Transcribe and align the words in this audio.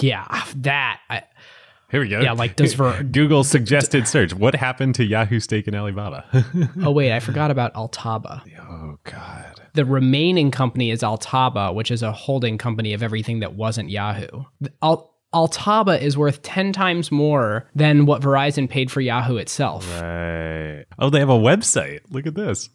Yeah, 0.00 0.26
that. 0.56 1.00
I, 1.10 1.22
Here 1.90 2.00
we 2.00 2.08
go. 2.08 2.20
Yeah, 2.20 2.32
like, 2.32 2.56
does 2.56 2.74
Ver- 2.80 3.02
Google 3.02 3.44
suggested 3.44 4.06
search? 4.08 4.34
What 4.34 4.54
happened 4.54 4.94
to 4.96 5.04
Yahoo 5.04 5.40
stake 5.40 5.68
in 5.68 5.74
Alibaba? 5.74 6.24
oh 6.82 6.90
wait, 6.90 7.12
I 7.12 7.20
forgot 7.20 7.50
about 7.50 7.74
Altaba. 7.74 8.42
oh 8.60 8.98
God. 9.04 9.60
The 9.74 9.84
remaining 9.84 10.50
company 10.50 10.90
is 10.90 11.02
Altaba, 11.02 11.74
which 11.74 11.90
is 11.90 12.02
a 12.02 12.10
holding 12.10 12.56
company 12.58 12.94
of 12.94 13.02
everything 13.02 13.40
that 13.40 13.54
wasn't 13.54 13.90
Yahoo. 13.90 14.44
Al- 14.82 15.14
Altaba 15.34 16.00
is 16.00 16.16
worth 16.16 16.40
10 16.42 16.72
times 16.72 17.12
more 17.12 17.68
than 17.74 18.06
what 18.06 18.22
Verizon 18.22 18.70
paid 18.70 18.90
for 18.90 19.02
Yahoo 19.02 19.36
itself. 19.36 19.86
Right. 20.00 20.84
Oh, 20.98 21.10
they 21.10 21.18
have 21.18 21.28
a 21.28 21.34
website. 21.34 22.00
Look 22.10 22.26
at 22.26 22.34
this. 22.34 22.70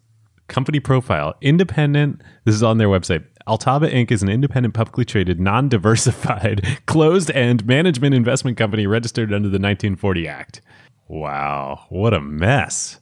Company 0.46 0.78
profile. 0.78 1.34
Independent. 1.40 2.22
This 2.44 2.54
is 2.54 2.62
on 2.62 2.78
their 2.78 2.88
website. 2.88 3.24
Altaba 3.46 3.92
Inc. 3.92 4.12
is 4.12 4.22
an 4.22 4.28
independent, 4.28 4.72
publicly 4.72 5.04
traded, 5.04 5.40
non 5.40 5.68
diversified, 5.68 6.80
closed 6.86 7.30
end 7.32 7.66
management 7.66 8.14
investment 8.14 8.56
company 8.56 8.86
registered 8.86 9.32
under 9.32 9.48
the 9.48 9.58
1940 9.58 10.28
Act. 10.28 10.60
Wow. 11.08 11.86
What 11.88 12.14
a 12.14 12.20
mess. 12.20 13.00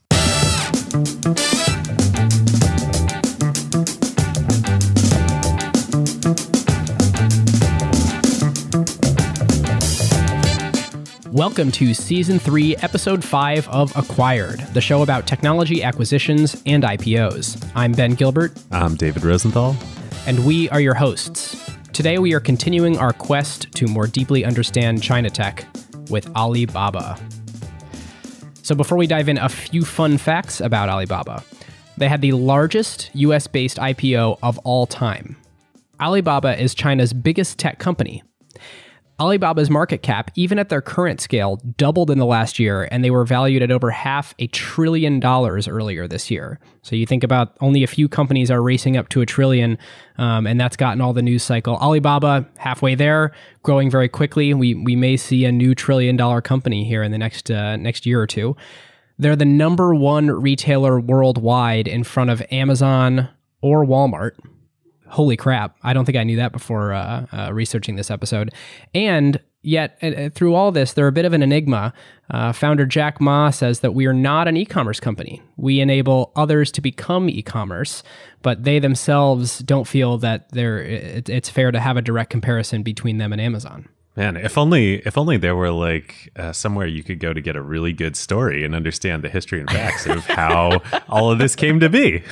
Welcome 11.31 11.71
to 11.73 11.93
Season 11.95 12.39
3, 12.39 12.77
Episode 12.79 13.23
5 13.23 13.69
of 13.69 13.95
Acquired, 13.95 14.61
the 14.73 14.81
show 14.81 15.03
about 15.03 15.27
technology 15.27 15.83
acquisitions 15.83 16.61
and 16.67 16.83
IPOs. 16.83 17.71
I'm 17.75 17.93
Ben 17.93 18.15
Gilbert, 18.15 18.53
I'm 18.73 18.97
David 18.97 19.23
Rosenthal. 19.23 19.77
And 20.27 20.45
we 20.45 20.69
are 20.71 20.81
your 20.81 20.95
hosts. 20.95 21.71
Today 21.93 22.19
we 22.19 22.35
are 22.35 22.41
continuing 22.41 22.99
our 22.99 23.13
quest 23.13 23.73
to 23.73 23.87
more 23.87 24.07
deeply 24.07 24.45
understand 24.45 25.03
China 25.03 25.31
tech 25.31 25.67
with 26.11 26.29
Alibaba. 26.37 27.19
So 28.63 28.75
before 28.75 28.99
we 28.99 29.07
dive 29.07 29.29
in, 29.29 29.39
a 29.39 29.49
few 29.49 29.85
fun 29.85 30.19
facts 30.19 30.61
about 30.61 30.89
Alibaba. 30.89 31.43
They 31.97 32.09
had 32.09 32.21
the 32.21 32.33
largest 32.33 33.11
US 33.15 33.47
based 33.47 33.79
IPO 33.79 34.39
of 34.43 34.59
all 34.59 34.87
time. 34.87 35.37
Alibaba 36.01 36.61
is 36.61 36.75
China's 36.75 37.13
biggest 37.13 37.59
tech 37.59 37.79
company. 37.79 38.23
Alibaba's 39.21 39.69
market 39.69 40.03
cap, 40.03 40.31
even 40.35 40.59
at 40.59 40.71
their 40.71 40.81
current 40.81 41.21
scale, 41.21 41.57
doubled 41.77 42.11
in 42.11 42.19
the 42.19 42.25
last 42.25 42.59
year, 42.59 42.89
and 42.91 43.05
they 43.05 43.11
were 43.11 43.27
valued 43.27 43.63
at 43.63 43.71
over 43.71 43.91
half 43.91 44.35
a 44.39 44.47
trillion 44.47 45.21
dollars 45.21 45.69
earlier 45.69 46.09
this 46.09 46.31
year. 46.31 46.59
So 46.81 46.97
you 46.97 47.05
think 47.05 47.23
about 47.23 47.55
only 47.61 47.83
a 47.83 47.87
few 47.87 48.09
companies 48.09 48.51
are 48.51 48.63
racing 48.63 48.97
up 48.97 49.11
to 49.11 49.21
a 49.21 49.27
trillion, 49.27 49.77
um, 50.17 50.47
and 50.47 50.59
that's 50.59 50.75
gotten 50.75 51.03
all 51.03 51.13
the 51.13 51.21
news 51.21 51.43
cycle. 51.43 51.77
Alibaba 51.77 52.49
halfway 52.57 52.95
there, 52.95 53.33
growing 53.63 53.91
very 53.91 54.09
quickly. 54.09 54.55
We 54.55 54.75
we 54.75 54.97
may 54.97 55.19
see 55.19 55.45
a 55.45 55.53
new 55.53 55.75
trillion 55.75 56.17
dollar 56.17 56.41
company 56.41 56.85
here 56.85 57.03
in 57.03 57.13
the 57.13 57.19
next 57.19 57.51
uh, 57.51 57.77
next 57.77 58.07
year 58.07 58.23
or 58.23 58.27
two. 58.27 58.57
They're 59.19 59.37
the 59.37 59.45
number 59.45 59.95
one 59.95 60.31
retailer 60.31 60.99
worldwide 60.99 61.87
in 61.87 62.05
front 62.05 62.31
of 62.31 62.43
Amazon 62.51 63.29
or 63.61 63.85
Walmart 63.85 64.33
holy 65.11 65.37
crap 65.37 65.77
i 65.83 65.93
don't 65.93 66.05
think 66.05 66.17
i 66.17 66.25
knew 66.25 66.37
that 66.37 66.53
before 66.53 66.93
uh, 66.93 67.27
uh, 67.33 67.53
researching 67.53 67.97
this 67.97 68.11
episode 68.11 68.53
and 68.95 69.41
yet 69.63 69.99
uh, 70.03 70.31
through 70.31 70.55
all 70.55 70.73
this 70.73 70.93
they're 70.93 71.07
a 71.07 71.13
bit 71.13 71.25
of 71.25 71.33
an 71.33 71.43
enigma 71.43 71.93
uh, 72.31 72.53
founder 72.53 72.87
jack 72.87 73.21
ma 73.21 73.51
says 73.51 73.81
that 73.81 73.95
we 73.95 74.07
are 74.07 74.13
not 74.13 74.49
an 74.49 74.57
e-commerce 74.57 75.01
company 75.01 75.43
we 75.57 75.81
enable 75.81 76.33
others 76.37 76.71
to 76.73 76.81
become 76.81 77.29
e-commerce 77.29 78.03
but 78.43 78.65
they 78.65 78.79
themselves 78.79 79.59
don't 79.61 79.87
feel 79.87 80.17
that 80.19 80.51
they're 80.53 80.79
it, 80.79 81.29
it's 81.29 81.51
fair 81.51 81.71
to 81.71 81.81
have 81.81 81.97
a 81.97 82.03
direct 82.03 82.31
comparison 82.31 82.83
between 82.83 83.19
them 83.19 83.33
and 83.33 83.41
amazon 83.41 83.89
Man, 84.17 84.37
if 84.37 84.59
only 84.59 84.97
if 85.07 85.17
only 85.17 85.37
there 85.37 85.55
were 85.55 85.71
like 85.71 86.33
uh, 86.37 86.53
somewhere 86.53 86.87
you 86.87 87.05
could 87.05 87.21
go 87.21 87.33
to 87.33 87.41
get 87.41 87.55
a 87.55 87.63
really 87.63 87.93
good 87.93 88.17
story 88.17 88.65
and 88.65 88.75
understand 88.75 89.23
the 89.23 89.29
history 89.29 89.61
and 89.61 89.71
facts 89.71 90.05
of 90.05 90.27
how 90.27 90.83
all 91.09 91.31
of 91.31 91.39
this 91.39 91.55
came 91.55 91.79
to 91.79 91.89
be. 91.89 92.23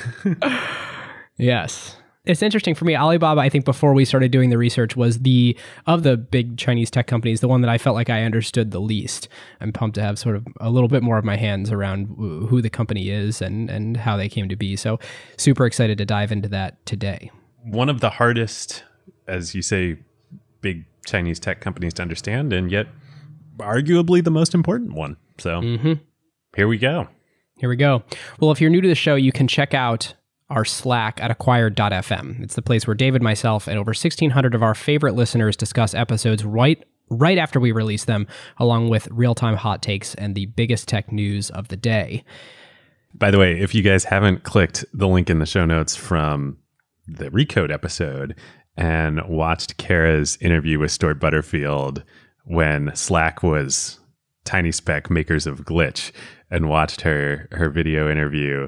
Yes. 1.39 1.95
It's 2.29 2.43
interesting 2.43 2.75
for 2.75 2.85
me. 2.85 2.95
Alibaba, 2.95 3.41
I 3.41 3.49
think 3.49 3.65
before 3.65 3.91
we 3.95 4.05
started 4.05 4.31
doing 4.31 4.51
the 4.51 4.57
research, 4.59 4.95
was 4.95 5.21
the 5.21 5.57
of 5.87 6.03
the 6.03 6.15
big 6.15 6.59
Chinese 6.59 6.91
tech 6.91 7.07
companies, 7.07 7.41
the 7.41 7.47
one 7.47 7.61
that 7.61 7.71
I 7.71 7.79
felt 7.79 7.95
like 7.95 8.11
I 8.11 8.21
understood 8.21 8.69
the 8.69 8.79
least. 8.79 9.27
I'm 9.59 9.73
pumped 9.73 9.95
to 9.95 10.03
have 10.03 10.19
sort 10.19 10.35
of 10.35 10.47
a 10.59 10.69
little 10.69 10.89
bit 10.89 11.01
more 11.01 11.17
of 11.17 11.25
my 11.25 11.37
hands 11.37 11.71
around 11.71 12.05
who 12.17 12.61
the 12.61 12.69
company 12.69 13.09
is 13.09 13.41
and 13.41 13.67
and 13.71 13.97
how 13.97 14.15
they 14.15 14.29
came 14.29 14.47
to 14.47 14.55
be. 14.55 14.75
So 14.75 14.99
super 15.37 15.65
excited 15.65 15.97
to 15.97 16.05
dive 16.05 16.31
into 16.31 16.47
that 16.49 16.85
today. 16.85 17.31
One 17.63 17.89
of 17.89 17.99
the 17.99 18.11
hardest, 18.11 18.83
as 19.27 19.55
you 19.55 19.63
say, 19.63 19.97
big 20.61 20.85
Chinese 21.07 21.39
tech 21.39 21.61
companies 21.61 21.95
to 21.95 22.03
understand, 22.03 22.53
and 22.53 22.71
yet 22.71 22.85
arguably 23.57 24.23
the 24.23 24.29
most 24.29 24.53
important 24.53 24.93
one. 24.93 25.17
So 25.39 25.61
mm-hmm. 25.61 25.93
here 26.55 26.67
we 26.67 26.77
go. 26.77 27.07
Here 27.55 27.69
we 27.69 27.75
go. 27.75 28.03
Well, 28.39 28.51
if 28.51 28.61
you're 28.61 28.69
new 28.69 28.81
to 28.81 28.87
the 28.87 28.93
show, 28.93 29.15
you 29.15 29.31
can 29.31 29.47
check 29.47 29.73
out 29.73 30.13
our 30.49 30.65
Slack 30.65 31.21
at 31.21 31.31
acquired.fm. 31.31 32.41
It's 32.41 32.55
the 32.55 32.61
place 32.61 32.87
where 32.87 32.95
David, 32.95 33.21
myself, 33.21 33.67
and 33.67 33.77
over 33.77 33.89
1,600 33.89 34.55
of 34.55 34.63
our 34.63 34.75
favorite 34.75 35.15
listeners 35.15 35.55
discuss 35.55 35.93
episodes 35.93 36.43
right 36.43 36.83
right 37.11 37.39
after 37.39 37.59
we 37.59 37.71
release 37.71 38.05
them, 38.05 38.27
along 38.57 38.89
with 38.89 39.07
real-time 39.11 39.55
hot 39.55 39.81
takes 39.81 40.13
and 40.15 40.35
the 40.35 40.45
biggest 40.45 40.87
tech 40.87 41.11
news 41.11 41.49
of 41.49 41.67
the 41.69 41.75
day. 41.75 42.23
By 43.15 43.31
the 43.31 43.39
way, 43.39 43.59
if 43.59 43.73
you 43.73 43.81
guys 43.81 44.03
haven't 44.03 44.43
clicked 44.43 44.85
the 44.93 45.07
link 45.07 45.29
in 45.29 45.39
the 45.39 45.47
show 45.47 45.65
notes 45.65 45.95
from 45.95 46.57
the 47.07 47.31
Recode 47.31 47.71
episode 47.71 48.35
and 48.77 49.27
watched 49.27 49.77
Kara's 49.77 50.37
interview 50.39 50.77
with 50.77 50.91
Stuart 50.91 51.19
Butterfield 51.19 52.03
when 52.43 52.95
Slack 52.95 53.41
was 53.41 53.99
Tiny 54.45 54.71
Speck 54.71 55.09
makers 55.09 55.47
of 55.47 55.65
Glitch 55.65 56.11
and 56.51 56.69
watched 56.69 57.01
her 57.01 57.47
her 57.51 57.69
video 57.69 58.09
interview, 58.09 58.67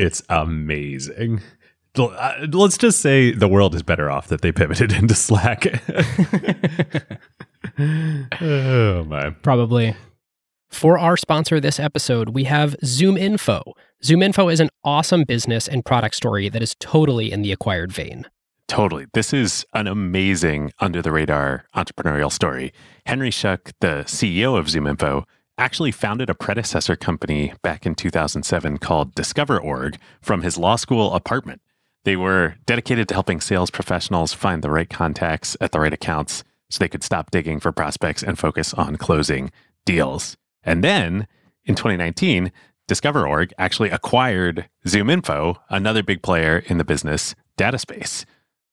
it's 0.00 0.22
amazing. 0.28 1.42
Uh, 1.96 2.46
Let's 2.50 2.78
just 2.78 3.00
say 3.00 3.32
the 3.32 3.48
world 3.48 3.74
is 3.74 3.82
better 3.82 4.10
off 4.10 4.28
that 4.28 4.40
they 4.40 4.52
pivoted 4.52 4.92
into 4.98 5.14
Slack. 5.14 5.66
oh 8.40 9.04
my. 9.04 9.30
Probably. 9.42 9.94
For 10.70 10.98
our 10.98 11.16
sponsor 11.16 11.60
this 11.60 11.80
episode, 11.80 12.30
we 12.30 12.44
have 12.44 12.76
Zoom 12.84 13.16
Info. 13.16 13.62
Zoom 14.04 14.22
Info 14.22 14.48
is 14.48 14.60
an 14.60 14.70
awesome 14.84 15.24
business 15.24 15.66
and 15.68 15.84
product 15.84 16.14
story 16.14 16.48
that 16.48 16.62
is 16.62 16.76
totally 16.78 17.32
in 17.32 17.42
the 17.42 17.52
acquired 17.52 17.92
vein. 17.92 18.24
Totally. 18.68 19.06
This 19.14 19.32
is 19.32 19.66
an 19.74 19.88
amazing 19.88 20.72
under 20.78 21.02
the 21.02 21.10
radar 21.10 21.64
entrepreneurial 21.74 22.30
story. 22.30 22.72
Henry 23.04 23.30
Schuck, 23.30 23.72
the 23.80 24.04
CEO 24.06 24.56
of 24.56 24.66
ZoomInfo, 24.66 25.24
actually 25.60 25.92
founded 25.92 26.30
a 26.30 26.34
predecessor 26.34 26.96
company 26.96 27.52
back 27.62 27.84
in 27.84 27.94
2007 27.94 28.78
called 28.78 29.14
DiscoverOrg 29.14 29.96
from 30.22 30.40
his 30.40 30.56
law 30.56 30.74
school 30.74 31.12
apartment. 31.12 31.60
They 32.04 32.16
were 32.16 32.54
dedicated 32.64 33.08
to 33.08 33.14
helping 33.14 33.42
sales 33.42 33.70
professionals 33.70 34.32
find 34.32 34.62
the 34.62 34.70
right 34.70 34.88
contacts 34.88 35.58
at 35.60 35.72
the 35.72 35.80
right 35.80 35.92
accounts 35.92 36.44
so 36.70 36.78
they 36.78 36.88
could 36.88 37.04
stop 37.04 37.30
digging 37.30 37.60
for 37.60 37.72
prospects 37.72 38.22
and 38.22 38.38
focus 38.38 38.72
on 38.72 38.96
closing 38.96 39.52
deals. 39.84 40.38
And 40.62 40.82
then 40.82 41.26
in 41.66 41.74
2019, 41.74 42.52
DiscoverOrg 42.88 43.52
actually 43.58 43.90
acquired 43.90 44.66
ZoomInfo, 44.86 45.56
another 45.68 46.02
big 46.02 46.22
player 46.22 46.64
in 46.68 46.78
the 46.78 46.84
business 46.84 47.34
data 47.58 47.78
space. 47.78 48.24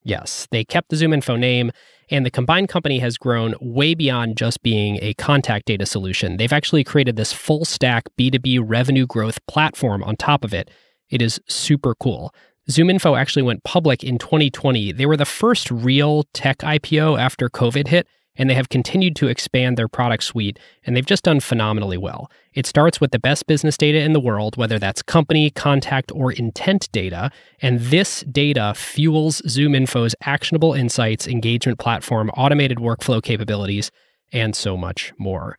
Yes, 0.03 0.47
they 0.51 0.63
kept 0.63 0.87
the 0.87 0.95
ZoomInfo 0.95 1.37
name, 1.37 1.71
and 2.09 2.25
the 2.25 2.31
combined 2.31 2.69
company 2.69 2.99
has 2.99 3.17
grown 3.17 3.55
way 3.59 3.93
beyond 3.93 4.37
just 4.37 4.61
being 4.63 4.97
a 5.01 5.13
contact 5.15 5.65
data 5.65 5.85
solution. 5.85 6.37
They've 6.37 6.53
actually 6.53 6.83
created 6.83 7.15
this 7.15 7.33
full 7.33 7.65
stack 7.65 8.05
B2B 8.17 8.63
revenue 8.63 9.05
growth 9.05 9.45
platform 9.47 10.03
on 10.03 10.15
top 10.15 10.43
of 10.43 10.53
it. 10.53 10.69
It 11.09 11.21
is 11.21 11.39
super 11.47 11.95
cool. 11.95 12.33
ZoomInfo 12.69 13.17
actually 13.17 13.43
went 13.43 13.63
public 13.63 14.03
in 14.03 14.17
2020. 14.17 14.91
They 14.91 15.05
were 15.05 15.17
the 15.17 15.25
first 15.25 15.71
real 15.71 16.23
tech 16.33 16.57
IPO 16.59 17.17
after 17.17 17.49
COVID 17.49 17.87
hit, 17.87 18.07
and 18.37 18.49
they 18.49 18.53
have 18.53 18.69
continued 18.69 19.15
to 19.17 19.27
expand 19.27 19.77
their 19.77 19.87
product 19.87 20.23
suite, 20.23 20.59
and 20.85 20.95
they've 20.95 21.05
just 21.05 21.23
done 21.23 21.39
phenomenally 21.39 21.97
well. 21.97 22.29
It 22.53 22.65
starts 22.65 23.01
with 23.01 23.11
the 23.11 23.19
best 23.19 23.47
business 23.47 23.77
data 23.77 23.99
in 23.99 24.13
the 24.13 24.19
world, 24.19 24.57
whether 24.57 24.79
that's 24.79 25.01
company, 25.01 25.49
contact, 25.49 26.11
or 26.13 26.31
intent 26.31 26.91
data, 26.91 27.31
and 27.61 27.79
this 27.79 28.21
data 28.21 28.73
fuels 28.75 29.41
ZoomInfo's 29.41 30.15
actionable 30.21 30.73
insights, 30.73 31.27
engagement 31.27 31.79
platform, 31.79 32.29
automated 32.31 32.77
workflow 32.77 33.21
capabilities, 33.21 33.91
and 34.31 34.55
so 34.55 34.77
much 34.77 35.13
more. 35.17 35.57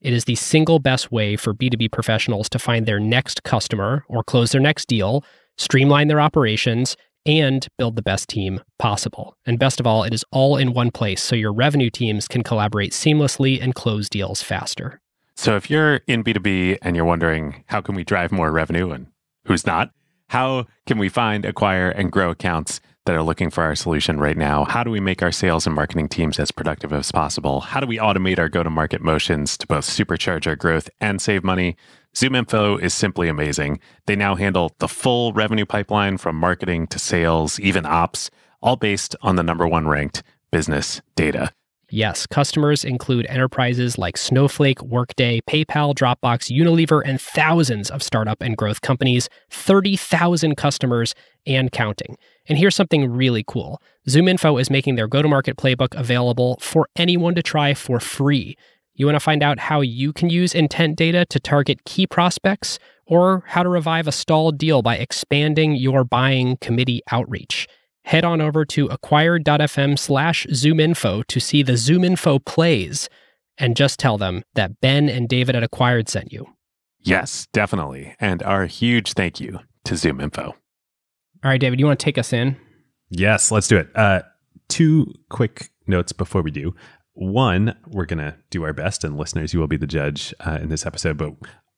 It 0.00 0.12
is 0.12 0.24
the 0.24 0.34
single 0.34 0.78
best 0.78 1.12
way 1.12 1.36
for 1.36 1.52
B2B 1.52 1.92
professionals 1.92 2.48
to 2.50 2.58
find 2.58 2.86
their 2.86 3.00
next 3.00 3.42
customer 3.42 4.04
or 4.08 4.24
close 4.24 4.52
their 4.52 4.60
next 4.60 4.88
deal, 4.88 5.24
streamline 5.58 6.08
their 6.08 6.20
operations, 6.20 6.96
and 7.26 7.66
build 7.78 7.96
the 7.96 8.02
best 8.02 8.28
team 8.28 8.60
possible. 8.78 9.34
And 9.46 9.58
best 9.58 9.80
of 9.80 9.86
all, 9.86 10.04
it 10.04 10.14
is 10.14 10.24
all 10.32 10.56
in 10.56 10.72
one 10.72 10.90
place 10.90 11.22
so 11.22 11.36
your 11.36 11.52
revenue 11.52 11.90
teams 11.90 12.28
can 12.28 12.42
collaborate 12.42 12.92
seamlessly 12.92 13.62
and 13.62 13.74
close 13.74 14.08
deals 14.08 14.42
faster. 14.42 15.00
So 15.36 15.56
if 15.56 15.70
you're 15.70 15.96
in 16.06 16.22
B2B 16.22 16.78
and 16.82 16.96
you're 16.96 17.04
wondering 17.04 17.64
how 17.66 17.80
can 17.80 17.94
we 17.94 18.04
drive 18.04 18.32
more 18.32 18.50
revenue 18.52 18.90
and 18.90 19.06
who's 19.46 19.66
not, 19.66 19.90
how 20.28 20.66
can 20.86 20.98
we 20.98 21.08
find, 21.08 21.44
acquire, 21.44 21.90
and 21.90 22.12
grow 22.12 22.30
accounts 22.30 22.80
that 23.06 23.16
are 23.16 23.22
looking 23.22 23.50
for 23.50 23.64
our 23.64 23.74
solution 23.74 24.20
right 24.20 24.36
now. 24.36 24.64
How 24.64 24.84
do 24.84 24.90
we 24.90 25.00
make 25.00 25.22
our 25.22 25.32
sales 25.32 25.66
and 25.66 25.74
marketing 25.74 26.08
teams 26.08 26.38
as 26.38 26.50
productive 26.50 26.92
as 26.92 27.10
possible? 27.10 27.60
How 27.60 27.80
do 27.80 27.86
we 27.86 27.96
automate 27.96 28.38
our 28.38 28.48
go 28.48 28.62
to 28.62 28.70
market 28.70 29.00
motions 29.00 29.56
to 29.58 29.66
both 29.66 29.84
supercharge 29.84 30.46
our 30.46 30.56
growth 30.56 30.90
and 31.00 31.20
save 31.20 31.42
money? 31.42 31.76
ZoomInfo 32.14 32.80
is 32.82 32.92
simply 32.92 33.28
amazing. 33.28 33.78
They 34.06 34.16
now 34.16 34.34
handle 34.34 34.72
the 34.78 34.88
full 34.88 35.32
revenue 35.32 35.64
pipeline 35.64 36.18
from 36.18 36.36
marketing 36.36 36.88
to 36.88 36.98
sales, 36.98 37.60
even 37.60 37.86
ops, 37.86 38.30
all 38.60 38.76
based 38.76 39.14
on 39.22 39.36
the 39.36 39.42
number 39.42 39.66
one 39.66 39.86
ranked 39.86 40.22
business 40.50 41.00
data. 41.14 41.52
Yes, 41.92 42.24
customers 42.26 42.84
include 42.84 43.26
enterprises 43.26 43.98
like 43.98 44.16
Snowflake, 44.16 44.80
Workday, 44.80 45.40
PayPal, 45.48 45.92
Dropbox, 45.92 46.56
Unilever, 46.56 47.02
and 47.04 47.20
thousands 47.20 47.90
of 47.90 48.02
startup 48.02 48.40
and 48.40 48.56
growth 48.56 48.80
companies, 48.80 49.28
30,000 49.50 50.56
customers 50.56 51.16
and 51.46 51.72
counting. 51.72 52.16
And 52.48 52.58
here's 52.58 52.76
something 52.76 53.10
really 53.10 53.44
cool 53.46 53.82
ZoomInfo 54.08 54.60
is 54.60 54.70
making 54.70 54.94
their 54.94 55.08
go 55.08 55.20
to 55.20 55.28
market 55.28 55.56
playbook 55.56 55.98
available 55.98 56.58
for 56.60 56.88
anyone 56.94 57.34
to 57.34 57.42
try 57.42 57.74
for 57.74 57.98
free. 57.98 58.56
You 59.00 59.06
want 59.06 59.16
to 59.16 59.20
find 59.20 59.42
out 59.42 59.58
how 59.58 59.80
you 59.80 60.12
can 60.12 60.28
use 60.28 60.54
intent 60.54 60.96
data 60.96 61.24
to 61.24 61.40
target 61.40 61.86
key 61.86 62.06
prospects 62.06 62.78
or 63.06 63.44
how 63.46 63.62
to 63.62 63.70
revive 63.70 64.06
a 64.06 64.12
stalled 64.12 64.58
deal 64.58 64.82
by 64.82 64.98
expanding 64.98 65.74
your 65.74 66.04
buying 66.04 66.58
committee 66.58 67.00
outreach 67.10 67.66
head 68.04 68.26
on 68.26 68.42
over 68.42 68.66
to 68.66 68.88
acquired.fm 68.88 69.98
slash 69.98 70.46
zoominfo 70.50 71.26
to 71.28 71.40
see 71.40 71.62
the 71.62 71.72
ZoomInfo 71.72 72.44
plays 72.44 73.08
and 73.56 73.74
just 73.74 73.98
tell 73.98 74.18
them 74.18 74.42
that 74.54 74.82
Ben 74.82 75.08
and 75.08 75.30
David 75.30 75.56
at 75.56 75.62
Acquired 75.62 76.10
sent 76.10 76.30
you. 76.30 76.46
Yes, 76.98 77.48
definitely. 77.54 78.14
And 78.20 78.42
our 78.42 78.66
huge 78.66 79.14
thank 79.14 79.40
you 79.40 79.60
to 79.84 79.94
ZoomInfo. 79.94 80.48
All 80.48 80.54
right, 81.42 81.58
David, 81.58 81.80
you 81.80 81.86
want 81.86 81.98
to 81.98 82.04
take 82.04 82.18
us 82.18 82.34
in? 82.34 82.54
Yes, 83.08 83.50
let's 83.50 83.66
do 83.66 83.78
it. 83.78 83.88
Uh, 83.94 84.20
two 84.68 85.14
quick 85.30 85.70
notes 85.86 86.12
before 86.12 86.42
we 86.42 86.50
do. 86.50 86.74
One, 87.20 87.76
we're 87.86 88.06
going 88.06 88.18
to 88.20 88.34
do 88.48 88.64
our 88.64 88.72
best, 88.72 89.04
and 89.04 89.18
listeners, 89.18 89.52
you 89.52 89.60
will 89.60 89.66
be 89.66 89.76
the 89.76 89.86
judge 89.86 90.32
uh, 90.40 90.58
in 90.62 90.70
this 90.70 90.86
episode, 90.86 91.18
but 91.18 91.34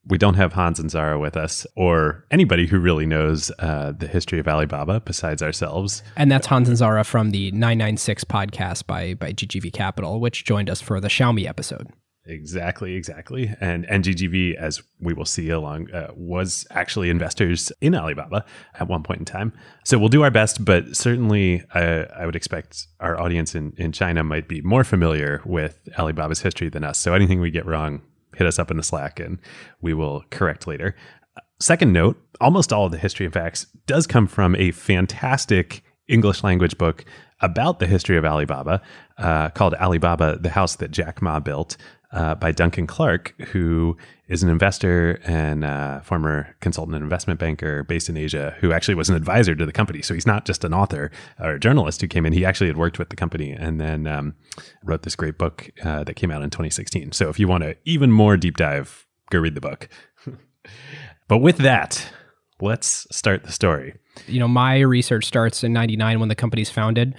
we 0.06 0.16
don't 0.16 0.34
have 0.34 0.52
Hans 0.52 0.78
and 0.78 0.88
Zara 0.88 1.18
with 1.18 1.36
us, 1.36 1.66
or 1.74 2.24
anybody 2.30 2.68
who 2.68 2.78
really 2.78 3.06
knows 3.06 3.50
uh, 3.58 3.90
the 3.90 4.06
history 4.06 4.38
of 4.38 4.46
Alibaba 4.46 5.00
besides 5.00 5.42
ourselves. 5.42 6.04
And 6.16 6.30
that's 6.30 6.46
Hans 6.46 6.68
and 6.68 6.78
Zara 6.78 7.02
from 7.02 7.32
the 7.32 7.50
996 7.50 8.22
podcast 8.22 8.86
by 8.86 9.14
by 9.14 9.32
GGV 9.32 9.72
Capital, 9.72 10.20
which 10.20 10.44
joined 10.44 10.70
us 10.70 10.80
for 10.80 11.00
the 11.00 11.08
Xiaomi 11.08 11.48
episode. 11.48 11.88
Exactly, 12.24 12.94
exactly. 12.94 13.52
And 13.60 13.84
NGGV, 13.88 14.54
as 14.54 14.80
we 15.00 15.12
will 15.12 15.24
see 15.24 15.50
along, 15.50 15.90
uh, 15.90 16.12
was 16.14 16.64
actually 16.70 17.10
investors 17.10 17.72
in 17.80 17.96
Alibaba 17.96 18.44
at 18.74 18.86
one 18.86 19.02
point 19.02 19.18
in 19.18 19.24
time. 19.24 19.52
So 19.84 19.98
we'll 19.98 20.08
do 20.08 20.22
our 20.22 20.30
best, 20.30 20.64
but 20.64 20.96
certainly 20.96 21.64
uh, 21.74 22.04
I 22.16 22.24
would 22.26 22.36
expect 22.36 22.86
our 23.00 23.20
audience 23.20 23.56
in, 23.56 23.72
in 23.76 23.90
China 23.90 24.22
might 24.22 24.46
be 24.46 24.60
more 24.60 24.84
familiar 24.84 25.42
with 25.44 25.80
Alibaba's 25.98 26.42
history 26.42 26.68
than 26.68 26.84
us. 26.84 26.98
So 27.00 27.12
anything 27.12 27.40
we 27.40 27.50
get 27.50 27.66
wrong, 27.66 28.02
hit 28.36 28.46
us 28.46 28.58
up 28.58 28.70
in 28.70 28.76
the 28.76 28.84
Slack 28.84 29.18
and 29.18 29.38
we 29.80 29.92
will 29.92 30.24
correct 30.30 30.68
later. 30.68 30.94
Second 31.58 31.92
note 31.92 32.20
almost 32.40 32.72
all 32.72 32.86
of 32.86 32.92
the 32.92 32.98
history 32.98 33.26
and 33.26 33.32
facts 33.32 33.66
does 33.86 34.06
come 34.06 34.26
from 34.28 34.54
a 34.56 34.70
fantastic 34.70 35.82
English 36.08 36.42
language 36.42 36.76
book 36.78 37.04
about 37.40 37.78
the 37.78 37.86
history 37.86 38.16
of 38.16 38.24
Alibaba 38.24 38.80
uh, 39.18 39.50
called 39.50 39.74
Alibaba, 39.74 40.38
the 40.40 40.50
House 40.50 40.76
That 40.76 40.90
Jack 40.90 41.20
Ma 41.20 41.40
Built 41.40 41.76
uh, 42.12 42.34
by 42.34 42.52
Duncan 42.52 42.86
Clark, 42.86 43.34
who 43.48 43.96
is 44.28 44.42
an 44.42 44.48
investor 44.48 45.20
and 45.24 45.64
uh, 45.64 46.00
former 46.00 46.54
consultant 46.60 46.94
and 46.94 47.02
investment 47.02 47.40
banker 47.40 47.84
based 47.84 48.08
in 48.08 48.16
Asia, 48.16 48.54
who 48.60 48.72
actually 48.72 48.94
was 48.94 49.08
an 49.08 49.16
advisor 49.16 49.54
to 49.54 49.66
the 49.66 49.72
company. 49.72 50.02
So 50.02 50.14
he's 50.14 50.26
not 50.26 50.44
just 50.44 50.64
an 50.64 50.74
author 50.74 51.10
or 51.40 51.52
a 51.52 51.60
journalist 51.60 52.00
who 52.00 52.08
came 52.08 52.26
in. 52.26 52.32
He 52.32 52.44
actually 52.44 52.68
had 52.68 52.76
worked 52.76 52.98
with 52.98 53.10
the 53.10 53.16
company 53.16 53.52
and 53.52 53.80
then 53.80 54.06
um, 54.06 54.34
wrote 54.84 55.02
this 55.02 55.16
great 55.16 55.38
book 55.38 55.70
uh, 55.84 56.04
that 56.04 56.14
came 56.14 56.30
out 56.30 56.42
in 56.42 56.50
2016. 56.50 57.12
So 57.12 57.28
if 57.28 57.38
you 57.38 57.48
want 57.48 57.64
to 57.64 57.76
even 57.84 58.12
more 58.12 58.36
deep 58.36 58.56
dive, 58.56 59.06
go 59.30 59.38
read 59.38 59.54
the 59.54 59.60
book. 59.60 59.88
but 61.28 61.38
with 61.38 61.58
that, 61.58 62.10
let's 62.60 63.06
start 63.14 63.44
the 63.44 63.52
story. 63.52 63.94
You 64.26 64.40
know, 64.40 64.48
my 64.48 64.80
research 64.80 65.24
starts 65.24 65.64
in 65.64 65.72
99 65.72 66.20
when 66.20 66.28
the 66.28 66.34
company's 66.34 66.70
founded 66.70 67.14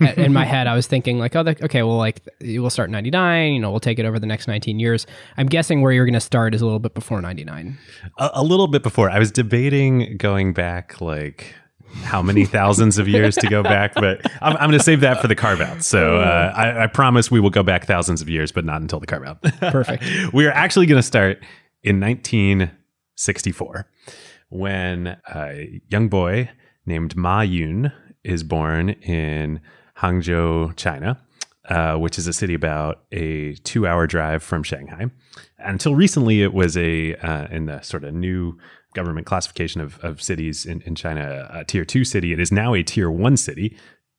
in 0.00 0.32
my 0.32 0.44
head, 0.44 0.66
I 0.66 0.74
was 0.74 0.86
thinking 0.86 1.18
like, 1.18 1.34
oh, 1.34 1.40
okay, 1.40 1.82
well, 1.82 1.96
like 1.96 2.20
we'll 2.40 2.70
start 2.70 2.90
99, 2.90 3.52
you 3.54 3.60
know, 3.60 3.70
we'll 3.70 3.80
take 3.80 3.98
it 3.98 4.04
over 4.04 4.18
the 4.18 4.26
next 4.26 4.46
19 4.46 4.78
years. 4.78 5.06
I'm 5.36 5.46
guessing 5.46 5.80
where 5.80 5.92
you're 5.92 6.04
going 6.04 6.14
to 6.14 6.20
start 6.20 6.54
is 6.54 6.60
a 6.60 6.64
little 6.64 6.78
bit 6.78 6.94
before 6.94 7.20
99. 7.20 7.78
A, 8.18 8.30
a, 8.34 8.42
little 8.42 8.66
bit 8.68 8.82
before. 8.82 9.10
I 9.10 9.18
was 9.18 9.30
debating 9.30 10.16
going 10.18 10.52
back 10.52 11.00
like 11.00 11.54
how 12.02 12.22
many 12.22 12.44
thousands 12.44 12.98
of 12.98 13.08
years 13.08 13.34
to 13.36 13.48
go 13.48 13.62
back, 13.62 13.94
but 13.94 14.20
I'm, 14.42 14.56
I'm 14.56 14.68
going 14.68 14.78
to 14.78 14.84
save 14.84 15.00
that 15.00 15.20
for 15.20 15.28
the 15.28 15.34
carve 15.34 15.60
out. 15.60 15.82
So 15.82 16.18
uh, 16.18 16.52
I, 16.54 16.84
I, 16.84 16.86
promise 16.86 17.30
we 17.30 17.40
will 17.40 17.50
go 17.50 17.62
back 17.62 17.86
thousands 17.86 18.20
of 18.20 18.28
years, 18.28 18.52
but 18.52 18.64
not 18.64 18.80
until 18.80 19.00
the 19.00 19.06
carve 19.06 19.24
out. 19.24 19.42
Perfect. 19.42 20.04
we 20.32 20.46
are 20.46 20.52
actually 20.52 20.86
going 20.86 20.98
to 20.98 21.06
start 21.06 21.42
in 21.82 21.98
1964 22.00 23.88
when 24.50 25.16
a 25.34 25.80
young 25.88 26.08
boy 26.08 26.50
named 26.86 27.16
Ma 27.16 27.40
Yun 27.40 27.92
is 28.24 28.42
born 28.42 28.90
in 28.90 29.60
Hangzhou, 29.98 30.76
China, 30.76 31.20
uh, 31.68 31.96
which 31.96 32.18
is 32.18 32.26
a 32.26 32.32
city 32.32 32.54
about 32.54 33.04
a 33.12 33.54
two-hour 33.56 34.06
drive 34.06 34.42
from 34.42 34.62
Shanghai. 34.62 35.06
Until 35.58 35.94
recently, 35.94 36.42
it 36.42 36.52
was 36.52 36.76
a 36.76 37.14
uh, 37.16 37.46
in 37.50 37.66
the 37.66 37.80
sort 37.82 38.04
of 38.04 38.14
new 38.14 38.58
government 38.94 39.26
classification 39.26 39.80
of, 39.80 39.98
of 40.00 40.20
cities 40.20 40.66
in, 40.66 40.80
in 40.82 40.94
China, 40.94 41.48
a 41.52 41.64
tier 41.64 41.84
two 41.84 42.04
city. 42.04 42.32
It 42.32 42.40
is 42.40 42.50
now 42.50 42.74
a 42.74 42.82
tier 42.82 43.10
one 43.10 43.36
city, 43.36 43.76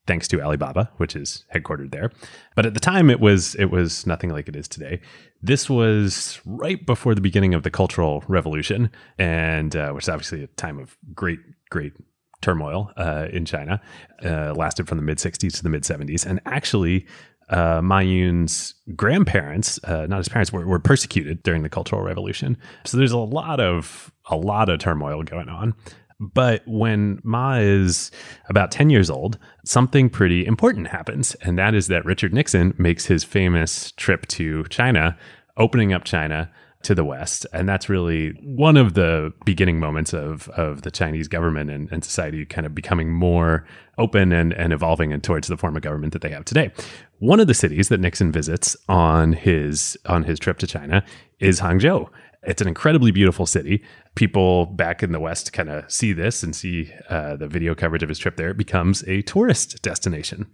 thanks 0.07 0.27
to 0.30 0.42
Alibaba, 0.42 0.92
which 0.97 1.15
is 1.15 1.45
headquartered 1.54 1.92
there. 1.92 2.12
But 2.56 2.65
at 2.65 2.74
the 2.74 2.80
time, 2.80 3.09
it 3.09 3.19
was 3.19 3.56
it 3.56 3.65
was 3.65 4.06
nothing 4.06 4.30
like 4.30 4.47
it 4.47 4.56
is 4.56 4.68
today. 4.68 5.01
This 5.42 5.69
was 5.69 6.39
right 6.45 6.86
before 6.86 7.15
the 7.15 7.21
beginning 7.21 7.54
of 7.54 7.63
the 7.63 7.71
Cultural 7.71 8.24
Revolution, 8.27 8.92
and 9.18 9.75
uh, 9.75 9.92
which 9.92 10.06
is 10.06 10.09
obviously 10.09 10.44
a 10.44 10.47
time 10.47 10.80
of 10.80 10.97
great 11.13 11.39
great 11.69 11.94
turmoil 12.42 12.92
uh, 12.98 13.28
in 13.32 13.46
China, 13.46 13.82
uh, 14.24 14.54
lasted 14.54 14.88
from 14.88 14.98
the 14.98 15.04
mid 15.04 15.18
60s 15.18 15.54
to 15.54 15.64
the 15.64 15.70
mid 15.70 15.84
70s. 15.84 16.26
And 16.26 16.40
actually, 16.46 17.06
uh, 17.50 17.82
Ma 17.82 18.00
Yun's 18.00 18.76
grandparents, 18.96 19.80
uh, 19.84 20.06
not 20.08 20.18
his 20.18 20.30
parents, 20.30 20.52
were, 20.54 20.66
were 20.66 20.80
persecuted 20.80 21.44
during 21.44 21.64
the 21.64 21.70
Cultural 21.70 22.02
Revolution. 22.02 22.58
So 22.86 22.98
there's 22.98 23.12
a 23.12 23.18
lot 23.18 23.60
of 23.60 24.12
a 24.30 24.38
lot 24.38 24.70
of 24.70 24.80
turmoil 24.80 25.24
going 25.24 25.50
on. 25.50 25.76
But 26.20 26.62
when 26.68 27.20
Ma 27.24 27.56
is 27.56 28.12
about 28.48 28.70
10 28.70 28.92
years 28.92 29.10
old, 29.10 29.40
something 29.66 30.08
pretty 30.08 30.46
important 30.46 30.88
happens. 30.88 31.34
And 31.42 31.58
that 31.58 31.74
is 31.74 31.88
that 31.88 32.06
Richard 32.06 32.32
Nixon 32.32 32.76
makes 32.78 33.08
his 33.08 33.24
famous 33.24 33.92
trip 33.94 34.28
to 34.28 34.64
China, 34.66 35.18
opening 35.58 35.94
up 35.94 36.04
China 36.04 36.52
to 36.83 36.95
the 36.95 37.04
West. 37.04 37.45
And 37.54 37.68
that's 37.68 37.90
really 37.90 38.30
one 38.44 38.78
of 38.78 38.94
the 38.94 39.33
beginning 39.45 39.80
moments 39.80 40.14
of, 40.14 40.50
of 40.50 40.81
the 40.81 40.92
Chinese 40.92 41.28
government 41.28 41.69
and, 41.69 41.92
and 41.92 42.04
society 42.04 42.45
kind 42.45 42.66
of 42.66 42.76
becoming 42.76 43.11
more 43.11 43.66
open 43.97 44.31
and, 44.31 44.54
and 44.54 44.73
evolving 44.73 45.14
and 45.14 45.23
towards 45.23 45.47
the 45.47 45.57
form 45.57 45.76
of 45.76 45.81
government 45.81 46.14
that 46.14 46.21
they 46.21 46.30
have 46.30 46.45
today. 46.45 46.71
One 47.19 47.40
of 47.40 47.47
the 47.47 47.54
cities 47.54 47.90
that 47.90 48.00
Nixon 48.00 48.31
visits 48.31 48.76
on 48.90 49.33
his 49.33 49.97
on 50.06 50.23
his 50.23 50.40
trip 50.40 50.57
to 50.59 50.68
China 50.68 51.04
is 51.40 51.59
Hangzhou. 51.59 52.09
It's 52.44 52.61
an 52.61 52.68
incredibly 52.68 53.11
beautiful 53.11 53.45
city. 53.45 53.83
People 54.16 54.66
back 54.66 55.04
in 55.04 55.11
the 55.11 55.19
West 55.19 55.54
kind 55.54 55.69
of 55.69 55.92
see 55.92 56.11
this 56.14 56.42
and 56.42 56.56
see 56.56 56.92
uh, 57.09 57.35
the 57.35 57.47
video 57.47 57.76
coverage 57.76 58.02
of 58.02 58.09
his 58.09 58.18
trip 58.18 58.35
there. 58.35 58.50
It 58.50 58.57
becomes 58.57 59.04
a 59.07 59.21
tourist 59.21 59.81
destination. 59.83 60.47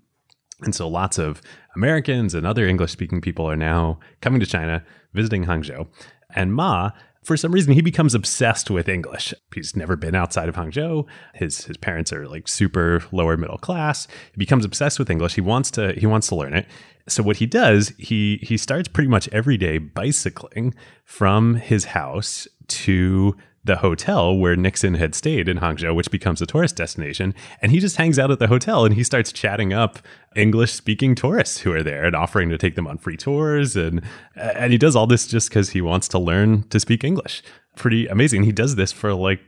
And 0.61 0.73
so 0.73 0.87
lots 0.87 1.17
of 1.17 1.41
Americans 1.75 2.33
and 2.33 2.47
other 2.47 2.65
English 2.65 2.91
speaking 2.91 3.21
people 3.21 3.45
are 3.49 3.55
now 3.55 3.99
coming 4.21 4.39
to 4.39 4.45
China, 4.45 4.83
visiting 5.13 5.45
Hangzhou. 5.45 5.87
And 6.35 6.53
Ma, 6.53 6.91
for 7.23 7.37
some 7.37 7.51
reason, 7.51 7.73
he 7.73 7.81
becomes 7.81 8.15
obsessed 8.15 8.69
with 8.69 8.87
English. 8.87 9.33
He's 9.53 9.75
never 9.75 9.95
been 9.95 10.15
outside 10.15 10.49
of 10.49 10.55
Hangzhou. 10.55 11.05
His 11.35 11.65
his 11.65 11.77
parents 11.77 12.13
are 12.13 12.27
like 12.27 12.47
super 12.47 13.03
lower 13.11 13.37
middle 13.37 13.57
class. 13.57 14.07
He 14.31 14.37
becomes 14.37 14.65
obsessed 14.65 14.97
with 14.97 15.09
English. 15.09 15.35
He 15.35 15.41
wants 15.41 15.69
to 15.71 15.93
he 15.93 16.05
wants 16.05 16.27
to 16.29 16.35
learn 16.35 16.53
it. 16.53 16.65
So 17.07 17.21
what 17.23 17.37
he 17.37 17.45
does, 17.45 17.89
he 17.97 18.39
he 18.41 18.57
starts 18.57 18.87
pretty 18.87 19.09
much 19.09 19.27
every 19.33 19.57
day 19.57 19.77
bicycling 19.77 20.73
from 21.03 21.55
his 21.55 21.85
house 21.85 22.47
to 22.67 23.35
the 23.67 23.77
hotel 23.77 24.35
where 24.35 24.55
Nixon 24.55 24.95
had 24.95 25.13
stayed 25.13 25.47
in 25.47 25.59
Hangzhou, 25.59 25.93
which 25.95 26.09
becomes 26.09 26.41
a 26.41 26.45
tourist 26.45 26.75
destination. 26.75 27.35
And 27.61 27.71
he 27.71 27.79
just 27.79 27.97
hangs 27.97 28.17
out 28.17 28.31
at 28.31 28.39
the 28.39 28.47
hotel 28.47 28.85
and 28.85 28.95
he 28.95 29.03
starts 29.03 29.31
chatting 29.31 29.73
up 29.73 29.99
English 30.35 30.73
speaking 30.73 31.13
tourists 31.13 31.59
who 31.59 31.71
are 31.73 31.83
there 31.83 32.05
and 32.05 32.15
offering 32.15 32.49
to 32.49 32.57
take 32.57 32.75
them 32.75 32.87
on 32.87 32.97
free 32.97 33.17
tours. 33.17 33.75
And, 33.75 34.01
and 34.35 34.71
he 34.71 34.77
does 34.77 34.95
all 34.95 35.07
this 35.07 35.27
just 35.27 35.49
because 35.49 35.69
he 35.69 35.81
wants 35.81 36.07
to 36.09 36.19
learn 36.19 36.63
to 36.69 36.79
speak 36.79 37.03
English. 37.03 37.43
Pretty 37.75 38.07
amazing. 38.07 38.43
He 38.43 38.51
does 38.51 38.75
this 38.75 38.91
for 38.91 39.13
like 39.13 39.41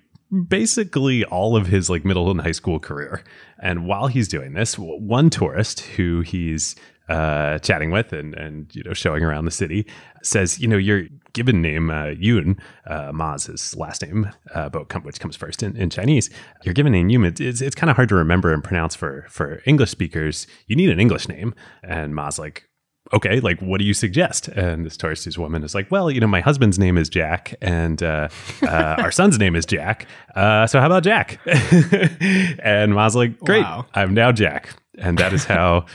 basically 0.48 1.26
all 1.26 1.56
of 1.56 1.68
his 1.68 1.90
like 1.90 2.06
middle 2.06 2.30
and 2.30 2.42
high 2.42 2.52
school 2.52 2.80
career. 2.80 3.24
And 3.62 3.88
while 3.88 4.08
he's 4.08 4.28
doing 4.28 4.54
this, 4.54 4.78
one 4.78 5.30
tourist 5.30 5.80
who 5.82 6.22
he's 6.22 6.76
uh, 7.10 7.60
chatting 7.60 7.92
with 7.92 8.14
and 8.14 8.34
and 8.36 8.74
you 8.76 8.84
know 8.84 8.94
showing 8.94 9.24
around 9.24 9.46
the 9.46 9.52
city, 9.52 9.86
says, 10.24 10.60
you 10.60 10.68
know, 10.68 10.78
your 10.78 11.04
given 11.34 11.62
name 11.62 11.90
uh, 11.90 12.08
Yun, 12.18 12.58
uh, 12.88 13.12
Ma's 13.14 13.46
his 13.46 13.76
last 13.76 14.02
name, 14.02 14.30
uh, 14.54 14.70
come, 14.86 15.04
which 15.04 15.20
comes 15.20 15.36
first 15.36 15.64
in, 15.64 15.76
in 15.76 15.90
Chinese. 15.90 16.30
Your 16.64 16.74
given 16.74 16.92
name 16.94 17.10
Yun, 17.10 17.26
it's, 17.26 17.42
it's, 17.42 17.62
it's 17.62 17.76
kind 17.76 17.90
of 17.90 17.96
hard 17.96 18.10
to 18.10 18.16
remember 18.16 18.54
and 18.54 18.64
pronounce 18.64 18.96
for 18.96 19.26
for 19.30 19.62
English 19.66 19.92
speakers. 19.92 20.48
You 20.68 20.76
need 20.76 20.90
an 20.90 21.00
English 21.00 21.28
name, 21.28 21.54
and 21.84 22.16
Ma's 22.16 22.40
like, 22.40 22.70
okay, 23.14 23.40
like, 23.40 23.60
what 23.62 23.80
do 23.80 23.86
you 23.86 23.94
suggest? 23.94 24.48
And 24.50 24.86
this 24.86 24.98
Tourist 24.98 25.38
woman 25.38 25.64
is 25.64 25.74
like, 25.74 25.90
well, 25.92 26.12
you 26.12 26.20
know, 26.20 26.28
my 26.28 26.42
husband's 26.42 26.78
name 26.78 26.98
is 26.98 27.10
Jack 27.10 27.56
and 27.62 28.02
uh, 28.04 28.30
uh, 28.62 28.96
our 29.00 29.12
son's 29.12 29.38
name 29.40 29.56
is 29.56 29.66
Jack. 29.66 30.08
Uh, 30.36 30.68
so 30.68 30.80
how 30.80 30.86
about 30.86 31.04
Jack? 31.04 31.40
and 32.60 32.94
Ma's 32.94 33.16
like, 33.16 33.40
great, 33.40 33.64
Wow. 33.64 33.86
I'm 33.94 34.14
now 34.14 34.32
Jack. 34.32 34.70
And 34.98 35.18
that 35.18 35.34
is 35.34 35.46
how 35.46 35.86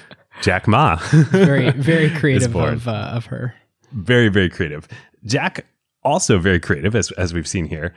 Jack 0.42 0.66
Ma, 0.68 0.96
Very, 1.30 1.70
very 1.70 2.10
creative 2.20 2.54
of, 2.56 2.88
uh, 2.88 3.10
of 3.12 3.26
her. 3.26 3.54
very, 3.92 4.28
very 4.28 4.48
creative. 4.50 4.86
Jack, 5.24 5.66
also 6.02 6.38
very 6.38 6.60
creative, 6.60 6.94
as, 6.94 7.10
as 7.12 7.32
we've 7.32 7.48
seen 7.48 7.66
here. 7.66 7.94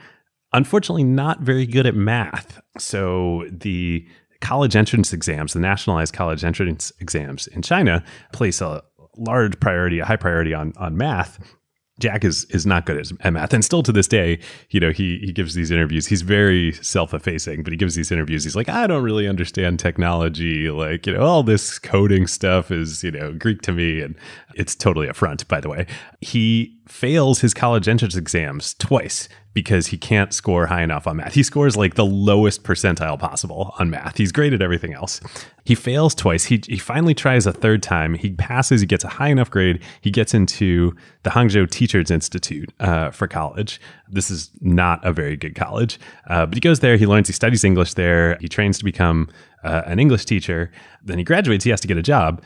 Unfortunately, 0.53 1.03
not 1.03 1.41
very 1.41 1.65
good 1.65 1.85
at 1.85 1.93
math. 1.95 2.61
So 2.77 3.45
the 3.51 4.07
college 4.39 4.75
entrance 4.75 5.11
exams, 5.11 5.53
the 5.53 5.59
nationalized 5.59 6.13
college 6.13 6.43
entrance 6.43 6.91
exams 6.99 7.47
in 7.47 7.61
China, 7.61 8.03
place 8.31 8.61
a 8.61 8.81
large 9.17 9.59
priority, 9.59 9.99
a 9.99 10.05
high 10.05 10.15
priority 10.15 10.53
on 10.53 10.71
on 10.77 10.95
math. 10.95 11.39
Jack 11.99 12.23
is 12.23 12.45
is 12.45 12.65
not 12.65 12.85
good 12.85 12.97
at, 12.97 13.11
at 13.21 13.33
math, 13.33 13.53
and 13.53 13.65
still 13.65 13.83
to 13.83 13.91
this 13.91 14.07
day, 14.07 14.39
you 14.69 14.79
know, 14.79 14.91
he 14.91 15.19
he 15.19 15.31
gives 15.31 15.55
these 15.55 15.71
interviews. 15.71 16.07
He's 16.07 16.21
very 16.21 16.71
self 16.73 17.13
effacing, 17.13 17.63
but 17.63 17.73
he 17.73 17.77
gives 17.77 17.95
these 17.95 18.11
interviews. 18.11 18.43
He's 18.43 18.55
like, 18.55 18.69
I 18.69 18.87
don't 18.87 19.03
really 19.03 19.27
understand 19.27 19.79
technology. 19.79 20.69
Like, 20.69 21.07
you 21.07 21.13
know, 21.13 21.21
all 21.21 21.43
this 21.43 21.79
coding 21.79 22.27
stuff 22.27 22.71
is 22.71 23.03
you 23.03 23.11
know 23.11 23.33
Greek 23.33 23.61
to 23.63 23.71
me, 23.71 24.01
and 24.01 24.15
it's 24.57 24.75
totally 24.75 25.07
a 25.07 25.13
front. 25.13 25.47
By 25.47 25.61
the 25.61 25.69
way, 25.69 25.85
he 26.21 26.77
fails 26.87 27.41
his 27.41 27.53
college 27.53 27.87
entrance 27.87 28.15
exams 28.15 28.73
twice 28.75 29.29
because 29.53 29.87
he 29.87 29.97
can't 29.97 30.33
score 30.33 30.67
high 30.67 30.83
enough 30.83 31.07
on 31.07 31.17
math. 31.17 31.33
He 31.33 31.41
scores 31.41 31.75
like 31.75 31.95
the 31.95 32.05
lowest 32.05 32.63
percentile 32.63 33.17
possible 33.17 33.73
on 33.79 33.89
math. 33.89 34.15
He's 34.17 34.31
great 34.31 34.53
at 34.53 34.61
everything 34.61 34.93
else. 34.93 35.19
He 35.65 35.73
fails 35.73 36.13
twice. 36.13 36.45
He, 36.45 36.61
he 36.67 36.77
finally 36.77 37.15
tries 37.15 37.47
a 37.47 37.51
third 37.51 37.81
time. 37.81 38.13
He 38.13 38.29
passes. 38.29 38.81
He 38.81 38.87
gets 38.87 39.03
a 39.03 39.07
high 39.07 39.29
enough 39.29 39.49
grade. 39.49 39.81
He 40.01 40.11
gets 40.11 40.35
into 40.35 40.95
the 41.23 41.31
Hangzhou 41.31 41.69
Teachers 41.71 42.11
Institute 42.11 42.71
uh, 42.79 43.09
for 43.09 43.27
college. 43.27 43.81
This 44.07 44.29
is 44.29 44.51
not 44.61 45.03
a 45.03 45.11
very 45.11 45.35
good 45.35 45.55
college, 45.55 45.99
uh, 46.29 46.45
but 46.45 46.55
he 46.55 46.61
goes 46.61 46.81
there. 46.81 46.95
He 46.95 47.07
learns. 47.07 47.27
He 47.27 47.33
studies 47.33 47.63
English 47.63 47.95
there. 47.95 48.37
He 48.39 48.47
trains 48.47 48.77
to 48.77 48.83
become 48.83 49.27
uh, 49.63 49.81
an 49.87 49.99
English 49.99 50.25
teacher. 50.25 50.71
Then 51.03 51.17
he 51.17 51.23
graduates. 51.23 51.63
He 51.63 51.71
has 51.71 51.81
to 51.81 51.87
get 51.87 51.97
a 51.97 52.03
job. 52.03 52.43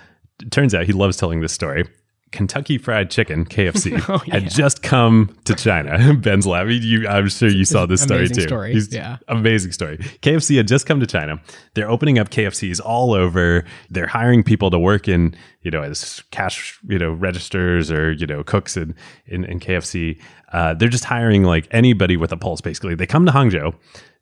Turns 0.49 0.73
out 0.73 0.85
he 0.85 0.93
loves 0.93 1.17
telling 1.17 1.41
this 1.41 1.51
story. 1.51 1.85
Kentucky 2.31 2.77
Fried 2.77 3.09
Chicken 3.11 3.45
(KFC) 3.45 4.01
Oh, 4.09 4.21
yeah. 4.25 4.35
had 4.39 4.49
just 4.49 4.81
come 4.83 5.35
to 5.45 5.53
China. 5.53 6.13
Ben's 6.19 6.47
laughing. 6.47 6.79
You, 6.81 7.07
I'm 7.07 7.27
sure 7.29 7.49
you 7.49 7.65
saw 7.65 7.85
this 7.85 8.01
story 8.01 8.21
Amazing 8.21 8.35
too. 8.35 8.41
story, 8.43 8.71
He's- 8.73 8.91
yeah. 8.91 9.17
amazing 9.27 9.71
story. 9.73 9.97
KFC 10.21 10.57
had 10.57 10.67
just 10.67 10.85
come 10.85 10.99
to 10.99 11.07
China. 11.07 11.41
They're 11.73 11.89
opening 11.89 12.19
up 12.19 12.29
KFCs 12.29 12.79
all 12.83 13.13
over. 13.13 13.65
They're 13.89 14.07
hiring 14.07 14.43
people 14.43 14.69
to 14.71 14.79
work 14.79 15.07
in, 15.07 15.35
you 15.61 15.71
know, 15.71 15.81
as 15.83 16.23
cash, 16.31 16.79
you 16.87 16.97
know, 16.97 17.11
registers 17.11 17.91
or 17.91 18.11
you 18.13 18.25
know, 18.27 18.43
cooks 18.43 18.77
in 18.77 18.95
in, 19.27 19.43
in 19.45 19.59
KFC. 19.59 20.19
Uh, 20.53 20.73
they're 20.73 20.89
just 20.89 21.05
hiring 21.05 21.43
like 21.43 21.67
anybody 21.71 22.17
with 22.17 22.31
a 22.31 22.37
pulse. 22.37 22.61
Basically, 22.61 22.95
they 22.95 23.05
come 23.07 23.25
to 23.25 23.31
Hangzhou. 23.31 23.73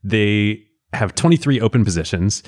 They 0.03 0.63
have 0.93 1.13
23 1.15 1.59
open 1.61 1.83
positions. 1.85 2.41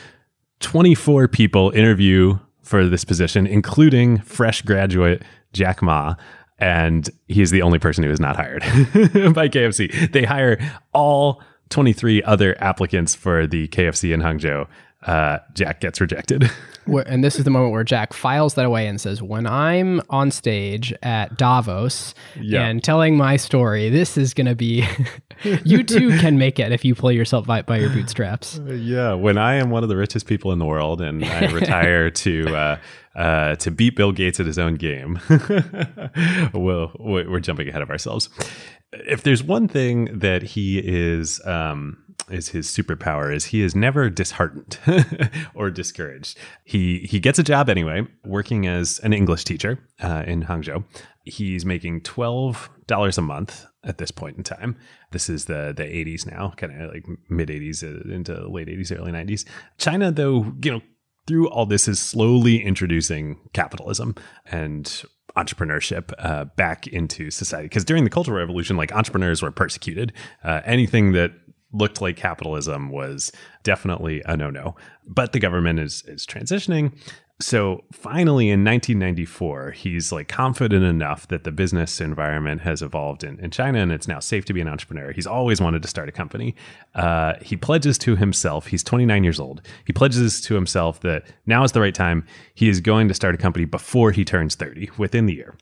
24 0.60 1.28
people 1.28 1.72
interview 1.72 2.38
for 2.62 2.88
this 2.88 3.04
position, 3.04 3.48
including 3.48 4.20
fresh 4.20 4.62
graduate 4.62 5.24
Jack 5.54 5.82
Ma. 5.82 6.16
And 6.58 7.10
he 7.28 7.42
is 7.42 7.50
the 7.50 7.64
only 7.64 7.80
person 7.80 8.04
who 8.04 8.12
is 8.12 8.20
not 8.20 8.36
hired 8.36 8.62
by 9.34 9.50
KFC. 9.50 10.12
They 10.12 10.26
hire 10.26 10.60
all 10.94 11.42
23 11.70 12.22
other 12.24 12.56
applicants 12.62 13.16
for 13.16 13.48
the 13.48 13.68
KFC 13.70 14.14
in 14.14 14.22
Hangzhou. 14.22 14.68
Uh, 15.04 15.40
Jack 15.54 15.82
gets 15.82 16.00
rejected. 16.02 16.50
And 17.06 17.24
this 17.24 17.38
is 17.38 17.46
the 17.46 17.52
moment 17.52 17.72
where 17.72 17.84
Jack 17.84 18.12
files 18.12 18.56
that 18.56 18.66
away 18.66 18.88
and 18.88 19.00
says, 19.00 19.22
"When 19.22 19.46
I'm 19.46 20.02
on 20.10 20.30
stage 20.32 20.92
at 21.04 21.38
Davos 21.38 22.14
Yeah. 22.42 22.66
and 22.66 22.84
telling 22.84 23.16
my 23.16 23.38
story, 23.38 23.90
this 23.90 24.18
is 24.18 24.34
going 24.34 24.48
to 24.48 24.56
be. 24.56 24.86
you 25.64 25.84
too 25.84 26.18
can 26.18 26.38
make 26.40 26.60
it 26.60 26.72
if 26.72 26.84
you 26.84 26.96
pull 26.96 27.12
yourself 27.12 27.46
by, 27.46 27.62
by 27.62 27.78
your 27.78 27.92
bootstraps." 27.92 28.60
yeah, 28.68 29.14
when 29.14 29.38
I 29.38 29.54
am 29.56 29.70
one 29.70 29.84
of 29.84 29.90
the 29.90 29.96
richest 29.96 30.26
people 30.26 30.52
in 30.52 30.60
the 30.60 30.66
world 30.66 31.02
and 31.02 31.24
I 31.24 31.52
retire 31.52 32.10
to 32.10 32.56
uh, 32.56 32.78
uh, 33.16 33.56
to 33.58 33.72
beat 33.72 33.96
Bill 33.96 34.12
Gates 34.12 34.40
at 34.40 34.48
his 34.48 34.58
own 34.58 34.74
game, 34.76 35.20
well, 36.54 36.92
we're 37.00 37.40
jumping 37.40 37.70
ahead 37.70 37.84
of 37.84 37.90
ourselves. 37.90 38.28
If 38.92 39.24
there's 39.24 39.44
one 39.44 39.68
thing 39.68 40.18
that 40.20 40.42
he 40.42 40.80
is 40.80 41.40
um, 41.46 42.04
is 42.30 42.50
his 42.50 42.68
superpower 42.68 43.34
is 43.34 43.46
he 43.46 43.62
is 43.62 43.76
never 43.76 44.10
disheartened 44.10 44.78
or 45.56 45.70
discouraged. 45.70 46.38
He 46.64 47.00
he 47.00 47.20
gets 47.20 47.40
a 47.40 47.44
job 47.44 47.70
anyway, 47.70 48.08
working 48.26 48.68
as 48.68 49.00
an 49.00 49.14
English 49.14 49.44
teacher 49.44 49.80
uh, 50.02 50.24
in 50.26 50.44
Hangzhou. 50.44 50.84
He's 51.26 51.66
making 51.66 52.02
twelve 52.02 52.70
dollars 52.88 53.18
a 53.18 53.22
month 53.22 53.66
at 53.84 53.98
this 53.98 54.12
point 54.12 54.38
in 54.38 54.44
time. 54.44 54.76
This 55.12 55.30
is 55.30 55.46
the 55.46 55.74
the 55.76 55.84
80s 55.84 56.30
now, 56.30 56.54
kind 56.56 56.82
of 56.82 56.94
like 56.94 57.06
mid 57.30 57.50
80s 57.50 57.84
uh, 57.84 58.14
into 58.14 58.48
late 58.48 58.68
80s, 58.68 58.98
early 58.98 59.12
90s. 59.12 59.46
China, 59.78 60.12
though, 60.12 60.54
you 60.64 60.72
know, 60.72 60.82
through 61.28 61.50
all 61.50 61.66
this 61.66 61.88
is 61.88 62.00
slowly 62.00 62.64
introducing 62.64 63.40
capitalism 63.54 64.16
and 64.46 65.04
entrepreneurship 65.38 66.12
uh, 66.20 66.46
back 66.58 66.88
into 66.88 67.32
society. 67.32 67.66
Because 67.66 67.86
during 67.86 68.04
the 68.04 68.10
Cultural 68.10 68.38
Revolution, 68.38 68.76
like 68.76 68.92
entrepreneurs 68.92 69.42
were 69.42 69.52
persecuted. 69.52 70.14
Uh, 70.44 70.62
anything 70.66 71.14
that 71.14 71.32
looked 71.74 72.02
like 72.02 72.18
capitalism 72.18 72.90
was 72.90 73.32
definitely 73.64 74.22
a 74.26 74.36
no-no. 74.36 74.76
But 75.08 75.34
the 75.34 75.40
government 75.40 75.80
is 75.80 76.04
is 76.08 76.26
transitioning. 76.26 76.94
So 77.42 77.84
finally 77.92 78.50
in 78.50 78.64
1994, 78.64 79.72
he's 79.72 80.12
like 80.12 80.28
confident 80.28 80.86
enough 80.86 81.28
that 81.30 81.44
the 81.44 81.52
business 81.52 82.00
environment 82.00 82.62
has 82.62 82.82
evolved 82.82 83.24
in, 83.24 83.40
in 83.40 83.50
China 83.50 83.80
and 83.80 83.92
it's 83.92 84.08
now 84.08 84.20
safe 84.20 84.46
to 84.46 84.54
be 84.54 84.62
an 84.62 84.68
entrepreneur. 84.68 85.12
He's 85.12 85.26
always 85.26 85.60
wanted 85.60 85.82
to 85.82 85.88
start 85.88 86.08
a 86.08 86.12
company. 86.12 86.56
Uh, 86.94 87.34
he 87.42 87.58
pledges 87.58 87.98
to 88.00 88.16
himself, 88.16 88.68
he's 88.68 88.84
29 88.84 89.24
years 89.24 89.40
old. 89.40 89.62
He 89.86 89.94
pledges 89.94 90.40
to 90.42 90.54
himself 90.54 91.00
that 91.02 91.24
now 91.48 91.64
is 91.64 91.72
the 91.72 91.82
right 91.82 91.96
time. 91.96 92.26
He 92.54 92.70
is 92.70 92.80
going 92.80 93.08
to 93.08 93.14
start 93.14 93.34
a 93.34 93.40
company 93.40 93.66
before 93.66 94.12
he 94.12 94.24
turns 94.24 94.54
30 94.56 94.92
within 94.98 95.26
the 95.26 95.34
year. 95.34 95.58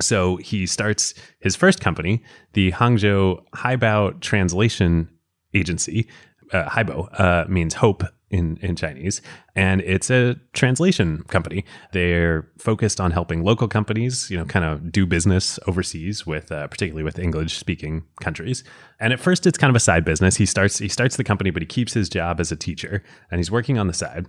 So 0.00 0.36
he 0.36 0.66
starts 0.66 1.14
his 1.38 1.54
first 1.54 1.80
company, 1.80 2.24
the 2.54 2.72
Hangzhou 2.72 3.44
Haibo 3.54 4.20
Translation 4.20 5.08
Agency. 5.54 6.08
Uh, 6.52 6.68
Haibo 6.68 7.08
uh, 7.18 7.46
means 7.48 7.74
hope 7.74 8.04
in, 8.30 8.58
in 8.60 8.76
Chinese, 8.76 9.22
and 9.54 9.80
it's 9.80 10.10
a 10.10 10.36
translation 10.52 11.22
company. 11.28 11.64
They're 11.92 12.48
focused 12.58 13.00
on 13.00 13.12
helping 13.12 13.42
local 13.42 13.66
companies, 13.66 14.30
you 14.30 14.36
know, 14.36 14.44
kind 14.44 14.64
of 14.64 14.92
do 14.92 15.06
business 15.06 15.58
overseas 15.66 16.26
with, 16.26 16.52
uh, 16.52 16.66
particularly 16.66 17.02
with 17.02 17.18
English-speaking 17.18 18.04
countries. 18.20 18.62
And 19.00 19.12
at 19.12 19.20
first, 19.20 19.46
it's 19.46 19.56
kind 19.56 19.70
of 19.70 19.76
a 19.76 19.80
side 19.80 20.04
business. 20.04 20.36
He 20.36 20.46
starts 20.46 20.78
he 20.78 20.88
starts 20.88 21.16
the 21.16 21.24
company, 21.24 21.50
but 21.50 21.62
he 21.62 21.66
keeps 21.66 21.94
his 21.94 22.08
job 22.08 22.40
as 22.40 22.52
a 22.52 22.56
teacher, 22.56 23.02
and 23.30 23.38
he's 23.38 23.50
working 23.50 23.78
on 23.78 23.86
the 23.86 23.94
side. 23.94 24.26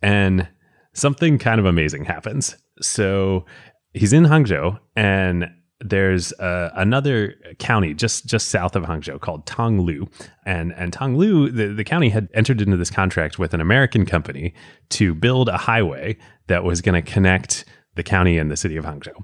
And 0.00 0.48
something 0.94 1.38
kind 1.38 1.60
of 1.60 1.66
amazing 1.66 2.04
happens. 2.04 2.56
So 2.80 3.44
he's 3.92 4.12
in 4.12 4.24
Hangzhou 4.24 4.78
and 4.96 5.50
there's 5.80 6.32
uh, 6.34 6.70
another 6.74 7.34
county 7.58 7.94
just 7.94 8.26
just 8.26 8.48
south 8.48 8.74
of 8.74 8.84
Hangzhou 8.84 9.20
called 9.20 9.46
Tonglu, 9.46 10.10
and 10.44 10.72
and 10.74 10.92
Tonglu, 10.92 11.54
the, 11.54 11.68
the 11.68 11.84
county 11.84 12.08
had 12.08 12.28
entered 12.34 12.60
into 12.60 12.76
this 12.76 12.90
contract 12.90 13.38
with 13.38 13.54
an 13.54 13.60
American 13.60 14.04
company 14.04 14.54
to 14.90 15.14
build 15.14 15.48
a 15.48 15.56
highway 15.56 16.16
that 16.48 16.64
was 16.64 16.80
going 16.80 17.02
to 17.02 17.10
connect 17.10 17.64
the 17.94 18.02
county 18.02 18.38
and 18.38 18.50
the 18.50 18.56
city 18.56 18.76
of 18.76 18.84
Hangzhou. 18.84 19.14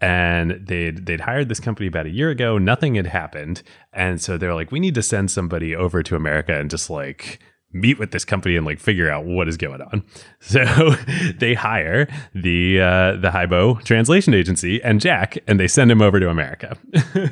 And 0.00 0.66
they'd 0.66 1.04
they'd 1.04 1.20
hired 1.20 1.48
this 1.48 1.60
company 1.60 1.88
about 1.88 2.06
a 2.06 2.10
year 2.10 2.30
ago. 2.30 2.56
Nothing 2.56 2.94
had 2.94 3.06
happened, 3.06 3.62
and 3.92 4.20
so 4.20 4.38
they're 4.38 4.54
like, 4.54 4.72
we 4.72 4.80
need 4.80 4.94
to 4.94 5.02
send 5.02 5.30
somebody 5.30 5.76
over 5.76 6.02
to 6.02 6.16
America 6.16 6.58
and 6.58 6.70
just 6.70 6.88
like 6.88 7.40
meet 7.72 7.98
with 7.98 8.12
this 8.12 8.24
company 8.24 8.56
and 8.56 8.64
like 8.64 8.78
figure 8.78 9.10
out 9.10 9.24
what 9.24 9.48
is 9.48 9.56
going 9.56 9.80
on. 9.80 10.02
So 10.40 10.64
they 11.38 11.54
hire 11.54 12.08
the 12.32 12.80
uh, 12.80 13.16
the 13.16 13.30
Haibo 13.30 13.82
translation 13.82 14.34
agency 14.34 14.80
and 14.82 15.00
Jack, 15.00 15.36
and 15.46 15.58
they 15.58 15.66
send 15.66 15.90
him 15.90 16.00
over 16.00 16.20
to 16.20 16.30
America. 16.30 16.78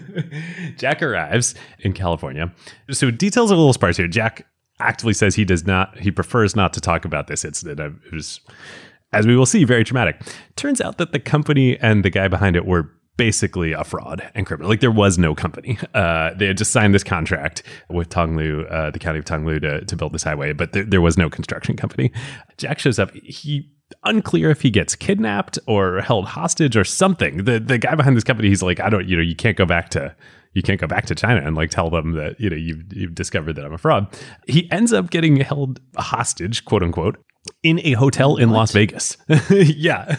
Jack 0.76 1.02
arrives 1.02 1.54
in 1.78 1.92
California. 1.92 2.52
So 2.90 3.10
details 3.12 3.50
are 3.50 3.54
a 3.54 3.58
little 3.58 3.72
sparse 3.72 3.96
here. 3.96 4.08
Jack 4.08 4.46
actively 4.80 5.14
says 5.14 5.36
he 5.36 5.44
does 5.44 5.66
not, 5.66 5.98
he 5.98 6.10
prefers 6.10 6.56
not 6.56 6.72
to 6.74 6.80
talk 6.80 7.04
about 7.04 7.28
this 7.28 7.44
incident. 7.44 7.80
It 7.80 8.12
was, 8.12 8.40
as 9.12 9.26
we 9.26 9.36
will 9.36 9.46
see, 9.46 9.64
very 9.64 9.84
traumatic. 9.84 10.20
Turns 10.56 10.80
out 10.80 10.98
that 10.98 11.12
the 11.12 11.20
company 11.20 11.78
and 11.78 12.04
the 12.04 12.10
guy 12.10 12.28
behind 12.28 12.56
it 12.56 12.66
were 12.66 12.90
basically 13.16 13.72
a 13.72 13.84
fraud 13.84 14.30
and 14.34 14.46
criminal. 14.46 14.68
Like 14.68 14.80
there 14.80 14.90
was 14.90 15.18
no 15.18 15.34
company. 15.34 15.78
Uh, 15.94 16.34
they 16.34 16.46
had 16.46 16.58
just 16.58 16.72
signed 16.72 16.94
this 16.94 17.04
contract 17.04 17.62
with 17.88 18.08
Tonglu, 18.08 18.70
uh, 18.70 18.90
the 18.90 18.98
county 18.98 19.18
of 19.18 19.24
Tonglu, 19.24 19.60
to, 19.62 19.84
to 19.84 19.96
build 19.96 20.12
this 20.12 20.22
highway, 20.22 20.52
but 20.52 20.72
there, 20.72 20.84
there 20.84 21.00
was 21.00 21.16
no 21.16 21.30
construction 21.30 21.76
company. 21.76 22.12
Jack 22.58 22.78
shows 22.78 22.98
up. 22.98 23.12
He 23.14 23.70
unclear 24.04 24.50
if 24.50 24.62
he 24.62 24.70
gets 24.70 24.96
kidnapped 24.96 25.58
or 25.66 26.00
held 26.00 26.26
hostage 26.26 26.76
or 26.76 26.84
something. 26.84 27.44
The 27.44 27.60
the 27.60 27.78
guy 27.78 27.94
behind 27.94 28.16
this 28.16 28.24
company, 28.24 28.48
he's 28.48 28.62
like, 28.62 28.80
I 28.80 28.90
don't, 28.90 29.08
you 29.08 29.16
know, 29.16 29.22
you 29.22 29.36
can't 29.36 29.56
go 29.56 29.64
back 29.64 29.90
to 29.90 30.14
you 30.54 30.62
can't 30.62 30.80
go 30.80 30.86
back 30.86 31.06
to 31.06 31.14
China 31.14 31.46
and 31.46 31.54
like 31.54 31.70
tell 31.70 31.90
them 31.90 32.12
that 32.12 32.40
you 32.40 32.48
know 32.48 32.56
you've, 32.56 32.92
you've 32.92 33.14
discovered 33.14 33.54
that 33.54 33.64
I'm 33.64 33.74
a 33.74 33.78
fraud. 33.78 34.06
He 34.46 34.70
ends 34.72 34.92
up 34.92 35.10
getting 35.10 35.36
held 35.36 35.80
hostage, 35.96 36.64
quote 36.64 36.82
unquote, 36.82 37.18
in 37.62 37.80
a 37.84 37.92
hotel 37.92 38.36
in 38.36 38.50
Las 38.50 38.72
Vegas. 38.72 39.16
yeah. 39.50 40.16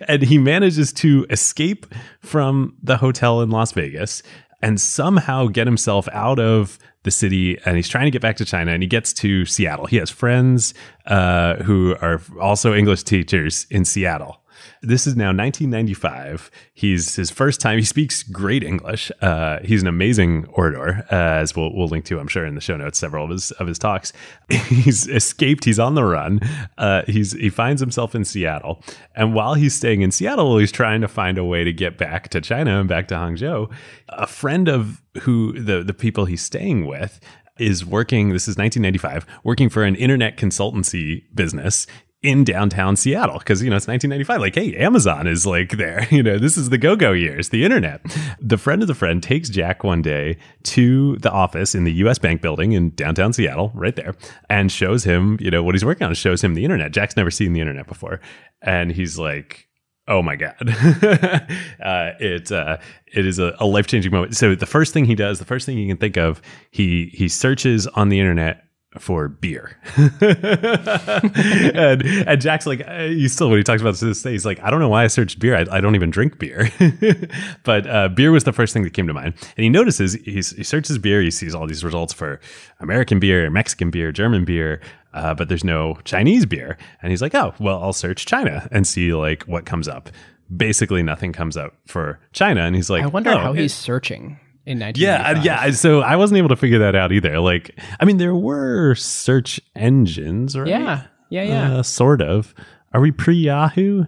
and 0.08 0.22
he 0.22 0.38
manages 0.38 0.92
to 0.94 1.26
escape 1.30 1.86
from 2.20 2.76
the 2.82 2.96
hotel 2.96 3.40
in 3.40 3.50
Las 3.50 3.72
Vegas 3.72 4.22
and 4.60 4.80
somehow 4.80 5.46
get 5.46 5.66
himself 5.66 6.08
out 6.12 6.38
of 6.38 6.78
the 7.02 7.10
city 7.10 7.58
and 7.64 7.76
he's 7.76 7.88
trying 7.88 8.04
to 8.04 8.10
get 8.10 8.22
back 8.22 8.36
to 8.36 8.44
China 8.44 8.72
and 8.72 8.82
he 8.82 8.88
gets 8.88 9.12
to 9.12 9.44
Seattle. 9.44 9.86
He 9.86 9.96
has 9.96 10.10
friends 10.10 10.72
uh, 11.06 11.56
who 11.56 11.96
are 12.00 12.20
also 12.40 12.74
English 12.74 13.02
teachers 13.02 13.66
in 13.70 13.84
Seattle. 13.84 14.41
This 14.82 15.06
is 15.06 15.16
now 15.16 15.28
1995. 15.28 16.50
He's 16.74 17.16
his 17.16 17.30
first 17.30 17.60
time. 17.60 17.78
He 17.78 17.84
speaks 17.84 18.22
great 18.22 18.62
English. 18.62 19.12
Uh, 19.20 19.58
he's 19.64 19.82
an 19.82 19.88
amazing 19.88 20.46
orator, 20.52 21.06
uh, 21.10 21.40
as 21.40 21.54
we'll, 21.54 21.74
we'll 21.74 21.88
link 21.88 22.04
to, 22.06 22.18
I'm 22.18 22.28
sure, 22.28 22.44
in 22.44 22.54
the 22.54 22.60
show 22.60 22.76
notes. 22.76 22.98
Several 22.98 23.24
of 23.24 23.30
his 23.30 23.50
of 23.52 23.66
his 23.66 23.78
talks. 23.78 24.12
he's 24.48 25.06
escaped. 25.06 25.64
He's 25.64 25.78
on 25.78 25.94
the 25.94 26.04
run. 26.04 26.40
Uh, 26.78 27.02
he's 27.06 27.32
he 27.32 27.50
finds 27.50 27.80
himself 27.80 28.14
in 28.14 28.24
Seattle, 28.24 28.82
and 29.14 29.34
while 29.34 29.54
he's 29.54 29.74
staying 29.74 30.02
in 30.02 30.10
Seattle, 30.10 30.58
he's 30.58 30.72
trying 30.72 31.00
to 31.00 31.08
find 31.08 31.38
a 31.38 31.44
way 31.44 31.64
to 31.64 31.72
get 31.72 31.98
back 31.98 32.28
to 32.30 32.40
China 32.40 32.80
and 32.80 32.88
back 32.88 33.08
to 33.08 33.14
Hangzhou. 33.14 33.72
A 34.08 34.26
friend 34.26 34.68
of 34.68 35.02
who 35.22 35.52
the 35.60 35.82
the 35.82 35.94
people 35.94 36.24
he's 36.24 36.42
staying 36.42 36.86
with 36.86 37.20
is 37.58 37.84
working 37.84 38.30
this 38.30 38.48
is 38.48 38.56
1995 38.56 39.26
working 39.44 39.68
for 39.68 39.84
an 39.84 39.94
internet 39.94 40.38
consultancy 40.38 41.22
business 41.34 41.86
in 42.22 42.44
downtown 42.44 42.94
Seattle 42.94 43.38
because 43.38 43.62
you 43.62 43.70
know 43.70 43.76
it's 43.76 43.88
1995 43.88 44.40
like 44.40 44.54
hey 44.54 44.76
Amazon 44.76 45.26
is 45.26 45.44
like 45.44 45.76
there 45.76 46.06
you 46.10 46.22
know 46.22 46.38
this 46.38 46.56
is 46.56 46.70
the 46.70 46.78
go-go 46.78 47.12
years 47.12 47.48
the 47.48 47.64
internet. 47.64 48.00
The 48.40 48.58
friend 48.58 48.80
of 48.80 48.88
the 48.88 48.94
friend 48.94 49.22
takes 49.22 49.48
Jack 49.48 49.82
one 49.82 50.02
day 50.02 50.38
to 50.64 51.16
the 51.16 51.30
office 51.30 51.74
in 51.74 51.84
the 51.84 51.92
US 52.04 52.18
Bank 52.18 52.40
building 52.40 52.72
in 52.72 52.90
downtown 52.90 53.32
Seattle 53.32 53.72
right 53.74 53.96
there 53.96 54.14
and 54.48 54.70
shows 54.70 55.04
him 55.04 55.36
you 55.40 55.50
know 55.50 55.62
what 55.62 55.74
he's 55.74 55.84
working 55.84 56.06
on 56.06 56.14
shows 56.14 56.42
him 56.42 56.54
the 56.54 56.64
internet. 56.64 56.92
Jack's 56.92 57.16
never 57.16 57.30
seen 57.30 57.52
the 57.52 57.60
internet 57.60 57.86
before 57.86 58.20
and 58.62 58.92
he's 58.92 59.18
like 59.18 59.68
oh 60.08 60.22
my 60.22 60.36
god. 60.36 60.56
Uh, 61.82 62.12
it 62.20 62.52
uh, 62.52 62.78
it 63.12 63.26
is 63.26 63.40
a, 63.40 63.56
a 63.58 63.66
life-changing 63.66 64.12
moment. 64.12 64.36
So 64.36 64.54
the 64.54 64.66
first 64.66 64.92
thing 64.92 65.04
he 65.04 65.16
does 65.16 65.40
the 65.40 65.44
first 65.44 65.66
thing 65.66 65.76
he 65.76 65.88
can 65.88 65.96
think 65.96 66.16
of 66.16 66.40
he 66.70 67.10
he 67.12 67.28
searches 67.28 67.88
on 67.88 68.08
the 68.08 68.20
internet 68.20 68.62
for 68.98 69.28
beer. 69.28 69.76
and, 70.20 72.02
and 72.02 72.40
Jack's 72.40 72.66
like, 72.66 72.86
uh, 72.86 73.04
he 73.04 73.28
still, 73.28 73.48
when 73.48 73.58
he 73.58 73.64
talks 73.64 73.80
about 73.80 73.94
this, 73.94 74.22
day, 74.22 74.32
he's 74.32 74.44
like, 74.44 74.62
I 74.62 74.70
don't 74.70 74.80
know 74.80 74.88
why 74.88 75.04
I 75.04 75.06
searched 75.06 75.38
beer. 75.38 75.56
I, 75.56 75.64
I 75.70 75.80
don't 75.80 75.94
even 75.94 76.10
drink 76.10 76.38
beer. 76.38 76.70
but 77.64 77.86
uh, 77.86 78.08
beer 78.08 78.30
was 78.30 78.44
the 78.44 78.52
first 78.52 78.72
thing 78.72 78.82
that 78.82 78.92
came 78.92 79.06
to 79.06 79.14
mind. 79.14 79.34
And 79.56 79.64
he 79.64 79.70
notices, 79.70 80.14
he's, 80.24 80.50
he 80.50 80.62
searches 80.62 80.98
beer, 80.98 81.22
he 81.22 81.30
sees 81.30 81.54
all 81.54 81.66
these 81.66 81.84
results 81.84 82.12
for 82.12 82.40
American 82.80 83.18
beer, 83.18 83.48
Mexican 83.50 83.90
beer, 83.90 84.12
German 84.12 84.44
beer. 84.44 84.80
Uh, 85.14 85.34
but 85.34 85.48
there's 85.48 85.64
no 85.64 85.98
Chinese 86.04 86.46
beer. 86.46 86.76
And 87.02 87.10
he's 87.10 87.22
like, 87.22 87.34
oh, 87.34 87.54
well, 87.58 87.82
I'll 87.82 87.92
search 87.92 88.26
China 88.26 88.68
and 88.70 88.86
see 88.86 89.14
like 89.14 89.42
what 89.44 89.64
comes 89.66 89.88
up. 89.88 90.10
Basically, 90.54 91.02
nothing 91.02 91.32
comes 91.32 91.56
up 91.56 91.74
for 91.86 92.20
China. 92.32 92.62
And 92.62 92.76
he's 92.76 92.90
like, 92.90 93.02
I 93.02 93.06
wonder 93.06 93.30
oh, 93.30 93.38
how 93.38 93.52
he's 93.54 93.74
searching 93.74 94.38
in 94.66 94.78
yeah, 94.96 95.40
yeah. 95.42 95.70
So 95.72 96.00
I 96.00 96.16
wasn't 96.16 96.38
able 96.38 96.48
to 96.50 96.56
figure 96.56 96.78
that 96.80 96.94
out 96.94 97.12
either. 97.12 97.40
Like, 97.40 97.78
I 98.00 98.04
mean, 98.04 98.18
there 98.18 98.34
were 98.34 98.94
search 98.94 99.60
engines, 99.74 100.56
right? 100.56 100.68
Yeah. 100.68 101.04
Yeah, 101.30 101.42
yeah. 101.42 101.74
Uh, 101.78 101.82
sort 101.82 102.20
of. 102.22 102.54
Are 102.92 103.00
we 103.00 103.10
pre 103.10 103.34
Yahoo? 103.34 104.04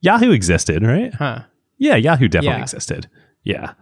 Yahoo 0.00 0.30
existed, 0.32 0.82
right? 0.82 1.12
huh. 1.14 1.40
Yeah, 1.78 1.96
Yahoo 1.96 2.28
definitely 2.28 2.58
Yeah. 2.58 2.62
existed. 2.62 3.08
Yeah. 3.44 3.72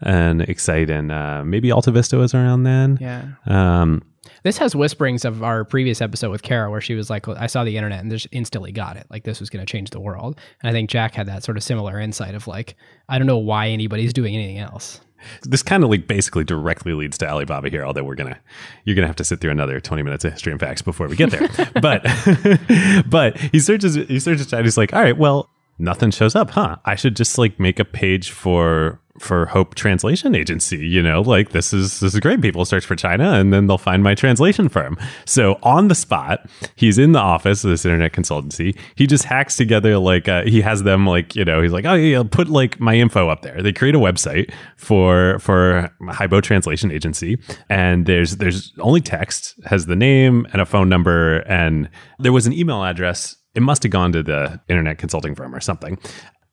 And 0.00 0.42
Excite 0.42 0.90
and 0.90 1.10
uh, 1.12 1.42
maybe 1.44 1.70
Alta 1.72 1.90
Vista 1.90 2.16
was 2.16 2.34
around 2.34 2.64
then. 2.64 2.98
Yeah. 3.00 3.24
Um, 3.46 4.02
This 4.42 4.58
has 4.58 4.74
whisperings 4.74 5.24
of 5.24 5.42
our 5.42 5.64
previous 5.64 6.00
episode 6.02 6.30
with 6.30 6.42
Kara, 6.42 6.70
where 6.70 6.80
she 6.80 6.94
was 6.94 7.10
like, 7.10 7.26
"I 7.28 7.46
saw 7.46 7.62
the 7.64 7.76
internet 7.76 8.00
and 8.02 8.10
just 8.10 8.26
instantly 8.32 8.72
got 8.72 8.96
it. 8.96 9.06
Like 9.10 9.24
this 9.24 9.38
was 9.40 9.50
going 9.50 9.64
to 9.64 9.70
change 9.70 9.90
the 9.90 10.00
world." 10.00 10.38
And 10.62 10.68
I 10.68 10.72
think 10.72 10.90
Jack 10.90 11.14
had 11.14 11.26
that 11.28 11.42
sort 11.44 11.56
of 11.56 11.62
similar 11.62 11.98
insight 12.00 12.34
of 12.34 12.46
like, 12.46 12.76
"I 13.08 13.18
don't 13.18 13.26
know 13.26 13.38
why 13.38 13.68
anybody's 13.68 14.12
doing 14.12 14.34
anything 14.34 14.58
else." 14.58 15.00
This 15.42 15.62
kind 15.62 15.84
of 15.84 15.90
like 15.90 16.06
basically 16.06 16.44
directly 16.44 16.92
leads 16.92 17.18
to 17.18 17.28
Alibaba 17.28 17.68
here, 17.68 17.84
although 17.84 18.04
we're 18.04 18.14
gonna 18.14 18.38
you're 18.84 18.96
gonna 18.96 19.06
have 19.06 19.16
to 19.16 19.24
sit 19.24 19.40
through 19.40 19.50
another 19.50 19.80
20 19.80 20.02
minutes 20.02 20.24
of 20.24 20.32
history 20.32 20.52
and 20.52 20.60
facts 20.60 20.82
before 20.82 21.08
we 21.08 21.16
get 21.16 21.30
there. 21.30 21.48
but 21.80 22.04
but 23.08 23.38
he 23.38 23.60
searches 23.60 23.94
he 23.94 24.18
searches 24.18 24.46
China, 24.46 24.62
he's 24.62 24.76
like, 24.76 24.92
all 24.92 25.02
right, 25.02 25.16
well, 25.16 25.50
nothing 25.78 26.10
shows 26.10 26.34
up, 26.34 26.50
huh? 26.50 26.76
I 26.84 26.94
should 26.94 27.16
just 27.16 27.38
like 27.38 27.58
make 27.58 27.78
a 27.78 27.84
page 27.84 28.30
for 28.30 29.00
for 29.20 29.46
Hope 29.46 29.74
Translation 29.74 30.34
Agency, 30.34 30.78
you 30.78 31.02
know, 31.02 31.20
like 31.22 31.50
this 31.50 31.72
is 31.72 32.00
this 32.00 32.14
is 32.14 32.20
great. 32.20 32.40
People 32.40 32.64
search 32.64 32.84
for 32.84 32.96
China 32.96 33.32
and 33.32 33.52
then 33.52 33.66
they'll 33.66 33.78
find 33.78 34.02
my 34.02 34.14
translation 34.14 34.68
firm. 34.68 34.98
So 35.24 35.58
on 35.62 35.88
the 35.88 35.94
spot, 35.94 36.48
he's 36.74 36.98
in 36.98 37.12
the 37.12 37.20
office 37.20 37.62
of 37.64 37.70
this 37.70 37.84
internet 37.84 38.12
consultancy. 38.12 38.76
He 38.96 39.06
just 39.06 39.24
hacks 39.24 39.56
together 39.56 39.98
like 39.98 40.28
uh, 40.28 40.44
he 40.44 40.60
has 40.62 40.82
them 40.82 41.06
like 41.06 41.36
you 41.36 41.44
know 41.44 41.62
he's 41.62 41.72
like 41.72 41.84
oh 41.84 41.94
yeah, 41.94 42.22
put 42.28 42.48
like 42.48 42.80
my 42.80 42.94
info 42.94 43.28
up 43.28 43.42
there. 43.42 43.62
They 43.62 43.72
create 43.72 43.94
a 43.94 43.98
website 44.00 44.52
for 44.76 45.38
for 45.38 45.90
Haibo 46.02 46.42
Translation 46.42 46.90
Agency, 46.90 47.38
and 47.68 48.06
there's 48.06 48.36
there's 48.38 48.72
only 48.80 49.00
text 49.00 49.54
has 49.66 49.86
the 49.86 49.96
name 49.96 50.46
and 50.52 50.60
a 50.60 50.66
phone 50.66 50.88
number, 50.88 51.38
and 51.40 51.88
there 52.18 52.32
was 52.32 52.46
an 52.46 52.52
email 52.52 52.82
address. 52.82 53.36
It 53.54 53.62
must 53.62 53.84
have 53.84 53.92
gone 53.92 54.10
to 54.12 54.22
the 54.22 54.60
internet 54.68 54.98
consulting 54.98 55.36
firm 55.36 55.54
or 55.54 55.60
something. 55.60 55.96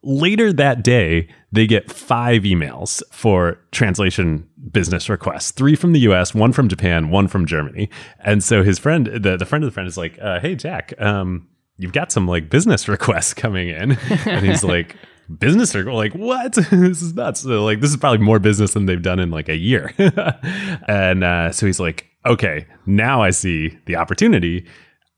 Later 0.03 0.51
that 0.53 0.83
day, 0.83 1.27
they 1.51 1.67
get 1.67 1.91
five 1.91 2.41
emails 2.43 3.03
for 3.11 3.59
translation 3.71 4.47
business 4.71 5.09
requests 5.09 5.51
three 5.51 5.75
from 5.75 5.93
the 5.93 5.99
US, 6.01 6.33
one 6.33 6.53
from 6.53 6.67
Japan, 6.67 7.09
one 7.09 7.27
from 7.27 7.45
Germany. 7.45 7.89
And 8.19 8.43
so 8.43 8.63
his 8.63 8.79
friend, 8.79 9.07
the, 9.07 9.37
the 9.37 9.45
friend 9.45 9.63
of 9.63 9.69
the 9.69 9.73
friend, 9.73 9.87
is 9.87 9.97
like, 9.97 10.17
uh, 10.19 10.39
Hey, 10.39 10.55
Jack, 10.55 10.93
um, 10.99 11.47
you've 11.77 11.93
got 11.93 12.11
some 12.11 12.27
like 12.27 12.49
business 12.49 12.87
requests 12.87 13.33
coming 13.33 13.69
in. 13.69 13.97
and 14.25 14.45
he's 14.45 14.63
like, 14.63 14.95
Business 15.39 15.73
requ- 15.73 15.93
like 15.93 16.13
what? 16.13 16.53
this 16.71 17.01
is 17.01 17.13
nuts. 17.13 17.41
So, 17.41 17.63
like 17.63 17.79
this 17.79 17.91
is 17.91 17.97
probably 17.97 18.17
more 18.19 18.39
business 18.39 18.73
than 18.73 18.85
they've 18.85 19.01
done 19.01 19.19
in 19.19 19.29
like 19.29 19.47
a 19.49 19.55
year. 19.55 19.93
and 20.87 21.23
uh, 21.23 21.51
so 21.51 21.65
he's 21.65 21.79
like, 21.79 22.07
okay, 22.25 22.65
now 22.85 23.21
I 23.21 23.29
see 23.29 23.77
the 23.85 23.95
opportunity. 23.95 24.67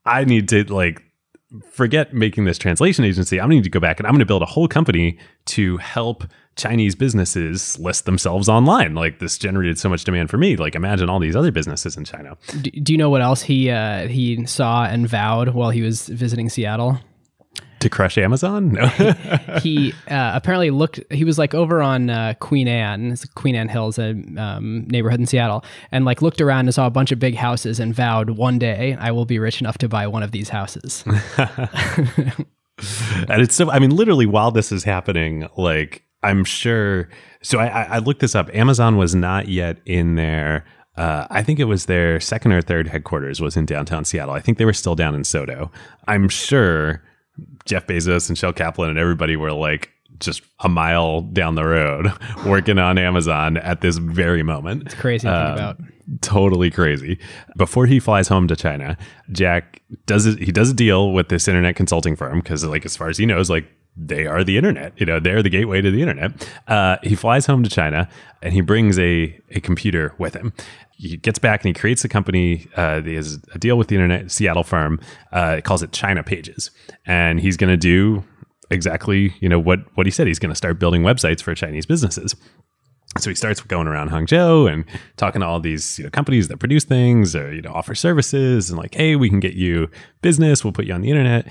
I 0.06 0.26
need 0.26 0.50
to 0.50 0.72
like 0.72 1.02
forget 1.71 2.13
making 2.13 2.45
this 2.45 2.57
translation 2.57 3.05
agency. 3.05 3.39
I'm 3.39 3.45
going 3.45 3.51
to 3.51 3.55
need 3.57 3.63
to 3.65 3.69
go 3.69 3.79
back 3.79 3.99
and 3.99 4.07
I'm 4.07 4.13
going 4.13 4.19
to 4.19 4.25
build 4.25 4.41
a 4.41 4.47
whole 4.47 4.67
company 4.67 5.17
to 5.45 5.77
help 5.77 6.23
Chinese 6.55 6.95
businesses 6.95 7.79
list 7.79 8.05
themselves 8.05 8.47
online. 8.47 8.95
Like 8.95 9.19
this 9.19 9.37
generated 9.37 9.79
so 9.79 9.89
much 9.89 10.03
demand 10.03 10.29
for 10.29 10.37
me. 10.37 10.55
Like 10.55 10.75
imagine 10.75 11.09
all 11.09 11.19
these 11.19 11.35
other 11.35 11.51
businesses 11.51 11.97
in 11.97 12.05
China. 12.05 12.37
Do, 12.61 12.71
do 12.71 12.93
you 12.93 12.97
know 12.97 13.09
what 13.09 13.21
else 13.21 13.41
he 13.41 13.69
uh, 13.69 14.07
he 14.07 14.45
saw 14.45 14.85
and 14.85 15.07
vowed 15.07 15.49
while 15.49 15.69
he 15.69 15.81
was 15.81 16.07
visiting 16.07 16.49
Seattle? 16.49 16.99
To 17.84 17.89
crush 17.89 18.17
Amazon? 18.17 18.72
No. 18.72 18.88
he 19.62 19.91
uh, 20.08 20.32
apparently 20.34 20.69
looked. 20.69 21.02
He 21.12 21.26
was 21.26 21.38
like 21.38 21.54
over 21.54 21.82
on 21.82 22.10
uh, 22.10 22.34
Queen 22.39 22.69
Anne, 22.69 23.17
Queen 23.36 23.56
Anne 23.56 23.67
Hills, 23.67 24.00
a 24.00 24.12
um, 24.38 24.88
neighborhood 24.88 25.19
in 25.19 25.26
Seattle, 25.26 25.65
and 25.91 26.06
like 26.06 26.22
looked 26.22 26.39
around 26.39 26.67
and 26.67 26.74
saw 26.74 26.88
a 26.88 26.89
bunch 26.89 27.12
of 27.12 27.19
big 27.19 27.36
houses 27.36 27.82
and 27.82 27.93
vowed 27.93 28.30
one 28.30 28.58
day 28.58 28.96
I 29.02 29.12
will 29.12 29.26
be 29.26 29.38
rich 29.38 29.60
enough 29.60 29.78
to 29.80 29.89
buy 29.89 30.08
one 30.08 30.24
of 30.24 30.32
these 30.32 30.48
houses. 30.48 31.04
and 31.38 32.48
it's 33.41 33.54
so, 33.54 33.69
I 33.69 33.80
mean, 33.80 33.89
literally 33.89 34.28
while 34.28 34.52
this 34.52 34.72
is 34.72 34.86
happening, 34.86 35.50
like 35.58 36.06
I'm 36.24 36.46
sure. 36.46 37.10
So 37.41 37.60
I, 37.60 37.65
I 37.67 37.84
I 37.84 37.98
looked 37.98 38.22
this 38.22 38.34
up. 38.34 38.50
Amazon 38.56 38.96
was 38.96 39.13
not 39.13 39.50
yet 39.50 39.82
in 39.86 40.15
there. 40.15 40.63
Uh, 40.96 41.28
I 41.30 41.43
think 41.43 41.60
it 41.60 41.65
was 41.65 41.88
their 41.88 42.22
second 42.22 42.54
or 42.54 42.62
third 42.62 42.88
headquarters 42.88 43.41
was 43.41 43.58
in 43.58 43.65
downtown 43.65 44.06
Seattle. 44.06 44.36
I 44.36 44.39
think 44.39 44.58
they 44.58 44.63
were 44.63 44.72
still 44.72 44.96
down 44.96 45.15
in 45.15 45.24
SoDo. 45.24 45.69
I'm 46.08 46.30
sure 46.30 47.04
Jeff 47.65 47.88
Bezos 47.88 48.30
and 48.30 48.38
Shel 48.38 48.54
Kaphan 48.54 48.89
and 48.89 48.98
everybody 49.00 49.36
were 49.36 49.52
like 49.52 49.89
just 50.19 50.43
a 50.60 50.69
mile 50.69 51.22
down 51.22 51.56
the 51.56 51.65
road 51.65 52.12
working 52.46 52.78
on 52.78 52.98
Amazon 52.98 53.58
at 53.58 53.82
this 53.82 53.98
very 53.98 54.43
moment. 54.43 54.84
It's 54.86 54.96
crazy 54.96 55.28
to 55.28 55.34
think 55.34 55.48
Um, 55.48 55.54
about. 55.54 55.78
totally 56.22 56.69
crazy. 56.69 57.17
Before 57.58 57.88
he 57.88 58.00
flies 58.00 58.28
home 58.28 58.48
to 58.48 58.56
China, 58.56 58.98
Jack 59.32 59.82
does 60.06 60.26
it. 60.28 60.39
He 60.39 60.52
does 60.52 60.69
a 60.69 60.74
deal 60.74 61.12
with 61.12 61.30
this 61.30 61.48
internet 61.48 61.76
consulting 61.76 62.15
firm 62.15 62.39
because, 62.41 62.63
like, 62.63 62.86
as 62.86 62.96
far 62.96 63.10
as 63.10 63.17
he 63.17 63.26
knows, 63.26 63.50
like 63.50 63.65
they 63.95 64.25
are 64.25 64.43
the 64.43 64.58
internet. 64.58 64.93
You 64.99 65.06
know, 65.06 65.19
they're 65.19 65.43
the 65.43 65.49
gateway 65.49 65.82
to 65.82 65.91
the 65.91 66.01
internet. 66.01 66.49
Uh, 66.67 66.97
he 67.03 67.15
flies 67.15 67.45
home 67.45 67.63
to 67.63 67.69
China 67.69 68.10
and 68.41 68.53
he 68.53 68.62
brings 68.62 68.97
a 68.99 69.39
a 69.51 69.62
computer 69.62 70.13
with 70.17 70.34
him. 70.34 70.53
He 70.97 71.17
gets 71.17 71.39
back 71.39 71.62
and 71.62 71.75
he 71.75 71.79
creates 71.79 72.03
a 72.03 72.10
company. 72.10 72.67
Uh, 72.75 73.01
he 73.01 73.15
has 73.15 73.39
a 73.53 73.60
deal 73.60 73.77
with 73.77 73.88
the 73.88 73.95
internet 73.95 74.32
Seattle 74.32 74.63
firm. 74.63 74.99
Uh, 75.32 75.56
it 75.58 75.63
calls 75.63 75.84
it 75.84 75.91
China 75.91 76.23
Pages, 76.23 76.71
and 77.06 77.39
he's 77.39 77.58
going 77.58 77.71
to 77.71 77.77
do 77.77 78.23
exactly 78.71 79.36
you 79.39 79.49
know 79.49 79.60
what 79.60 79.79
what 79.95 80.08
he 80.08 80.12
said. 80.12 80.27
He's 80.27 80.39
going 80.39 80.51
to 80.51 80.56
start 80.56 80.79
building 80.79 81.03
websites 81.03 81.41
for 81.41 81.53
Chinese 81.53 81.86
businesses. 81.86 82.36
So 83.19 83.29
he 83.29 83.36
starts 83.36 83.62
going 83.62 83.88
around 83.88 84.10
Hangzhou 84.10 84.71
and 84.71 84.86
talking 85.17 85.41
to 85.41 85.45
all 85.45 85.60
these 85.60 85.99
you 85.99 86.03
know, 86.03 86.10
companies 86.10 86.47
that 86.47 86.58
produce 86.58 86.84
things 86.84 87.36
or 87.36 87.53
you 87.53 87.62
know 87.62 87.71
offer 87.71 87.93
services 87.93 88.71
and 88.71 88.79
like, 88.79 88.95
hey, 88.95 89.15
we 89.15 89.29
can 89.29 89.39
get 89.39 89.53
you 89.53 89.89
business. 90.21 90.63
We'll 90.63 90.73
put 90.73 90.86
you 90.86 90.93
on 90.93 91.01
the 91.01 91.12
internet. 91.12 91.47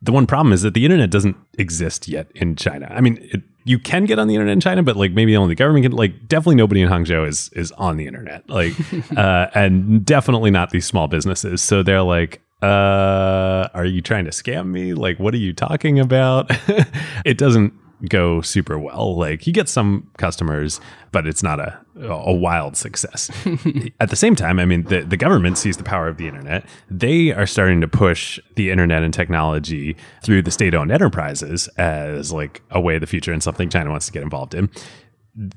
The 0.00 0.12
one 0.12 0.26
problem 0.26 0.52
is 0.52 0.62
that 0.62 0.74
the 0.74 0.84
internet 0.84 1.10
doesn't 1.10 1.36
exist 1.58 2.08
yet 2.08 2.30
in 2.34 2.56
China. 2.56 2.86
I 2.90 3.00
mean, 3.00 3.18
it, 3.32 3.42
you 3.64 3.78
can 3.78 4.04
get 4.06 4.18
on 4.18 4.28
the 4.28 4.34
internet 4.34 4.52
in 4.52 4.60
China, 4.60 4.82
but 4.82 4.96
like 4.96 5.12
maybe 5.12 5.36
only 5.36 5.50
the 5.50 5.58
government 5.58 5.84
can. 5.84 5.92
Like, 5.92 6.28
definitely 6.28 6.54
nobody 6.54 6.80
in 6.80 6.88
Hangzhou 6.88 7.26
is 7.26 7.50
is 7.54 7.72
on 7.72 7.96
the 7.96 8.06
internet. 8.06 8.48
Like, 8.48 8.72
uh, 9.16 9.48
and 9.54 10.04
definitely 10.04 10.50
not 10.50 10.70
these 10.70 10.86
small 10.86 11.08
businesses. 11.08 11.60
So 11.60 11.82
they're 11.82 12.02
like, 12.02 12.40
uh, 12.62 13.68
are 13.74 13.84
you 13.84 14.00
trying 14.00 14.24
to 14.24 14.30
scam 14.30 14.68
me? 14.68 14.94
Like, 14.94 15.18
what 15.18 15.34
are 15.34 15.38
you 15.38 15.52
talking 15.52 15.98
about? 15.98 16.50
it 17.24 17.38
doesn't 17.38 17.72
go 18.08 18.40
super 18.40 18.78
well. 18.78 19.16
Like 19.16 19.42
he 19.42 19.52
gets 19.52 19.72
some 19.72 20.10
customers, 20.16 20.80
but 21.12 21.26
it's 21.26 21.42
not 21.42 21.60
a 21.60 21.78
a 22.00 22.32
wild 22.32 22.76
success. 22.76 23.30
At 24.00 24.10
the 24.10 24.16
same 24.16 24.36
time, 24.36 24.60
I 24.60 24.64
mean, 24.64 24.84
the, 24.84 25.02
the 25.02 25.16
government 25.16 25.58
sees 25.58 25.76
the 25.76 25.84
power 25.84 26.08
of 26.08 26.16
the 26.16 26.28
internet. 26.28 26.64
They 26.88 27.32
are 27.32 27.46
starting 27.46 27.80
to 27.80 27.88
push 27.88 28.38
the 28.54 28.70
internet 28.70 29.02
and 29.02 29.12
technology 29.12 29.96
through 30.22 30.42
the 30.42 30.50
state-owned 30.50 30.92
enterprises 30.92 31.66
as 31.76 32.32
like 32.32 32.62
a 32.70 32.80
way 32.80 32.94
of 32.94 33.00
the 33.00 33.06
future 33.06 33.32
and 33.32 33.42
something 33.42 33.68
China 33.68 33.90
wants 33.90 34.06
to 34.06 34.12
get 34.12 34.22
involved 34.22 34.54
in. 34.54 34.70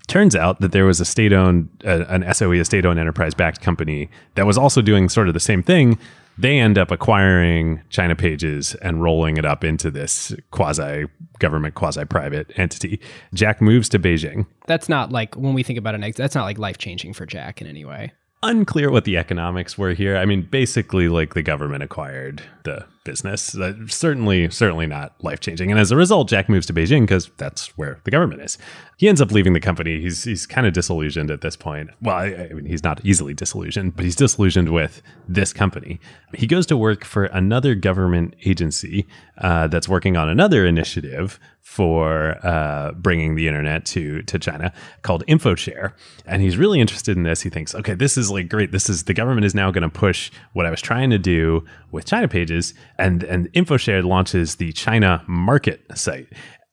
Turns 0.08 0.36
out 0.36 0.62
that 0.62 0.71
there 0.71 0.86
was 0.86 0.99
a 0.99 1.06
state-owned, 1.06 1.69
uh, 1.86 2.06
an 2.08 2.32
SOE, 2.34 2.54
a 2.54 2.65
state-owned 2.65 2.99
enterprise-backed 2.99 3.62
company 3.62 4.10
that 4.36 4.45
was 4.45 4.58
also 4.58 4.82
doing 4.82 5.10
sort 5.10 5.27
of 5.27 5.34
the 5.34 5.39
same 5.39 5.63
thing, 5.63 5.99
they 6.37 6.59
end 6.59 6.77
up 6.77 6.91
acquiring 6.91 7.81
China 7.89 8.15
Pages 8.15 8.75
and 8.75 9.01
rolling 9.01 9.37
it 9.37 9.45
up 9.45 9.63
into 9.63 9.91
this 9.91 10.33
quasi 10.51 11.05
government, 11.39 11.75
quasi 11.75 12.05
private 12.05 12.51
entity. 12.55 12.99
Jack 13.33 13.61
moves 13.61 13.89
to 13.89 13.99
Beijing. 13.99 14.45
That's 14.67 14.89
not 14.89 15.11
like 15.11 15.35
when 15.35 15.53
we 15.53 15.63
think 15.63 15.77
about 15.77 15.95
an 15.95 16.03
exit, 16.03 16.23
that's 16.23 16.35
not 16.35 16.43
like 16.43 16.57
life 16.57 16.77
changing 16.77 17.13
for 17.13 17.25
Jack 17.25 17.61
in 17.61 17.67
any 17.67 17.85
way. 17.85 18.13
Unclear 18.43 18.89
what 18.89 19.05
the 19.05 19.17
economics 19.17 19.77
were 19.77 19.93
here. 19.93 20.17
I 20.17 20.25
mean, 20.25 20.41
basically, 20.41 21.09
like 21.09 21.35
the 21.35 21.43
government 21.43 21.83
acquired 21.83 22.41
the 22.63 22.87
business. 23.03 23.55
Uh, 23.55 23.73
certainly, 23.87 24.49
certainly 24.49 24.87
not 24.87 25.13
life 25.23 25.39
changing. 25.39 25.69
And 25.69 25.79
as 25.79 25.91
a 25.91 25.95
result, 25.95 26.27
Jack 26.27 26.49
moves 26.49 26.65
to 26.65 26.73
Beijing 26.73 27.01
because 27.01 27.29
that's 27.37 27.77
where 27.77 27.99
the 28.03 28.09
government 28.09 28.41
is. 28.41 28.57
He 29.01 29.09
ends 29.09 29.19
up 29.19 29.31
leaving 29.31 29.53
the 29.53 29.59
company. 29.59 29.99
He's 29.99 30.25
he's 30.25 30.45
kind 30.45 30.67
of 30.67 30.73
disillusioned 30.73 31.31
at 31.31 31.41
this 31.41 31.55
point. 31.55 31.89
Well, 32.03 32.17
I, 32.17 32.49
I 32.51 32.53
mean, 32.53 32.67
he's 32.67 32.83
not 32.83 33.03
easily 33.03 33.33
disillusioned, 33.33 33.95
but 33.95 34.05
he's 34.05 34.15
disillusioned 34.15 34.69
with 34.69 35.01
this 35.27 35.53
company. 35.53 35.99
He 36.35 36.45
goes 36.45 36.67
to 36.67 36.77
work 36.77 37.03
for 37.03 37.23
another 37.25 37.73
government 37.73 38.35
agency 38.45 39.07
uh, 39.39 39.69
that's 39.69 39.89
working 39.89 40.17
on 40.17 40.29
another 40.29 40.67
initiative 40.67 41.39
for 41.61 42.37
uh, 42.45 42.91
bringing 42.91 43.33
the 43.33 43.47
internet 43.47 43.85
to 43.85 44.21
to 44.21 44.37
China 44.37 44.71
called 45.01 45.25
InfoShare, 45.25 45.93
and 46.27 46.43
he's 46.43 46.55
really 46.55 46.79
interested 46.79 47.17
in 47.17 47.23
this. 47.23 47.41
He 47.41 47.49
thinks, 47.49 47.73
okay, 47.73 47.95
this 47.95 48.19
is 48.19 48.29
like 48.29 48.49
great. 48.49 48.71
This 48.71 48.87
is 48.87 49.05
the 49.05 49.15
government 49.15 49.45
is 49.45 49.55
now 49.55 49.71
going 49.71 49.81
to 49.81 49.89
push 49.89 50.29
what 50.53 50.67
I 50.67 50.69
was 50.69 50.79
trying 50.79 51.09
to 51.09 51.17
do 51.17 51.65
with 51.89 52.05
China 52.05 52.27
Pages 52.27 52.75
and 52.99 53.23
and 53.23 53.51
InfoShare 53.53 54.03
launches 54.03 54.57
the 54.57 54.71
China 54.73 55.23
Market 55.25 55.81
site, 55.97 56.27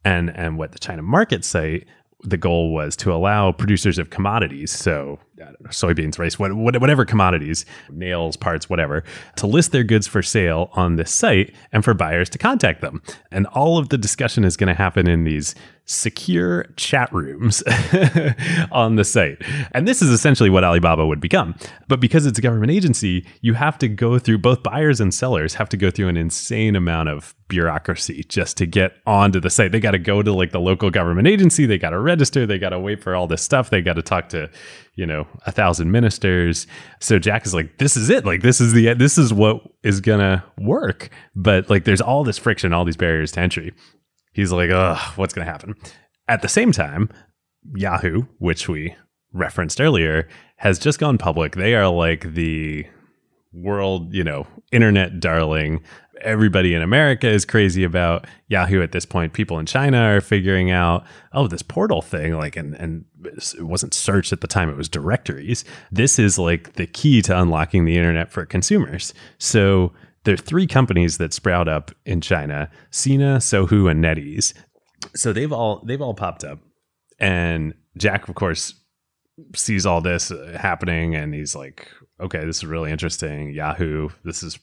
and 0.04 0.28
and 0.36 0.58
what 0.58 0.72
the 0.72 0.78
China 0.78 1.00
Market 1.00 1.42
site 1.42 1.86
the 2.22 2.36
goal 2.36 2.72
was 2.72 2.96
to 2.96 3.12
allow 3.12 3.52
producers 3.52 3.98
of 3.98 4.10
commodities, 4.10 4.70
so 4.70 5.18
soybeans, 5.68 6.18
rice, 6.18 6.38
whatever 6.38 7.04
commodities, 7.04 7.64
nails, 7.90 8.36
parts, 8.36 8.68
whatever, 8.68 9.04
to 9.36 9.46
list 9.46 9.72
their 9.72 9.84
goods 9.84 10.06
for 10.06 10.22
sale 10.22 10.70
on 10.72 10.96
this 10.96 11.10
site 11.10 11.54
and 11.72 11.84
for 11.84 11.94
buyers 11.94 12.28
to 12.30 12.38
contact 12.38 12.80
them. 12.80 13.02
And 13.30 13.46
all 13.48 13.78
of 13.78 13.88
the 13.88 13.98
discussion 13.98 14.44
is 14.44 14.56
going 14.56 14.68
to 14.68 14.74
happen 14.74 15.08
in 15.08 15.24
these 15.24 15.54
secure 15.88 16.66
chat 16.76 17.10
rooms 17.14 17.62
on 18.72 18.96
the 18.96 19.04
site. 19.04 19.42
And 19.72 19.88
this 19.88 20.02
is 20.02 20.10
essentially 20.10 20.50
what 20.50 20.62
Alibaba 20.62 21.06
would 21.06 21.20
become. 21.20 21.54
But 21.88 21.98
because 21.98 22.26
it's 22.26 22.38
a 22.38 22.42
government 22.42 22.70
agency, 22.70 23.26
you 23.40 23.54
have 23.54 23.78
to 23.78 23.88
go 23.88 24.18
through 24.18 24.38
both 24.38 24.62
buyers 24.62 25.00
and 25.00 25.14
sellers 25.14 25.54
have 25.54 25.70
to 25.70 25.78
go 25.78 25.90
through 25.90 26.08
an 26.08 26.18
insane 26.18 26.76
amount 26.76 27.08
of 27.08 27.34
bureaucracy 27.48 28.24
just 28.28 28.58
to 28.58 28.66
get 28.66 28.92
onto 29.06 29.40
the 29.40 29.48
site. 29.48 29.72
They 29.72 29.80
got 29.80 29.92
to 29.92 29.98
go 29.98 30.22
to 30.22 30.30
like 30.30 30.52
the 30.52 30.60
local 30.60 30.90
government 30.90 31.26
agency, 31.26 31.64
they 31.64 31.78
got 31.78 31.90
to 31.90 31.98
register, 31.98 32.46
they 32.46 32.58
got 32.58 32.70
to 32.70 32.78
wait 32.78 33.02
for 33.02 33.14
all 33.14 33.26
this 33.26 33.42
stuff, 33.42 33.70
they 33.70 33.80
got 33.80 33.94
to 33.94 34.02
talk 34.02 34.28
to, 34.30 34.50
you 34.98 35.06
know, 35.06 35.26
a 35.46 35.52
thousand 35.52 35.92
ministers. 35.92 36.66
So 37.00 37.18
Jack 37.18 37.46
is 37.46 37.54
like 37.54 37.78
this 37.78 37.96
is 37.96 38.10
it. 38.10 38.26
Like 38.26 38.42
this 38.42 38.60
is 38.60 38.72
the 38.72 38.94
this 38.94 39.16
is 39.16 39.32
what 39.32 39.62
is 39.82 40.00
to 40.20 40.44
work. 40.58 41.10
But 41.34 41.70
like 41.70 41.84
there's 41.84 42.00
all 42.00 42.24
this 42.24 42.36
friction, 42.36 42.72
all 42.72 42.84
these 42.84 42.96
barriers 42.96 43.32
to 43.32 43.40
entry 43.40 43.72
he's 44.38 44.52
like, 44.52 44.70
ugh, 44.70 44.98
what's 45.16 45.34
to 45.44 45.50
happen? 45.50 45.74
At 46.28 46.42
the 46.42 46.48
same 46.48 46.70
time, 46.70 47.10
Yahoo, 47.74 48.22
which 48.38 48.68
we 48.68 48.94
referenced 49.32 49.80
earlier, 49.80 50.28
has 50.56 50.78
just 50.78 51.00
gone 51.00 51.18
public. 51.18 51.56
They 51.56 51.74
are 51.74 51.88
like 51.88 52.34
the 52.34 52.86
world, 53.52 54.14
you 54.14 54.22
know, 54.22 54.46
internet 54.70 55.18
darling. 55.18 55.82
Everybody 56.20 56.74
in 56.74 56.82
America 56.82 57.28
is 57.28 57.44
crazy 57.44 57.84
about 57.84 58.26
Yahoo 58.48 58.82
at 58.82 58.92
this 58.92 59.04
point. 59.04 59.32
People 59.32 59.58
in 59.58 59.66
China 59.66 59.98
are 59.98 60.20
figuring 60.20 60.70
out, 60.70 61.04
oh, 61.32 61.46
this 61.46 61.62
portal 61.62 62.02
thing, 62.02 62.36
like, 62.36 62.56
and 62.56 62.74
and 62.74 63.04
it 63.24 63.62
wasn't 63.62 63.94
search 63.94 64.32
at 64.32 64.40
the 64.40 64.46
time; 64.46 64.68
it 64.68 64.76
was 64.76 64.88
directories. 64.88 65.64
This 65.92 66.18
is 66.18 66.38
like 66.38 66.74
the 66.74 66.86
key 66.86 67.22
to 67.22 67.38
unlocking 67.38 67.84
the 67.84 67.96
internet 67.96 68.30
for 68.30 68.44
consumers. 68.44 69.14
So 69.38 69.92
there 70.24 70.34
are 70.34 70.38
three 70.38 70.66
companies 70.66 71.18
that 71.18 71.32
sprout 71.32 71.68
up 71.68 71.90
in 72.04 72.20
China: 72.20 72.70
Sina, 72.90 73.38
Sohu, 73.38 73.90
and 73.90 74.02
NetEase. 74.02 74.54
So 75.14 75.32
they've 75.32 75.52
all 75.52 75.82
they've 75.84 76.02
all 76.02 76.14
popped 76.14 76.44
up, 76.44 76.58
and 77.18 77.74
Jack, 77.96 78.28
of 78.28 78.34
course, 78.34 78.74
sees 79.54 79.86
all 79.86 80.00
this 80.00 80.30
uh, 80.30 80.58
happening, 80.60 81.14
and 81.14 81.34
he's 81.34 81.54
like, 81.54 81.88
"Okay, 82.20 82.44
this 82.44 82.58
is 82.58 82.64
really 82.64 82.90
interesting." 82.90 83.50
Yahoo, 83.50 84.08
this 84.24 84.42
is 84.42 84.58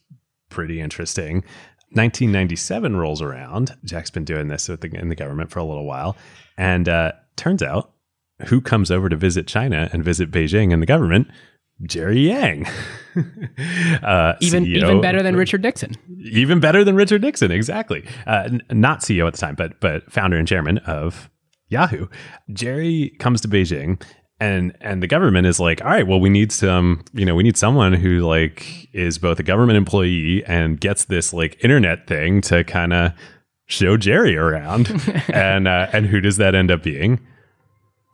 pretty 0.56 0.80
interesting. 0.80 1.36
1997 1.92 2.96
rolls 2.96 3.22
around. 3.22 3.76
Jack's 3.84 4.10
been 4.10 4.26
doing 4.26 4.48
this 4.48 4.68
the, 4.68 4.90
in 4.94 5.10
the 5.10 5.16
government 5.16 5.52
for 5.52 5.60
a 5.60 5.64
little 5.64 5.86
while, 5.86 6.16
and 6.58 6.90
uh, 6.90 7.12
turns 7.36 7.62
out 7.62 7.92
who 8.48 8.62
comes 8.62 8.90
over 8.90 9.10
to 9.10 9.16
visit 9.16 9.48
China 9.48 9.90
and 9.92 10.04
visit 10.04 10.32
Beijing 10.32 10.74
and 10.74 10.82
the 10.82 10.86
government 10.88 11.28
Jerry 11.84 12.28
Yang. 12.28 12.68
uh, 14.02 14.34
even 14.40 14.64
CEO, 14.64 14.78
even 14.78 15.02
better 15.02 15.22
than 15.22 15.36
Richard 15.36 15.62
Nixon. 15.62 15.94
Even 16.32 16.60
better 16.62 16.84
than 16.84 16.96
Richard 16.96 17.22
Nixon, 17.22 17.52
exactly. 17.52 18.06
Uh, 18.26 18.44
n- 18.46 18.62
not 18.72 19.02
CEO 19.02 19.28
at 19.28 19.34
the 19.34 19.40
time, 19.40 19.56
but 19.56 19.80
but 19.82 20.10
founder 20.12 20.38
and 20.38 20.48
chairman 20.48 20.78
of 20.80 21.30
Yahoo. 21.68 22.08
Jerry 22.52 23.14
comes 23.20 23.42
to 23.42 23.48
Beijing 23.48 24.02
and 24.40 24.76
and 24.82 25.02
the 25.02 25.08
government 25.08 25.48
is 25.48 25.60
like 25.60 25.82
all 25.82 25.92
right 25.92 26.08
well 26.08 26.20
we 26.20 26.30
need 26.30 26.52
some 26.52 27.04
you 27.14 27.26
know 27.26 27.36
we 27.36 27.44
need 27.44 27.56
someone 27.56 27.94
who 27.94 28.20
like 28.20 28.90
is 28.94 29.18
both 29.18 29.40
a 29.40 29.44
government 29.44 29.78
employee 29.78 30.44
and 30.46 30.80
gets 30.82 31.06
this 31.06 31.32
like 31.32 31.58
internet 31.64 32.06
thing 32.08 32.42
to 32.42 32.64
kind 32.64 32.94
of 32.94 33.14
show 33.68 33.98
jerry 33.98 34.38
around. 34.38 34.90
And 35.34 35.68
uh, 35.68 35.88
and 35.92 36.06
who 36.06 36.22
does 36.22 36.38
that 36.38 36.56
end 36.56 36.72
up 36.72 36.84
being 36.84 37.20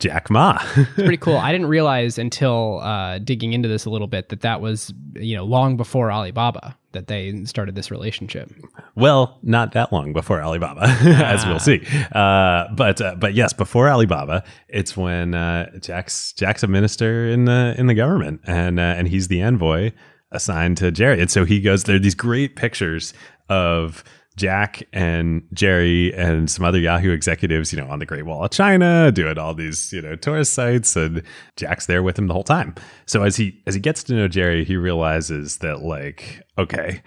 Jack 0.02 0.30
Ma. 0.30 0.58
it's 0.76 0.94
pretty 0.96 1.18
cool. 1.18 1.38
I 1.38 1.52
didn't 1.52 1.68
realize 1.68 2.18
until 2.18 2.80
uh, 2.80 3.20
digging 3.20 3.54
into 3.54 3.70
this 3.70 3.86
a 3.86 3.90
little 3.90 4.08
bit 4.08 4.30
that 4.30 4.42
that 4.42 4.60
was 4.60 4.94
you 5.14 5.36
know 5.36 5.46
long 5.46 5.78
before 5.78 6.12
Alibaba 6.12 6.76
that 6.92 7.08
they 7.08 7.46
started 7.46 7.76
this 7.76 7.92
relationship. 7.92 8.52
Well, 8.96 9.40
not 9.44 9.72
that 9.74 9.94
long 9.94 10.12
before 10.12 10.42
Alibaba, 10.42 10.82
as 10.88 11.46
we'll 11.46 11.60
see. 11.60 11.86
Uh, 12.12 12.66
but 12.76 13.00
uh, 13.00 13.16
but 13.16 13.34
yes, 13.36 13.54
before 13.54 13.90
Alibaba, 13.90 14.44
it's 14.68 14.98
when 14.98 15.36
uh, 15.36 15.78
Jack's 15.80 16.34
Jack's 16.34 16.64
a 16.64 16.68
minister 16.68 17.28
in 17.28 17.46
the 17.46 17.76
in 17.78 17.88
the 17.88 17.94
government, 17.94 18.42
and 18.46 18.80
uh, 18.80 18.84
and 18.98 19.08
he's 19.08 19.28
the 19.28 19.42
envoy 19.42 19.92
assigned 20.32 20.78
to 20.78 20.92
Jerry, 20.92 21.22
and 21.22 21.30
so 21.30 21.46
he 21.46 21.62
goes. 21.62 21.84
There 21.84 21.96
are 21.96 22.00
these 22.00 22.16
great 22.16 22.56
pictures 22.56 23.14
of 23.50 24.04
Jack 24.38 24.84
and 24.94 25.44
Jerry 25.54 26.14
and 26.14 26.50
some 26.50 26.64
other 26.64 26.80
Yahoo 26.80 27.12
executives, 27.12 27.74
you 27.74 27.80
know, 27.80 27.88
on 27.88 28.00
the 28.00 28.06
Great 28.06 28.26
Wall 28.26 28.44
of 28.44 28.52
China, 28.52 29.12
doing 29.12 29.38
all 29.38 29.54
these, 29.54 29.92
you 29.92 30.02
know, 30.02 30.16
tourist 30.16 30.54
sites, 30.54 30.96
and 30.96 31.22
Jack's 31.58 31.86
there 31.86 32.02
with 32.02 32.18
him 32.18 32.28
the 32.28 32.34
whole 32.34 32.44
time. 32.44 32.76
So 33.06 33.24
as 33.24 33.36
he 33.36 33.62
as 33.68 33.76
he 33.76 33.82
gets 33.82 34.04
to 34.04 34.14
know 34.14 34.28
Jerry, 34.28 34.64
he 34.64 34.78
realizes 34.78 35.58
that 35.58 35.82
like, 35.82 36.42
okay, 36.58 37.02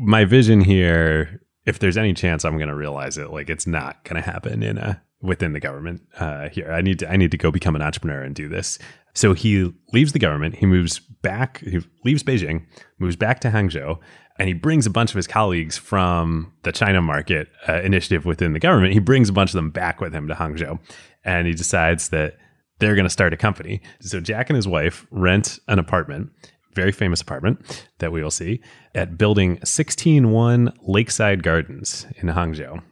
my 0.00 0.24
vision 0.24 0.60
here, 0.60 1.42
if 1.66 1.80
there's 1.80 1.96
any 1.96 2.14
chance 2.14 2.44
I'm 2.44 2.58
going 2.58 2.68
to 2.68 2.76
realize 2.76 3.18
it, 3.18 3.30
like 3.30 3.50
it's 3.50 3.66
not 3.66 4.04
going 4.04 4.22
to 4.22 4.30
happen 4.30 4.62
in 4.62 4.78
a 4.78 5.02
within 5.20 5.52
the 5.52 5.60
government 5.60 6.02
uh, 6.18 6.48
here. 6.48 6.70
I 6.72 6.80
need 6.80 7.00
to 7.00 7.10
I 7.10 7.16
need 7.16 7.32
to 7.32 7.38
go 7.38 7.50
become 7.50 7.74
an 7.74 7.82
entrepreneur 7.82 8.22
and 8.22 8.34
do 8.34 8.48
this. 8.48 8.78
So 9.14 9.32
he 9.32 9.72
leaves 9.92 10.12
the 10.12 10.18
government. 10.18 10.56
He 10.56 10.66
moves 10.66 10.98
back. 10.98 11.58
He 11.60 11.80
leaves 12.04 12.22
Beijing, 12.22 12.66
moves 12.98 13.16
back 13.16 13.40
to 13.40 13.48
Hangzhou, 13.48 13.98
and 14.38 14.48
he 14.48 14.54
brings 14.54 14.86
a 14.86 14.90
bunch 14.90 15.10
of 15.10 15.16
his 15.16 15.26
colleagues 15.26 15.76
from 15.78 16.52
the 16.62 16.72
China 16.72 17.00
market 17.00 17.48
uh, 17.68 17.80
initiative 17.82 18.24
within 18.24 18.52
the 18.52 18.58
government. 18.58 18.92
He 18.92 18.98
brings 18.98 19.28
a 19.28 19.32
bunch 19.32 19.50
of 19.50 19.54
them 19.54 19.70
back 19.70 20.00
with 20.00 20.12
him 20.12 20.28
to 20.28 20.34
Hangzhou, 20.34 20.78
and 21.24 21.46
he 21.46 21.54
decides 21.54 22.10
that 22.10 22.36
they're 22.78 22.94
going 22.94 23.06
to 23.06 23.10
start 23.10 23.32
a 23.32 23.36
company. 23.36 23.80
So 24.00 24.20
Jack 24.20 24.50
and 24.50 24.56
his 24.56 24.68
wife 24.68 25.06
rent 25.10 25.58
an 25.68 25.78
apartment, 25.78 26.30
very 26.74 26.92
famous 26.92 27.20
apartment 27.20 27.86
that 27.98 28.12
we 28.12 28.22
will 28.22 28.30
see 28.30 28.60
at 28.94 29.16
building 29.16 29.52
161 29.52 30.72
Lakeside 30.82 31.42
Gardens 31.42 32.06
in 32.16 32.28
Hangzhou. 32.28 32.82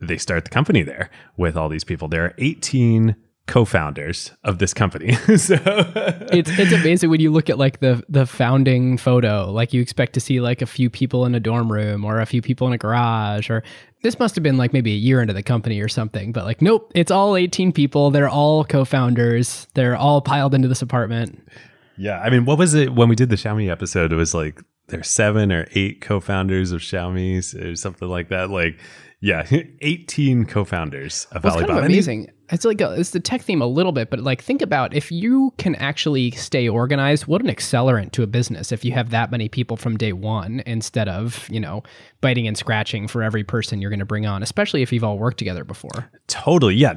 They 0.00 0.18
start 0.18 0.44
the 0.44 0.50
company 0.50 0.82
there 0.82 1.10
with 1.36 1.56
all 1.56 1.68
these 1.68 1.84
people. 1.84 2.08
There 2.08 2.24
are 2.24 2.34
18 2.38 3.16
co-founders 3.46 4.32
of 4.44 4.58
this 4.58 4.74
company. 4.74 5.12
so 5.36 5.56
it's 6.32 6.50
it's 6.50 6.72
amazing 6.72 7.10
when 7.10 7.20
you 7.20 7.30
look 7.30 7.48
at 7.48 7.58
like 7.58 7.80
the 7.80 8.02
the 8.08 8.26
founding 8.26 8.98
photo. 8.98 9.50
Like 9.50 9.72
you 9.72 9.80
expect 9.80 10.12
to 10.14 10.20
see 10.20 10.40
like 10.40 10.62
a 10.62 10.66
few 10.66 10.90
people 10.90 11.24
in 11.26 11.34
a 11.34 11.40
dorm 11.40 11.72
room 11.72 12.04
or 12.04 12.20
a 12.20 12.26
few 12.26 12.42
people 12.42 12.66
in 12.66 12.72
a 12.72 12.78
garage 12.78 13.48
or 13.48 13.62
this 14.02 14.18
must 14.18 14.34
have 14.34 14.42
been 14.42 14.56
like 14.56 14.72
maybe 14.72 14.92
a 14.92 14.96
year 14.96 15.20
into 15.20 15.32
the 15.32 15.42
company 15.42 15.80
or 15.80 15.88
something. 15.88 16.32
But 16.32 16.44
like 16.44 16.60
nope, 16.60 16.90
it's 16.94 17.10
all 17.10 17.36
18 17.36 17.72
people. 17.72 18.10
They're 18.10 18.28
all 18.28 18.64
co-founders. 18.64 19.66
They're 19.74 19.96
all 19.96 20.20
piled 20.20 20.54
into 20.54 20.68
this 20.68 20.82
apartment. 20.82 21.46
Yeah, 21.96 22.20
I 22.20 22.30
mean, 22.30 22.44
what 22.44 22.58
was 22.58 22.74
it 22.74 22.94
when 22.94 23.08
we 23.08 23.16
did 23.16 23.30
the 23.30 23.36
Xiaomi 23.36 23.70
episode? 23.70 24.12
It 24.12 24.16
was 24.16 24.34
like 24.34 24.60
there's 24.88 25.08
seven 25.08 25.50
or 25.50 25.66
eight 25.72 26.00
co-founders 26.00 26.72
of 26.72 26.80
Xiaomi 26.80 27.64
or 27.64 27.76
something 27.76 28.08
like 28.08 28.28
that. 28.28 28.50
Like, 28.50 28.78
yeah, 29.20 29.46
18 29.80 30.44
co-founders 30.46 31.26
of 31.32 31.44
well, 31.44 31.54
Alibaba. 31.54 31.72
Kind 31.72 31.84
of 31.84 31.90
amazing. 31.90 32.30
It's 32.50 32.64
like 32.64 32.80
a, 32.80 32.92
it's 32.92 33.10
the 33.10 33.18
tech 33.18 33.42
theme 33.42 33.60
a 33.60 33.66
little 33.66 33.90
bit, 33.90 34.08
but 34.08 34.20
like 34.20 34.40
think 34.40 34.62
about 34.62 34.94
if 34.94 35.10
you 35.10 35.52
can 35.58 35.74
actually 35.76 36.30
stay 36.32 36.68
organized. 36.68 37.26
What 37.26 37.42
an 37.42 37.48
accelerant 37.48 38.12
to 38.12 38.22
a 38.22 38.26
business 38.26 38.70
if 38.70 38.84
you 38.84 38.92
have 38.92 39.10
that 39.10 39.32
many 39.32 39.48
people 39.48 39.76
from 39.76 39.96
day 39.96 40.12
one 40.12 40.62
instead 40.64 41.08
of 41.08 41.48
you 41.50 41.58
know 41.58 41.82
biting 42.20 42.46
and 42.46 42.56
scratching 42.56 43.08
for 43.08 43.22
every 43.22 43.42
person 43.42 43.80
you're 43.80 43.90
going 43.90 43.98
to 43.98 44.06
bring 44.06 44.26
on, 44.26 44.42
especially 44.42 44.82
if 44.82 44.92
you've 44.92 45.02
all 45.02 45.18
worked 45.18 45.38
together 45.38 45.64
before. 45.64 46.08
Totally, 46.28 46.76
yeah, 46.76 46.94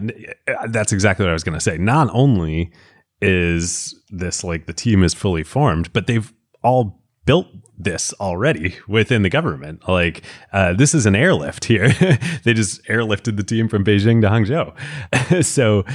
uh, 0.47 0.51
uh, 0.51 0.67
that's 0.67 0.91
exactly 0.91 1.25
what 1.25 1.32
I 1.32 1.34
was 1.34 1.43
going 1.43 1.58
to 1.58 1.62
say. 1.62 1.77
Not 1.77 2.10
only 2.13 2.71
is 3.21 3.99
this 4.10 4.43
like 4.43 4.67
the 4.67 4.73
team 4.73 5.03
is 5.03 5.13
fully 5.13 5.43
formed, 5.43 5.91
but 5.93 6.05
they've 6.05 6.32
all 6.63 7.01
built 7.25 7.47
this 7.79 8.13
already 8.19 8.75
within 8.87 9.21
the 9.21 9.29
government. 9.29 9.87
Like 9.87 10.23
uh, 10.51 10.73
this 10.73 10.93
is 10.93 11.05
an 11.05 11.15
airlift 11.15 11.65
here. 11.65 11.89
they 12.43 12.53
just 12.53 12.83
airlifted 12.83 13.37
the 13.37 13.43
team 13.43 13.69
from 13.69 13.83
Beijing 13.85 14.21
to 14.21 14.29
Hangzhou. 14.29 15.45
so 15.45 15.85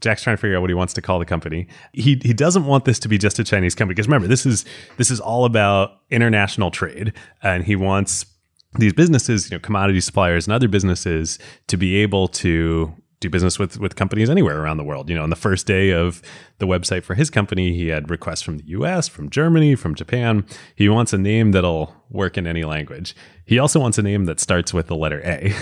Jack's 0.00 0.22
trying 0.22 0.36
to 0.36 0.40
figure 0.40 0.56
out 0.56 0.62
what 0.62 0.70
he 0.70 0.74
wants 0.74 0.94
to 0.94 1.02
call 1.02 1.18
the 1.18 1.26
company. 1.26 1.66
He 1.92 2.18
he 2.22 2.32
doesn't 2.32 2.64
want 2.64 2.86
this 2.86 2.98
to 3.00 3.08
be 3.08 3.18
just 3.18 3.38
a 3.38 3.44
Chinese 3.44 3.74
company 3.74 3.94
because 3.94 4.08
remember 4.08 4.26
this 4.26 4.46
is 4.46 4.64
this 4.96 5.10
is 5.10 5.20
all 5.20 5.44
about 5.44 6.00
international 6.10 6.70
trade, 6.70 7.12
and 7.42 7.64
he 7.64 7.76
wants 7.76 8.26
these 8.78 8.92
businesses, 8.92 9.50
you 9.50 9.56
know, 9.56 9.60
commodity 9.60 10.00
suppliers 10.00 10.46
and 10.46 10.54
other 10.54 10.68
businesses 10.68 11.38
to 11.68 11.76
be 11.76 11.96
able 11.96 12.26
to 12.28 12.92
do 13.24 13.30
business 13.30 13.58
with 13.58 13.78
with 13.78 13.96
companies 13.96 14.30
anywhere 14.30 14.60
around 14.60 14.76
the 14.76 14.84
world. 14.84 15.08
You 15.08 15.16
know, 15.16 15.22
on 15.22 15.30
the 15.30 15.36
first 15.36 15.66
day 15.66 15.90
of 15.90 16.22
the 16.58 16.66
website 16.66 17.02
for 17.02 17.14
his 17.14 17.30
company, 17.30 17.74
he 17.74 17.88
had 17.88 18.10
requests 18.10 18.42
from 18.42 18.58
the 18.58 18.64
US, 18.68 19.08
from 19.08 19.30
Germany, 19.30 19.74
from 19.74 19.94
Japan. 19.94 20.46
He 20.74 20.88
wants 20.88 21.12
a 21.12 21.18
name 21.18 21.52
that'll 21.52 21.94
work 22.10 22.38
in 22.38 22.46
any 22.46 22.64
language. 22.64 23.16
He 23.44 23.58
also 23.58 23.80
wants 23.80 23.98
a 23.98 24.02
name 24.02 24.26
that 24.26 24.40
starts 24.40 24.72
with 24.72 24.86
the 24.86 24.96
letter 24.96 25.20
A. 25.24 25.52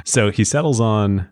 so 0.04 0.30
he 0.30 0.44
settles 0.44 0.80
on 0.80 1.28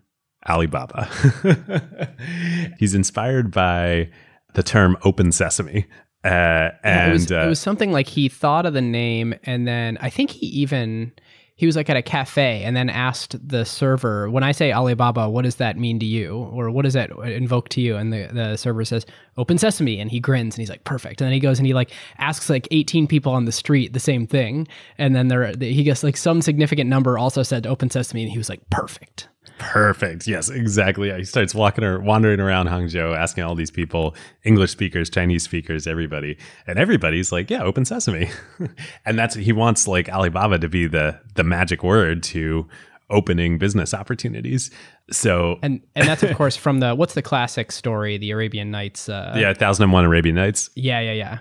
Alibaba. 0.47 1.09
He's 2.79 2.95
inspired 2.95 3.51
by 3.51 4.09
the 4.53 4.63
term 4.63 4.97
open 5.03 5.31
sesame. 5.31 5.87
Uh, 6.23 6.69
and 6.83 6.83
yeah, 6.83 7.07
it, 7.07 7.13
was, 7.13 7.31
uh, 7.31 7.41
it 7.45 7.47
was 7.47 7.59
something 7.59 7.91
like 7.91 8.07
he 8.07 8.29
thought 8.29 8.65
of 8.65 8.73
the 8.73 8.81
name, 8.81 9.33
and 9.43 9.67
then 9.67 9.97
I 10.01 10.09
think 10.11 10.29
he 10.29 10.45
even 10.47 11.13
he 11.61 11.67
was 11.67 11.75
like 11.75 11.91
at 11.91 11.95
a 11.95 12.01
cafe 12.01 12.63
and 12.63 12.75
then 12.75 12.89
asked 12.89 13.35
the 13.47 13.63
server, 13.65 14.31
when 14.31 14.43
I 14.43 14.51
say 14.51 14.73
Alibaba, 14.73 15.29
what 15.29 15.43
does 15.43 15.57
that 15.57 15.77
mean 15.77 15.99
to 15.99 16.07
you? 16.07 16.37
Or 16.37 16.71
what 16.71 16.85
does 16.85 16.95
that 16.95 17.11
invoke 17.11 17.69
to 17.69 17.81
you? 17.81 17.97
And 17.97 18.11
the, 18.11 18.29
the 18.33 18.57
server 18.57 18.83
says, 18.83 19.05
open 19.37 19.59
sesame. 19.59 19.99
And 19.99 20.09
he 20.09 20.19
grins 20.19 20.55
and 20.55 20.59
he's 20.63 20.71
like, 20.71 20.83
perfect. 20.85 21.21
And 21.21 21.27
then 21.27 21.33
he 21.33 21.39
goes 21.39 21.59
and 21.59 21.67
he 21.67 21.75
like 21.75 21.91
asks 22.17 22.49
like 22.49 22.67
18 22.71 23.05
people 23.05 23.31
on 23.31 23.45
the 23.45 23.51
street 23.51 23.93
the 23.93 23.99
same 23.99 24.25
thing. 24.25 24.67
And 24.97 25.15
then 25.15 25.27
there, 25.27 25.53
he 25.59 25.83
gets 25.83 26.01
like 26.01 26.17
some 26.17 26.41
significant 26.41 26.89
number 26.89 27.19
also 27.19 27.43
said 27.43 27.67
open 27.67 27.91
sesame. 27.91 28.23
And 28.23 28.31
he 28.31 28.39
was 28.39 28.49
like, 28.49 28.67
perfect. 28.71 29.29
Perfect. 29.61 30.27
Yes, 30.27 30.49
exactly. 30.49 31.11
He 31.15 31.23
starts 31.23 31.53
walking 31.53 31.83
or 31.83 31.99
wandering 31.99 32.39
around 32.39 32.67
Hangzhou, 32.67 33.15
asking 33.15 33.43
all 33.43 33.53
these 33.53 33.69
people, 33.69 34.15
English 34.43 34.71
speakers, 34.71 35.07
Chinese 35.07 35.43
speakers, 35.43 35.85
everybody, 35.85 36.35
and 36.65 36.79
everybody's 36.79 37.31
like, 37.31 37.49
"Yeah, 37.51 37.61
open 37.61 37.85
sesame," 37.85 38.31
and 39.05 39.19
that's 39.19 39.35
he 39.35 39.53
wants 39.53 39.87
like 39.87 40.09
Alibaba 40.09 40.57
to 40.57 40.67
be 40.67 40.87
the 40.87 41.19
the 41.35 41.43
magic 41.43 41.83
word 41.83 42.23
to 42.23 42.67
opening 43.11 43.59
business 43.59 43.93
opportunities. 43.93 44.71
So 45.11 45.59
and 45.61 45.81
and 45.95 46.07
that's 46.07 46.23
of 46.23 46.35
course 46.35 46.55
from 46.55 46.79
the 46.79 46.95
what's 46.95 47.13
the 47.13 47.21
classic 47.21 47.71
story, 47.71 48.17
the 48.17 48.31
Arabian 48.31 48.71
Nights. 48.71 49.09
Uh, 49.09 49.35
yeah, 49.37 49.53
Thousand 49.53 49.83
and 49.83 49.93
One 49.93 50.05
Arabian 50.05 50.35
Nights. 50.35 50.71
Yeah, 50.75 51.01
yeah, 51.01 51.13
yeah. 51.13 51.37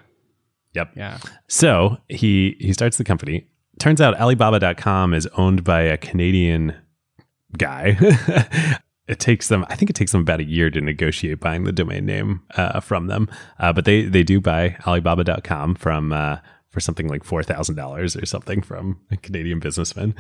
Yep. 0.75 0.93
Yeah. 0.95 1.19
So 1.49 1.97
he 2.09 2.57
he 2.61 2.75
starts 2.75 2.99
the 2.99 3.05
company. 3.05 3.47
Turns 3.79 4.03
out 4.03 4.15
Alibaba.com 4.21 5.15
is 5.15 5.27
owned 5.39 5.65
by 5.65 5.81
a 5.81 5.97
Canadian 5.97 6.77
guy. 7.57 7.97
it 9.09 9.19
takes 9.19 9.49
them, 9.49 9.65
I 9.69 9.77
think 9.77 9.91
it 9.91 9.95
takes 9.95 10.13
them 10.13 10.21
about 10.23 10.41
a 10.41 10.45
year 10.45 10.71
to 10.71 10.81
negotiate 10.81 11.41
buying 11.41 11.65
the 11.65 11.73
domain 11.73 12.07
name 12.07 12.43
uh, 12.57 12.81
from 12.81 13.07
them. 13.07 13.29
Uh, 13.59 13.73
but 13.73 13.85
they, 13.85 14.03
they 14.03 14.23
do 14.23 14.41
buy 14.41 14.77
Alibaba.com 14.87 15.75
from, 15.75 16.13
uh, 16.13 16.39
for 16.71 16.81
something 16.81 17.09
like 17.09 17.25
$4,000 17.25 18.23
or 18.23 18.27
something 18.27 18.63
from 18.63 19.01
a 19.11 19.17
Canadian 19.17 19.59
businessman. 19.59 20.15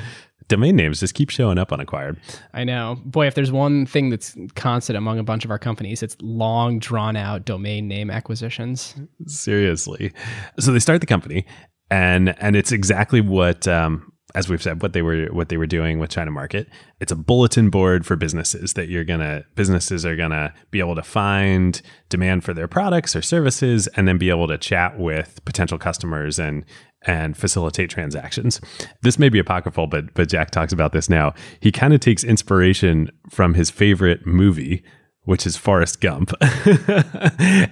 Domain 0.48 0.74
names 0.74 0.98
just 0.98 1.14
keep 1.14 1.30
showing 1.30 1.58
up 1.58 1.72
unacquired. 1.72 2.18
I 2.52 2.64
know. 2.64 2.98
Boy, 3.04 3.28
if 3.28 3.36
there's 3.36 3.52
one 3.52 3.86
thing 3.86 4.10
that's 4.10 4.36
constant 4.56 4.96
among 4.96 5.20
a 5.20 5.22
bunch 5.22 5.44
of 5.44 5.52
our 5.52 5.60
companies, 5.60 6.02
it's 6.02 6.16
long 6.20 6.80
drawn 6.80 7.14
out 7.14 7.44
domain 7.44 7.86
name 7.86 8.10
acquisitions. 8.10 8.96
Seriously. 9.26 10.12
So 10.58 10.72
they 10.72 10.80
start 10.80 11.00
the 11.00 11.06
company 11.06 11.46
and 11.90 12.40
and 12.40 12.56
it's 12.56 12.72
exactly 12.72 13.20
what 13.20 13.66
um, 13.68 14.09
as 14.34 14.48
we've 14.48 14.62
said, 14.62 14.82
what 14.82 14.92
they 14.92 15.02
were 15.02 15.26
what 15.26 15.48
they 15.48 15.56
were 15.56 15.66
doing 15.66 15.98
with 15.98 16.10
China 16.10 16.30
Market. 16.30 16.68
It's 17.00 17.12
a 17.12 17.16
bulletin 17.16 17.70
board 17.70 18.06
for 18.06 18.16
businesses 18.16 18.74
that 18.74 18.88
you're 18.88 19.04
gonna 19.04 19.44
businesses 19.54 20.06
are 20.06 20.16
gonna 20.16 20.52
be 20.70 20.80
able 20.80 20.94
to 20.94 21.02
find 21.02 21.80
demand 22.08 22.44
for 22.44 22.54
their 22.54 22.68
products 22.68 23.16
or 23.16 23.22
services, 23.22 23.86
and 23.96 24.06
then 24.06 24.18
be 24.18 24.30
able 24.30 24.48
to 24.48 24.58
chat 24.58 24.98
with 24.98 25.44
potential 25.44 25.78
customers 25.78 26.38
and 26.38 26.64
and 27.06 27.36
facilitate 27.36 27.90
transactions. 27.90 28.60
This 29.02 29.18
may 29.18 29.28
be 29.28 29.38
apocryphal, 29.38 29.86
but 29.86 30.12
but 30.14 30.28
Jack 30.28 30.50
talks 30.50 30.72
about 30.72 30.92
this 30.92 31.08
now. 31.08 31.34
He 31.60 31.72
kind 31.72 31.94
of 31.94 32.00
takes 32.00 32.24
inspiration 32.24 33.10
from 33.30 33.54
his 33.54 33.70
favorite 33.70 34.26
movie, 34.26 34.84
which 35.24 35.46
is 35.46 35.56
Forrest 35.56 36.00
Gump, 36.00 36.32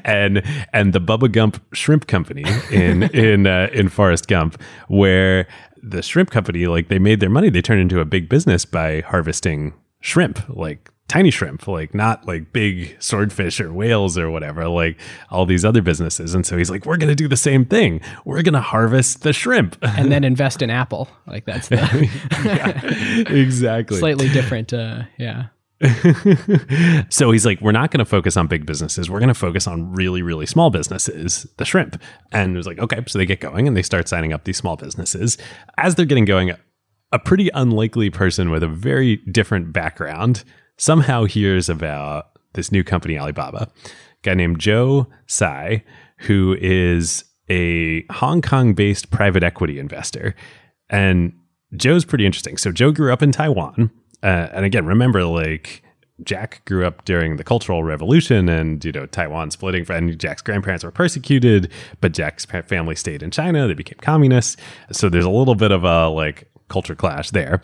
and 0.05 0.43
and 0.73 0.93
the 0.93 1.01
Bubba 1.01 1.31
Gump 1.31 1.63
Shrimp 1.75 2.07
Company 2.07 2.45
in 2.71 3.03
in 3.15 3.47
uh, 3.47 3.69
in 3.73 3.89
Forrest 3.89 4.29
Gump, 4.29 4.61
where 4.89 5.47
the 5.83 6.03
shrimp 6.03 6.31
company, 6.31 6.67
like 6.67 6.89
they 6.89 6.99
made 6.99 7.21
their 7.21 7.31
money, 7.31 7.51
they 7.51 7.63
turned 7.63 7.81
into 7.81 8.01
a 8.01 8.05
big 8.05 8.29
business 8.29 8.65
by 8.65 9.01
harvesting 9.01 9.75
shrimp, 10.01 10.41
like 10.49 10.91
tiny 11.09 11.31
shrimp, 11.31 11.67
like 11.67 11.95
not 11.95 12.27
like 12.27 12.53
big 12.53 12.95
swordfish 13.01 13.61
or 13.61 13.73
whales 13.73 14.17
or 14.19 14.31
whatever, 14.31 14.69
like 14.69 15.01
all 15.31 15.47
these 15.47 15.65
other 15.65 15.83
businesses. 15.83 16.35
And 16.35 16.47
so 16.47 16.57
he's 16.57 16.71
like, 16.71 16.85
we're 16.85 16.99
going 16.99 17.09
to 17.09 17.15
do 17.15 17.29
the 17.29 17.37
same 17.37 17.65
thing. 17.65 18.01
We're 18.25 18.43
going 18.43 18.55
to 18.55 18.61
harvest 18.61 19.23
the 19.23 19.33
shrimp 19.33 19.77
and 19.83 20.13
then 20.13 20.23
invest 20.33 20.63
in 20.63 20.71
Apple. 20.71 21.09
Like 21.27 21.47
that's 21.47 21.69
the 21.69 21.77
yeah, 22.45 23.33
exactly 23.33 23.97
slightly 23.99 24.29
different. 24.29 24.73
Uh, 24.73 25.05
yeah. 25.17 25.47
so 27.09 27.31
he's 27.31 27.47
like, 27.47 27.61
we're 27.61 27.73
not 27.73 27.91
going 27.91 27.99
to 27.99 28.05
focus 28.05 28.37
on 28.37 28.47
big 28.49 28.67
businesses. 28.67 29.09
We're 29.09 29.21
going 29.21 29.29
to 29.29 29.35
focus 29.35 29.67
on 29.67 29.93
really, 29.93 30.23
really 30.23 30.47
small 30.47 30.71
businesses, 30.71 31.47
the 31.57 31.65
shrimp. 31.65 32.01
And 32.33 32.55
it 32.55 32.57
was 32.57 32.67
like, 32.67 32.79
okay. 32.79 33.03
So 33.07 33.19
they 33.19 33.27
get 33.27 33.41
going 33.41 33.69
and 33.69 33.77
they 33.77 33.83
start 33.83 34.09
signing 34.09 34.33
up 34.33 34.45
these 34.45 34.57
small 34.57 34.77
businesses. 34.77 35.39
As 35.77 35.95
they're 35.95 36.07
getting 36.07 36.25
going, 36.25 36.53
a 37.13 37.19
pretty 37.19 37.49
unlikely 37.55 38.11
person 38.11 38.51
with 38.51 38.63
a 38.63 38.69
very 38.69 39.17
different 39.31 39.73
background 39.73 40.45
somehow 40.77 41.25
hears 41.25 41.69
about 41.69 42.27
this 42.55 42.73
new 42.73 42.83
company, 42.83 43.19
Alibaba. 43.19 43.71
A 43.85 43.91
guy 44.23 44.35
named 44.35 44.59
Joe 44.59 45.07
Tsai, 45.27 45.85
who 46.19 46.57
is 46.61 47.25
a 47.49 48.05
Hong 48.13 48.43
Kong 48.43 48.75
based 48.75 49.11
private 49.11 49.43
equity 49.43 49.79
investor. 49.79 50.35
And 50.91 51.33
Joe's 51.77 52.05
pretty 52.05 52.27
interesting. 52.27 52.57
So 52.57 52.73
Joe 52.73 52.93
grew 52.93 53.13
up 53.13 53.23
in 53.23 53.33
Taiwan 53.33 53.91
uh, 54.23 54.49
and 54.53 54.65
again, 54.65 54.87
remember, 54.87 55.25
like 55.25 55.83
Jack 56.25 56.65
grew 56.65 56.87
up 56.87 57.05
during 57.05 57.37
the 57.37 57.45
Cultural 57.45 57.85
Revolution, 57.85 58.49
and 58.49 58.85
you 58.85 58.93
know 58.93 59.07
Taiwan 59.07 59.51
splitting. 59.51 59.87
And 59.91 60.19
Jack's 60.19 60.43
grandparents 60.43 60.85
were 60.85 60.91
persecuted, 60.91 61.71
but 62.01 62.13
Jack's 62.13 62.45
family 62.45 62.95
stayed 62.95 63.23
in 63.23 63.31
China. 63.31 63.67
They 63.67 63.75
became 63.75 63.99
communists. 64.01 64.57
So 64.93 65.09
there's 65.09 65.25
a 65.25 65.31
little 65.31 65.55
bit 65.55 65.71
of 65.71 65.85
a 65.85 66.09
like 66.09 66.51
culture 66.69 66.95
clash 66.95 67.31
there. 67.31 67.63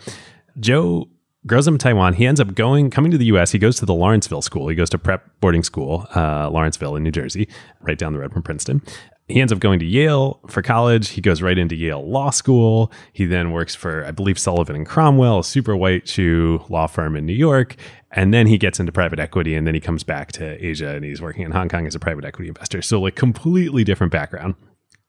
Joe 0.59 1.09
grows 1.45 1.67
up 1.67 1.73
in 1.73 1.77
Taiwan. 1.77 2.13
He 2.13 2.25
ends 2.25 2.39
up 2.39 2.55
going, 2.55 2.89
coming 2.89 3.11
to 3.11 3.17
the 3.17 3.25
U.S. 3.25 3.51
He 3.51 3.59
goes 3.59 3.77
to 3.77 3.85
the 3.85 3.93
Lawrenceville 3.93 4.41
School. 4.41 4.67
He 4.67 4.75
goes 4.75 4.89
to 4.91 4.97
prep 4.97 5.29
boarding 5.41 5.61
school, 5.61 6.07
uh, 6.15 6.49
Lawrenceville 6.49 6.95
in 6.95 7.03
New 7.03 7.11
Jersey, 7.11 7.47
right 7.81 7.97
down 7.97 8.13
the 8.13 8.19
road 8.19 8.33
from 8.33 8.41
Princeton 8.41 8.81
he 9.27 9.41
ends 9.41 9.51
up 9.51 9.59
going 9.59 9.79
to 9.79 9.85
Yale 9.85 10.39
for 10.47 10.61
college. 10.61 11.09
He 11.09 11.21
goes 11.21 11.41
right 11.41 11.57
into 11.57 11.75
Yale 11.75 12.07
Law 12.07 12.29
School. 12.29 12.91
He 13.11 13.25
then 13.25 13.51
works 13.51 13.73
for, 13.73 14.05
I 14.05 14.11
believe, 14.11 14.37
Sullivan 14.37 14.75
and 14.75 14.85
Cromwell, 14.85 15.39
a 15.39 15.43
super 15.43 15.75
white 15.75 16.07
shoe 16.07 16.63
law 16.69 16.85
firm 16.85 17.15
in 17.15 17.25
New 17.25 17.33
York. 17.33 17.75
And 18.11 18.33
then 18.33 18.45
he 18.45 18.57
gets 18.57 18.79
into 18.79 18.91
private 18.91 19.19
equity 19.19 19.55
and 19.55 19.65
then 19.65 19.73
he 19.73 19.81
comes 19.81 20.03
back 20.03 20.31
to 20.33 20.63
Asia 20.63 20.95
and 20.95 21.03
he's 21.03 21.21
working 21.21 21.43
in 21.43 21.51
Hong 21.51 21.69
Kong 21.69 21.87
as 21.87 21.95
a 21.95 21.99
private 21.99 22.23
equity 22.23 22.49
investor. 22.49 22.81
So, 22.81 23.01
like, 23.01 23.15
completely 23.15 23.83
different 23.83 24.11
background. 24.11 24.55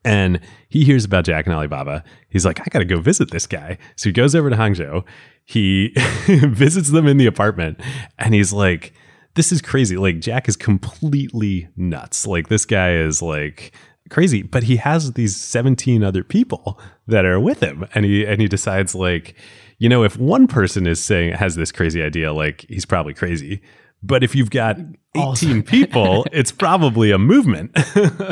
And 0.02 0.40
he 0.68 0.84
hears 0.84 1.04
about 1.04 1.24
Jack 1.24 1.46
and 1.46 1.54
Alibaba. 1.54 2.02
He's 2.30 2.46
like, 2.46 2.60
I 2.60 2.64
got 2.70 2.78
to 2.78 2.84
go 2.84 3.00
visit 3.00 3.32
this 3.32 3.46
guy. 3.46 3.76
So 3.96 4.08
he 4.08 4.12
goes 4.12 4.34
over 4.34 4.48
to 4.48 4.56
Hangzhou. 4.56 5.04
He 5.44 5.92
visits 6.26 6.90
them 6.90 7.06
in 7.06 7.16
the 7.16 7.26
apartment 7.26 7.80
and 8.18 8.32
he's 8.32 8.52
like, 8.52 8.92
this 9.34 9.52
is 9.52 9.60
crazy. 9.60 9.96
Like 9.96 10.20
Jack 10.20 10.48
is 10.48 10.56
completely 10.56 11.68
nuts. 11.76 12.26
Like 12.26 12.48
this 12.48 12.64
guy 12.64 12.94
is 12.94 13.20
like 13.20 13.72
crazy, 14.10 14.42
but 14.42 14.64
he 14.64 14.76
has 14.76 15.12
these 15.12 15.36
17 15.36 16.02
other 16.02 16.24
people 16.24 16.78
that 17.06 17.24
are 17.24 17.40
with 17.40 17.60
him 17.60 17.86
and 17.94 18.04
he 18.04 18.24
and 18.24 18.40
he 18.40 18.48
decides 18.48 18.94
like, 18.94 19.34
you 19.78 19.88
know, 19.88 20.02
if 20.04 20.16
one 20.18 20.46
person 20.46 20.86
is 20.86 21.02
saying 21.02 21.34
has 21.34 21.54
this 21.56 21.72
crazy 21.72 22.02
idea, 22.02 22.32
like 22.32 22.66
he's 22.68 22.84
probably 22.84 23.14
crazy. 23.14 23.60
But 24.02 24.22
if 24.22 24.34
you've 24.34 24.50
got 24.50 24.76
18 25.16 25.62
people, 25.64 26.26
it's 26.32 26.52
probably 26.52 27.10
a 27.10 27.18
movement. 27.18 27.76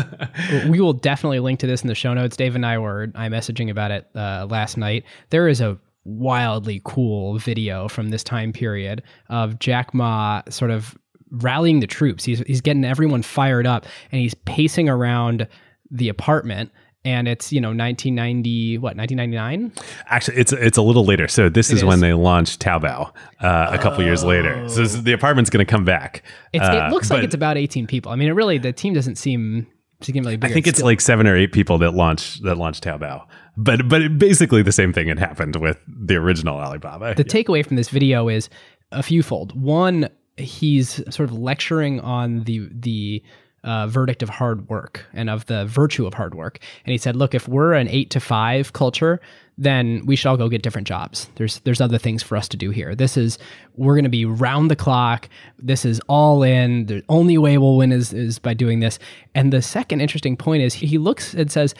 we 0.68 0.80
will 0.80 0.92
definitely 0.92 1.40
link 1.40 1.58
to 1.60 1.66
this 1.66 1.82
in 1.82 1.88
the 1.88 1.94
show 1.94 2.14
notes. 2.14 2.36
Dave 2.36 2.54
and 2.54 2.64
I 2.64 2.78
were 2.78 3.10
I 3.14 3.28
messaging 3.28 3.70
about 3.70 3.90
it 3.90 4.08
uh, 4.14 4.46
last 4.48 4.76
night. 4.76 5.04
There 5.30 5.48
is 5.48 5.60
a 5.60 5.78
wildly 6.04 6.82
cool 6.84 7.38
video 7.38 7.88
from 7.88 8.10
this 8.10 8.22
time 8.22 8.52
period 8.52 9.02
of 9.30 9.58
Jack 9.58 9.94
Ma 9.94 10.42
sort 10.50 10.70
of 10.70 10.96
rallying 11.30 11.80
the 11.80 11.86
troops. 11.86 12.24
He's 12.24 12.40
he's 12.40 12.60
getting 12.60 12.84
everyone 12.84 13.22
fired 13.22 13.66
up 13.66 13.86
and 14.12 14.20
he's 14.20 14.34
pacing 14.34 14.88
around 14.88 15.46
the 15.90 16.08
apartment 16.08 16.70
and 17.04 17.28
it's 17.28 17.52
you 17.52 17.60
know 17.60 17.68
1990 17.68 18.78
what 18.78 18.96
1999 18.96 19.72
actually 20.06 20.36
it's 20.36 20.52
it's 20.52 20.78
a 20.78 20.82
little 20.82 21.04
later. 21.04 21.28
So 21.28 21.48
this 21.48 21.70
is, 21.70 21.78
is, 21.78 21.84
when 21.84 22.00
they 22.00 22.14
launched 22.14 22.60
taobao 22.60 23.12
uh, 23.40 23.68
a 23.70 23.78
couple 23.78 24.02
oh. 24.02 24.06
years 24.06 24.24
later. 24.24 24.68
So 24.68 24.82
is, 24.82 25.02
the 25.02 25.12
apartment's 25.12 25.50
going 25.50 25.64
to 25.64 25.70
come 25.70 25.84
back. 25.84 26.22
Uh, 26.54 26.86
it 26.86 26.92
looks 26.92 27.10
like 27.10 27.22
it's 27.22 27.34
about 27.34 27.56
18 27.56 27.86
people. 27.86 28.12
I 28.12 28.16
mean 28.16 28.28
it 28.28 28.32
really 28.32 28.58
the 28.58 28.72
team 28.72 28.94
doesn't 28.94 29.16
seem 29.16 29.66
significantly 30.00 30.36
bigger. 30.36 30.50
i 30.50 30.54
think 30.54 30.66
it's 30.66 30.82
like 30.82 31.00
seven 31.00 31.26
or 31.26 31.36
eight 31.36 31.52
people 31.52 31.78
that 31.78 31.92
launched 31.92 32.42
that 32.44 32.56
launched 32.56 32.84
taobao. 32.84 33.26
But 33.56 33.88
but 33.88 34.18
basically 34.18 34.62
the 34.62 34.72
same 34.72 34.92
thing 34.92 35.08
had 35.08 35.18
happened 35.18 35.56
with 35.56 35.78
the 35.86 36.16
original 36.16 36.58
alibaba. 36.58 37.14
The 37.14 37.22
yeah. 37.22 37.42
takeaway 37.42 37.64
from 37.66 37.76
this 37.76 37.88
video 37.88 38.28
is 38.28 38.48
a 38.92 39.02
few 39.02 39.22
fold. 39.22 39.60
One 39.60 40.08
he's 40.36 41.02
sort 41.14 41.28
of 41.28 41.32
lecturing 41.36 42.00
on 42.00 42.44
the 42.44 42.68
the 42.72 43.22
uh, 43.64 43.86
verdict 43.86 44.22
of 44.22 44.28
hard 44.28 44.68
work 44.68 45.06
and 45.14 45.30
of 45.30 45.46
the 45.46 45.64
virtue 45.64 46.06
of 46.06 46.14
hard 46.14 46.34
work. 46.34 46.58
And 46.84 46.92
he 46.92 46.98
said, 46.98 47.16
look, 47.16 47.34
if 47.34 47.48
we're 47.48 47.72
an 47.72 47.88
eight 47.88 48.10
to 48.10 48.20
five 48.20 48.74
culture, 48.74 49.20
then 49.56 50.02
we 50.04 50.16
should 50.16 50.28
all 50.28 50.36
go 50.36 50.50
get 50.50 50.62
different 50.62 50.86
jobs. 50.86 51.30
There's 51.36 51.60
there's 51.60 51.80
other 51.80 51.98
things 51.98 52.22
for 52.22 52.36
us 52.36 52.48
to 52.48 52.56
do 52.56 52.70
here. 52.70 52.94
This 52.94 53.16
is 53.16 53.38
we're 53.76 53.94
going 53.94 54.04
to 54.04 54.10
be 54.10 54.24
round 54.24 54.70
the 54.70 54.76
clock. 54.76 55.28
This 55.58 55.84
is 55.84 56.00
all 56.08 56.42
in. 56.42 56.86
The 56.86 57.02
only 57.08 57.38
way 57.38 57.56
we'll 57.56 57.76
win 57.76 57.92
is 57.92 58.12
is 58.12 58.38
by 58.38 58.54
doing 58.54 58.80
this. 58.80 58.98
And 59.34 59.52
the 59.52 59.62
second 59.62 60.00
interesting 60.00 60.36
point 60.36 60.62
is 60.62 60.74
he 60.74 60.98
looks 60.98 61.34
and 61.34 61.50
says, 61.50 61.74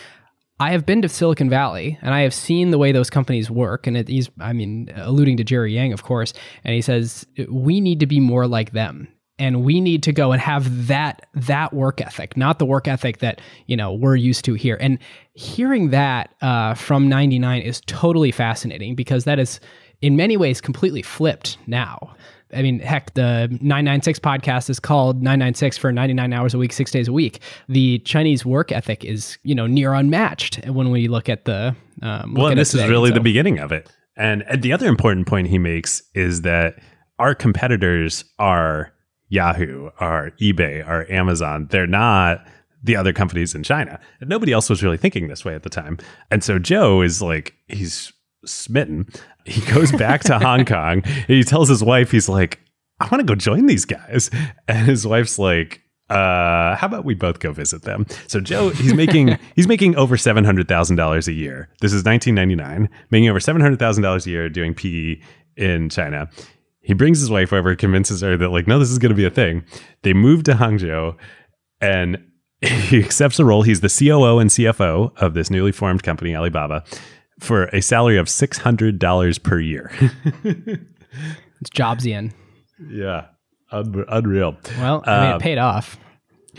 I 0.65 0.71
have 0.71 0.87
been 0.87 1.03
to 1.03 1.11
Silicon 1.11 1.51
Valley 1.51 1.99
and 2.01 2.15
I 2.15 2.21
have 2.21 2.33
seen 2.33 2.71
the 2.71 2.79
way 2.79 2.91
those 2.91 3.11
companies 3.11 3.51
work. 3.51 3.87
And 3.87 3.99
it, 3.99 4.09
he's, 4.09 4.31
I 4.41 4.55
mean, 4.55 4.91
alluding 4.97 5.37
to 5.37 5.45
Jerry 5.45 5.75
Yang, 5.75 5.93
of 5.93 6.05
course. 6.05 6.33
And 6.65 6.75
he 6.75 6.81
says, 6.81 7.27
we 7.51 7.83
need 7.83 8.01
to 8.01 8.07
be 8.07 8.19
more 8.19 8.47
like 8.47 8.73
them 8.73 9.09
and 9.39 9.63
we 9.63 9.79
need 9.79 10.03
to 10.05 10.13
go 10.13 10.33
and 10.33 10.41
have 10.41 10.87
that 10.87 11.27
that 11.35 11.73
work 11.73 12.01
ethic 12.01 12.37
not 12.37 12.61
the 12.61 12.65
work 12.65 12.87
ethic 12.87 13.19
that 13.19 13.41
you 13.67 13.77
know 13.77 13.93
we're 13.93 14.15
used 14.15 14.45
to 14.45 14.55
here 14.55 14.79
and 14.81 14.97
hearing 15.33 15.91
that 15.91 16.33
uh, 16.41 16.73
from 16.75 17.09
99 17.09 17.63
is 17.63 17.81
totally 17.87 18.31
fascinating 18.31 18.95
because 18.95 19.25
that 19.25 19.41
is 19.41 19.59
in 20.01 20.15
many 20.15 20.37
ways 20.37 20.61
completely 20.61 21.03
flipped 21.03 21.59
now 21.67 22.15
I 22.55 22.63
mean, 22.63 22.79
heck, 22.81 23.15
the 23.15 23.49
996 23.61 24.19
podcast 24.19 24.71
is 24.71 24.81
called 24.81 25.17
996 25.17 25.79
for 25.79 25.93
99 25.93 26.33
hours 26.33 26.55
a 26.55 26.59
week, 26.59 26.73
six 26.73 26.91
days 26.91 27.09
a 27.09 27.13
week. 27.13 27.41
The 27.69 27.99
Chinese 28.01 28.45
work 28.47 28.73
ethic 28.73 29.05
is, 29.05 29.39
you 29.43 29.55
know, 29.55 29.67
near 29.67 29.95
unmatched 29.95 30.65
when 30.67 30.91
we 30.91 31.09
look 31.09 31.29
at 31.29 31.45
the. 31.45 31.75
Um, 32.03 32.35
well, 32.35 32.49
and 32.49 32.59
this 32.59 32.75
is 32.75 32.87
really 32.89 33.11
so. 33.11 33.15
the 33.15 33.21
beginning 33.21 33.59
of 33.59 33.73
it. 33.73 33.91
And, 34.17 34.45
and 34.49 34.63
the 34.63 34.73
other 34.73 34.87
important 34.87 35.27
point 35.27 35.49
he 35.49 35.59
makes 35.59 36.03
is 36.15 36.43
that 36.43 36.79
our 37.19 37.35
competitors 37.35 38.25
are 38.39 38.93
Yahoo 39.29 39.91
or 40.01 40.33
eBay 40.41 40.87
or 40.87 41.11
Amazon. 41.11 41.69
They're 41.71 41.87
not 41.87 42.47
the 42.83 42.97
other 42.97 43.13
companies 43.13 43.55
in 43.55 43.63
China. 43.63 43.99
And 44.21 44.29
nobody 44.29 44.53
else 44.53 44.69
was 44.69 44.83
really 44.83 44.99
thinking 44.99 45.29
this 45.29 45.45
way 45.45 45.55
at 45.55 45.63
the 45.63 45.71
time. 45.71 45.99
And 46.31 46.45
so 46.45 46.59
Joe 46.59 47.01
is 47.01 47.23
like, 47.23 47.55
he's 47.67 48.13
smitten. 48.45 49.09
He 49.45 49.61
goes 49.73 49.93
back 49.93 50.23
to 50.25 50.39
Hong 50.39 50.65
Kong 50.67 51.03
and 51.05 51.27
he 51.27 51.45
tells 51.45 51.69
his 51.69 51.83
wife, 51.83 52.11
he's 52.11 52.29
like, 52.29 52.61
I 53.01 53.09
want 53.09 53.21
to 53.21 53.25
go 53.25 53.35
join 53.35 53.67
these 53.67 53.85
guys. 53.85 54.31
And 54.69 54.87
his 54.87 55.07
wife's 55.07 55.39
like, 55.39 55.83
uh, 56.11 56.77
how 56.77 56.87
about 56.87 57.05
we 57.05 57.15
both 57.15 57.41
go 57.41 57.53
visit 57.53 57.83
them? 57.83 58.07
So 58.27 58.41
Joe, 58.41 58.71
he's 58.71 58.95
making 58.95 59.39
he's 59.57 59.67
making 59.67 59.97
over 59.97 60.17
seven 60.17 60.45
hundred 60.45 60.69
thousand 60.69 60.97
dollars 60.97 61.29
a 61.29 61.33
year. 61.33 61.71
This 61.81 61.93
is 61.93 62.05
nineteen 62.05 62.35
ninety 62.35 62.55
nine, 62.55 62.91
making 63.11 63.29
over 63.29 63.41
seven 63.41 63.63
hundred 63.63 63.79
thousand 63.79 64.03
dollars 64.03 64.27
a 64.27 64.31
year 64.31 64.49
doing 64.49 64.75
PE 64.75 65.21
in 65.57 65.89
China. 65.89 66.29
He 66.81 66.93
brings 66.93 67.21
his 67.21 67.31
wife 67.31 67.53
over, 67.53 67.75
convinces 67.75 68.21
her 68.21 68.37
that 68.37 68.51
like, 68.51 68.67
no, 68.67 68.79
this 68.79 68.91
is 68.91 68.99
going 68.99 69.11
to 69.11 69.17
be 69.17 69.25
a 69.25 69.31
thing. 69.31 69.65
They 70.03 70.13
move 70.13 70.45
to 70.45 70.53
Hangzhou, 70.53 71.17
and 71.81 72.23
he 72.61 73.03
accepts 73.03 73.39
a 73.39 73.45
role. 73.45 73.63
He's 73.63 73.81
the 73.81 73.89
COO 73.89 74.39
and 74.39 74.51
CFO 74.51 75.17
of 75.17 75.33
this 75.33 75.51
newly 75.51 75.73
formed 75.73 76.03
company, 76.03 76.37
Alibaba, 76.37 76.85
for 77.45 77.65
a 77.67 77.81
salary 77.81 78.17
of 78.17 78.29
six 78.29 78.59
hundred 78.59 78.99
dollars 78.99 79.39
per 79.39 79.61
year. 79.61 79.93
it's 80.45 81.71
Jobsian. 81.71 82.33
Yeah, 82.89 83.27
Un- 83.71 84.05
unreal. 84.09 84.57
Well, 84.79 85.03
I 85.07 85.21
mean, 85.21 85.31
it 85.31 85.35
um, 85.35 85.41
paid 85.41 85.59
off. 85.59 85.99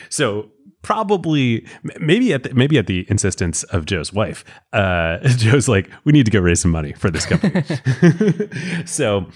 So 0.09 0.51
probably 0.81 1.65
maybe 1.99 2.31
at 2.33 2.43
the, 2.43 2.53
maybe 2.53 2.77
at 2.77 2.87
the 2.87 3.05
insistence 3.09 3.63
of 3.63 3.85
Joe's 3.85 4.13
wife. 4.13 4.45
Uh, 4.71 5.17
Joe's 5.23 5.67
like, 5.67 5.89
we 6.03 6.11
need 6.11 6.25
to 6.25 6.31
go 6.31 6.39
raise 6.39 6.61
some 6.61 6.71
money 6.71 6.93
for 6.93 7.09
this 7.09 7.25
company. 7.25 7.63
so 8.85 9.27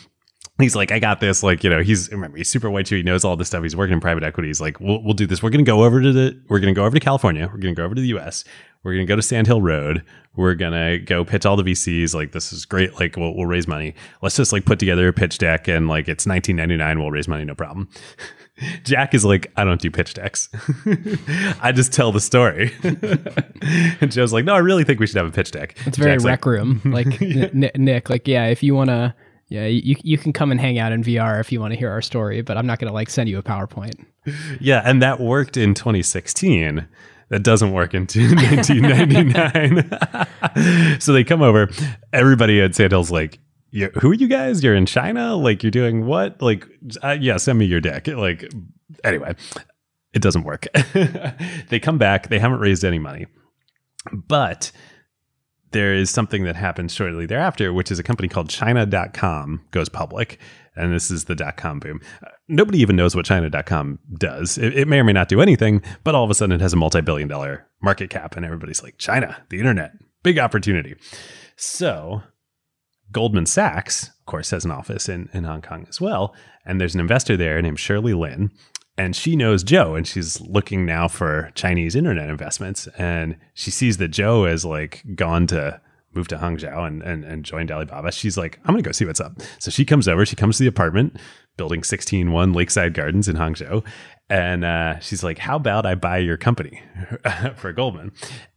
he's 0.59 0.75
like, 0.75 0.91
I 0.91 0.99
got 0.99 1.19
this. 1.19 1.43
Like, 1.43 1.63
you 1.63 1.69
know, 1.69 1.81
he's 1.81 2.11
remember 2.11 2.37
he's 2.37 2.49
super 2.49 2.69
white 2.69 2.85
too. 2.85 2.97
He 2.97 3.03
knows 3.03 3.23
all 3.23 3.35
this 3.35 3.47
stuff. 3.47 3.63
He's 3.63 3.75
working 3.75 3.93
in 3.93 3.99
private 3.99 4.23
equity. 4.23 4.49
He's 4.49 4.61
like, 4.61 4.79
we'll 4.79 5.01
we'll 5.03 5.13
do 5.13 5.25
this. 5.25 5.41
We're 5.41 5.49
gonna 5.49 5.63
go 5.63 5.83
over 5.83 6.01
to 6.01 6.11
the 6.11 6.41
we're 6.49 6.59
gonna 6.59 6.73
go 6.73 6.85
over 6.85 6.93
to 6.95 6.99
California. 6.99 7.49
We're 7.51 7.59
gonna 7.59 7.75
go 7.75 7.85
over 7.85 7.95
to 7.95 8.01
the 8.01 8.15
US. 8.17 8.43
We're 8.83 8.93
gonna 8.93 9.05
go 9.05 9.15
to 9.15 9.21
Sand 9.21 9.47
Hill 9.47 9.61
Road. 9.61 10.03
We're 10.35 10.55
gonna 10.55 10.99
go 10.99 11.25
pitch 11.25 11.45
all 11.45 11.57
the 11.57 11.63
VCs. 11.63 12.13
Like, 12.13 12.31
this 12.31 12.53
is 12.53 12.65
great. 12.65 12.99
Like, 12.99 13.17
we'll 13.17 13.35
we'll 13.35 13.45
raise 13.45 13.67
money. 13.67 13.95
Let's 14.21 14.35
just 14.35 14.53
like 14.53 14.65
put 14.65 14.79
together 14.79 15.07
a 15.07 15.13
pitch 15.13 15.37
deck 15.37 15.67
and 15.67 15.87
like 15.87 16.07
it's 16.07 16.25
1999. 16.25 16.99
We'll 16.99 17.11
raise 17.11 17.27
money, 17.27 17.45
no 17.45 17.55
problem. 17.55 17.89
Jack 18.83 19.13
is 19.13 19.23
like, 19.23 19.51
I 19.55 19.63
don't 19.63 19.79
do 19.79 19.89
pitch 19.89 20.13
decks. 20.13 20.49
I 21.61 21.71
just 21.71 21.93
tell 21.93 22.11
the 22.11 22.19
story. 22.19 22.73
and 24.01 24.11
Joe's 24.11 24.33
like, 24.33 24.43
No, 24.43 24.53
I 24.53 24.59
really 24.59 24.83
think 24.83 24.99
we 24.99 25.07
should 25.07 25.15
have 25.15 25.27
a 25.27 25.31
pitch 25.31 25.51
deck. 25.51 25.77
It's 25.85 25.97
very 25.97 26.11
Jack's 26.11 26.25
rec 26.25 26.45
like, 26.45 26.45
room. 26.45 26.81
Like 26.83 27.19
yeah. 27.21 27.49
Nick, 27.53 28.09
like, 28.09 28.27
yeah, 28.27 28.47
if 28.47 28.61
you 28.61 28.75
wanna 28.75 29.15
yeah, 29.49 29.65
you 29.65 29.97
you 30.03 30.17
can 30.17 30.31
come 30.31 30.51
and 30.51 30.61
hang 30.61 30.77
out 30.77 30.91
in 30.91 31.03
VR 31.03 31.39
if 31.39 31.51
you 31.51 31.59
want 31.59 31.73
to 31.73 31.79
hear 31.79 31.89
our 31.89 32.03
story, 32.03 32.43
but 32.43 32.55
I'm 32.55 32.67
not 32.67 32.77
going 32.79 32.87
to 32.87 32.93
like 32.93 33.09
send 33.09 33.29
you 33.29 33.39
a 33.39 33.43
PowerPoint. 33.43 34.05
Yeah, 34.59 34.83
and 34.85 35.01
that 35.01 35.19
worked 35.19 35.57
in 35.57 35.73
2016. 35.73 36.87
That 37.29 37.41
doesn't 37.41 37.71
work 37.71 37.95
in 37.95 38.01
1999. 38.01 40.97
so 40.99 41.13
they 41.13 41.23
come 41.23 41.41
over. 41.41 41.67
Everybody 42.13 42.61
at 42.61 42.75
Sand 42.75 42.91
Hill's 42.91 43.09
like, 43.09 43.39
yeah, 43.71 43.87
who 43.99 44.11
are 44.11 44.15
you 44.15 44.27
guys? 44.27 44.63
You're 44.63 44.75
in 44.75 44.85
China? 44.85 45.35
Like 45.35 45.63
you're 45.63 45.71
doing 45.71 46.05
what? 46.05 46.39
Like, 46.43 46.67
uh, 47.01 47.17
yeah, 47.19 47.37
send 47.37 47.57
me 47.57 47.65
your 47.65 47.81
deck. 47.81 48.07
Like, 48.07 48.47
anyway, 49.03 49.33
it 50.13 50.21
doesn't 50.21 50.43
work. 50.43 50.67
they 51.69 51.79
come 51.79 51.97
back. 51.97 52.27
They 52.27 52.37
haven't 52.37 52.59
raised 52.59 52.83
any 52.83 52.99
money, 52.99 53.25
but 54.13 54.71
there 55.71 55.93
is 55.93 56.09
something 56.09 56.43
that 56.43 56.55
happens 56.55 56.93
shortly 56.93 57.25
thereafter, 57.25 57.73
which 57.73 57.91
is 57.91 57.99
a 57.99 58.03
company 58.03 58.27
called 58.27 58.49
China.com 58.49 59.61
goes 59.71 59.89
public. 59.89 60.39
And 60.75 60.93
this 60.93 61.11
is 61.11 61.25
the 61.25 61.35
dot 61.35 61.57
com 61.57 61.79
boom. 61.79 61.99
Uh, 62.25 62.29
nobody 62.47 62.79
even 62.79 62.95
knows 62.95 63.15
what 63.15 63.25
China.com 63.25 63.99
does. 64.17 64.57
It, 64.57 64.77
it, 64.77 64.87
may 64.87 64.99
or 64.99 65.03
may 65.03 65.13
not 65.13 65.27
do 65.27 65.41
anything, 65.41 65.81
but 66.03 66.15
all 66.15 66.23
of 66.23 66.29
a 66.29 66.33
sudden 66.33 66.55
it 66.55 66.61
has 66.61 66.73
a 66.73 66.77
multi 66.77 67.01
billion 67.01 67.27
dollar 67.27 67.67
market 67.81 68.09
cap. 68.09 68.35
And 68.35 68.45
everybody's 68.45 68.81
like, 68.81 68.97
China, 68.97 69.43
the 69.49 69.59
internet, 69.59 69.91
big 70.23 70.39
opportunity. 70.39 70.95
So 71.57 72.21
Goldman 73.11 73.45
Sachs, 73.45 74.07
of 74.07 74.25
course, 74.25 74.51
has 74.51 74.63
an 74.63 74.71
office 74.71 75.09
in, 75.09 75.29
in 75.33 75.43
Hong 75.43 75.61
Kong 75.61 75.85
as 75.89 75.99
well. 75.99 76.33
And 76.65 76.79
there's 76.79 76.93
an 76.95 77.01
investor 77.01 77.35
there 77.35 77.61
named 77.61 77.79
Shirley 77.79 78.13
Lin 78.13 78.51
and 78.99 79.15
she 79.15 79.37
knows 79.37 79.63
Joe 79.63 79.95
and 79.95 80.05
she's 80.05 80.41
looking 80.41 80.85
now 80.85 81.07
for 81.07 81.51
Chinese 81.55 81.95
internet 81.95 82.29
investments 82.29 82.85
and 82.97 83.37
she 83.53 83.71
sees 83.71 83.95
that 83.95 84.09
Joe 84.09 84.43
has 84.43 84.65
like 84.65 85.03
gone 85.15 85.47
to 85.47 85.79
move 86.13 86.27
to 86.27 86.37
Hangzhou 86.37 86.85
and, 86.85 87.01
and, 87.01 87.23
and 87.23 87.45
joined 87.45 87.71
Alibaba. 87.71 88.11
She's 88.11 88.37
like, 88.37 88.59
I'm 88.65 88.73
gonna 88.73 88.81
go 88.81 88.91
see 88.91 89.05
what's 89.05 89.21
up. 89.21 89.41
So 89.57 89.71
she 89.71 89.85
comes 89.85 90.09
over, 90.09 90.25
she 90.25 90.35
comes 90.35 90.57
to 90.57 90.63
the 90.63 90.67
apartment, 90.67 91.15
building 91.55 91.79
16-1 91.81 92.53
Lakeside 92.53 92.93
Gardens 92.93 93.29
in 93.29 93.37
Hangzhou. 93.37 93.85
And 94.29 94.65
uh, 94.65 94.99
she's 94.99 95.23
like, 95.23 95.37
How 95.37 95.55
about 95.55 95.85
I 95.85 95.95
buy 95.95 96.17
your 96.17 96.35
company 96.35 96.81
for 97.55 97.71
Goldman? 97.71 98.11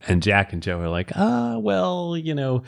And 0.09 0.25
Jack 0.25 0.53
and 0.53 0.61
Joe 0.61 0.81
are 0.81 0.89
like, 0.89 1.13
Ah, 1.15 1.59
well, 1.59 2.17
you 2.17 2.35
know, 2.35 2.65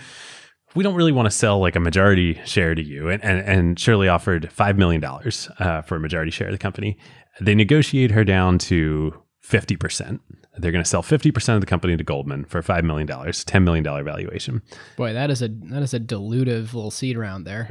we 0.76 0.84
don't 0.84 0.94
really 0.94 1.12
want 1.12 1.26
to 1.26 1.30
sell 1.30 1.58
like 1.58 1.76
a 1.76 1.80
majority 1.80 2.40
share 2.44 2.74
to 2.74 2.82
you. 2.82 3.08
And, 3.08 3.22
and, 3.24 3.40
and 3.40 3.78
Shirley 3.78 4.08
offered 4.08 4.50
$5 4.56 4.76
million 4.76 5.04
uh, 5.04 5.82
for 5.82 5.96
a 5.96 6.00
majority 6.00 6.30
share 6.30 6.48
of 6.48 6.52
the 6.52 6.58
company. 6.58 6.98
They 7.40 7.54
negotiate 7.54 8.10
her 8.12 8.24
down 8.24 8.58
to 8.58 9.14
50%. 9.44 10.20
They're 10.56 10.72
going 10.72 10.84
to 10.84 10.88
sell 10.88 11.02
50% 11.02 11.54
of 11.54 11.60
the 11.60 11.66
company 11.66 11.96
to 11.96 12.04
Goldman 12.04 12.44
for 12.44 12.62
$5 12.62 12.84
million, 12.84 13.08
$10 13.08 13.62
million 13.64 13.84
valuation. 13.84 14.62
Boy, 14.96 15.12
that 15.12 15.30
is 15.30 15.42
a 15.42 15.48
that 15.48 15.82
is 15.82 15.92
a 15.92 16.00
dilutive 16.00 16.74
little 16.74 16.92
seed 16.92 17.16
round 17.18 17.44
there. 17.44 17.68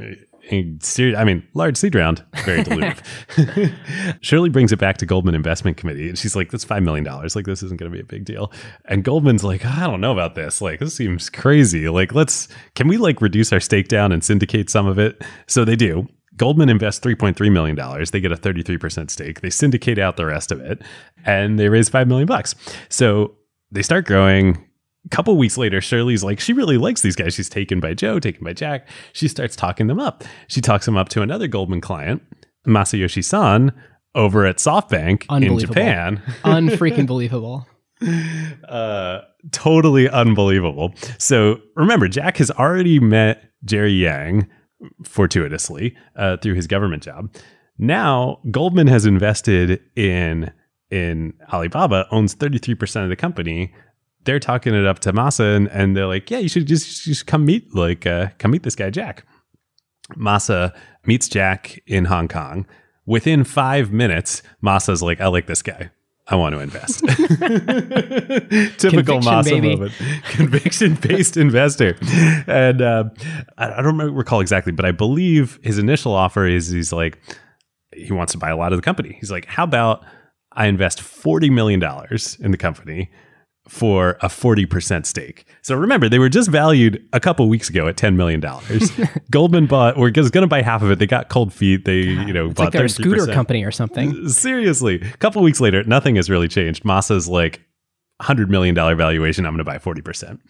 I 1.16 1.24
mean, 1.24 1.46
large 1.54 1.78
seed 1.78 1.94
round, 1.94 2.22
very 2.44 2.62
dilutive. 2.62 3.74
Shirley 4.20 4.50
brings 4.50 4.72
it 4.72 4.78
back 4.78 4.98
to 4.98 5.06
Goldman 5.06 5.34
Investment 5.34 5.78
Committee, 5.78 6.08
and 6.10 6.18
she's 6.18 6.36
like, 6.36 6.50
"That's 6.50 6.64
five 6.64 6.82
million 6.82 7.04
dollars. 7.04 7.34
Like, 7.34 7.46
this 7.46 7.62
isn't 7.62 7.80
going 7.80 7.90
to 7.90 7.96
be 7.96 8.02
a 8.02 8.06
big 8.06 8.26
deal." 8.26 8.52
And 8.84 9.02
Goldman's 9.02 9.42
like, 9.42 9.64
"I 9.64 9.86
don't 9.86 10.02
know 10.02 10.12
about 10.12 10.34
this. 10.34 10.60
Like, 10.60 10.80
this 10.80 10.94
seems 10.94 11.30
crazy. 11.30 11.88
Like, 11.88 12.14
let's 12.14 12.48
can 12.74 12.88
we 12.88 12.98
like 12.98 13.22
reduce 13.22 13.52
our 13.54 13.60
stake 13.60 13.88
down 13.88 14.12
and 14.12 14.22
syndicate 14.22 14.68
some 14.68 14.86
of 14.86 14.98
it?" 14.98 15.22
So 15.46 15.64
they 15.64 15.76
do. 15.76 16.08
Goldman 16.36 16.68
invests 16.68 17.04
$3.3 17.04 17.52
million. 17.52 17.76
They 18.10 18.20
get 18.20 18.32
a 18.32 18.36
33% 18.36 19.10
stake. 19.10 19.40
They 19.40 19.50
syndicate 19.50 19.98
out 19.98 20.16
the 20.16 20.26
rest 20.26 20.50
of 20.50 20.60
it 20.60 20.82
and 21.24 21.58
they 21.58 21.68
raise 21.68 21.88
5 21.88 22.08
million 22.08 22.26
bucks. 22.26 22.54
So 22.88 23.36
they 23.70 23.82
start 23.82 24.06
growing. 24.06 24.64
A 25.06 25.08
couple 25.10 25.36
weeks 25.36 25.58
later, 25.58 25.80
Shirley's 25.80 26.24
like, 26.24 26.40
she 26.40 26.54
really 26.54 26.78
likes 26.78 27.02
these 27.02 27.14
guys. 27.14 27.34
She's 27.34 27.50
taken 27.50 27.78
by 27.78 27.92
Joe, 27.92 28.18
taken 28.18 28.42
by 28.42 28.54
Jack. 28.54 28.88
She 29.12 29.28
starts 29.28 29.54
talking 29.54 29.86
them 29.86 30.00
up. 30.00 30.24
She 30.48 30.62
talks 30.62 30.86
them 30.86 30.96
up 30.96 31.10
to 31.10 31.20
another 31.20 31.46
Goldman 31.46 31.82
client, 31.82 32.22
Masayoshi 32.66 33.22
Son, 33.22 33.72
over 34.14 34.46
at 34.46 34.56
SoftBank 34.56 35.26
in 35.42 35.58
Japan. 35.58 36.22
Unfreaking 36.44 37.04
believable. 37.06 37.66
Uh, 38.66 39.20
totally 39.52 40.08
unbelievable. 40.08 40.94
So 41.18 41.60
remember, 41.76 42.08
Jack 42.08 42.38
has 42.38 42.50
already 42.50 42.98
met 42.98 43.50
Jerry 43.64 43.92
Yang 43.92 44.48
fortuitously 45.02 45.96
uh, 46.16 46.36
through 46.38 46.54
his 46.54 46.66
government 46.66 47.02
job. 47.02 47.32
Now 47.78 48.40
Goldman 48.50 48.86
has 48.86 49.06
invested 49.06 49.80
in 49.96 50.52
in 50.90 51.34
Alibaba, 51.52 52.06
owns 52.10 52.34
thirty 52.34 52.58
three 52.58 52.74
percent 52.74 53.04
of 53.04 53.10
the 53.10 53.16
company. 53.16 53.72
They're 54.24 54.40
talking 54.40 54.74
it 54.74 54.86
up 54.86 55.00
to 55.00 55.12
Masa, 55.12 55.56
and, 55.56 55.68
and 55.68 55.96
they're 55.96 56.06
like, 56.06 56.30
"Yeah, 56.30 56.38
you 56.38 56.48
should 56.48 56.66
just 56.66 57.04
just 57.04 57.26
come 57.26 57.44
meet 57.44 57.74
like 57.74 58.06
uh, 58.06 58.28
come 58.38 58.52
meet 58.52 58.62
this 58.62 58.76
guy 58.76 58.90
Jack." 58.90 59.24
Masa 60.16 60.74
meets 61.06 61.28
Jack 61.28 61.82
in 61.86 62.06
Hong 62.06 62.28
Kong. 62.28 62.66
Within 63.06 63.44
five 63.44 63.92
minutes, 63.92 64.42
Masa's 64.62 65.02
like, 65.02 65.20
"I 65.20 65.26
like 65.26 65.46
this 65.46 65.62
guy. 65.62 65.90
I 66.26 66.36
want 66.36 66.54
to 66.54 66.60
invest. 66.60 67.00
Typical 68.78 69.20
Masa 69.20 69.62
moment. 69.62 69.92
Conviction 70.30 70.94
based 71.02 71.36
investor. 71.36 71.98
And 72.46 72.80
uh, 72.80 73.04
I, 73.58 73.78
I, 73.78 73.82
don't 73.82 73.98
recall 73.98 74.40
exactly, 74.40 74.72
but 74.72 74.86
I 74.86 74.92
believe 74.92 75.58
his 75.62 75.78
initial 75.78 76.14
offer 76.14 76.46
is 76.46 76.70
he's 76.70 76.92
like, 76.92 77.18
he 77.94 78.12
wants 78.12 78.32
to 78.32 78.38
buy 78.38 78.48
a 78.48 78.56
lot 78.56 78.72
of 78.72 78.78
the 78.78 78.82
company. 78.82 79.16
He's 79.20 79.30
like, 79.30 79.44
how 79.44 79.64
about 79.64 80.02
I 80.52 80.66
invest 80.66 81.00
$40 81.00 81.50
million 81.50 81.82
in 82.40 82.50
the 82.52 82.58
company 82.58 83.10
for 83.68 84.18
a 84.20 84.28
40% 84.28 85.06
stake. 85.06 85.46
So 85.62 85.74
remember, 85.74 86.08
they 86.08 86.18
were 86.18 86.28
just 86.28 86.50
valued 86.50 87.06
a 87.12 87.20
couple 87.20 87.48
weeks 87.48 87.70
ago 87.70 87.88
at 87.88 87.96
$10 87.96 88.14
million. 88.14 88.42
Goldman 89.30 89.66
bought, 89.66 89.96
or 89.96 90.10
was 90.14 90.30
going 90.30 90.42
to 90.42 90.48
buy 90.48 90.60
half 90.62 90.82
of 90.82 90.90
it. 90.90 90.98
They 90.98 91.06
got 91.06 91.30
cold 91.30 91.52
feet. 91.52 91.84
They, 91.84 92.00
you 92.00 92.32
know, 92.32 92.46
it's 92.46 92.54
bought 92.54 92.64
like 92.64 92.72
they're 92.74 92.84
a 92.84 92.88
scooter 92.90 93.26
company 93.26 93.64
or 93.64 93.70
something. 93.70 94.28
Seriously. 94.28 95.00
A 95.00 95.16
couple 95.16 95.42
weeks 95.42 95.60
later, 95.60 95.82
nothing 95.84 96.16
has 96.16 96.28
really 96.28 96.48
changed. 96.48 96.84
Masa's 96.84 97.26
like 97.26 97.62
$100 98.20 98.48
million 98.48 98.74
valuation. 98.74 99.46
I'm 99.46 99.56
going 99.56 99.58
to 99.58 99.64
buy 99.64 99.78
40%. 99.78 100.40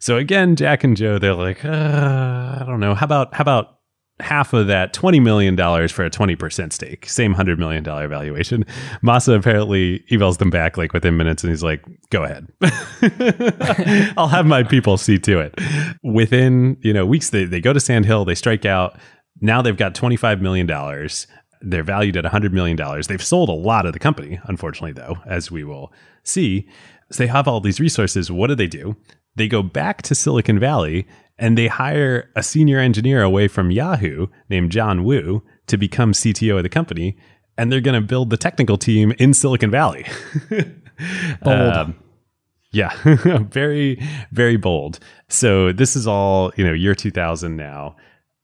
So 0.00 0.16
again, 0.16 0.56
Jack 0.56 0.84
and 0.84 0.96
Joe, 0.96 1.18
they're 1.18 1.34
like, 1.34 1.64
uh, 1.64 2.58
I 2.60 2.64
don't 2.66 2.80
know. 2.80 2.94
How 2.94 3.04
about, 3.04 3.34
how 3.34 3.42
about 3.42 3.77
half 4.20 4.52
of 4.52 4.66
that 4.66 4.92
$20 4.92 5.22
million 5.22 5.56
for 5.88 6.04
a 6.04 6.10
20% 6.10 6.72
stake, 6.72 7.06
same 7.08 7.34
$100 7.34 7.58
million 7.58 7.84
valuation. 7.84 8.64
Masa 9.02 9.36
apparently 9.36 10.00
emails 10.10 10.38
them 10.38 10.50
back 10.50 10.76
like 10.76 10.92
within 10.92 11.16
minutes 11.16 11.44
and 11.44 11.50
he's 11.50 11.62
like, 11.62 11.84
go 12.10 12.24
ahead. 12.24 12.48
I'll 14.16 14.28
have 14.28 14.46
my 14.46 14.62
people 14.62 14.96
see 14.98 15.18
to 15.20 15.40
it. 15.40 15.54
Within, 16.02 16.76
you 16.80 16.92
know, 16.92 17.06
weeks, 17.06 17.30
they, 17.30 17.44
they 17.44 17.60
go 17.60 17.72
to 17.72 17.80
Sand 17.80 18.06
Hill, 18.06 18.24
they 18.24 18.34
strike 18.34 18.64
out. 18.64 18.98
Now 19.40 19.62
they've 19.62 19.76
got 19.76 19.94
$25 19.94 20.40
million. 20.40 20.66
They're 21.60 21.82
valued 21.82 22.16
at 22.16 22.24
$100 22.24 22.52
million. 22.52 22.78
They've 23.08 23.22
sold 23.22 23.48
a 23.48 23.52
lot 23.52 23.86
of 23.86 23.92
the 23.92 23.98
company, 23.98 24.40
unfortunately, 24.44 24.92
though, 24.92 25.18
as 25.26 25.50
we 25.50 25.64
will 25.64 25.92
see. 26.24 26.68
So 27.10 27.22
they 27.22 27.28
have 27.28 27.48
all 27.48 27.60
these 27.60 27.80
resources. 27.80 28.30
What 28.30 28.48
do 28.48 28.54
they 28.54 28.66
do? 28.66 28.96
They 29.36 29.48
go 29.48 29.62
back 29.62 30.02
to 30.02 30.14
Silicon 30.14 30.58
Valley 30.58 31.06
and 31.38 31.56
they 31.56 31.68
hire 31.68 32.30
a 32.34 32.42
senior 32.42 32.78
engineer 32.78 33.22
away 33.22 33.48
from 33.48 33.70
Yahoo 33.70 34.26
named 34.48 34.72
John 34.72 35.04
Wu 35.04 35.42
to 35.66 35.76
become 35.76 36.12
CTO 36.12 36.56
of 36.56 36.62
the 36.62 36.68
company. 36.68 37.16
And 37.56 37.72
they're 37.72 37.80
going 37.80 38.00
to 38.00 38.06
build 38.06 38.30
the 38.30 38.36
technical 38.36 38.78
team 38.78 39.12
in 39.18 39.34
Silicon 39.34 39.70
Valley. 39.70 40.06
bold. 41.42 41.72
Um, 41.72 41.96
yeah, 42.70 42.94
very, 43.50 44.00
very 44.30 44.56
bold. 44.56 44.98
So 45.28 45.72
this 45.72 45.96
is 45.96 46.06
all, 46.06 46.52
you 46.56 46.64
know, 46.64 46.72
year 46.72 46.94
2000 46.94 47.56
now. 47.56 47.96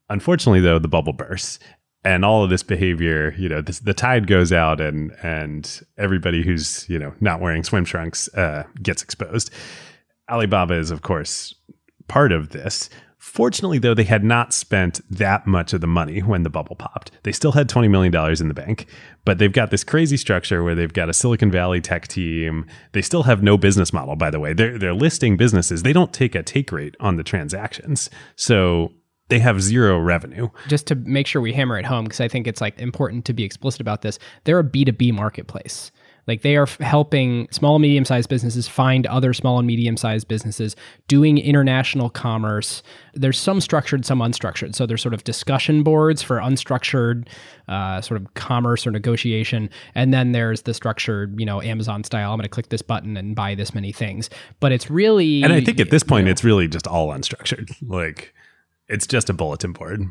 Unfortunately, 0.09 0.61
though, 0.61 0.79
the 0.79 0.89
bubble 0.89 1.13
bursts 1.13 1.59
and 2.05 2.25
all 2.25 2.45
of 2.45 2.51
this 2.51 2.63
behavior, 2.63 3.35
you 3.39 3.49
know, 3.49 3.63
this, 3.63 3.81
the 3.81 3.95
tide 3.95 4.27
goes 4.27 4.53
out 4.53 4.81
and 4.81 5.13
and 5.23 5.81
everybody 5.97 6.43
who's 6.43 6.89
you 6.89 6.99
know 6.99 7.15
not 7.21 7.41
wearing 7.41 7.65
swim 7.65 7.85
trunks 7.85 8.29
uh, 8.35 8.65
gets 8.83 9.03
exposed. 9.03 9.51
Alibaba 10.31 10.75
is, 10.75 10.91
of 10.91 11.03
course, 11.03 11.55
part 12.09 12.33
of 12.33 12.51
this. 12.51 12.91
Fortunately, 13.19 13.79
though, 13.79 13.95
they 13.95 14.05
had 14.05 14.23
not 14.23 14.53
spent 14.53 15.01
that 15.11 15.47
much 15.47 15.73
of 15.73 15.81
the 15.81 15.87
money 15.87 16.21
when 16.21 16.43
the 16.43 16.51
bubble 16.51 16.77
popped. 16.77 17.11
They 17.23 17.33
still 17.33 17.53
had 17.53 17.71
$20 17.71 17.89
million 17.89 18.15
in 18.39 18.49
the 18.49 18.55
bank, 18.55 18.87
but 19.25 19.39
they've 19.39 19.51
got 19.51 19.71
this 19.71 19.83
crazy 19.83 20.19
structure 20.19 20.63
where 20.63 20.75
they've 20.75 20.93
got 20.93 21.09
a 21.09 21.15
Silicon 21.15 21.51
Valley 21.51 21.81
tech 21.81 22.07
team. 22.07 22.67
They 22.93 23.01
still 23.01 23.23
have 23.23 23.43
no 23.43 23.57
business 23.57 23.95
model, 23.95 24.15
by 24.15 24.31
the 24.31 24.39
way. 24.39 24.53
They're, 24.53 24.79
they're 24.79 24.93
listing 24.93 25.39
businesses. 25.39 25.83
They 25.83 25.95
don't 25.95 26.13
take 26.13 26.35
a 26.35 26.43
take 26.43 26.71
rate 26.71 26.97
on 27.01 27.17
the 27.17 27.23
transactions. 27.23 28.11
So 28.37 28.93
they 29.29 29.39
have 29.39 29.63
zero 29.63 29.99
revenue. 29.99 30.51
Just 30.69 30.87
to 30.89 30.95
make 30.95 31.27
sure 31.27 31.41
we 31.41 31.55
hammer 31.55 31.79
it 31.79 31.87
home, 31.87 32.05
because 32.05 32.21
I 32.21 32.29
think 32.29 32.47
it's 32.47 32.61
like 32.61 32.79
important 32.79 33.25
to 33.25 33.33
be 33.33 33.43
explicit 33.43 33.81
about 33.81 34.03
this, 34.03 34.19
they're 34.45 34.59
a 34.59 34.65
B2B 34.65 35.15
marketplace. 35.15 35.91
Like 36.27 36.43
they 36.43 36.57
are 36.57 36.67
helping 36.81 37.49
small 37.51 37.77
and 37.77 37.83
medium 37.83 38.05
sized 38.05 38.29
businesses 38.29 38.67
find 38.67 39.07
other 39.07 39.33
small 39.33 39.59
and 39.59 39.67
medium 39.67 39.97
sized 39.97 40.29
businesses 40.29 40.75
doing 41.07 41.39
international 41.39 42.11
commerce. 42.11 42.83
There's 43.15 43.39
some 43.39 43.61
structured, 43.61 44.05
some 44.07 44.21
unstructured. 44.21 44.75
So 44.75 44.87
there's 44.87 45.03
sort 45.03 45.15
of 45.15 45.25
discussion 45.25 45.83
boards 45.83 46.23
for 46.23 46.39
unstructured 46.39 47.29
uh, 47.69 48.01
sort 48.01 48.21
of 48.21 48.33
commerce 48.35 48.87
or 48.87 48.91
negotiation. 48.91 49.69
And 49.95 50.15
then 50.15 50.33
there's 50.33 50.63
the 50.63 50.75
structured, 50.75 51.39
you 51.39 51.47
know, 51.47 51.61
Amazon 51.61 52.05
style. 52.05 52.33
I'm 52.33 52.39
going 52.39 52.45
to 52.45 52.49
click 52.49 52.71
this 52.71 52.83
button 52.83 53.17
and 53.17 53.37
buy 53.37 53.55
this 53.55 53.75
many 53.75 53.93
things. 53.93 54.31
But 54.61 54.73
it's 54.73 54.91
really. 54.91 55.43
And 55.43 55.53
I 55.53 55.61
think 55.61 55.81
at 55.81 55.91
this 55.91 56.03
point, 56.03 56.23
you 56.23 56.27
know, 56.27 56.33
it's 56.33 56.45
really 56.45 56.69
just 56.69 56.87
all 56.87 57.09
unstructured. 57.09 57.71
Like 57.95 58.35
it's 58.89 59.07
just 59.07 59.29
a 59.31 59.33
bulletin 59.33 59.73
board. 59.73 60.09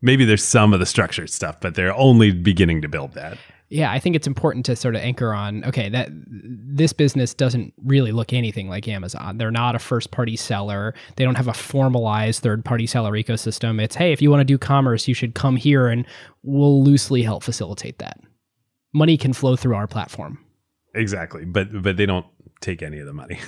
Maybe 0.00 0.24
there's 0.24 0.44
some 0.44 0.72
of 0.72 0.80
the 0.80 0.86
structured 0.86 1.28
stuff, 1.28 1.60
but 1.60 1.74
they're 1.74 1.94
only 1.94 2.30
beginning 2.30 2.82
to 2.82 2.88
build 2.88 3.12
that 3.14 3.36
yeah, 3.68 3.90
I 3.90 3.98
think 3.98 4.14
it's 4.14 4.28
important 4.28 4.64
to 4.66 4.76
sort 4.76 4.94
of 4.94 5.02
anchor 5.02 5.32
on 5.32 5.64
okay, 5.64 5.88
that 5.88 6.08
this 6.12 6.92
business 6.92 7.34
doesn't 7.34 7.74
really 7.84 8.12
look 8.12 8.32
anything 8.32 8.68
like 8.68 8.86
Amazon. 8.86 9.38
They're 9.38 9.50
not 9.50 9.74
a 9.74 9.80
first 9.80 10.12
party 10.12 10.36
seller. 10.36 10.94
They 11.16 11.24
don't 11.24 11.34
have 11.34 11.48
a 11.48 11.54
formalized 11.54 12.42
third 12.42 12.64
party 12.64 12.86
seller 12.86 13.12
ecosystem. 13.12 13.82
It's 13.82 13.96
hey, 13.96 14.12
if 14.12 14.22
you 14.22 14.30
want 14.30 14.40
to 14.40 14.44
do 14.44 14.56
commerce, 14.56 15.08
you 15.08 15.14
should 15.14 15.34
come 15.34 15.56
here 15.56 15.88
and 15.88 16.06
we'll 16.42 16.84
loosely 16.84 17.22
help 17.22 17.42
facilitate 17.42 17.98
that. 17.98 18.20
Money 18.92 19.16
can 19.16 19.32
flow 19.32 19.56
through 19.56 19.74
our 19.74 19.88
platform. 19.88 20.38
Exactly. 20.94 21.44
But 21.44 21.82
but 21.82 21.96
they 21.96 22.06
don't 22.06 22.26
take 22.60 22.82
any 22.82 23.00
of 23.00 23.06
the 23.06 23.12
money. 23.12 23.38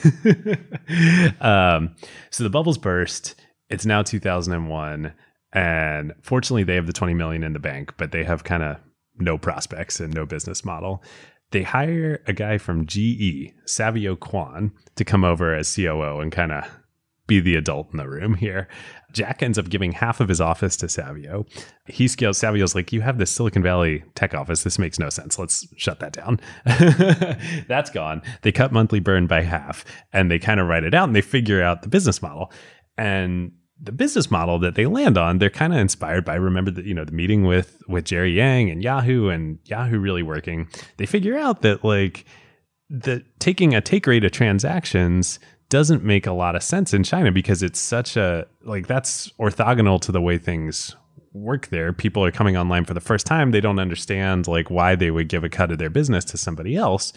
um, 1.41 1.95
so 2.31 2.43
the 2.43 2.51
bubbles 2.51 2.79
burst. 2.79 3.37
It's 3.71 3.87
now 3.87 4.03
2001 4.03 5.13
and 5.53 6.15
fortunately 6.23 6.65
they 6.65 6.75
have 6.75 6.87
the 6.87 6.93
20 6.93 7.15
million 7.15 7.43
in 7.45 7.53
the 7.53 7.59
bank, 7.59 7.95
but 7.97 8.13
they 8.13 8.25
have 8.25 8.45
kind 8.45 8.63
of 8.63 8.79
no 9.21 9.39
prospects 9.39 10.01
and 10.01 10.15
no 10.15 10.27
business 10.27 10.65
model. 10.65 11.03
They 11.51 11.63
hire 11.63 12.23
a 12.27 12.33
guy 12.33 12.59
from 12.59 12.87
GE, 12.87 13.53
Savio 13.65 14.17
Kwan, 14.17 14.73
to 14.97 15.05
come 15.05 15.25
over 15.25 15.55
as 15.55 15.75
COO 15.75 16.21
and 16.21 16.31
kind 16.31 16.53
of 16.53 16.65
be 17.27 17.41
the 17.41 17.55
adult 17.55 17.93
in 17.93 17.99
the 17.99 18.09
room 18.09 18.35
here. 18.35 18.67
Jack 19.13 19.43
ends 19.43 19.59
up 19.59 19.69
giving 19.69 19.93
half 19.93 20.21
of 20.21 20.29
his 20.29 20.41
office 20.41 20.77
to 20.79 20.89
Savio. 20.89 21.47
He 21.87 22.09
scales. 22.09 22.39
Savio's 22.39 22.75
like, 22.75 22.93
"You 22.93 23.03
have 23.03 23.19
this 23.19 23.31
Silicon 23.31 23.63
Valley 23.63 24.03
tech 24.15 24.35
office. 24.35 24.65
This 24.65 24.79
makes 24.79 24.99
no 24.99 25.09
sense. 25.09 25.39
Let's 25.39 25.67
shut 25.77 26.01
that 26.01 26.13
down." 26.13 26.41
That's 27.69 27.91
gone. 27.91 28.23
They 28.43 28.53
cut 28.53 28.73
monthly 28.73 29.01
burn 29.01 29.27
by 29.27 29.43
half, 29.43 29.85
and 30.13 30.31
they 30.31 30.39
kind 30.39 30.59
of 30.59 30.67
write 30.67 30.85
it 30.85 30.95
out, 30.95 31.07
and 31.09 31.15
they 31.15 31.23
figure 31.23 31.63
out 31.63 31.83
the 31.83 31.89
business 31.89 32.21
model. 32.21 32.51
And 32.97 33.53
the 33.81 33.93
business 33.93 34.31
model 34.31 34.59
that 34.59 34.75
they 34.75 34.87
land 34.87 35.17
on, 35.17 35.39
they're 35.39 35.51
kind 35.51 35.73
of 35.73 35.79
inspired 35.79 36.25
by. 36.25 36.35
Remember 36.35 36.71
you 36.81 36.95
know 36.95 37.05
the 37.05 37.13
meeting 37.13 37.45
with 37.45 37.83
with 37.89 38.05
Jerry 38.05 38.33
Yang 38.33 38.71
and 38.71 38.83
Yahoo 38.83 39.29
and 39.29 39.59
Yahoo 39.65 39.99
really 39.99 40.23
working. 40.23 40.69
They 40.97 41.07
figure 41.07 41.37
out 41.37 41.63
that 41.63 41.85
like 41.85 42.25
the 42.91 43.25
taking 43.39 43.75
a 43.75 43.81
take 43.81 44.07
rate 44.07 44.25
of 44.25 44.33
transactions 44.33 45.39
doesn't 45.69 46.03
make 46.03 46.27
a 46.27 46.33
lot 46.33 46.57
of 46.57 46.63
sense 46.63 46.95
in 46.95 47.05
China 47.05 47.31
because 47.31 47.63
it's 47.63 47.79
such 47.79 48.17
a 48.17 48.47
like 48.63 48.87
that's 48.87 49.31
orthogonal 49.39 50.01
to 50.01 50.13
the 50.13 50.21
way 50.21 50.39
things 50.39 50.97
work 51.33 51.69
there. 51.69 51.93
People 51.93 52.25
are 52.25 52.33
coming 52.33 52.57
online 52.57 52.85
for 52.85 52.95
the 52.95 53.01
first 53.01 53.27
time. 53.27 53.51
They 53.51 53.61
don't 53.61 53.79
understand 53.79 54.49
like 54.49 54.71
why 54.71 54.95
they 54.95 55.11
would 55.11 55.29
give 55.29 55.45
a 55.45 55.49
cut 55.49 55.71
of 55.71 55.79
their 55.79 55.91
business 55.91 56.25
to 56.27 56.39
somebody 56.39 56.75
else. 56.75 57.13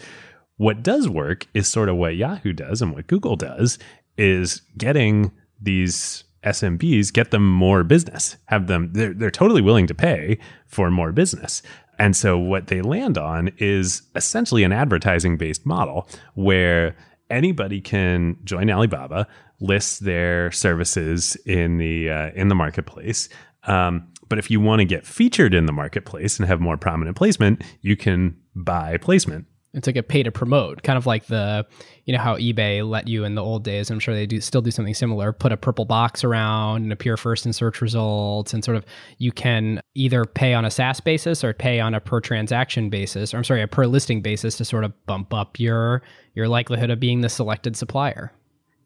What 0.58 0.82
does 0.82 1.08
work 1.08 1.46
is 1.54 1.66
sort 1.66 1.88
of 1.88 1.96
what 1.96 2.16
Yahoo 2.16 2.52
does 2.52 2.82
and 2.82 2.92
what 2.92 3.06
Google 3.06 3.36
does 3.36 3.78
is 4.16 4.60
getting 4.76 5.32
these 5.60 6.24
SMBs, 6.44 7.12
get 7.12 7.30
them 7.30 7.48
more 7.48 7.84
business, 7.84 8.36
have 8.46 8.66
them, 8.66 8.90
they're, 8.92 9.14
they're 9.14 9.30
totally 9.30 9.62
willing 9.62 9.86
to 9.86 9.94
pay 9.94 10.38
for 10.66 10.90
more 10.90 11.12
business. 11.12 11.62
And 11.98 12.16
so 12.16 12.38
what 12.38 12.66
they 12.66 12.82
land 12.82 13.18
on 13.18 13.50
is 13.58 14.02
essentially 14.16 14.64
an 14.64 14.72
advertising 14.72 15.36
based 15.36 15.64
model 15.64 16.08
where 16.34 16.96
anybody 17.30 17.80
can 17.80 18.36
join 18.44 18.70
Alibaba, 18.70 19.26
list 19.60 20.04
their 20.04 20.50
services 20.50 21.36
in 21.46 21.78
the 21.78 22.10
uh, 22.10 22.30
in 22.34 22.48
the 22.48 22.54
marketplace. 22.54 23.28
Um, 23.64 24.08
but 24.28 24.38
if 24.38 24.50
you 24.50 24.60
want 24.60 24.80
to 24.80 24.84
get 24.84 25.06
featured 25.06 25.54
in 25.54 25.66
the 25.66 25.72
marketplace 25.72 26.38
and 26.38 26.48
have 26.48 26.60
more 26.60 26.76
prominent 26.76 27.16
placement, 27.16 27.62
you 27.82 27.96
can 27.96 28.36
buy 28.56 28.96
placement 28.96 29.46
it's 29.74 29.86
like 29.86 29.96
a 29.96 30.02
pay 30.02 30.22
to 30.22 30.30
promote, 30.30 30.82
kind 30.82 30.98
of 30.98 31.06
like 31.06 31.26
the, 31.26 31.66
you 32.04 32.12
know, 32.12 32.18
how 32.18 32.36
eBay 32.36 32.88
let 32.88 33.06
you 33.06 33.24
in 33.24 33.34
the 33.34 33.42
old 33.42 33.62
days. 33.62 33.90
I'm 33.90 34.00
sure 34.00 34.14
they 34.14 34.26
do 34.26 34.40
still 34.40 34.60
do 34.60 34.70
something 34.70 34.94
similar. 34.94 35.32
Put 35.32 35.52
a 35.52 35.56
purple 35.56 35.84
box 35.84 36.24
around 36.24 36.82
and 36.82 36.92
appear 36.92 37.16
first 37.16 37.46
in 37.46 37.52
search 37.52 37.80
results, 37.80 38.52
and 38.52 38.64
sort 38.64 38.76
of 38.76 38.84
you 39.18 39.30
can 39.30 39.80
either 39.94 40.24
pay 40.24 40.54
on 40.54 40.64
a 40.64 40.70
SaaS 40.70 41.00
basis 41.00 41.44
or 41.44 41.52
pay 41.52 41.80
on 41.80 41.94
a 41.94 42.00
per 42.00 42.20
transaction 42.20 42.90
basis, 42.90 43.32
or 43.32 43.36
I'm 43.36 43.44
sorry, 43.44 43.62
a 43.62 43.68
per 43.68 43.86
listing 43.86 44.20
basis 44.20 44.56
to 44.56 44.64
sort 44.64 44.84
of 44.84 45.06
bump 45.06 45.32
up 45.32 45.60
your 45.60 46.02
your 46.34 46.48
likelihood 46.48 46.90
of 46.90 46.98
being 46.98 47.20
the 47.20 47.28
selected 47.28 47.76
supplier. 47.76 48.32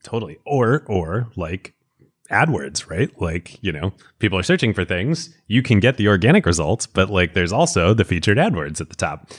Totally. 0.02 0.38
Or 0.44 0.84
or 0.86 1.28
like 1.36 1.74
AdWords, 2.30 2.90
right? 2.90 3.10
Like, 3.20 3.62
you 3.62 3.72
know, 3.72 3.92
people 4.18 4.38
are 4.38 4.42
searching 4.42 4.74
for 4.74 4.84
things. 4.84 5.34
You 5.46 5.62
can 5.62 5.80
get 5.80 5.96
the 5.96 6.08
organic 6.08 6.44
results, 6.44 6.86
but 6.86 7.10
like 7.10 7.34
there's 7.34 7.52
also 7.52 7.94
the 7.94 8.04
featured 8.04 8.38
AdWords 8.38 8.80
at 8.80 8.88
the 8.88 8.96
top. 8.96 9.30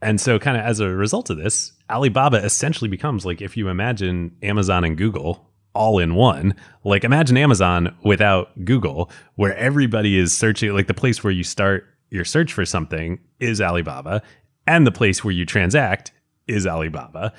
And 0.00 0.20
so, 0.20 0.38
kind 0.38 0.56
of 0.56 0.64
as 0.64 0.80
a 0.80 0.88
result 0.88 1.30
of 1.30 1.38
this, 1.38 1.72
Alibaba 1.90 2.44
essentially 2.44 2.88
becomes 2.88 3.26
like 3.26 3.42
if 3.42 3.56
you 3.56 3.68
imagine 3.68 4.36
Amazon 4.42 4.84
and 4.84 4.96
Google 4.96 5.44
all 5.74 5.98
in 5.98 6.14
one, 6.14 6.54
like 6.84 7.04
imagine 7.04 7.36
Amazon 7.36 7.94
without 8.02 8.64
Google, 8.64 9.10
where 9.36 9.56
everybody 9.56 10.18
is 10.18 10.36
searching, 10.36 10.72
like 10.72 10.86
the 10.86 10.94
place 10.94 11.22
where 11.22 11.32
you 11.32 11.44
start 11.44 11.86
your 12.10 12.24
search 12.24 12.52
for 12.52 12.64
something 12.64 13.18
is 13.38 13.60
Alibaba, 13.60 14.22
and 14.66 14.86
the 14.86 14.92
place 14.92 15.24
where 15.24 15.32
you 15.32 15.44
transact 15.44 16.12
is 16.46 16.66
Alibaba. 16.66 17.32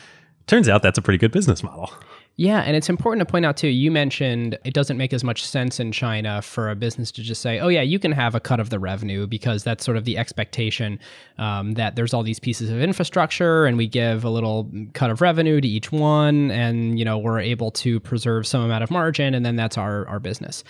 Turns 0.48 0.70
out 0.70 0.82
that's 0.82 0.98
a 0.98 1.02
pretty 1.02 1.18
good 1.18 1.32
business 1.32 1.64
model. 1.64 1.92
Yeah, 2.40 2.62
and 2.62 2.74
it's 2.74 2.88
important 2.88 3.20
to 3.20 3.30
point 3.30 3.46
out 3.46 3.58
too. 3.58 3.68
You 3.68 3.92
mentioned 3.92 4.58
it 4.64 4.74
doesn't 4.74 4.96
make 4.96 5.12
as 5.12 5.26
much 5.26 5.44
sense 5.44 5.78
in 5.78 5.92
China 5.92 6.42
for 6.42 6.70
a 6.70 6.76
business 6.76 7.12
to 7.12 7.22
just 7.22 7.42
say, 7.42 7.60
"Oh 7.60 7.68
yeah, 7.68 7.82
you 7.82 8.00
can 8.00 8.14
have 8.14 8.34
a 8.34 8.40
cut 8.40 8.62
of 8.62 8.70
the 8.70 8.80
revenue," 8.80 9.28
because 9.28 9.66
that's 9.66 9.84
sort 9.84 9.98
of 9.98 10.06
the 10.06 10.18
expectation 10.18 11.00
um, 11.38 11.74
that 11.74 11.98
there's 11.98 12.14
all 12.14 12.24
these 12.24 12.40
pieces 12.40 12.70
of 12.70 12.80
infrastructure, 12.80 13.66
and 13.66 13.76
we 13.76 13.88
give 13.88 14.24
a 14.24 14.30
little 14.30 14.72
cut 14.94 15.12
of 15.12 15.20
revenue 15.20 15.60
to 15.60 15.68
each 15.68 15.92
one, 15.92 16.50
and 16.52 16.98
you 16.98 17.04
know 17.04 17.18
we're 17.18 17.42
able 17.42 17.72
to 17.72 18.00
preserve 18.00 18.48
some 18.48 18.62
amount 18.62 18.86
of 18.86 18.90
margin, 18.90 19.36
and 19.36 19.46
then 19.46 19.58
that's 19.58 19.78
our 19.78 20.08
our 20.08 20.22
business 20.22 20.64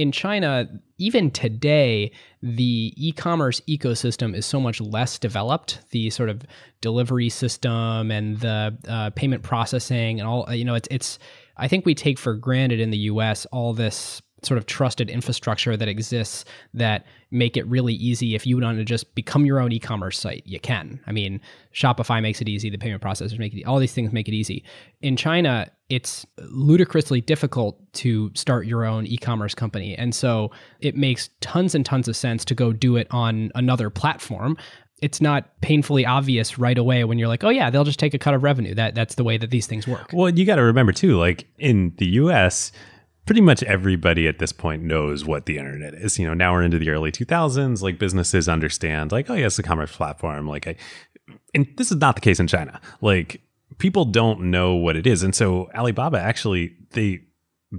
in 0.00 0.12
China, 0.12 0.66
even 0.96 1.30
today, 1.30 2.10
the 2.42 2.94
e 2.96 3.12
commerce 3.12 3.60
ecosystem 3.68 4.34
is 4.34 4.46
so 4.46 4.58
much 4.58 4.80
less 4.80 5.18
developed. 5.18 5.78
The 5.90 6.08
sort 6.08 6.30
of 6.30 6.42
delivery 6.80 7.28
system 7.28 8.10
and 8.10 8.40
the 8.40 8.78
uh, 8.88 9.10
payment 9.10 9.42
processing 9.42 10.18
and 10.18 10.26
all, 10.26 10.50
you 10.54 10.64
know, 10.64 10.74
it's, 10.74 10.88
it's, 10.90 11.18
I 11.58 11.68
think 11.68 11.84
we 11.84 11.94
take 11.94 12.18
for 12.18 12.34
granted 12.34 12.80
in 12.80 12.90
the 12.90 12.98
US 12.98 13.44
all 13.46 13.74
this 13.74 14.22
sort 14.42 14.58
of 14.58 14.66
trusted 14.66 15.10
infrastructure 15.10 15.76
that 15.76 15.88
exists 15.88 16.44
that 16.74 17.04
make 17.30 17.56
it 17.56 17.66
really 17.66 17.94
easy 17.94 18.34
if 18.34 18.46
you 18.46 18.58
want 18.60 18.78
to 18.78 18.84
just 18.84 19.14
become 19.14 19.44
your 19.44 19.60
own 19.60 19.72
e-commerce 19.72 20.18
site 20.18 20.42
you 20.46 20.58
can 20.58 21.00
i 21.06 21.12
mean 21.12 21.40
shopify 21.74 22.20
makes 22.20 22.40
it 22.40 22.48
easy 22.48 22.70
the 22.70 22.78
payment 22.78 23.02
processors 23.02 23.38
make 23.38 23.54
it 23.54 23.64
all 23.64 23.78
these 23.78 23.92
things 23.92 24.12
make 24.12 24.28
it 24.28 24.34
easy 24.34 24.64
in 25.02 25.16
china 25.16 25.70
it's 25.88 26.24
ludicrously 26.50 27.20
difficult 27.20 27.80
to 27.92 28.30
start 28.34 28.66
your 28.66 28.84
own 28.84 29.06
e-commerce 29.06 29.54
company 29.54 29.96
and 29.96 30.14
so 30.14 30.50
it 30.80 30.96
makes 30.96 31.30
tons 31.40 31.74
and 31.74 31.84
tons 31.84 32.08
of 32.08 32.16
sense 32.16 32.44
to 32.44 32.54
go 32.54 32.72
do 32.72 32.96
it 32.96 33.06
on 33.10 33.50
another 33.54 33.90
platform 33.90 34.56
it's 35.02 35.20
not 35.20 35.48
painfully 35.60 36.04
obvious 36.04 36.58
right 36.58 36.76
away 36.76 37.04
when 37.04 37.18
you're 37.18 37.28
like, 37.28 37.44
oh 37.44 37.48
yeah, 37.48 37.70
they'll 37.70 37.84
just 37.84 37.98
take 37.98 38.14
a 38.14 38.18
cut 38.18 38.34
of 38.34 38.42
revenue. 38.42 38.74
That 38.74 38.94
that's 38.94 39.14
the 39.14 39.24
way 39.24 39.38
that 39.38 39.50
these 39.50 39.66
things 39.66 39.86
work. 39.86 40.10
Well, 40.12 40.30
you 40.30 40.44
got 40.44 40.56
to 40.56 40.62
remember 40.62 40.92
too, 40.92 41.18
like 41.18 41.46
in 41.58 41.94
the 41.96 42.06
U.S., 42.06 42.72
pretty 43.26 43.40
much 43.40 43.62
everybody 43.62 44.26
at 44.26 44.38
this 44.38 44.52
point 44.52 44.82
knows 44.82 45.24
what 45.24 45.46
the 45.46 45.58
internet 45.58 45.94
is. 45.94 46.18
You 46.18 46.26
know, 46.26 46.34
now 46.34 46.52
we're 46.52 46.62
into 46.62 46.78
the 46.78 46.90
early 46.90 47.12
2000s. 47.12 47.82
Like 47.82 47.98
businesses 47.98 48.48
understand, 48.48 49.12
like, 49.12 49.30
oh 49.30 49.34
yeah, 49.34 49.46
it's 49.46 49.58
a 49.58 49.62
commerce 49.62 49.94
platform. 49.94 50.46
Like, 50.46 50.66
I, 50.66 50.76
and 51.54 51.66
this 51.76 51.90
is 51.90 51.98
not 51.98 52.14
the 52.14 52.20
case 52.20 52.40
in 52.40 52.46
China. 52.46 52.80
Like, 53.00 53.40
people 53.78 54.04
don't 54.04 54.50
know 54.50 54.74
what 54.74 54.96
it 54.96 55.06
is, 55.06 55.22
and 55.22 55.34
so 55.34 55.70
Alibaba 55.74 56.20
actually 56.20 56.76
they 56.90 57.20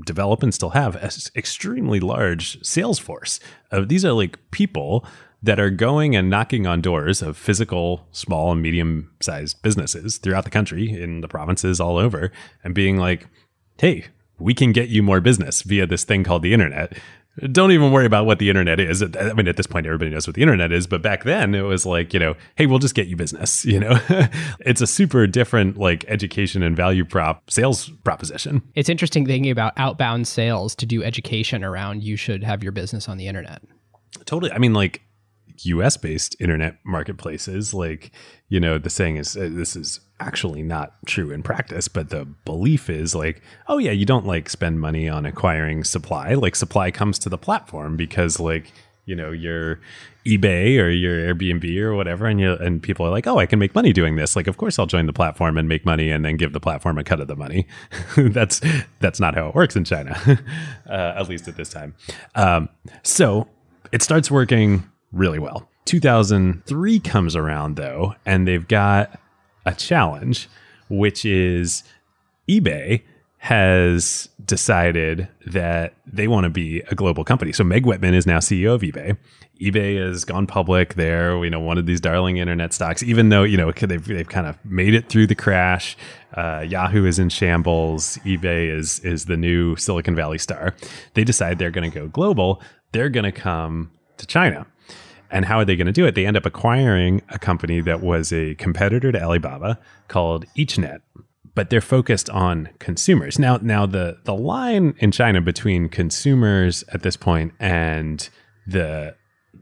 develop 0.05 0.41
and 0.41 0.53
still 0.53 0.69
have 0.69 0.95
an 0.95 1.09
extremely 1.35 1.99
large 1.99 2.63
sales 2.63 2.97
force. 2.97 3.39
Uh, 3.71 3.81
these 3.85 4.05
are 4.05 4.13
like 4.13 4.39
people 4.51 5.05
that 5.43 5.59
are 5.59 5.69
going 5.69 6.15
and 6.15 6.29
knocking 6.29 6.67
on 6.67 6.81
doors 6.81 7.21
of 7.21 7.35
physical 7.35 8.07
small 8.11 8.51
and 8.51 8.61
medium 8.61 9.11
sized 9.21 9.61
businesses 9.61 10.17
throughout 10.17 10.43
the 10.43 10.49
country 10.49 10.89
in 10.89 11.21
the 11.21 11.27
provinces 11.27 11.79
all 11.79 11.97
over 11.97 12.31
and 12.63 12.75
being 12.75 12.97
like 12.97 13.27
hey 13.79 14.05
we 14.41 14.53
can 14.53 14.71
get 14.71 14.89
you 14.89 15.03
more 15.03 15.21
business 15.21 15.61
via 15.61 15.85
this 15.85 16.03
thing 16.03 16.23
called 16.23 16.43
the 16.43 16.53
internet. 16.53 16.97
Don't 17.51 17.71
even 17.71 17.93
worry 17.93 18.05
about 18.05 18.25
what 18.25 18.39
the 18.39 18.49
internet 18.49 18.77
is. 18.79 19.01
I 19.01 19.31
mean, 19.33 19.47
at 19.47 19.55
this 19.55 19.65
point, 19.65 19.85
everybody 19.85 20.11
knows 20.11 20.27
what 20.27 20.35
the 20.35 20.41
internet 20.41 20.73
is, 20.73 20.85
but 20.85 21.01
back 21.01 21.23
then 21.23 21.55
it 21.55 21.61
was 21.61 21.85
like, 21.85 22.13
you 22.13 22.19
know, 22.19 22.35
hey, 22.55 22.65
we'll 22.65 22.79
just 22.79 22.93
get 22.93 23.07
you 23.07 23.15
business. 23.15 23.63
You 23.63 23.79
know, 23.79 23.97
it's 24.59 24.81
a 24.81 24.87
super 24.87 25.27
different 25.27 25.77
like 25.77 26.03
education 26.09 26.61
and 26.61 26.75
value 26.75 27.05
prop 27.05 27.49
sales 27.49 27.89
proposition. 28.03 28.61
It's 28.75 28.89
interesting 28.89 29.25
thinking 29.25 29.49
about 29.49 29.71
outbound 29.77 30.27
sales 30.27 30.75
to 30.75 30.85
do 30.85 31.03
education 31.03 31.63
around 31.63 32.03
you 32.03 32.17
should 32.17 32.43
have 32.43 32.63
your 32.63 32.73
business 32.73 33.07
on 33.07 33.17
the 33.17 33.27
internet. 33.27 33.61
Totally. 34.25 34.51
I 34.51 34.57
mean, 34.57 34.73
like 34.73 35.01
US 35.65 35.97
based 35.97 36.35
internet 36.39 36.77
marketplaces, 36.83 37.73
like, 37.73 38.11
you 38.49 38.59
know, 38.59 38.77
the 38.77 38.89
saying 38.89 39.17
is 39.17 39.35
uh, 39.35 39.49
this 39.51 39.75
is 39.75 39.99
actually 40.19 40.61
not 40.61 40.93
true 41.05 41.31
in 41.31 41.43
practice, 41.43 41.87
but 41.87 42.09
the 42.09 42.25
belief 42.45 42.89
is 42.89 43.15
like, 43.15 43.41
oh, 43.67 43.77
yeah, 43.77 43.91
you 43.91 44.05
don't 44.05 44.25
like 44.25 44.49
spend 44.49 44.79
money 44.79 45.09
on 45.09 45.25
acquiring 45.25 45.83
supply. 45.83 46.33
Like, 46.33 46.55
supply 46.55 46.91
comes 46.91 47.17
to 47.19 47.29
the 47.29 47.37
platform 47.37 47.97
because, 47.97 48.39
like, 48.39 48.71
you 49.05 49.15
know, 49.15 49.31
your 49.31 49.79
eBay 50.25 50.79
or 50.79 50.89
your 50.89 51.33
Airbnb 51.33 51.75
or 51.77 51.95
whatever, 51.95 52.27
and 52.27 52.39
you 52.39 52.53
and 52.53 52.81
people 52.81 53.05
are 53.05 53.09
like, 53.09 53.25
oh, 53.25 53.39
I 53.39 53.45
can 53.45 53.57
make 53.57 53.73
money 53.73 53.91
doing 53.91 54.15
this. 54.15 54.35
Like, 54.35 54.47
of 54.47 54.57
course, 54.57 54.77
I'll 54.77 54.85
join 54.85 55.07
the 55.07 55.13
platform 55.13 55.57
and 55.57 55.67
make 55.67 55.85
money, 55.85 56.11
and 56.11 56.23
then 56.23 56.37
give 56.37 56.53
the 56.53 56.59
platform 56.59 56.97
a 56.97 57.03
cut 57.03 57.19
of 57.19 57.27
the 57.27 57.35
money. 57.35 57.67
that's 58.15 58.61
that's 58.99 59.19
not 59.19 59.33
how 59.35 59.49
it 59.49 59.55
works 59.55 59.75
in 59.75 59.83
China, 59.83 60.19
uh, 60.89 61.13
at 61.17 61.27
least 61.27 61.47
at 61.47 61.57
this 61.57 61.69
time. 61.69 61.95
Um, 62.35 62.69
so 63.03 63.47
it 63.91 64.03
starts 64.03 64.29
working 64.29 64.89
really 65.11 65.39
well. 65.39 65.67
2003 65.85 66.99
comes 66.99 67.35
around 67.35 67.75
though, 67.75 68.15
and 68.25 68.47
they've 68.47 68.67
got 68.67 69.19
a 69.65 69.73
challenge, 69.73 70.47
which 70.89 71.25
is 71.25 71.83
eBay 72.49 73.03
has 73.37 74.29
decided 74.45 75.27
that 75.47 75.95
they 76.05 76.27
want 76.27 76.43
to 76.43 76.49
be 76.49 76.81
a 76.91 76.95
global 76.95 77.23
company. 77.23 77.51
So 77.51 77.63
Meg 77.63 77.87
Whitman 77.87 78.13
is 78.13 78.27
now 78.27 78.37
CEO 78.37 78.75
of 78.75 78.81
eBay. 78.81 79.17
eBay 79.59 79.97
has 79.99 80.23
gone 80.23 80.45
public. 80.45 80.93
They're 80.93 81.43
you 81.43 81.49
know 81.49 81.59
one 81.59 81.79
of 81.79 81.87
these 81.87 81.99
darling 81.99 82.37
internet 82.37 82.71
stocks. 82.71 83.01
Even 83.01 83.29
though 83.29 83.41
you 83.43 83.57
know 83.57 83.71
they've 83.71 84.05
they've 84.05 84.29
kind 84.29 84.45
of 84.45 84.63
made 84.63 84.93
it 84.93 85.09
through 85.09 85.27
the 85.27 85.35
crash. 85.35 85.97
Uh, 86.35 86.63
Yahoo 86.67 87.05
is 87.05 87.17
in 87.17 87.29
shambles. 87.29 88.17
eBay 88.25 88.69
is 88.69 88.99
is 88.99 89.25
the 89.25 89.37
new 89.37 89.75
Silicon 89.75 90.15
Valley 90.15 90.37
star. 90.37 90.75
They 91.15 91.23
decide 91.23 91.57
they're 91.57 91.71
going 91.71 91.89
to 91.89 91.99
go 91.99 92.07
global. 92.07 92.61
They're 92.91 93.09
going 93.09 93.23
to 93.23 93.31
come 93.31 93.91
to 94.17 94.27
China. 94.27 94.67
And 95.31 95.45
how 95.45 95.57
are 95.59 95.65
they 95.65 95.75
going 95.75 95.87
to 95.87 95.93
do 95.93 96.05
it? 96.05 96.13
They 96.15 96.25
end 96.25 96.37
up 96.37 96.45
acquiring 96.45 97.21
a 97.29 97.39
company 97.39 97.79
that 97.81 98.01
was 98.01 98.33
a 98.33 98.55
competitor 98.55 99.11
to 99.11 99.21
Alibaba 99.21 99.79
called 100.09 100.45
EachNet, 100.57 100.99
but 101.55 101.69
they're 101.69 101.81
focused 101.81 102.29
on 102.29 102.69
consumers. 102.79 103.39
Now, 103.39 103.57
now 103.57 103.85
the 103.85 104.17
the 104.25 104.35
line 104.35 104.93
in 104.99 105.11
China 105.11 105.41
between 105.41 105.89
consumers 105.89 106.83
at 106.89 107.01
this 107.03 107.15
point 107.15 107.53
and 107.59 108.29
the 108.67 109.15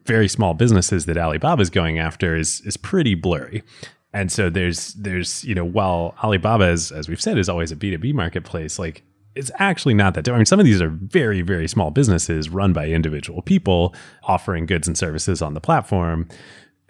very 0.06 0.28
small 0.28 0.54
businesses 0.54 1.06
that 1.06 1.18
Alibaba 1.18 1.62
is 1.62 1.70
going 1.70 2.00
after 2.00 2.36
is 2.36 2.62
is 2.62 2.78
pretty 2.78 3.16
blurry. 3.16 3.64
And 4.12 4.32
so 4.32 4.50
there's 4.50 4.94
there's 4.96 5.44
you 5.44 5.54
know 5.54 5.66
while 5.66 6.16
Alibaba 6.24 6.70
is 6.70 6.92
as 6.92 7.08
we've 7.08 7.22
said 7.22 7.38
is 7.38 7.48
always 7.48 7.72
a 7.72 7.76
B2B 7.76 8.14
marketplace 8.14 8.80
like 8.80 9.04
it's 9.40 9.52
actually 9.58 9.94
not 9.94 10.14
that. 10.14 10.26
different. 10.26 10.38
I 10.38 10.42
mean, 10.42 10.46
some 10.46 10.60
of 10.60 10.66
these 10.66 10.82
are 10.82 10.90
very, 10.90 11.42
very 11.42 11.68
small 11.68 11.92
businesses 11.92 12.50
run 12.50 12.74
by 12.74 12.88
individual 12.88 13.42
people 13.42 13.96
offering 14.24 14.66
goods 14.66 14.88
and 14.88 14.98
services 14.98 15.42
on 15.42 15.54
the 15.54 15.62
platform. 15.62 16.28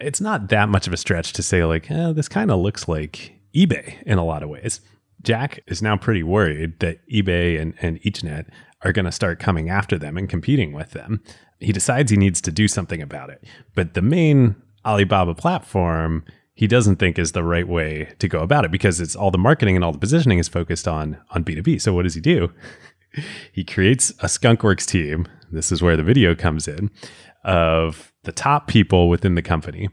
It's 0.00 0.20
not 0.20 0.48
that 0.48 0.68
much 0.68 0.86
of 0.86 0.92
a 0.92 0.96
stretch 0.96 1.32
to 1.34 1.42
say, 1.42 1.64
like, 1.64 1.90
eh, 1.90 2.12
this 2.12 2.28
kind 2.28 2.50
of 2.50 2.58
looks 2.58 2.88
like 2.88 3.34
eBay 3.54 4.02
in 4.02 4.18
a 4.18 4.24
lot 4.24 4.42
of 4.42 4.48
ways. 4.48 4.80
Jack 5.22 5.60
is 5.66 5.80
now 5.80 5.96
pretty 5.96 6.22
worried 6.22 6.80
that 6.80 7.06
eBay 7.08 7.60
and, 7.60 7.74
and 7.80 8.00
EachNet 8.02 8.46
are 8.82 8.92
going 8.92 9.04
to 9.04 9.12
start 9.12 9.38
coming 9.38 9.68
after 9.68 9.98
them 9.98 10.16
and 10.16 10.28
competing 10.28 10.72
with 10.72 10.90
them. 10.90 11.22
He 11.60 11.72
decides 11.72 12.10
he 12.10 12.16
needs 12.16 12.40
to 12.40 12.50
do 12.50 12.66
something 12.66 13.02
about 13.02 13.30
it. 13.30 13.44
But 13.74 13.94
the 13.94 14.02
main 14.02 14.56
Alibaba 14.84 15.34
platform 15.34 16.24
he 16.54 16.66
doesn't 16.66 16.96
think 16.96 17.18
is 17.18 17.32
the 17.32 17.44
right 17.44 17.66
way 17.66 18.12
to 18.18 18.28
go 18.28 18.40
about 18.40 18.64
it 18.64 18.70
because 18.70 19.00
it's 19.00 19.16
all 19.16 19.30
the 19.30 19.38
marketing 19.38 19.76
and 19.76 19.84
all 19.84 19.92
the 19.92 19.98
positioning 19.98 20.38
is 20.38 20.48
focused 20.48 20.86
on 20.86 21.18
on 21.30 21.44
B2B. 21.44 21.80
So 21.80 21.92
what 21.92 22.02
does 22.02 22.14
he 22.14 22.20
do? 22.20 22.52
he 23.52 23.64
creates 23.64 24.10
a 24.20 24.26
skunkworks 24.26 24.86
team. 24.86 25.26
This 25.50 25.72
is 25.72 25.82
where 25.82 25.96
the 25.96 26.02
video 26.02 26.34
comes 26.34 26.68
in 26.68 26.90
of 27.44 28.12
the 28.24 28.32
top 28.32 28.66
people 28.66 29.08
within 29.08 29.34
the 29.34 29.42
company. 29.42 29.88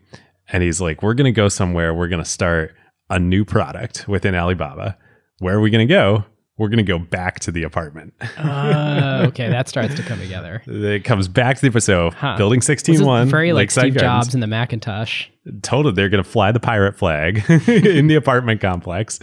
And 0.49 0.63
he's 0.63 0.79
like, 0.79 1.01
we're 1.01 1.13
going 1.13 1.25
to 1.25 1.31
go 1.31 1.49
somewhere. 1.49 1.93
We're 1.93 2.07
going 2.07 2.23
to 2.23 2.29
start 2.29 2.75
a 3.09 3.19
new 3.19 3.45
product 3.45 4.07
within 4.07 4.35
Alibaba. 4.35 4.97
Where 5.39 5.55
are 5.55 5.61
we 5.61 5.69
going 5.69 5.87
to 5.87 5.93
go? 5.93 6.25
We're 6.57 6.69
going 6.69 6.77
to 6.77 6.83
go 6.83 6.97
back 6.97 7.39
to 7.41 7.51
the 7.51 7.63
apartment. 7.63 8.13
Uh, 8.37 9.25
okay, 9.29 9.47
that 9.49 9.69
starts 9.69 9.93
to 9.95 10.03
come 10.03 10.19
together. 10.19 10.63
it 10.65 11.03
comes 11.03 11.27
back 11.27 11.59
to 11.59 11.69
the 11.69 11.81
so 11.81 12.11
Huh. 12.11 12.35
building 12.37 12.61
sixteen 12.61 13.05
one, 13.05 13.29
very 13.29 13.53
like 13.53 13.63
Lakeside 13.63 13.81
Steve 13.91 14.01
Gardens. 14.01 14.25
Jobs 14.25 14.33
and 14.33 14.41
the 14.41 14.47
Macintosh. 14.47 15.27
told 15.61 15.95
they're 15.95 16.09
going 16.09 16.23
to 16.23 16.29
fly 16.29 16.51
the 16.51 16.59
pirate 16.59 16.97
flag 16.97 17.43
in 17.67 18.07
the 18.07 18.15
apartment 18.15 18.59
complex. 18.61 19.19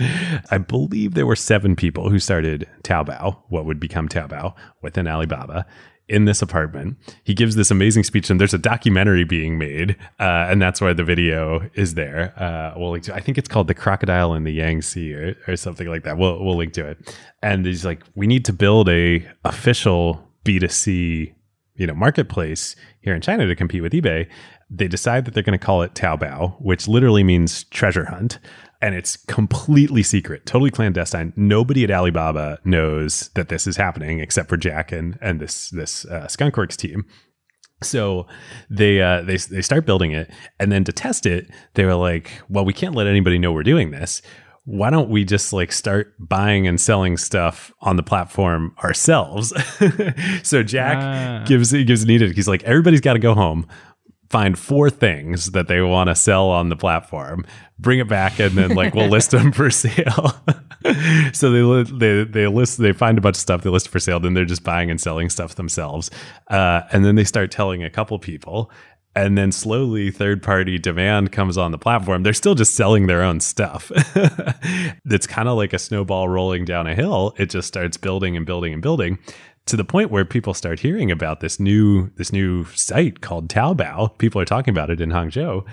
I 0.50 0.58
believe 0.58 1.14
there 1.14 1.26
were 1.26 1.36
seven 1.36 1.74
people 1.76 2.08
who 2.08 2.18
started 2.18 2.68
Taobao, 2.82 3.36
what 3.48 3.64
would 3.66 3.80
become 3.80 4.08
Taobao, 4.08 4.54
within 4.82 5.08
Alibaba. 5.08 5.66
In 6.06 6.26
this 6.26 6.42
apartment, 6.42 6.98
he 7.22 7.32
gives 7.32 7.56
this 7.56 7.70
amazing 7.70 8.04
speech, 8.04 8.28
and 8.28 8.38
there's 8.38 8.52
a 8.52 8.58
documentary 8.58 9.24
being 9.24 9.56
made, 9.56 9.96
uh, 10.20 10.48
and 10.50 10.60
that's 10.60 10.78
why 10.78 10.92
the 10.92 11.02
video 11.02 11.70
is 11.74 11.94
there. 11.94 12.34
Uh, 12.38 12.74
we'll 12.78 12.90
link 12.90 13.04
to, 13.04 13.14
I 13.14 13.20
think 13.20 13.38
it's 13.38 13.48
called 13.48 13.68
"The 13.68 13.74
Crocodile 13.74 14.34
in 14.34 14.44
the 14.44 14.52
Yangtze" 14.52 15.14
or, 15.14 15.36
or 15.48 15.56
something 15.56 15.88
like 15.88 16.02
that. 16.02 16.18
We'll 16.18 16.44
we'll 16.44 16.56
link 16.56 16.74
to 16.74 16.86
it. 16.86 17.18
And 17.42 17.64
he's 17.64 17.86
like, 17.86 18.02
"We 18.14 18.26
need 18.26 18.44
to 18.44 18.52
build 18.52 18.90
a 18.90 19.26
official 19.44 20.28
B2C 20.44 21.34
you 21.76 21.86
know 21.86 21.94
marketplace 21.94 22.76
here 23.00 23.14
in 23.14 23.20
China 23.20 23.46
to 23.46 23.56
compete 23.56 23.82
with 23.82 23.92
eBay, 23.92 24.28
they 24.70 24.88
decide 24.88 25.24
that 25.24 25.34
they're 25.34 25.42
going 25.42 25.58
to 25.58 25.64
call 25.64 25.82
it 25.82 25.94
Taobao, 25.94 26.60
which 26.60 26.88
literally 26.88 27.22
means 27.22 27.64
treasure 27.64 28.06
hunt, 28.06 28.38
and 28.84 28.94
it's 28.94 29.16
completely 29.16 30.02
secret, 30.02 30.44
totally 30.44 30.70
clandestine. 30.70 31.32
Nobody 31.36 31.84
at 31.84 31.90
Alibaba 31.90 32.58
knows 32.64 33.30
that 33.34 33.48
this 33.48 33.66
is 33.66 33.76
happening 33.76 34.20
except 34.20 34.48
for 34.50 34.56
Jack 34.58 34.92
and 34.92 35.18
and 35.22 35.40
this 35.40 35.70
this 35.70 36.04
uh, 36.06 36.26
Skunkworks 36.28 36.76
team. 36.76 37.04
So 37.82 38.26
they 38.70 39.00
uh, 39.00 39.22
they 39.22 39.36
they 39.36 39.62
start 39.62 39.86
building 39.86 40.12
it, 40.12 40.30
and 40.60 40.70
then 40.70 40.84
to 40.84 40.92
test 40.92 41.26
it, 41.26 41.50
they 41.74 41.84
were 41.84 41.94
like, 41.96 42.30
"Well, 42.48 42.64
we 42.64 42.72
can't 42.72 42.94
let 42.94 43.06
anybody 43.06 43.38
know 43.38 43.52
we're 43.52 43.62
doing 43.62 43.90
this. 43.90 44.22
Why 44.66 44.88
don't 44.90 45.10
we 45.10 45.24
just 45.24 45.52
like 45.52 45.72
start 45.72 46.14
buying 46.18 46.66
and 46.66 46.80
selling 46.80 47.16
stuff 47.18 47.72
on 47.80 47.96
the 47.96 48.02
platform 48.02 48.74
ourselves?" 48.84 49.52
so 50.42 50.62
Jack 50.62 50.96
Ah. 51.00 51.44
gives 51.46 51.72
gives 51.72 52.04
Anita. 52.04 52.28
He's 52.34 52.48
like, 52.48 52.62
"Everybody's 52.64 53.00
got 53.02 53.14
to 53.14 53.18
go 53.18 53.34
home." 53.34 53.66
Find 54.34 54.58
four 54.58 54.90
things 54.90 55.52
that 55.52 55.68
they 55.68 55.80
want 55.80 56.08
to 56.08 56.16
sell 56.16 56.48
on 56.50 56.68
the 56.68 56.74
platform, 56.74 57.46
bring 57.78 58.00
it 58.00 58.08
back, 58.08 58.40
and 58.40 58.50
then 58.58 58.74
like 58.74 58.92
we'll 58.92 59.06
list 59.06 59.30
them 59.30 59.52
for 59.58 59.70
sale. 59.70 60.34
so 61.32 61.52
they 61.52 61.62
li- 61.62 61.84
they 61.84 62.24
they 62.24 62.48
list 62.48 62.78
they 62.78 62.92
find 62.92 63.16
a 63.16 63.20
bunch 63.20 63.36
of 63.36 63.40
stuff 63.40 63.62
they 63.62 63.70
list 63.70 63.90
for 63.90 64.00
sale. 64.00 64.18
Then 64.18 64.34
they're 64.34 64.44
just 64.44 64.64
buying 64.64 64.90
and 64.90 65.00
selling 65.00 65.30
stuff 65.30 65.54
themselves, 65.54 66.10
uh, 66.48 66.80
and 66.90 67.04
then 67.04 67.14
they 67.14 67.22
start 67.22 67.52
telling 67.52 67.84
a 67.84 67.90
couple 67.90 68.18
people, 68.18 68.72
and 69.14 69.38
then 69.38 69.52
slowly 69.52 70.10
third 70.10 70.42
party 70.42 70.80
demand 70.80 71.30
comes 71.30 71.56
on 71.56 71.70
the 71.70 71.78
platform. 71.78 72.24
They're 72.24 72.32
still 72.32 72.56
just 72.56 72.74
selling 72.74 73.06
their 73.06 73.22
own 73.22 73.38
stuff. 73.38 73.92
it's 75.04 75.28
kind 75.28 75.48
of 75.48 75.56
like 75.56 75.72
a 75.72 75.78
snowball 75.78 76.28
rolling 76.28 76.64
down 76.64 76.88
a 76.88 76.96
hill. 76.96 77.34
It 77.38 77.50
just 77.50 77.68
starts 77.68 77.96
building 77.96 78.36
and 78.36 78.44
building 78.44 78.72
and 78.72 78.82
building 78.82 79.20
to 79.66 79.76
the 79.76 79.84
point 79.84 80.10
where 80.10 80.24
people 80.24 80.54
start 80.54 80.80
hearing 80.80 81.10
about 81.10 81.40
this 81.40 81.58
new 81.58 82.10
this 82.16 82.32
new 82.32 82.64
site 82.74 83.20
called 83.20 83.48
Taobao. 83.48 84.18
People 84.18 84.40
are 84.40 84.46
talking 84.46 84.72
about 84.72 84.90
it 84.90 85.00
in 85.00 85.10
Hangzhou. 85.10 85.64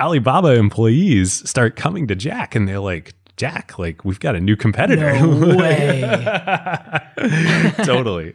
Alibaba 0.00 0.54
employees 0.54 1.48
start 1.48 1.76
coming 1.76 2.06
to 2.06 2.14
Jack 2.14 2.54
and 2.54 2.68
they're 2.68 2.78
like, 2.78 3.14
Jack, 3.36 3.78
like 3.78 4.04
we've 4.04 4.18
got 4.18 4.34
a 4.34 4.40
new 4.40 4.56
competitor. 4.56 5.12
No 5.20 5.56
way. 5.56 6.00
totally. 7.84 8.34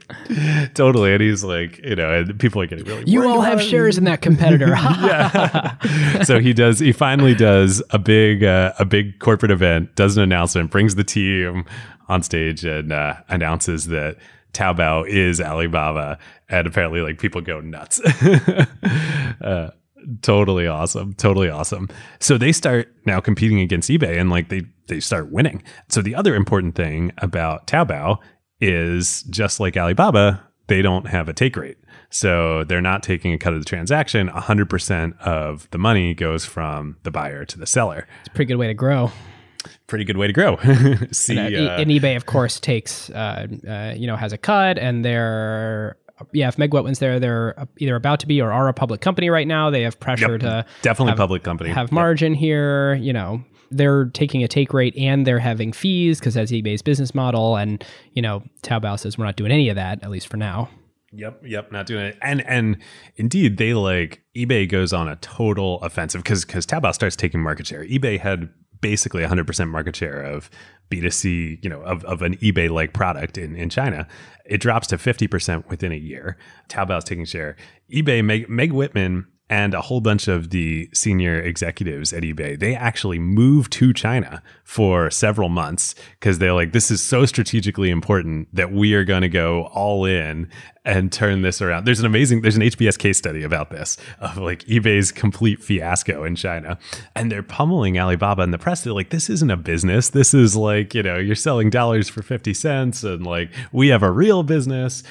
Totally. 0.73 1.13
And 1.13 1.21
he's 1.21 1.43
like, 1.43 1.79
you 1.79 1.95
know, 1.95 2.13
and 2.13 2.39
people 2.39 2.61
are 2.61 2.67
getting 2.67 2.85
really 2.85 3.03
You 3.05 3.27
all 3.27 3.41
have 3.41 3.61
shares 3.61 3.97
in 3.97 4.05
that 4.05 4.21
competitor. 4.21 4.67
yeah. 4.69 5.77
so 6.23 6.39
he 6.39 6.53
does. 6.53 6.79
He 6.79 6.91
finally 6.91 7.35
does 7.35 7.81
a 7.89 7.99
big, 7.99 8.43
uh, 8.43 8.73
a 8.79 8.85
big 8.85 9.19
corporate 9.19 9.51
event. 9.51 9.95
Does 9.95 10.15
an 10.15 10.23
announcement. 10.23 10.71
Brings 10.71 10.95
the 10.95 11.03
team 11.03 11.65
on 12.07 12.23
stage 12.23 12.63
and 12.63 12.91
uh, 12.93 13.15
announces 13.27 13.87
that 13.87 14.17
Taobao 14.53 15.07
is 15.07 15.41
Alibaba. 15.41 16.17
And 16.49 16.67
apparently, 16.67 17.01
like 17.01 17.19
people 17.19 17.41
go 17.41 17.59
nuts. 17.59 17.99
uh, 19.41 19.71
totally 20.21 20.67
awesome. 20.67 21.13
Totally 21.13 21.49
awesome. 21.49 21.89
So 22.19 22.37
they 22.37 22.51
start 22.51 22.93
now 23.05 23.19
competing 23.19 23.59
against 23.59 23.89
eBay, 23.89 24.19
and 24.19 24.29
like 24.29 24.49
they 24.49 24.63
they 24.87 24.99
start 24.99 25.31
winning. 25.31 25.63
So 25.89 26.01
the 26.01 26.15
other 26.15 26.35
important 26.35 26.75
thing 26.75 27.11
about 27.17 27.67
Taobao 27.67 28.19
is 28.59 29.23
just 29.23 29.59
like 29.59 29.75
Alibaba, 29.75 30.41
they 30.67 30.81
don't 30.81 31.07
have 31.07 31.27
a 31.27 31.33
take 31.33 31.55
rate. 31.57 31.77
So 32.09 32.63
they're 32.63 32.81
not 32.81 33.03
taking 33.03 33.33
a 33.33 33.37
cut 33.37 33.53
of 33.53 33.59
the 33.59 33.65
transaction. 33.65 34.29
100% 34.29 35.19
of 35.19 35.69
the 35.71 35.77
money 35.77 36.13
goes 36.13 36.45
from 36.45 36.97
the 37.03 37.11
buyer 37.11 37.43
to 37.45 37.57
the 37.57 37.65
seller. 37.65 38.07
it's 38.19 38.29
a 38.29 38.31
pretty 38.31 38.49
good 38.49 38.57
way 38.57 38.67
to 38.67 38.73
grow. 38.73 39.11
Pretty 39.93 40.05
good 40.05 40.17
way 40.17 40.25
to 40.25 40.33
grow. 40.33 40.57
See, 41.11 41.37
And, 41.37 41.53
uh, 41.55 41.59
e- 41.59 41.67
uh, 41.67 41.79
and 41.81 41.91
eBay, 41.91 42.15
of 42.15 42.25
course, 42.25 42.59
takes 42.59 43.11
uh, 43.11 43.45
uh, 43.67 43.93
you 43.95 44.07
know 44.07 44.15
has 44.15 44.33
a 44.33 44.39
cut, 44.39 44.79
and 44.79 45.05
they're 45.05 45.97
yeah. 46.31 46.47
If 46.47 46.57
Meg 46.57 46.73
Whitman's 46.73 46.97
there, 46.97 47.19
they're 47.19 47.53
either 47.77 47.95
about 47.95 48.19
to 48.21 48.27
be 48.27 48.41
or 48.41 48.51
are 48.51 48.67
a 48.67 48.73
public 48.73 49.01
company 49.01 49.29
right 49.29 49.45
now. 49.47 49.69
They 49.69 49.83
have 49.83 49.99
pressure 49.99 50.31
Yep. 50.31 50.39
to 50.41 50.65
definitely 50.81 51.11
have- 51.11 51.17
public 51.19 51.43
company. 51.43 51.69
have 51.69 51.89
Yep. 51.89 51.91
margin 51.91 52.33
here. 52.33 52.95
You 52.95 53.13
know, 53.13 53.43
they're 53.69 54.05
taking 54.05 54.41
a 54.43 54.47
take 54.47 54.73
rate 54.73 54.95
and 54.97 55.27
they're 55.27 55.37
having 55.37 55.71
fees 55.73 56.17
because 56.19 56.33
that's 56.33 56.51
eBay's 56.51 56.81
business 56.81 57.13
model. 57.13 57.55
And 57.55 57.83
you 58.13 58.23
know, 58.23 58.41
Taobao 58.63 58.97
says 58.99 59.15
we're 59.15 59.25
not 59.25 59.35
doing 59.35 59.51
any 59.51 59.69
of 59.69 59.75
that 59.75 60.03
at 60.03 60.09
least 60.09 60.27
for 60.27 60.37
now. 60.37 60.69
Yep, 61.15 61.41
yep, 61.45 61.71
not 61.71 61.85
doing 61.85 62.05
it. 62.05 62.17
And 62.23 62.43
and 62.47 62.77
indeed, 63.17 63.57
they 63.57 63.75
like 63.75 64.23
eBay 64.35 64.67
goes 64.67 64.91
on 64.91 65.07
a 65.07 65.17
total 65.17 65.79
offensive 65.83 66.23
because 66.23 66.45
because 66.45 66.65
Taobao 66.65 66.95
starts 66.95 67.15
taking 67.15 67.39
market 67.43 67.67
share. 67.67 67.85
eBay 67.85 68.19
had 68.19 68.49
basically 68.83 69.23
100% 69.23 69.69
market 69.69 69.95
share 69.95 70.21
of 70.21 70.51
B2C, 70.91 71.63
you 71.63 71.69
know, 71.69 71.81
of, 71.81 72.03
of 72.03 72.21
an 72.21 72.35
eBay 72.37 72.69
like 72.69 72.93
product 72.93 73.37
in, 73.37 73.55
in 73.55 73.69
China. 73.69 74.07
It 74.45 74.59
drops 74.59 74.87
to 74.87 74.97
50% 74.97 75.69
within 75.69 75.93
a 75.93 75.95
year. 75.95 76.37
Taobao's 76.67 77.05
taking 77.05 77.25
share. 77.25 77.55
eBay, 77.91 78.23
Meg, 78.23 78.49
Meg 78.49 78.73
Whitman 78.73 79.25
and 79.49 79.73
a 79.73 79.81
whole 79.81 79.99
bunch 79.99 80.27
of 80.27 80.51
the 80.51 80.89
senior 80.93 81.39
executives 81.39 82.13
at 82.13 82.23
eBay, 82.23 82.57
they 82.57 82.75
actually 82.75 83.19
moved 83.19 83.71
to 83.73 83.93
China 83.93 84.41
for 84.63 85.11
several 85.11 85.49
months 85.49 85.95
because 86.19 86.39
they're 86.39 86.53
like, 86.53 86.71
this 86.71 86.89
is 86.89 87.01
so 87.03 87.25
strategically 87.25 87.89
important 87.89 88.47
that 88.55 88.71
we 88.71 88.93
are 88.93 89.03
going 89.03 89.21
to 89.21 89.29
go 89.29 89.65
all 89.73 90.05
in 90.05 90.49
and 90.85 91.11
turn 91.11 91.41
this 91.41 91.61
around. 91.61 91.85
There's 91.85 91.99
an 91.99 92.05
amazing, 92.05 92.41
there's 92.41 92.55
an 92.55 92.61
HBS 92.61 92.97
case 92.97 93.17
study 93.17 93.43
about 93.43 93.69
this 93.69 93.97
of 94.19 94.37
like 94.37 94.63
eBay's 94.63 95.11
complete 95.11 95.61
fiasco 95.61 96.23
in 96.23 96.35
China. 96.35 96.79
And 97.15 97.31
they're 97.31 97.43
pummeling 97.43 97.99
Alibaba 97.99 98.43
in 98.43 98.51
the 98.51 98.57
press. 98.57 98.83
They're 98.83 98.93
like, 98.93 99.09
this 99.09 99.29
isn't 99.29 99.51
a 99.51 99.57
business. 99.57 100.09
This 100.09 100.33
is 100.33 100.55
like, 100.55 100.93
you 100.93 101.03
know, 101.03 101.17
you're 101.17 101.35
selling 101.35 101.69
dollars 101.69 102.07
for 102.07 102.21
50 102.21 102.53
cents 102.53 103.03
and 103.03 103.25
like, 103.25 103.51
we 103.73 103.89
have 103.89 104.03
a 104.03 104.11
real 104.11 104.41
business. 104.41 105.03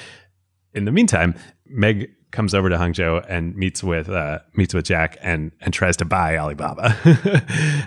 In 0.73 0.85
the 0.85 0.91
meantime, 0.91 1.35
Meg 1.67 2.09
comes 2.33 2.53
over 2.53 2.67
to 2.67 2.75
Hangzhou 2.75 3.25
and 3.29 3.55
meets 3.55 3.81
with 3.81 4.09
uh, 4.09 4.39
meets 4.55 4.73
with 4.73 4.83
Jack 4.83 5.17
and 5.21 5.51
and 5.61 5.73
tries 5.73 5.95
to 5.97 6.05
buy 6.05 6.37
Alibaba 6.37 6.93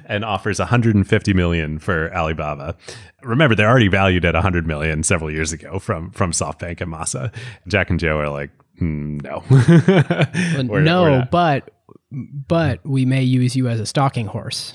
and 0.06 0.24
offers 0.24 0.58
150 0.58 1.34
million 1.34 1.78
for 1.78 2.10
Alibaba. 2.14 2.74
Remember, 3.22 3.54
they're 3.54 3.68
already 3.68 3.88
valued 3.88 4.24
at 4.24 4.32
100 4.34 4.66
million 4.66 5.02
several 5.02 5.30
years 5.30 5.52
ago 5.52 5.78
from 5.78 6.10
from 6.12 6.32
SoftBank 6.32 6.80
and 6.80 6.90
Masa. 6.90 7.34
Jack 7.68 7.90
and 7.90 8.00
Joe 8.00 8.18
are 8.18 8.30
like, 8.30 8.50
"Mm, 8.80 9.22
no, 9.22 9.42
We're- 9.50 10.68
we're 10.68 10.80
no, 10.80 11.24
but 11.30 11.70
but 12.12 12.86
we 12.86 13.04
may 13.04 13.22
use 13.22 13.56
you 13.56 13.68
as 13.68 13.80
a 13.80 13.86
stalking 13.86 14.26
horse. 14.26 14.74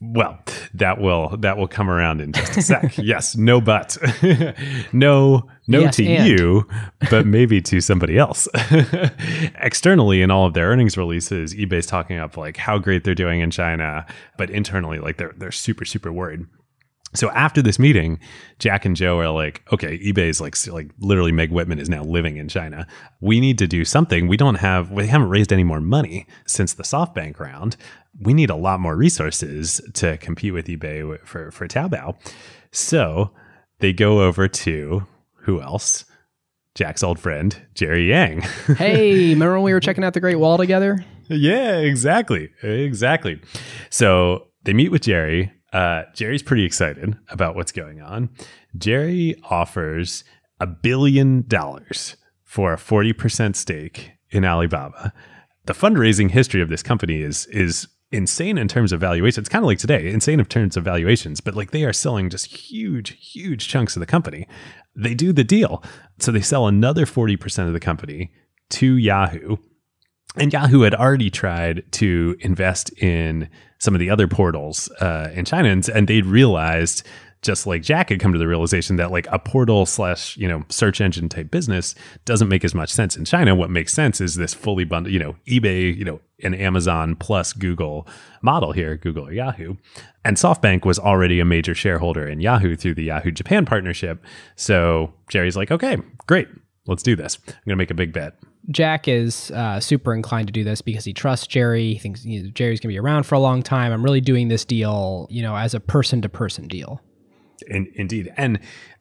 Well, 0.00 0.38
that 0.74 1.00
will 1.00 1.36
that 1.38 1.56
will 1.56 1.68
come 1.68 1.90
around 1.90 2.20
in 2.20 2.32
just 2.32 2.56
a 2.56 2.62
sec. 2.62 2.98
yes, 2.98 3.36
no 3.36 3.60
but. 3.60 3.96
no 4.92 5.48
no 5.66 5.80
Yes, 5.80 5.96
to 5.96 6.06
and. 6.06 6.28
you, 6.28 6.68
but 7.10 7.26
maybe 7.26 7.60
to 7.62 7.80
somebody 7.80 8.16
else. 8.18 8.48
Externally 9.60 10.22
in 10.22 10.30
all 10.30 10.46
of 10.46 10.54
their 10.54 10.68
earnings 10.68 10.96
releases, 10.96 11.54
eBay's 11.54 11.86
talking 11.86 12.18
up 12.18 12.36
like 12.36 12.56
how 12.56 12.78
great 12.78 13.04
they're 13.04 13.14
doing 13.14 13.40
in 13.40 13.50
China, 13.50 14.06
but 14.38 14.50
internally 14.50 14.98
like 14.98 15.16
they're 15.16 15.34
they're 15.36 15.52
super 15.52 15.84
super 15.84 16.12
worried. 16.12 16.46
So 17.14 17.28
after 17.30 17.60
this 17.60 17.78
meeting, 17.78 18.18
Jack 18.58 18.86
and 18.86 18.96
Joe 18.96 19.18
are 19.18 19.28
like, 19.28 19.62
okay, 19.70 19.98
eBay's 19.98 20.40
like 20.40 20.56
like 20.68 20.90
literally 20.98 21.32
Meg 21.32 21.50
Whitman 21.50 21.78
is 21.78 21.88
now 21.90 22.02
living 22.02 22.38
in 22.38 22.48
China. 22.48 22.86
We 23.20 23.38
need 23.38 23.58
to 23.58 23.66
do 23.66 23.84
something. 23.84 24.28
We 24.28 24.36
don't 24.36 24.56
have 24.56 24.90
we 24.90 25.06
haven't 25.06 25.28
raised 25.28 25.52
any 25.52 25.64
more 25.64 25.80
money 25.80 26.26
since 26.46 26.72
the 26.72 26.82
SoftBank 26.82 27.38
round. 27.38 27.76
We 28.20 28.34
need 28.34 28.50
a 28.50 28.56
lot 28.56 28.80
more 28.80 28.96
resources 28.96 29.80
to 29.94 30.16
compete 30.18 30.52
with 30.52 30.66
eBay 30.66 31.18
for 31.26 31.50
for 31.50 31.66
Taobao. 31.66 32.16
So 32.70 33.30
they 33.80 33.92
go 33.92 34.22
over 34.22 34.48
to 34.48 35.06
who 35.42 35.60
else? 35.60 36.04
Jack's 36.74 37.02
old 37.02 37.18
friend 37.18 37.60
Jerry 37.74 38.08
Yang. 38.08 38.42
Hey, 38.76 39.30
remember 39.30 39.54
when 39.54 39.62
we 39.64 39.72
were 39.72 39.80
checking 39.80 40.04
out 40.04 40.14
the 40.14 40.20
Great 40.20 40.36
Wall 40.36 40.56
together? 40.58 41.04
yeah, 41.28 41.78
exactly. 41.78 42.50
Exactly. 42.62 43.40
So 43.90 44.46
they 44.64 44.72
meet 44.72 44.90
with 44.90 45.02
Jerry. 45.02 45.52
Uh, 45.72 46.02
Jerry's 46.14 46.42
pretty 46.42 46.64
excited 46.64 47.16
about 47.30 47.56
what's 47.56 47.72
going 47.72 48.00
on. 48.02 48.28
Jerry 48.76 49.34
offers 49.50 50.24
a 50.60 50.66
billion 50.66 51.44
dollars 51.48 52.16
for 52.44 52.72
a 52.74 52.76
40% 52.76 53.56
stake 53.56 54.12
in 54.30 54.44
Alibaba. 54.44 55.12
The 55.64 55.72
fundraising 55.72 56.30
history 56.30 56.60
of 56.60 56.68
this 56.68 56.82
company 56.82 57.22
is 57.22 57.46
is 57.46 57.88
insane 58.12 58.58
in 58.58 58.68
terms 58.68 58.92
of 58.92 59.00
valuation. 59.00 59.40
It's 59.40 59.48
kind 59.48 59.64
of 59.64 59.66
like 59.66 59.78
today, 59.78 60.08
insane 60.08 60.38
in 60.38 60.46
terms 60.46 60.76
of 60.76 60.84
valuations, 60.84 61.40
but 61.40 61.54
like 61.54 61.70
they 61.70 61.84
are 61.84 61.92
selling 61.92 62.30
just 62.30 62.46
huge, 62.46 63.16
huge 63.32 63.68
chunks 63.68 63.96
of 63.96 64.00
the 64.00 64.06
company. 64.06 64.46
They 64.94 65.14
do 65.14 65.32
the 65.32 65.44
deal. 65.44 65.82
So 66.18 66.30
they 66.30 66.40
sell 66.40 66.66
another 66.66 67.06
40% 67.06 67.66
of 67.66 67.72
the 67.72 67.80
company 67.80 68.30
to 68.70 68.96
Yahoo. 68.96 69.56
And 70.36 70.52
Yahoo 70.52 70.82
had 70.82 70.94
already 70.94 71.30
tried 71.30 71.84
to 71.92 72.36
invest 72.40 72.90
in 73.02 73.48
some 73.78 73.94
of 73.94 73.98
the 74.00 74.10
other 74.10 74.28
portals 74.28 74.90
uh, 75.00 75.30
in 75.34 75.44
China, 75.44 75.68
and, 75.68 75.86
and 75.88 76.08
they'd 76.08 76.24
realized 76.24 77.02
just 77.42 77.66
like 77.66 77.82
Jack 77.82 78.08
had 78.08 78.20
come 78.20 78.32
to 78.32 78.38
the 78.38 78.46
realization 78.46 78.96
that 78.96 79.10
like 79.10 79.26
a 79.30 79.38
portal 79.38 79.84
slash 79.84 80.36
you 80.36 80.48
know 80.48 80.64
search 80.68 81.00
engine 81.00 81.28
type 81.28 81.50
business 81.50 81.94
doesn't 82.24 82.48
make 82.48 82.64
as 82.64 82.74
much 82.74 82.90
sense 82.90 83.16
in 83.16 83.24
China. 83.24 83.54
What 83.54 83.70
makes 83.70 83.92
sense 83.92 84.20
is 84.20 84.36
this 84.36 84.54
fully 84.54 84.84
bundled, 84.84 85.12
you 85.12 85.18
know, 85.18 85.36
eBay, 85.46 85.94
you 85.94 86.04
know, 86.04 86.20
an 86.42 86.54
Amazon 86.54 87.16
plus 87.16 87.52
Google 87.52 88.06
model 88.40 88.72
here, 88.72 88.96
Google 88.96 89.26
or 89.26 89.32
Yahoo. 89.32 89.76
And 90.24 90.36
SoftBank 90.36 90.84
was 90.84 90.98
already 90.98 91.40
a 91.40 91.44
major 91.44 91.74
shareholder 91.74 92.26
in 92.26 92.40
Yahoo 92.40 92.76
through 92.76 92.94
the 92.94 93.04
Yahoo 93.04 93.32
Japan 93.32 93.66
partnership. 93.66 94.24
So 94.56 95.12
Jerry's 95.28 95.56
like, 95.56 95.70
okay, 95.70 95.98
great, 96.26 96.48
let's 96.86 97.02
do 97.02 97.16
this. 97.16 97.38
I'm 97.48 97.54
gonna 97.66 97.76
make 97.76 97.90
a 97.90 97.94
big 97.94 98.12
bet. 98.12 98.34
Jack 98.70 99.08
is 99.08 99.50
uh, 99.50 99.80
super 99.80 100.14
inclined 100.14 100.46
to 100.46 100.52
do 100.52 100.62
this 100.62 100.82
because 100.82 101.04
he 101.04 101.12
trusts 101.12 101.48
Jerry. 101.48 101.94
He 101.94 101.98
thinks 101.98 102.24
you 102.24 102.44
know, 102.44 102.50
Jerry's 102.50 102.78
going 102.78 102.90
to 102.90 102.94
be 102.94 102.98
around 102.98 103.24
for 103.24 103.34
a 103.34 103.40
long 103.40 103.60
time. 103.60 103.92
I'm 103.92 104.04
really 104.04 104.20
doing 104.20 104.46
this 104.46 104.64
deal, 104.64 105.26
you 105.30 105.42
know, 105.42 105.56
as 105.56 105.74
a 105.74 105.80
person 105.80 106.22
to 106.22 106.28
person 106.28 106.68
deal. 106.68 107.00
In, 107.62 107.90
indeed. 107.94 108.32
And 108.36 108.60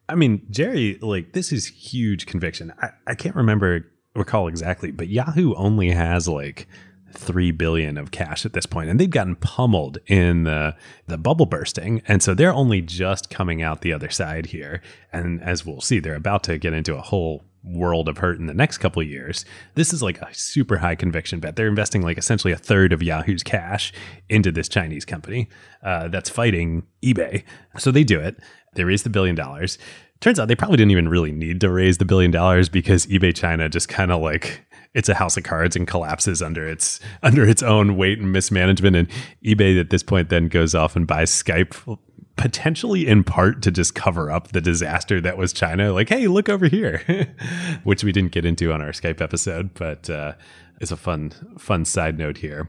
I 0.09 0.15
mean, 0.15 0.45
Jerry, 0.49 0.97
like, 1.01 1.33
this 1.33 1.51
is 1.51 1.67
huge 1.67 2.25
conviction. 2.25 2.73
I, 2.81 2.89
I 3.07 3.15
can't 3.15 3.35
remember, 3.35 3.85
recall 4.15 4.47
exactly, 4.47 4.91
but 4.91 5.07
Yahoo 5.07 5.53
only 5.55 5.91
has 5.91 6.27
like, 6.27 6.67
three 7.13 7.51
billion 7.51 7.97
of 7.97 8.11
cash 8.11 8.45
at 8.45 8.53
this 8.53 8.65
point, 8.65 8.89
and 8.89 8.97
they've 8.99 9.09
gotten 9.09 9.35
pummeled 9.35 9.97
in 10.07 10.43
the 10.43 10.73
the 11.07 11.17
bubble 11.17 11.45
bursting, 11.45 12.01
and 12.07 12.23
so 12.23 12.33
they're 12.33 12.53
only 12.53 12.81
just 12.81 13.29
coming 13.29 13.61
out 13.61 13.81
the 13.81 13.91
other 13.91 14.09
side 14.09 14.45
here. 14.47 14.81
And 15.11 15.41
as 15.43 15.65
we'll 15.65 15.81
see, 15.81 15.99
they're 15.99 16.15
about 16.15 16.43
to 16.43 16.57
get 16.57 16.73
into 16.73 16.95
a 16.95 17.01
whole 17.01 17.43
world 17.63 18.09
of 18.09 18.17
hurt 18.17 18.39
in 18.39 18.47
the 18.47 18.53
next 18.53 18.79
couple 18.79 19.03
years. 19.03 19.45
This 19.75 19.93
is 19.93 20.01
like 20.01 20.19
a 20.21 20.33
super 20.33 20.77
high 20.77 20.95
conviction 20.95 21.39
bet. 21.39 21.55
They're 21.55 21.67
investing 21.67 22.01
like 22.01 22.17
essentially 22.17 22.53
a 22.53 22.57
third 22.57 22.93
of 22.93 23.03
Yahoo's 23.03 23.43
cash 23.43 23.93
into 24.29 24.51
this 24.51 24.67
Chinese 24.67 25.05
company 25.05 25.49
uh, 25.83 26.07
that's 26.07 26.29
fighting 26.29 26.83
eBay. 27.03 27.43
So 27.77 27.91
they 27.91 28.03
do 28.03 28.19
it. 28.19 28.37
They 28.73 28.83
raise 28.83 29.03
the 29.03 29.09
billion 29.09 29.35
dollars. 29.35 29.77
Turns 30.21 30.39
out 30.39 30.47
they 30.47 30.55
probably 30.55 30.77
didn't 30.77 30.91
even 30.91 31.09
really 31.09 31.31
need 31.31 31.61
to 31.61 31.71
raise 31.71 31.97
the 31.97 32.05
billion 32.05 32.31
dollars 32.31 32.69
because 32.69 33.07
eBay 33.07 33.35
China 33.35 33.67
just 33.69 33.89
kind 33.89 34.11
of 34.11 34.21
like 34.21 34.65
it's 34.93 35.09
a 35.09 35.13
house 35.13 35.37
of 35.37 35.43
cards 35.43 35.75
and 35.75 35.87
collapses 35.87 36.41
under 36.41 36.67
its 36.67 36.99
under 37.23 37.47
its 37.47 37.63
own 37.63 37.97
weight 37.97 38.19
and 38.19 38.31
mismanagement. 38.31 38.95
And 38.95 39.07
eBay 39.43 39.79
at 39.79 39.89
this 39.89 40.03
point 40.03 40.29
then 40.29 40.47
goes 40.47 40.75
off 40.75 40.95
and 40.95 41.07
buys 41.07 41.31
Skype 41.31 41.97
potentially 42.41 43.07
in 43.07 43.23
part 43.23 43.61
to 43.61 43.69
just 43.69 43.93
cover 43.93 44.31
up 44.31 44.47
the 44.47 44.61
disaster 44.61 45.21
that 45.21 45.37
was 45.37 45.53
China. 45.53 45.93
Like, 45.93 46.09
hey, 46.09 46.27
look 46.27 46.49
over 46.49 46.65
here, 46.65 47.35
which 47.83 48.03
we 48.03 48.11
didn't 48.11 48.31
get 48.31 48.45
into 48.45 48.73
on 48.73 48.81
our 48.81 48.89
Skype 48.89 49.21
episode, 49.21 49.75
but 49.75 50.09
uh, 50.09 50.33
it's 50.79 50.89
a 50.89 50.97
fun 50.97 51.31
fun 51.59 51.85
side 51.85 52.17
note 52.17 52.37
here. 52.37 52.67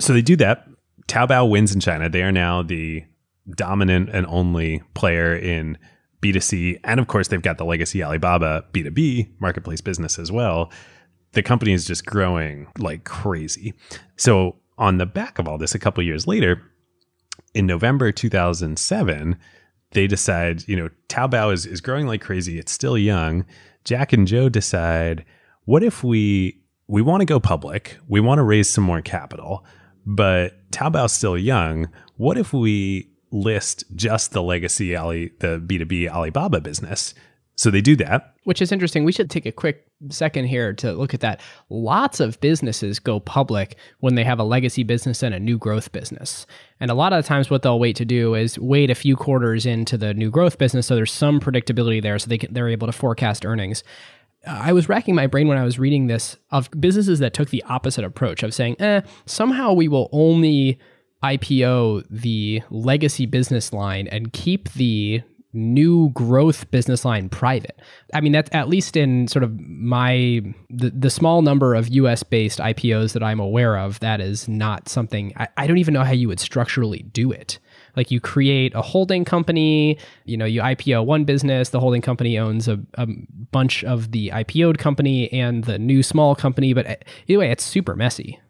So 0.00 0.12
they 0.12 0.22
do 0.22 0.34
that. 0.36 0.66
Taobao 1.06 1.48
wins 1.48 1.72
in 1.72 1.78
China. 1.78 2.08
They 2.08 2.24
are 2.24 2.32
now 2.32 2.64
the 2.64 3.04
dominant 3.48 4.10
and 4.12 4.26
only 4.26 4.82
player 4.94 5.36
in 5.36 5.78
B2C. 6.20 6.80
And 6.82 6.98
of 6.98 7.06
course, 7.06 7.28
they've 7.28 7.40
got 7.40 7.58
the 7.58 7.64
legacy 7.64 8.02
Alibaba 8.02 8.64
B2B 8.72 9.40
marketplace 9.40 9.80
business 9.80 10.18
as 10.18 10.32
well. 10.32 10.72
The 11.34 11.44
company 11.44 11.72
is 11.72 11.86
just 11.86 12.06
growing 12.06 12.66
like 12.76 13.04
crazy. 13.04 13.74
So, 14.16 14.56
on 14.78 14.98
the 14.98 15.06
back 15.06 15.38
of 15.38 15.46
all 15.46 15.58
this, 15.58 15.76
a 15.76 15.78
couple 15.78 16.02
years 16.02 16.26
later, 16.26 16.60
in 17.54 17.66
November 17.66 18.12
2007, 18.12 19.36
they 19.92 20.06
decide, 20.06 20.66
you 20.68 20.76
know, 20.76 20.88
Taobao 21.08 21.52
is, 21.52 21.66
is 21.66 21.80
growing 21.80 22.06
like 22.06 22.20
crazy. 22.20 22.58
It's 22.58 22.72
still 22.72 22.96
young. 22.96 23.44
Jack 23.84 24.12
and 24.12 24.26
Joe 24.26 24.48
decide, 24.48 25.24
what 25.64 25.82
if 25.82 26.02
we 26.02 26.58
we 26.88 27.02
want 27.02 27.20
to 27.20 27.24
go 27.24 27.40
public? 27.40 27.96
We 28.08 28.20
want 28.20 28.38
to 28.38 28.42
raise 28.42 28.68
some 28.68 28.84
more 28.84 29.00
capital, 29.00 29.64
but 30.04 30.70
Taobao's 30.70 31.12
still 31.12 31.38
young. 31.38 31.88
What 32.16 32.36
if 32.36 32.52
we 32.52 33.12
list 33.32 33.84
just 33.96 34.32
the 34.32 34.42
legacy 34.42 34.94
Ali, 34.94 35.32
the 35.40 35.58
B2B 35.58 36.08
Alibaba 36.08 36.60
business. 36.60 37.14
So 37.56 37.70
they 37.70 37.80
do 37.80 37.96
that. 37.96 38.34
Which 38.44 38.62
is 38.62 38.72
interesting. 38.72 39.04
We 39.04 39.12
should 39.12 39.30
take 39.30 39.46
a 39.46 39.52
quick 39.52 39.86
second 40.08 40.46
here 40.46 40.72
to 40.74 40.92
look 40.92 41.14
at 41.14 41.20
that. 41.20 41.40
Lots 41.68 42.18
of 42.18 42.40
businesses 42.40 42.98
go 42.98 43.20
public 43.20 43.76
when 44.00 44.14
they 44.14 44.24
have 44.24 44.38
a 44.38 44.44
legacy 44.44 44.82
business 44.82 45.22
and 45.22 45.34
a 45.34 45.38
new 45.38 45.58
growth 45.58 45.92
business. 45.92 46.46
And 46.80 46.90
a 46.90 46.94
lot 46.94 47.12
of 47.12 47.22
the 47.22 47.28
times, 47.28 47.50
what 47.50 47.62
they'll 47.62 47.78
wait 47.78 47.96
to 47.96 48.04
do 48.04 48.34
is 48.34 48.58
wait 48.58 48.90
a 48.90 48.94
few 48.94 49.16
quarters 49.16 49.66
into 49.66 49.96
the 49.96 50.14
new 50.14 50.30
growth 50.30 50.58
business 50.58 50.86
so 50.86 50.96
there's 50.96 51.12
some 51.12 51.40
predictability 51.40 52.02
there 52.02 52.18
so 52.18 52.28
they 52.28 52.38
can, 52.38 52.52
they're 52.52 52.68
able 52.68 52.88
to 52.88 52.92
forecast 52.92 53.46
earnings. 53.46 53.84
I 54.44 54.72
was 54.72 54.88
racking 54.88 55.14
my 55.14 55.28
brain 55.28 55.46
when 55.46 55.58
I 55.58 55.64
was 55.64 55.78
reading 55.78 56.08
this 56.08 56.36
of 56.50 56.68
businesses 56.80 57.20
that 57.20 57.32
took 57.32 57.50
the 57.50 57.62
opposite 57.68 58.04
approach 58.04 58.42
of 58.42 58.52
saying, 58.52 58.80
eh, 58.80 59.02
somehow 59.24 59.72
we 59.72 59.86
will 59.86 60.08
only 60.10 60.80
IPO 61.22 62.04
the 62.10 62.62
legacy 62.70 63.26
business 63.26 63.72
line 63.72 64.08
and 64.08 64.32
keep 64.32 64.72
the 64.72 65.22
new 65.52 66.10
growth 66.10 66.70
business 66.70 67.04
line 67.04 67.28
private. 67.28 67.78
I 68.14 68.20
mean, 68.20 68.32
that's 68.32 68.50
at 68.52 68.68
least 68.68 68.96
in 68.96 69.28
sort 69.28 69.42
of 69.42 69.58
my 69.60 70.42
the, 70.70 70.90
the 70.90 71.10
small 71.10 71.42
number 71.42 71.74
of 71.74 71.88
US 71.88 72.22
based 72.22 72.58
IPOs 72.58 73.12
that 73.12 73.22
I'm 73.22 73.40
aware 73.40 73.76
of, 73.76 74.00
that 74.00 74.20
is 74.20 74.48
not 74.48 74.88
something 74.88 75.32
I, 75.36 75.48
I 75.56 75.66
don't 75.66 75.78
even 75.78 75.94
know 75.94 76.04
how 76.04 76.12
you 76.12 76.28
would 76.28 76.40
structurally 76.40 77.02
do 77.12 77.30
it. 77.30 77.58
Like 77.96 78.10
you 78.10 78.20
create 78.20 78.74
a 78.74 78.82
holding 78.82 79.24
company, 79.24 79.98
you 80.24 80.36
know, 80.36 80.46
you 80.46 80.62
IPO 80.62 81.04
one 81.04 81.24
business, 81.24 81.68
the 81.68 81.80
holding 81.80 82.00
company 82.00 82.38
owns 82.38 82.68
a, 82.68 82.80
a 82.94 83.06
bunch 83.50 83.84
of 83.84 84.12
the 84.12 84.30
IPO'd 84.30 84.78
company 84.78 85.30
and 85.32 85.64
the 85.64 85.78
new 85.78 86.02
small 86.02 86.34
company. 86.34 86.72
But 86.72 86.86
uh, 86.86 86.96
either 87.26 87.40
way, 87.40 87.50
it's 87.50 87.64
super 87.64 87.94
messy. 87.94 88.40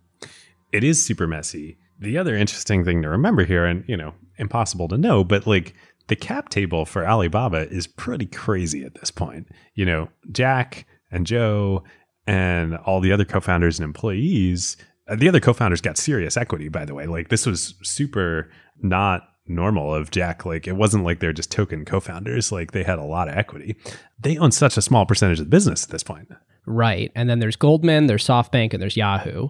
It 0.71 0.85
is 0.85 1.05
super 1.05 1.27
messy 1.27 1.79
the 2.03 2.19
other 2.19 2.37
interesting 2.37 2.85
thing 2.85 3.01
to 3.03 3.09
remember 3.09 3.45
here, 3.45 3.65
and 3.65 3.85
you 3.87 3.97
know, 3.97 4.13
impossible 4.37 4.89
to 4.89 4.99
know, 4.99 5.23
but 5.23 5.47
like 5.47 5.75
the 6.09 6.17
cap 6.17 6.49
table 6.49 6.85
for 6.85 7.07
Alibaba 7.07 7.69
is 7.71 7.87
pretty 7.87 8.27
crazy 8.27 8.85
at 8.85 8.95
this 8.95 9.11
point. 9.11 9.49
You 9.75 9.85
know, 9.85 10.09
Jack 10.31 10.87
and 11.11 11.27
Joe 11.27 11.85
and 12.27 12.77
all 12.77 13.01
the 13.01 13.13
other 13.13 13.25
co-founders 13.25 13.79
and 13.79 13.85
employees. 13.85 14.77
Uh, 15.09 15.17
the 15.17 15.29
other 15.29 15.41
co-founders 15.41 15.81
got 15.81 15.97
serious 15.97 16.37
equity, 16.37 16.69
by 16.69 16.85
the 16.85 16.95
way. 16.95 17.07
Like 17.07 17.29
this 17.29 17.47
was 17.47 17.75
super 17.83 18.51
not 18.81 19.29
normal 19.47 19.95
of 19.95 20.11
Jack. 20.11 20.47
Like 20.47 20.67
it 20.67 20.77
wasn't 20.77 21.05
like 21.05 21.21
they're 21.21 21.33
just 21.33 21.51
token 21.51 21.85
co-founders. 21.85 22.53
Like 22.53 22.73
they 22.73 22.85
had 22.85 22.99
a 22.99 23.05
lot 23.05 23.29
of 23.29 23.37
equity. 23.37 23.77
They 24.21 24.39
own 24.39 24.53
such 24.53 24.77
a 24.77 24.83
small 24.83 25.07
percentage 25.07 25.41
of 25.41 25.47
the 25.47 25.51
business 25.51 25.85
at 25.85 25.91
this 25.91 26.03
point. 26.03 26.29
Right. 26.67 27.11
And 27.15 27.29
then 27.29 27.41
there's 27.41 27.57
Goldman, 27.57 28.07
there's 28.07 28.27
SoftBank, 28.27 28.73
and 28.73 28.81
there's 28.81 28.97
Yahoo. 28.97 29.49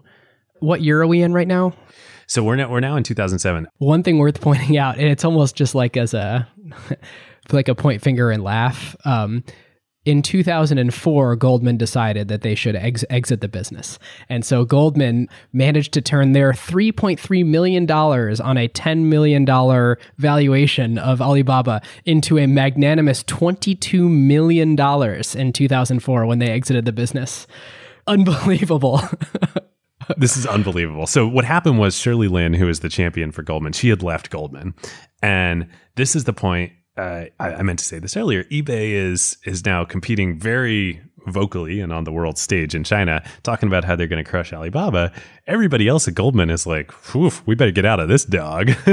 What 0.61 0.81
year 0.81 1.03
are 1.03 1.07
we 1.07 1.23
in 1.23 1.33
right 1.33 1.49
now? 1.49 1.75
So 2.33 2.43
we're 2.43 2.57
now 2.57 2.71
we're 2.71 2.81
now 2.81 2.97
in 2.97 3.03
2007. 3.03 3.69
One 3.77 4.03
thing 4.03 4.17
worth 4.17 4.41
pointing 4.41 4.79
out, 4.79 4.97
and 4.97 5.07
it's 5.07 5.23
almost 5.23 5.55
just 5.55 5.75
like 5.75 5.99
as 5.99 6.15
a 6.15 6.49
like 7.53 7.69
a 7.69 7.75
point 7.75 8.01
finger 8.01 8.31
and 8.31 8.43
laugh. 8.43 8.97
Um, 9.05 9.45
in 10.07 10.23
2004, 10.23 11.37
Goldman 11.37 11.77
decided 11.77 12.29
that 12.29 12.41
they 12.41 12.55
should 12.55 12.75
ex- 12.75 13.05
exit 13.11 13.43
the 13.43 13.49
business. 13.49 13.99
And 14.31 14.47
so 14.47 14.65
Goldman 14.65 15.29
managed 15.53 15.93
to 15.93 16.01
turn 16.01 16.33
their 16.33 16.53
$3.3 16.53 17.47
million 17.47 17.89
on 17.89 18.57
a 18.57 18.67
$10 18.67 18.99
million 19.05 19.97
valuation 20.17 20.99
of 20.99 21.21
Alibaba 21.21 21.83
into 22.07 22.39
a 22.39 22.47
magnanimous 22.47 23.23
$22 23.25 24.11
million 24.11 24.71
in 24.71 25.53
2004 25.53 26.27
when 26.27 26.39
they 26.39 26.51
exited 26.51 26.85
the 26.87 26.93
business. 26.93 27.47
Unbelievable. 28.09 29.03
this 30.17 30.37
is 30.37 30.47
unbelievable. 30.47 31.07
So 31.07 31.27
what 31.27 31.45
happened 31.45 31.79
was 31.79 31.97
Shirley 31.97 32.29
Lin, 32.29 32.55
who 32.55 32.69
is 32.69 32.81
the 32.81 32.89
champion 32.89 33.33
for 33.33 33.43
Goldman, 33.43 33.73
she 33.73 33.89
had 33.89 34.03
left 34.03 34.31
Goldman, 34.31 34.75
and 35.23 35.69
this 35.97 36.17
is 36.17 36.25
the 36.25 36.33
point. 36.33 36.73
Uh, 36.97 37.25
I, 37.41 37.55
I 37.55 37.63
meant 37.63 37.79
to 37.79 37.85
say 37.87 37.99
this 37.99 38.17
earlier. 38.17 38.45
eBay 38.45 38.91
is 38.91 39.39
is 39.45 39.65
now 39.65 39.85
competing 39.85 40.39
very 40.39 41.01
vocally 41.27 41.81
and 41.81 41.93
on 41.93 42.05
the 42.05 42.13
world 42.13 42.39
stage 42.39 42.75
in 42.75 42.85
China, 42.85 43.23
talking 43.43 43.69
about 43.69 43.85
how 43.85 43.97
they're 43.97 44.07
going 44.07 44.23
to 44.23 44.29
crush 44.29 44.53
Alibaba. 44.53 45.13
Everybody 45.47 45.89
else 45.89 46.09
at 46.09 46.15
Goldman 46.15 46.51
is 46.51 46.67
like, 46.67 46.93
we 47.47 47.55
better 47.55 47.71
get 47.71 47.85
out 47.85 48.01
of 48.01 48.09
this 48.09 48.25
dog. 48.25 48.73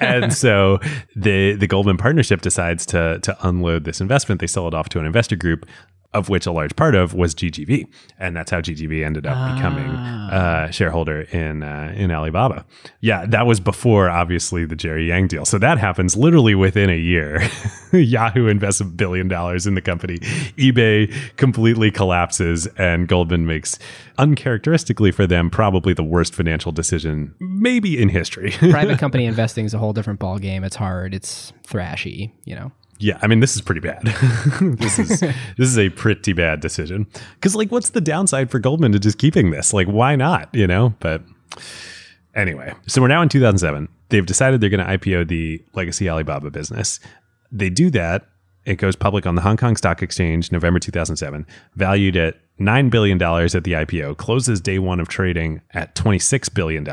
and 0.00 0.32
so 0.32 0.78
the 1.14 1.54
the 1.54 1.66
Goldman 1.66 1.96
partnership 1.96 2.40
decides 2.40 2.86
to 2.86 3.18
to 3.20 3.36
unload 3.46 3.84
this 3.84 4.00
investment. 4.00 4.40
They 4.40 4.46
sell 4.46 4.68
it 4.68 4.74
off 4.74 4.88
to 4.90 5.00
an 5.00 5.06
investor 5.06 5.36
group 5.36 5.66
of 6.14 6.28
which 6.28 6.46
a 6.46 6.52
large 6.52 6.74
part 6.76 6.94
of 6.94 7.12
was 7.12 7.34
GGV, 7.34 7.86
and 8.18 8.36
that's 8.36 8.50
how 8.50 8.60
GGV 8.60 9.04
ended 9.04 9.26
up 9.26 9.36
ah. 9.36 9.54
becoming 9.54 9.90
a 9.90 10.72
shareholder 10.72 11.22
in 11.22 11.62
uh, 11.62 11.92
in 11.96 12.10
Alibaba. 12.10 12.64
Yeah, 13.00 13.26
that 13.26 13.46
was 13.46 13.60
before 13.60 14.08
obviously 14.08 14.64
the 14.64 14.76
Jerry 14.76 15.08
Yang 15.08 15.28
deal. 15.28 15.44
So 15.44 15.58
that 15.58 15.78
happens 15.78 16.16
literally 16.16 16.54
within 16.54 16.88
a 16.88 16.96
year. 16.96 17.42
Yahoo 17.92 18.46
invests 18.46 18.80
a 18.80 18.84
billion 18.84 19.28
dollars 19.28 19.66
in 19.66 19.74
the 19.74 19.82
company. 19.82 20.18
eBay 20.56 21.12
completely 21.36 21.90
collapses, 21.90 22.66
and 22.78 23.08
Goldman 23.08 23.46
makes 23.46 23.78
uncharacteristically 24.16 25.10
for 25.10 25.26
them 25.26 25.50
probably 25.50 25.92
the 25.92 26.04
worst 26.04 26.34
financial 26.34 26.70
decision 26.70 27.34
maybe 27.40 28.00
in 28.00 28.08
history. 28.08 28.50
Private 28.70 28.98
company 28.98 29.26
investing 29.26 29.64
is 29.64 29.74
a 29.74 29.78
whole 29.78 29.92
different 29.92 30.20
ball 30.20 30.38
game. 30.38 30.62
It's 30.62 30.76
hard. 30.76 31.12
It's 31.12 31.52
thrashy. 31.64 32.30
You 32.44 32.54
know. 32.54 32.72
Yeah, 32.98 33.18
I 33.22 33.26
mean 33.26 33.40
this 33.40 33.54
is 33.54 33.60
pretty 33.60 33.80
bad. 33.80 34.02
this 34.60 34.98
is 34.98 35.20
this 35.20 35.34
is 35.58 35.78
a 35.78 35.88
pretty 35.90 36.32
bad 36.32 36.60
decision. 36.60 37.06
Cuz 37.40 37.54
like 37.54 37.70
what's 37.70 37.90
the 37.90 38.00
downside 38.00 38.50
for 38.50 38.58
Goldman 38.58 38.92
to 38.92 38.98
just 38.98 39.18
keeping 39.18 39.50
this? 39.50 39.72
Like 39.72 39.88
why 39.88 40.16
not, 40.16 40.48
you 40.54 40.66
know? 40.66 40.94
But 41.00 41.22
anyway, 42.34 42.74
so 42.86 43.00
we're 43.02 43.08
now 43.08 43.22
in 43.22 43.28
2007. 43.28 43.88
They've 44.10 44.26
decided 44.26 44.60
they're 44.60 44.70
going 44.70 44.84
to 44.84 44.98
IPO 44.98 45.28
the 45.28 45.64
legacy 45.74 46.08
Alibaba 46.08 46.50
business. 46.50 47.00
They 47.50 47.70
do 47.70 47.90
that. 47.90 48.26
It 48.64 48.76
goes 48.76 48.96
public 48.96 49.26
on 49.26 49.34
the 49.34 49.42
Hong 49.42 49.56
Kong 49.56 49.76
Stock 49.76 50.02
Exchange 50.02 50.50
November 50.50 50.78
2007, 50.78 51.46
valued 51.74 52.16
at 52.16 52.36
$9 52.58 52.90
billion 52.90 53.20
at 53.20 53.64
the 53.64 53.72
IPO, 53.72 54.16
closes 54.16 54.60
day 54.60 54.78
one 54.78 55.00
of 55.00 55.08
trading 55.08 55.60
at 55.72 55.94
$26 55.94 56.54
billion. 56.54 56.84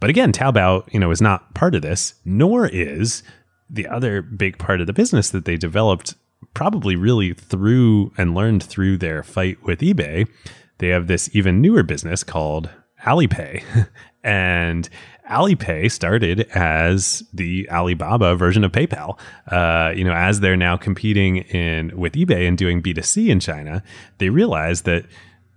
But 0.00 0.10
again, 0.10 0.32
Taobao, 0.32 0.92
you 0.92 1.00
know, 1.00 1.10
is 1.10 1.22
not 1.22 1.54
part 1.54 1.74
of 1.74 1.82
this, 1.82 2.14
nor 2.24 2.66
is 2.66 3.22
the 3.72 3.88
other 3.88 4.22
big 4.22 4.58
part 4.58 4.80
of 4.80 4.86
the 4.86 4.92
business 4.92 5.30
that 5.30 5.46
they 5.46 5.56
developed 5.56 6.14
probably 6.54 6.94
really 6.94 7.32
through 7.32 8.12
and 8.18 8.34
learned 8.34 8.62
through 8.62 8.98
their 8.98 9.22
fight 9.22 9.62
with 9.62 9.80
eBay, 9.80 10.28
they 10.78 10.88
have 10.88 11.06
this 11.06 11.34
even 11.34 11.60
newer 11.60 11.82
business 11.82 12.22
called 12.22 12.68
Alipay. 13.04 13.64
and 14.24 14.88
Alipay 15.30 15.90
started 15.90 16.40
as 16.54 17.22
the 17.32 17.68
Alibaba 17.70 18.36
version 18.36 18.64
of 18.64 18.72
PayPal. 18.72 19.18
Uh, 19.50 19.92
you 19.94 20.04
know, 20.04 20.12
as 20.12 20.40
they're 20.40 20.56
now 20.56 20.76
competing 20.76 21.38
in 21.38 21.96
with 21.98 22.12
eBay 22.14 22.46
and 22.46 22.58
doing 22.58 22.82
B2C 22.82 23.28
in 23.28 23.40
China, 23.40 23.82
they 24.18 24.28
realized 24.28 24.84
that 24.84 25.06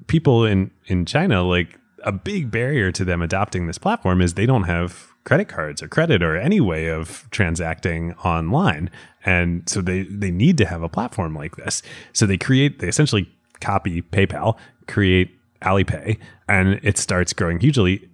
people 0.07 0.45
in 0.45 0.71
in 0.85 1.05
China 1.05 1.43
like 1.43 1.79
a 2.03 2.11
big 2.11 2.51
barrier 2.51 2.91
to 2.91 3.03
them 3.03 3.21
adopting 3.21 3.65
this 3.65 3.79
platform 3.79 4.21
is 4.21 4.35
they 4.35 4.45
don't 4.45 4.63
have 4.63 5.14
credit 5.25 5.49
cards 5.49 5.83
or 5.83 5.87
credit 5.87 6.23
or 6.23 6.37
any 6.37 6.61
way 6.61 6.87
of 6.87 7.27
transacting 7.31 8.13
online. 8.23 8.89
And 9.25 9.67
so 9.67 9.81
they, 9.81 10.03
they 10.03 10.31
need 10.31 10.57
to 10.59 10.65
have 10.65 10.83
a 10.83 10.89
platform 10.89 11.35
like 11.35 11.57
this. 11.57 11.81
So 12.13 12.25
they 12.25 12.37
create, 12.37 12.79
they 12.79 12.87
essentially 12.87 13.29
copy 13.59 14.01
PayPal, 14.01 14.57
create 14.87 15.35
Alipay, 15.61 16.17
and 16.47 16.79
it 16.83 16.97
starts 16.97 17.33
growing 17.33 17.59
hugely. 17.59 18.07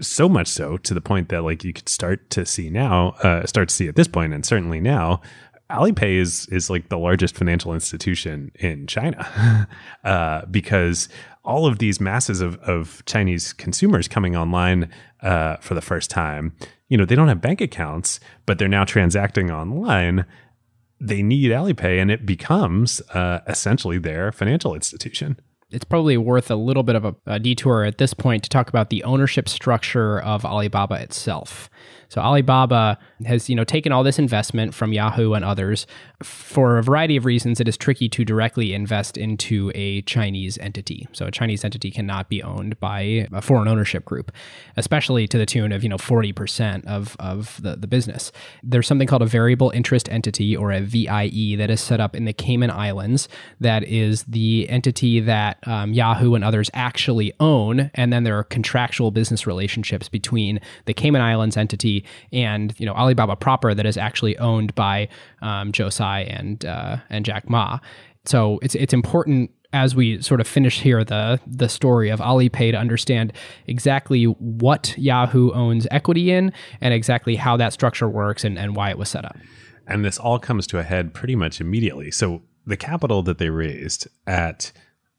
So 0.00 0.28
much 0.28 0.48
so 0.48 0.78
to 0.78 0.94
the 0.94 1.02
point 1.02 1.28
that 1.28 1.42
like 1.42 1.62
you 1.62 1.74
could 1.74 1.88
start 1.88 2.30
to 2.30 2.46
see 2.46 2.70
now, 2.70 3.10
uh, 3.22 3.44
start 3.46 3.68
to 3.68 3.74
see 3.74 3.86
at 3.86 3.96
this 3.96 4.08
point, 4.08 4.32
and 4.32 4.44
certainly 4.44 4.80
now, 4.80 5.20
Alipay 5.74 6.16
is 6.16 6.46
is 6.48 6.70
like 6.70 6.88
the 6.88 6.98
largest 6.98 7.36
financial 7.36 7.74
institution 7.74 8.50
in 8.54 8.86
China 8.86 9.68
uh, 10.04 10.46
because 10.46 11.08
all 11.44 11.66
of 11.66 11.78
these 11.78 12.00
masses 12.00 12.40
of, 12.40 12.56
of 12.60 13.04
Chinese 13.04 13.52
consumers 13.52 14.08
coming 14.08 14.34
online 14.34 14.90
uh, 15.22 15.56
for 15.56 15.74
the 15.74 15.82
first 15.82 16.10
time, 16.10 16.54
you 16.88 16.96
know, 16.96 17.04
they 17.04 17.14
don't 17.14 17.28
have 17.28 17.40
bank 17.40 17.60
accounts, 17.60 18.18
but 18.46 18.58
they're 18.58 18.68
now 18.68 18.84
transacting 18.84 19.50
online. 19.50 20.24
They 21.00 21.22
need 21.22 21.50
Alipay, 21.50 22.00
and 22.00 22.10
it 22.10 22.24
becomes 22.24 23.02
uh, 23.12 23.40
essentially 23.46 23.98
their 23.98 24.32
financial 24.32 24.74
institution 24.74 25.38
it's 25.74 25.84
probably 25.84 26.16
worth 26.16 26.50
a 26.50 26.56
little 26.56 26.84
bit 26.84 26.94
of 26.94 27.04
a, 27.04 27.14
a, 27.26 27.40
detour 27.40 27.84
at 27.84 27.98
this 27.98 28.14
point 28.14 28.44
to 28.44 28.48
talk 28.48 28.68
about 28.68 28.90
the 28.90 29.02
ownership 29.02 29.48
structure 29.48 30.20
of 30.20 30.44
Alibaba 30.44 30.94
itself. 31.02 31.68
So 32.14 32.20
Alibaba 32.20 32.96
has, 33.26 33.50
you 33.50 33.56
know, 33.56 33.64
taken 33.64 33.90
all 33.90 34.04
this 34.04 34.20
investment 34.20 34.72
from 34.72 34.92
Yahoo 34.92 35.32
and 35.32 35.44
others. 35.44 35.84
For 36.22 36.78
a 36.78 36.82
variety 36.82 37.16
of 37.16 37.24
reasons, 37.24 37.58
it 37.58 37.66
is 37.66 37.76
tricky 37.76 38.08
to 38.10 38.24
directly 38.24 38.72
invest 38.72 39.16
into 39.16 39.72
a 39.74 40.02
Chinese 40.02 40.56
entity. 40.58 41.08
So 41.10 41.26
a 41.26 41.32
Chinese 41.32 41.64
entity 41.64 41.90
cannot 41.90 42.28
be 42.28 42.40
owned 42.40 42.78
by 42.78 43.26
a 43.32 43.42
foreign 43.42 43.66
ownership 43.66 44.04
group, 44.04 44.30
especially 44.76 45.26
to 45.26 45.36
the 45.36 45.44
tune 45.44 45.72
of, 45.72 45.82
you 45.82 45.88
know, 45.88 45.96
40% 45.96 46.86
of, 46.86 47.16
of 47.18 47.60
the, 47.60 47.74
the 47.74 47.88
business. 47.88 48.30
There's 48.62 48.86
something 48.86 49.08
called 49.08 49.22
a 49.22 49.26
variable 49.26 49.70
interest 49.70 50.08
entity 50.08 50.56
or 50.56 50.70
a 50.70 50.82
VIE 50.82 51.56
that 51.58 51.68
is 51.68 51.80
set 51.80 51.98
up 51.98 52.14
in 52.14 52.26
the 52.26 52.32
Cayman 52.32 52.70
Islands 52.70 53.28
that 53.58 53.82
is 53.82 54.22
the 54.22 54.68
entity 54.70 55.18
that 55.18 55.58
um, 55.66 55.92
Yahoo 55.92 56.36
and 56.36 56.44
others 56.44 56.70
actually 56.74 57.32
own. 57.40 57.90
And 57.94 58.12
then 58.12 58.22
there 58.22 58.38
are 58.38 58.44
contractual 58.44 59.10
business 59.10 59.48
relationships 59.48 60.08
between 60.08 60.60
the 60.84 60.94
Cayman 60.94 61.20
Islands 61.20 61.56
entity 61.56 62.03
and 62.32 62.74
you 62.78 62.86
know 62.86 62.94
Alibaba 62.94 63.36
proper 63.36 63.74
that 63.74 63.86
is 63.86 63.96
actually 63.96 64.36
owned 64.38 64.74
by 64.74 65.08
um, 65.42 65.72
and 65.74 66.64
uh, 66.64 66.96
and 67.10 67.24
Jack 67.24 67.48
Ma. 67.48 67.78
So 68.24 68.58
it's 68.62 68.74
it's 68.74 68.94
important 68.94 69.50
as 69.72 69.94
we 69.94 70.22
sort 70.22 70.40
of 70.40 70.46
finish 70.46 70.80
here 70.80 71.04
the 71.04 71.40
the 71.46 71.68
story 71.68 72.08
of 72.08 72.20
Alipay 72.20 72.70
to 72.70 72.78
understand 72.78 73.32
exactly 73.66 74.24
what 74.24 74.96
Yahoo 74.96 75.50
owns 75.52 75.86
equity 75.90 76.30
in 76.30 76.52
and 76.80 76.94
exactly 76.94 77.36
how 77.36 77.56
that 77.56 77.72
structure 77.72 78.08
works 78.08 78.44
and, 78.44 78.58
and 78.58 78.76
why 78.76 78.90
it 78.90 78.96
was 78.96 79.08
set 79.08 79.24
up. 79.24 79.36
And 79.86 80.04
this 80.04 80.18
all 80.18 80.38
comes 80.38 80.66
to 80.68 80.78
a 80.78 80.82
head 80.82 81.12
pretty 81.12 81.34
much 81.34 81.60
immediately. 81.60 82.10
So 82.10 82.42
the 82.66 82.76
capital 82.76 83.22
that 83.24 83.38
they 83.38 83.50
raised 83.50 84.08
at 84.26 84.72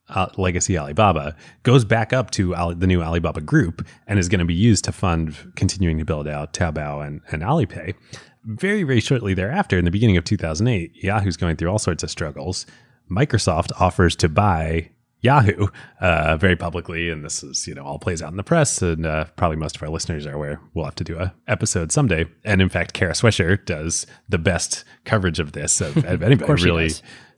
uh, 0.10 0.28
legacy 0.38 0.78
Alibaba 0.78 1.36
goes 1.64 1.84
back 1.86 2.14
up 2.14 2.32
to 2.32 2.56
Ali, 2.56 2.76
the 2.76 2.88
new 2.88 3.02
Alibaba 3.02 3.42
group 3.42 3.86
and 4.08 4.20
is 4.20 4.30
going 4.30 4.40
to 4.40 4.46
be 4.46 4.54
used 4.54 4.84
to 4.86 4.92
fund 4.92 5.36
continuing 5.56 5.98
to 5.98 6.06
build 6.06 6.28
out 6.28 6.54
Taobao 6.54 7.06
and, 7.06 7.22
and 7.32 7.42
Alipay. 7.42 7.96
Very, 8.44 8.84
very 8.84 9.00
shortly 9.00 9.34
thereafter, 9.34 9.78
in 9.78 9.86
the 9.86 9.92
beginning 9.92 10.18
of 10.18 10.24
2008, 10.24 11.04
Yahoo's 11.04 11.38
going 11.38 11.56
through 11.56 11.70
all 11.70 11.80
sorts 11.80 12.04
of 12.04 12.12
struggles. 12.12 12.68
Microsoft 13.10 13.72
offers 13.80 14.16
to 14.18 14.30
buy 14.30 14.92
Yahoo 15.26 15.68
uh, 16.00 16.38
very 16.38 16.56
publicly, 16.56 17.10
and 17.10 17.26
this 17.26 17.44
is 17.44 17.68
you 17.68 17.74
know 17.74 17.84
all 17.84 17.98
plays 17.98 18.22
out 18.22 18.30
in 18.30 18.38
the 18.38 18.44
press, 18.44 18.82
and 18.84 19.06
uh, 19.06 19.26
probably 19.36 19.58
most 19.58 19.76
of 19.76 19.84
our 19.84 19.90
listeners 19.90 20.28
are 20.28 20.34
aware. 20.34 20.62
We'll 20.74 20.86
have 20.86 20.96
to 20.96 21.04
do 21.04 21.18
a 21.18 21.34
episode 21.48 21.92
someday, 21.92 22.26
and 22.44 22.62
in 22.62 22.70
fact, 22.70 22.94
Kara 22.94 23.14
Swisher 23.14 23.64
does 23.66 24.06
the 24.30 24.38
best 24.38 24.84
coverage 25.04 25.40
of 25.40 25.54
this 25.54 25.82
of, 25.82 25.98
of 25.98 26.22
anybody. 26.22 26.54
of 26.54 26.64
really, 26.64 26.92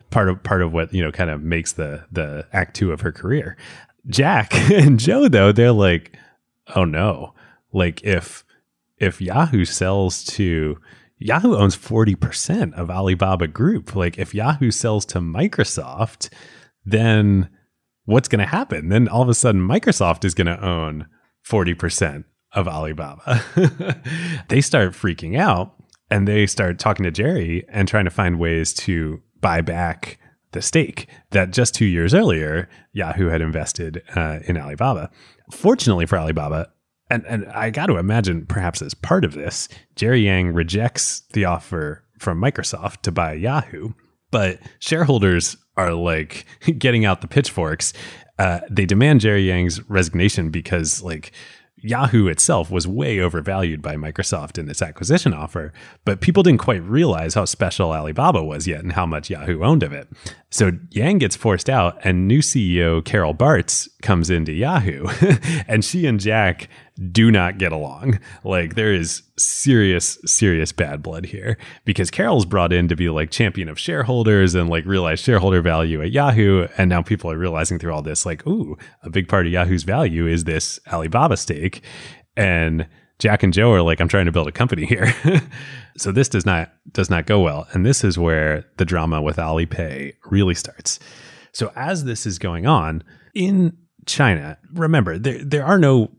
part 0.10 0.30
of 0.30 0.42
part 0.44 0.62
of 0.62 0.74
what 0.74 0.94
you 0.94 1.04
know 1.04 1.12
kind 1.12 1.30
of 1.30 1.42
makes 1.42 1.74
the 1.74 2.06
the 2.12 2.48
act 2.54 2.76
two 2.76 2.92
of 2.92 3.02
her 3.02 3.12
career. 3.12 3.58
Jack 4.08 4.54
and 4.72 5.00
Joe 5.00 5.28
though 5.28 5.52
they're 5.52 5.72
like, 5.72 6.18
oh 6.76 6.86
no, 6.86 7.34
like 7.74 8.04
if 8.04 8.44
if 8.98 9.22
Yahoo 9.22 9.66
sells 9.66 10.24
to 10.24 10.78
Yahoo 11.20 11.56
owns 11.56 11.76
40% 11.76 12.74
of 12.74 12.92
Alibaba 12.92 13.48
Group. 13.48 13.96
Like 13.96 14.18
if 14.18 14.36
Yahoo 14.36 14.72
sells 14.72 15.06
to 15.08 15.20
Microsoft, 15.20 16.30
then 16.86 17.50
what's 18.06 18.28
going 18.28 18.40
to 18.40 18.46
happen? 18.46 18.90
Then 18.90 19.08
all 19.08 19.24
of 19.24 19.30
a 19.30 19.34
sudden 19.34 19.62
Microsoft 19.62 20.26
is 20.26 20.34
going 20.34 20.48
to 20.48 20.64
own 20.64 21.08
40% 21.48 22.24
of 22.54 22.68
Alibaba. 22.68 23.44
they 24.50 24.62
start 24.62 24.94
freaking 24.94 25.38
out 25.38 25.74
and 26.10 26.28
they 26.28 26.46
start 26.46 26.80
talking 26.80 27.04
to 27.04 27.12
Jerry 27.12 27.66
and 27.70 27.88
trying 27.88 28.06
to 28.06 28.12
find 28.12 28.40
ways 28.40 28.74
to 28.76 29.22
buy 29.42 29.62
back 29.62 30.20
the 30.52 30.62
stake 30.62 31.08
that 31.32 31.52
just 31.52 31.76
two 31.76 31.86
years 31.86 32.14
earlier 32.14 32.70
Yahoo 32.94 33.28
had 33.28 33.42
invested 33.42 34.02
uh, 34.16 34.40
in 34.46 34.58
Alibaba. 34.58 35.10
Fortunately 35.52 36.06
for 36.06 36.18
Alibaba, 36.18 36.70
and, 37.10 37.26
and 37.26 37.46
I 37.48 37.70
got 37.70 37.86
to 37.88 37.98
imagine 37.98 38.46
perhaps 38.46 38.82
as 38.82 38.94
part 38.94 39.24
of 39.24 39.34
this, 39.34 39.70
Jerry 39.96 40.22
Yang 40.22 40.54
rejects 40.54 41.22
the 41.34 41.46
offer 41.46 42.04
from 42.20 42.42
Microsoft 42.42 43.02
to 43.04 43.12
buy 43.12 43.34
Yahoo, 43.34 43.94
but 44.32 44.60
shareholders 44.80 45.58
are 45.78 45.94
like 45.94 46.46
getting 46.78 47.06
out 47.06 47.22
the 47.22 47.28
pitchforks. 47.28 47.94
Uh, 48.40 48.60
they 48.70 48.86
demand 48.86 49.22
Jerry 49.22 49.48
Yang's 49.48 49.82
resignation 49.90 50.52
because, 50.52 51.02
like, 51.02 51.32
Yahoo 51.82 52.28
itself 52.28 52.72
was 52.72 52.88
way 52.88 53.20
overvalued 53.20 53.82
by 53.82 53.96
Microsoft 53.96 54.58
in 54.58 54.66
this 54.66 54.82
acquisition 54.82 55.34
offer, 55.34 55.72
but 56.06 56.22
people 56.22 56.44
didn't 56.44 56.60
quite 56.60 56.82
realize 56.84 57.36
how 57.36 57.46
special 57.46 57.94
Alibaba 57.94 58.44
was 58.44 58.68
yet 58.68 58.82
and 58.82 58.94
how 58.94 59.06
much 59.06 59.30
Yahoo 59.30 59.64
owned 59.64 59.84
of 59.84 59.94
it. 59.94 60.08
So 60.50 60.72
Yang 60.90 61.20
gets 61.20 61.36
forced 61.36 61.70
out, 61.70 62.00
and 62.04 62.28
new 62.28 62.40
CEO 62.40 63.04
Carol 63.04 63.36
Bartz 63.36 63.88
comes 64.02 64.30
into 64.30 64.54
Yahoo, 64.54 65.08
and 65.68 65.86
she 65.86 66.08
and 66.08 66.20
Jack 66.20 66.68
do 67.12 67.32
not 67.32 67.58
get 67.58 67.72
along. 67.72 68.20
Like 68.44 68.76
there 68.76 68.94
is 68.94 69.24
serious, 69.38 70.18
serious 70.26 70.72
bad 70.72 71.02
blood 71.02 71.26
here 71.26 71.58
because 71.86 72.10
Carol's 72.10 72.46
brought 72.46 72.74
in 72.74 72.88
to 72.88 72.96
be 72.96 73.10
like 73.10 73.30
champion 73.30 73.70
of 73.70 73.80
shareholders 73.80 74.56
and 74.56 74.70
like 74.70 74.86
realize 74.86 75.20
shareholder 75.20 75.62
value 75.62 76.02
at 76.02 76.12
Yahoo. 76.12 76.68
And 76.78 76.90
now 76.90 77.02
people 77.02 77.32
are 77.32 77.38
realizing 77.38 77.78
through 77.78 77.94
all 77.94 78.02
this, 78.02 78.26
like, 78.26 78.46
ooh, 78.48 78.78
a 79.04 79.10
big 79.10 79.28
part 79.28 79.46
of 79.46 79.52
Yahoo's 79.52 79.84
value 79.84 80.28
is 80.28 80.46
this 80.46 80.80
Alibaba 80.92 81.38
stake. 81.38 81.84
And 82.36 82.88
Jack 83.20 83.44
and 83.44 83.54
Joe 83.54 83.72
are 83.72 83.82
like, 83.82 84.00
I'm 84.00 84.08
trying 84.08 84.28
to 84.28 84.32
build 84.32 84.48
a 84.48 84.52
company 84.52 84.86
here. 84.86 85.14
so 85.98 86.12
this 86.12 86.30
does 86.30 86.46
not 86.46 86.72
does 86.92 87.10
not 87.10 87.26
go 87.26 87.42
well. 87.42 87.68
And 87.74 87.86
this 87.86 88.04
is 88.04 88.18
where 88.18 88.66
the 88.78 88.86
drama 88.86 89.22
with 89.22 89.38
Alipay 89.38 90.14
really 90.26 90.56
starts. 90.56 91.00
So 91.52 91.72
as 91.76 92.04
this 92.04 92.26
is 92.26 92.38
going 92.38 92.68
on 92.68 93.04
in 93.34 93.76
China, 94.06 94.58
remember 94.74 95.18
there 95.18 95.44
there 95.44 95.66
are 95.66 95.80
no 95.80 96.12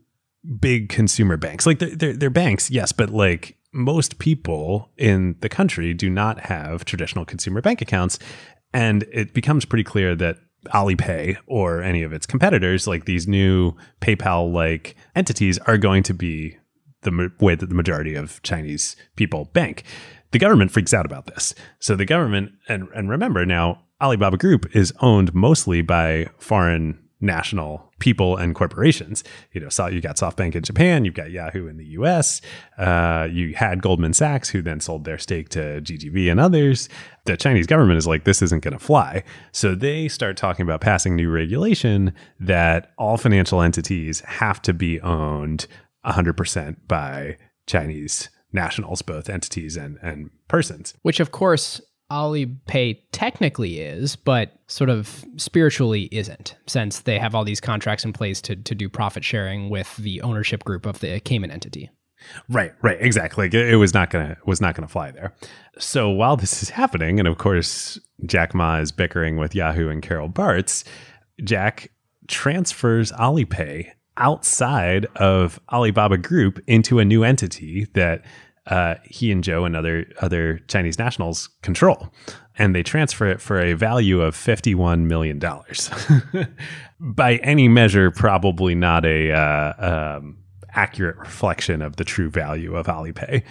big 0.59 0.89
consumer 0.89 1.37
banks. 1.37 1.65
Like 1.65 1.79
they're, 1.79 1.95
they're, 1.95 2.13
they're 2.13 2.29
banks, 2.29 2.69
yes, 2.69 2.91
but 2.91 3.09
like 3.09 3.57
most 3.71 4.19
people 4.19 4.91
in 4.97 5.35
the 5.41 5.49
country 5.49 5.93
do 5.93 6.09
not 6.09 6.39
have 6.41 6.85
traditional 6.85 7.25
consumer 7.25 7.61
bank 7.61 7.81
accounts. 7.81 8.19
And 8.73 9.03
it 9.11 9.33
becomes 9.33 9.65
pretty 9.65 9.83
clear 9.83 10.15
that 10.15 10.37
Alipay 10.67 11.37
or 11.47 11.81
any 11.81 12.03
of 12.03 12.13
its 12.13 12.25
competitors, 12.25 12.87
like 12.87 13.05
these 13.05 13.27
new 13.27 13.73
PayPal 14.01 14.51
like 14.51 14.95
entities, 15.15 15.57
are 15.59 15.77
going 15.77 16.03
to 16.03 16.13
be 16.13 16.57
the 17.01 17.31
way 17.39 17.55
that 17.55 17.69
the 17.69 17.75
majority 17.75 18.15
of 18.15 18.41
Chinese 18.43 18.95
people 19.15 19.45
bank. 19.53 19.83
The 20.31 20.39
government 20.39 20.71
freaks 20.71 20.93
out 20.93 21.05
about 21.05 21.27
this. 21.27 21.55
So 21.79 21.95
the 21.95 22.05
government, 22.05 22.51
and, 22.67 22.87
and 22.93 23.09
remember 23.09 23.45
now, 23.45 23.85
Alibaba 24.01 24.37
Group 24.37 24.75
is 24.75 24.93
owned 25.01 25.33
mostly 25.33 25.81
by 25.81 26.27
foreign 26.37 26.99
national 27.21 27.91
people 27.99 28.37
and 28.37 28.55
corporations. 28.55 29.23
You 29.51 29.61
know, 29.61 29.69
so 29.69 29.87
you 29.87 30.01
got 30.01 30.17
SoftBank 30.17 30.55
in 30.55 30.63
Japan, 30.63 31.05
you've 31.05 31.13
got 31.13 31.31
Yahoo 31.31 31.67
in 31.67 31.77
the 31.77 31.85
U.S. 31.85 32.41
Uh, 32.77 33.27
you 33.31 33.53
had 33.55 33.81
Goldman 33.81 34.13
Sachs, 34.13 34.49
who 34.49 34.61
then 34.61 34.79
sold 34.79 35.03
their 35.05 35.17
stake 35.17 35.49
to 35.49 35.81
GGV 35.81 36.31
and 36.31 36.39
others. 36.39 36.87
The 37.25 37.37
Chinese 37.37 37.67
government 37.67 37.97
is 37.97 38.07
like, 38.07 38.23
this 38.23 38.41
isn't 38.41 38.63
going 38.63 38.77
to 38.77 38.83
fly. 38.83 39.23
So 39.51 39.75
they 39.75 40.07
start 40.07 40.37
talking 40.37 40.63
about 40.63 40.81
passing 40.81 41.15
new 41.15 41.29
regulation 41.29 42.13
that 42.39 42.91
all 42.97 43.17
financial 43.17 43.61
entities 43.61 44.21
have 44.21 44.61
to 44.63 44.73
be 44.73 45.01
owned 45.01 45.67
100% 46.05 46.77
by 46.87 47.37
Chinese 47.67 48.29
nationals, 48.51 49.01
both 49.01 49.29
entities 49.29 49.77
and, 49.77 49.97
and 50.01 50.31
persons. 50.47 50.95
Which, 51.01 51.19
of 51.19 51.31
course, 51.31 51.81
Alipay 52.11 52.99
technically 53.11 53.79
is, 53.79 54.15
but 54.15 54.53
sort 54.67 54.89
of 54.89 55.25
spiritually 55.37 56.09
isn't, 56.11 56.55
since 56.65 57.01
they 57.01 57.19
have 57.19 57.35
all 57.35 57.43
these 57.43 57.61
contracts 57.61 58.03
in 58.03 58.13
place 58.13 58.41
to, 58.41 58.55
to 58.55 58.73
do 58.73 58.89
profit 58.89 59.23
sharing 59.23 59.69
with 59.69 59.95
the 59.97 60.21
ownership 60.21 60.63
group 60.63 60.85
of 60.85 60.99
the 60.99 61.19
Cayman 61.19 61.51
entity. 61.51 61.89
Right, 62.49 62.73
right, 62.81 62.97
exactly. 62.99 63.49
It 63.51 63.77
was 63.77 63.93
not 63.93 64.09
gonna 64.09 64.37
was 64.45 64.59
not 64.59 64.75
gonna 64.75 64.87
fly 64.87 65.11
there. 65.11 65.33
So 65.77 66.09
while 66.09 66.35
this 66.35 66.61
is 66.61 66.69
happening, 66.69 67.17
and 67.19 67.27
of 67.27 67.37
course 67.37 67.99
Jack 68.25 68.53
Ma 68.53 68.77
is 68.77 68.91
bickering 68.91 69.37
with 69.37 69.55
Yahoo 69.55 69.89
and 69.89 70.01
Carol 70.01 70.29
Bartz, 70.29 70.83
Jack 71.43 71.91
transfers 72.27 73.11
Alipay 73.13 73.91
outside 74.17 75.05
of 75.15 75.59
Alibaba 75.71 76.17
Group 76.17 76.59
into 76.67 76.99
a 76.99 77.05
new 77.05 77.23
entity 77.23 77.87
that 77.93 78.25
uh, 78.69 78.95
he 79.03 79.31
and 79.31 79.43
Joe 79.43 79.65
and 79.65 79.75
other 79.75 80.05
other 80.21 80.59
Chinese 80.67 80.99
nationals 80.99 81.49
control, 81.61 82.09
and 82.57 82.75
they 82.75 82.83
transfer 82.83 83.27
it 83.27 83.41
for 83.41 83.59
a 83.59 83.73
value 83.73 84.21
of 84.21 84.35
fifty 84.35 84.75
one 84.75 85.07
million 85.07 85.39
dollars. 85.39 85.89
By 86.99 87.37
any 87.37 87.67
measure, 87.67 88.11
probably 88.11 88.75
not 88.75 89.05
a 89.05 89.31
uh, 89.31 90.17
um, 90.17 90.37
accurate 90.73 91.17
reflection 91.17 91.81
of 91.81 91.95
the 91.95 92.03
true 92.03 92.29
value 92.29 92.75
of 92.75 92.87
Alipay, 92.87 93.43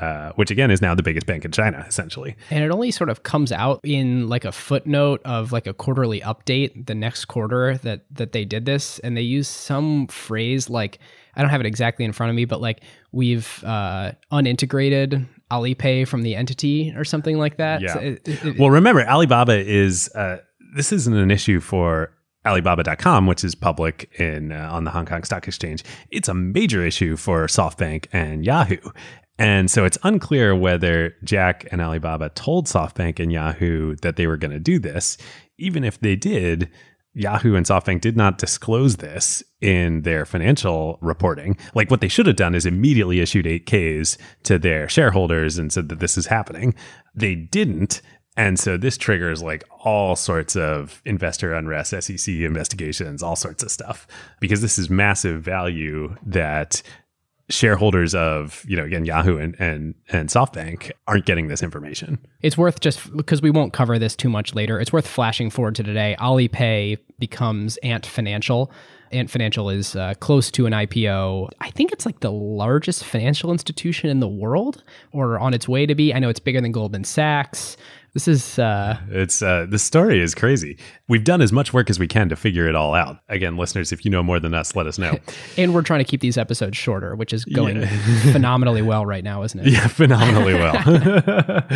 uh, 0.00 0.32
which 0.32 0.50
again 0.50 0.70
is 0.70 0.82
now 0.82 0.94
the 0.94 1.02
biggest 1.02 1.26
bank 1.26 1.44
in 1.44 1.52
China, 1.52 1.84
essentially. 1.88 2.36
And 2.50 2.62
it 2.62 2.70
only 2.70 2.90
sort 2.90 3.08
of 3.08 3.22
comes 3.22 3.52
out 3.52 3.80
in 3.82 4.28
like 4.28 4.44
a 4.44 4.52
footnote 4.52 5.22
of 5.24 5.52
like 5.52 5.66
a 5.66 5.72
quarterly 5.72 6.20
update 6.20 6.86
the 6.86 6.94
next 6.94 7.26
quarter 7.26 7.78
that 7.78 8.04
that 8.10 8.32
they 8.32 8.44
did 8.44 8.66
this, 8.66 8.98
and 8.98 9.16
they 9.16 9.22
use 9.22 9.48
some 9.48 10.06
phrase 10.08 10.68
like 10.68 10.98
I 11.36 11.42
don't 11.42 11.50
have 11.50 11.60
it 11.60 11.66
exactly 11.66 12.04
in 12.04 12.12
front 12.12 12.30
of 12.30 12.36
me, 12.36 12.44
but 12.44 12.60
like 12.60 12.82
we've 13.12 13.62
uh, 13.64 14.12
unintegrated 14.32 15.26
Alipay 15.50 16.08
from 16.08 16.22
the 16.22 16.34
entity 16.34 16.92
or 16.96 17.04
something 17.04 17.38
like 17.38 17.58
that. 17.58 17.82
Yeah. 17.82 17.94
So 17.94 18.00
it, 18.00 18.28
it, 18.28 18.58
well, 18.58 18.70
remember, 18.70 19.06
Alibaba 19.06 19.58
is 19.58 20.08
uh, 20.14 20.38
this 20.74 20.92
isn't 20.92 21.14
an 21.14 21.30
issue 21.30 21.60
for 21.60 22.12
Alibaba.com, 22.46 23.26
which 23.26 23.44
is 23.44 23.54
public 23.54 24.10
in 24.18 24.52
uh, 24.52 24.68
on 24.72 24.84
the 24.84 24.90
Hong 24.90 25.06
Kong 25.06 25.24
Stock 25.24 25.46
Exchange. 25.46 25.84
It's 26.10 26.28
a 26.28 26.34
major 26.34 26.84
issue 26.84 27.16
for 27.16 27.46
SoftBank 27.46 28.06
and 28.12 28.44
Yahoo. 28.44 28.78
And 29.38 29.70
so 29.70 29.84
it's 29.84 29.98
unclear 30.02 30.56
whether 30.56 31.14
Jack 31.22 31.66
and 31.70 31.82
Alibaba 31.82 32.30
told 32.30 32.66
SoftBank 32.66 33.20
and 33.20 33.30
Yahoo 33.30 33.96
that 33.96 34.16
they 34.16 34.26
were 34.26 34.38
going 34.38 34.52
to 34.52 34.60
do 34.60 34.78
this. 34.78 35.18
Even 35.58 35.84
if 35.84 36.00
they 36.00 36.16
did, 36.16 36.70
Yahoo 37.16 37.54
and 37.54 37.64
SoftBank 37.64 38.02
did 38.02 38.14
not 38.14 38.36
disclose 38.36 38.96
this 38.96 39.42
in 39.62 40.02
their 40.02 40.26
financial 40.26 40.98
reporting. 41.00 41.56
Like 41.74 41.90
what 41.90 42.02
they 42.02 42.08
should 42.08 42.26
have 42.26 42.36
done 42.36 42.54
is 42.54 42.66
immediately 42.66 43.20
issued 43.20 43.46
8Ks 43.46 44.18
to 44.44 44.58
their 44.58 44.86
shareholders 44.86 45.56
and 45.56 45.72
said 45.72 45.88
that 45.88 45.98
this 45.98 46.18
is 46.18 46.26
happening. 46.26 46.74
They 47.14 47.34
didn't. 47.34 48.02
And 48.36 48.58
so 48.60 48.76
this 48.76 48.98
triggers 48.98 49.42
like 49.42 49.64
all 49.70 50.14
sorts 50.14 50.56
of 50.56 51.00
investor 51.06 51.54
unrest, 51.54 51.94
SEC 51.98 52.28
investigations, 52.34 53.22
all 53.22 53.34
sorts 53.34 53.62
of 53.62 53.70
stuff, 53.70 54.06
because 54.38 54.60
this 54.60 54.78
is 54.78 54.90
massive 54.90 55.42
value 55.42 56.14
that 56.26 56.82
shareholders 57.48 58.14
of 58.14 58.64
you 58.66 58.76
know 58.76 58.84
again 58.84 59.04
Yahoo 59.04 59.38
and 59.38 59.54
and 59.60 59.94
and 60.10 60.28
SoftBank 60.28 60.90
aren't 61.06 61.26
getting 61.26 61.48
this 61.48 61.62
information. 61.62 62.18
It's 62.42 62.58
worth 62.58 62.80
just 62.80 63.14
because 63.16 63.42
we 63.42 63.50
won't 63.50 63.72
cover 63.72 63.98
this 63.98 64.16
too 64.16 64.28
much 64.28 64.54
later. 64.54 64.80
It's 64.80 64.92
worth 64.92 65.06
flashing 65.06 65.50
forward 65.50 65.74
to 65.76 65.82
today. 65.82 66.16
Alipay 66.18 66.98
becomes 67.18 67.76
Ant 67.78 68.06
Financial. 68.06 68.70
Ant 69.12 69.30
Financial 69.30 69.70
is 69.70 69.94
uh, 69.94 70.14
close 70.18 70.50
to 70.50 70.66
an 70.66 70.72
IPO. 70.72 71.50
I 71.60 71.70
think 71.70 71.92
it's 71.92 72.04
like 72.04 72.20
the 72.20 72.32
largest 72.32 73.04
financial 73.04 73.52
institution 73.52 74.10
in 74.10 74.18
the 74.18 74.28
world, 74.28 74.82
or 75.12 75.38
on 75.38 75.54
its 75.54 75.68
way 75.68 75.86
to 75.86 75.94
be. 75.94 76.12
I 76.12 76.18
know 76.18 76.28
it's 76.28 76.40
bigger 76.40 76.60
than 76.60 76.72
Goldman 76.72 77.04
Sachs. 77.04 77.76
This 78.16 78.28
is 78.28 78.58
uh 78.58 78.98
it's 79.10 79.42
uh 79.42 79.66
the 79.68 79.78
story 79.78 80.22
is 80.22 80.34
crazy. 80.34 80.78
We've 81.06 81.22
done 81.22 81.42
as 81.42 81.52
much 81.52 81.74
work 81.74 81.90
as 81.90 81.98
we 81.98 82.06
can 82.06 82.30
to 82.30 82.36
figure 82.36 82.66
it 82.66 82.74
all 82.74 82.94
out. 82.94 83.18
Again, 83.28 83.58
listeners, 83.58 83.92
if 83.92 84.06
you 84.06 84.10
know 84.10 84.22
more 84.22 84.40
than 84.40 84.54
us, 84.54 84.74
let 84.74 84.86
us 84.86 84.96
know. 84.96 85.18
and 85.58 85.74
we're 85.74 85.82
trying 85.82 85.98
to 85.98 86.10
keep 86.10 86.22
these 86.22 86.38
episodes 86.38 86.78
shorter, 86.78 87.14
which 87.14 87.34
is 87.34 87.44
going 87.44 87.82
yeah. 87.82 87.88
phenomenally 88.32 88.80
well 88.80 89.04
right 89.04 89.22
now, 89.22 89.42
isn't 89.42 89.60
it? 89.60 89.66
Yeah, 89.66 89.86
phenomenally 89.88 90.54
well. 90.54 91.66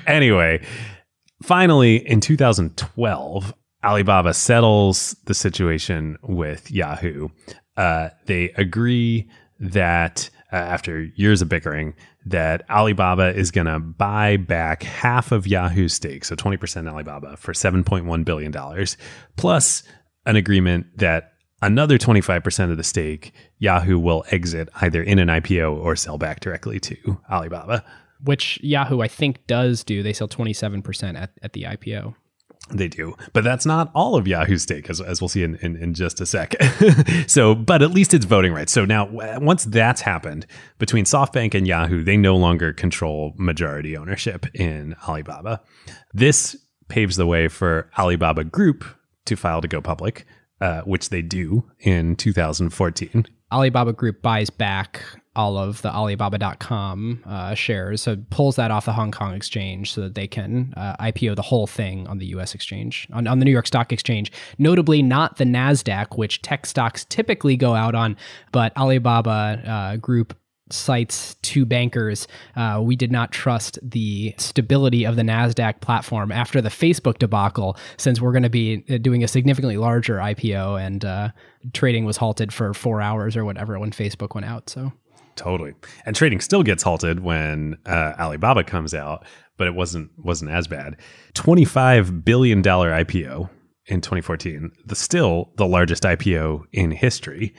anyway, 0.06 0.64
finally 1.42 1.96
in 2.08 2.20
2012, 2.20 3.52
Alibaba 3.82 4.34
settles 4.34 5.16
the 5.24 5.34
situation 5.34 6.16
with 6.22 6.70
Yahoo. 6.70 7.30
Uh, 7.76 8.10
they 8.26 8.50
agree 8.50 9.28
that 9.58 10.30
uh, 10.52 10.56
after 10.56 11.04
years 11.16 11.42
of 11.42 11.48
bickering, 11.48 11.94
that 12.26 12.68
Alibaba 12.70 13.34
is 13.34 13.50
going 13.50 13.66
to 13.66 13.78
buy 13.78 14.36
back 14.36 14.82
half 14.82 15.32
of 15.32 15.46
Yahoo's 15.46 15.94
stake, 15.94 16.24
so 16.24 16.34
20% 16.34 16.88
Alibaba, 16.90 17.36
for 17.36 17.52
$7.1 17.52 18.24
billion, 18.24 18.86
plus 19.36 19.82
an 20.26 20.36
agreement 20.36 20.86
that 20.98 21.32
another 21.62 21.98
25% 21.98 22.70
of 22.70 22.76
the 22.76 22.84
stake 22.84 23.32
Yahoo 23.58 23.98
will 23.98 24.24
exit 24.30 24.68
either 24.80 25.02
in 25.02 25.18
an 25.18 25.28
IPO 25.28 25.76
or 25.76 25.96
sell 25.96 26.18
back 26.18 26.40
directly 26.40 26.78
to 26.80 27.20
Alibaba. 27.30 27.84
Which 28.22 28.58
Yahoo, 28.62 29.00
I 29.00 29.08
think, 29.08 29.46
does 29.46 29.84
do. 29.84 30.02
They 30.02 30.12
sell 30.12 30.28
27% 30.28 31.16
at, 31.16 31.30
at 31.42 31.52
the 31.52 31.62
IPO. 31.62 32.14
They 32.70 32.88
do, 32.88 33.16
but 33.32 33.44
that's 33.44 33.64
not 33.64 33.90
all 33.94 34.16
of 34.16 34.28
Yahoo's 34.28 34.62
stake, 34.62 34.90
as, 34.90 35.00
as 35.00 35.20
we'll 35.20 35.28
see 35.28 35.42
in, 35.42 35.56
in, 35.56 35.76
in 35.76 35.94
just 35.94 36.20
a 36.20 36.26
sec. 36.26 36.54
so, 37.26 37.54
but 37.54 37.82
at 37.82 37.90
least 37.92 38.12
it's 38.12 38.26
voting 38.26 38.52
rights. 38.52 38.72
So 38.72 38.84
now, 38.84 39.08
once 39.38 39.64
that's 39.64 40.02
happened 40.02 40.46
between 40.78 41.04
SoftBank 41.04 41.54
and 41.54 41.66
Yahoo, 41.66 42.02
they 42.02 42.16
no 42.16 42.36
longer 42.36 42.72
control 42.72 43.34
majority 43.36 43.96
ownership 43.96 44.46
in 44.54 44.94
Alibaba. 45.06 45.62
This 46.12 46.56
paves 46.88 47.16
the 47.16 47.26
way 47.26 47.48
for 47.48 47.90
Alibaba 47.98 48.44
Group 48.44 48.84
to 49.26 49.36
file 49.36 49.60
to 49.60 49.68
go 49.68 49.80
public, 49.80 50.26
uh, 50.60 50.82
which 50.82 51.10
they 51.10 51.22
do 51.22 51.70
in 51.80 52.16
2014. 52.16 53.26
Alibaba 53.52 53.92
Group 53.92 54.20
buys 54.22 54.50
back 54.50 55.02
all 55.38 55.56
of 55.56 55.80
the 55.82 55.94
Alibaba.com 55.94 57.22
uh, 57.24 57.54
shares, 57.54 58.02
so 58.02 58.16
pulls 58.28 58.56
that 58.56 58.72
off 58.72 58.86
the 58.86 58.92
Hong 58.92 59.12
Kong 59.12 59.34
exchange 59.34 59.92
so 59.92 60.00
that 60.00 60.16
they 60.16 60.26
can 60.26 60.74
uh, 60.76 60.96
IPO 60.96 61.36
the 61.36 61.42
whole 61.42 61.68
thing 61.68 62.08
on 62.08 62.18
the 62.18 62.26
U.S. 62.26 62.56
exchange, 62.56 63.06
on, 63.12 63.28
on 63.28 63.38
the 63.38 63.44
New 63.44 63.52
York 63.52 63.68
Stock 63.68 63.92
Exchange. 63.92 64.32
Notably, 64.58 65.00
not 65.00 65.36
the 65.36 65.44
Nasdaq, 65.44 66.18
which 66.18 66.42
tech 66.42 66.66
stocks 66.66 67.04
typically 67.04 67.56
go 67.56 67.76
out 67.76 67.94
on, 67.94 68.16
but 68.50 68.76
Alibaba 68.76 69.62
uh, 69.64 69.96
Group 69.98 70.36
cites 70.70 71.36
to 71.42 71.64
bankers, 71.64 72.26
uh, 72.56 72.80
we 72.82 72.96
did 72.96 73.12
not 73.12 73.30
trust 73.30 73.78
the 73.80 74.34
stability 74.38 75.06
of 75.06 75.14
the 75.14 75.22
NASDAQ 75.22 75.80
platform 75.80 76.32
after 76.32 76.60
the 76.60 76.68
Facebook 76.68 77.18
debacle, 77.18 77.76
since 77.96 78.20
we're 78.20 78.32
going 78.32 78.42
to 78.42 78.50
be 78.50 78.84
uh, 78.90 78.98
doing 78.98 79.22
a 79.22 79.28
significantly 79.28 79.76
larger 79.76 80.16
IPO 80.16 80.84
and 80.84 81.04
uh, 81.04 81.28
trading 81.72 82.04
was 82.04 82.16
halted 82.16 82.52
for 82.52 82.74
four 82.74 83.00
hours 83.00 83.36
or 83.36 83.44
whatever 83.44 83.78
when 83.78 83.92
Facebook 83.92 84.34
went 84.34 84.46
out. 84.46 84.68
So. 84.68 84.92
Totally, 85.38 85.74
and 86.04 86.16
trading 86.16 86.40
still 86.40 86.62
gets 86.62 86.82
halted 86.82 87.20
when 87.20 87.76
uh, 87.86 88.14
Alibaba 88.18 88.64
comes 88.64 88.92
out, 88.92 89.24
but 89.56 89.66
it 89.66 89.74
wasn't 89.74 90.10
wasn't 90.18 90.50
as 90.50 90.66
bad. 90.66 90.96
Twenty 91.34 91.64
five 91.64 92.24
billion 92.24 92.60
dollar 92.60 92.90
IPO 92.90 93.48
in 93.86 94.00
2014, 94.00 94.70
the 94.84 94.96
still 94.96 95.52
the 95.56 95.66
largest 95.66 96.02
IPO 96.02 96.64
in 96.72 96.90
history, 96.90 97.54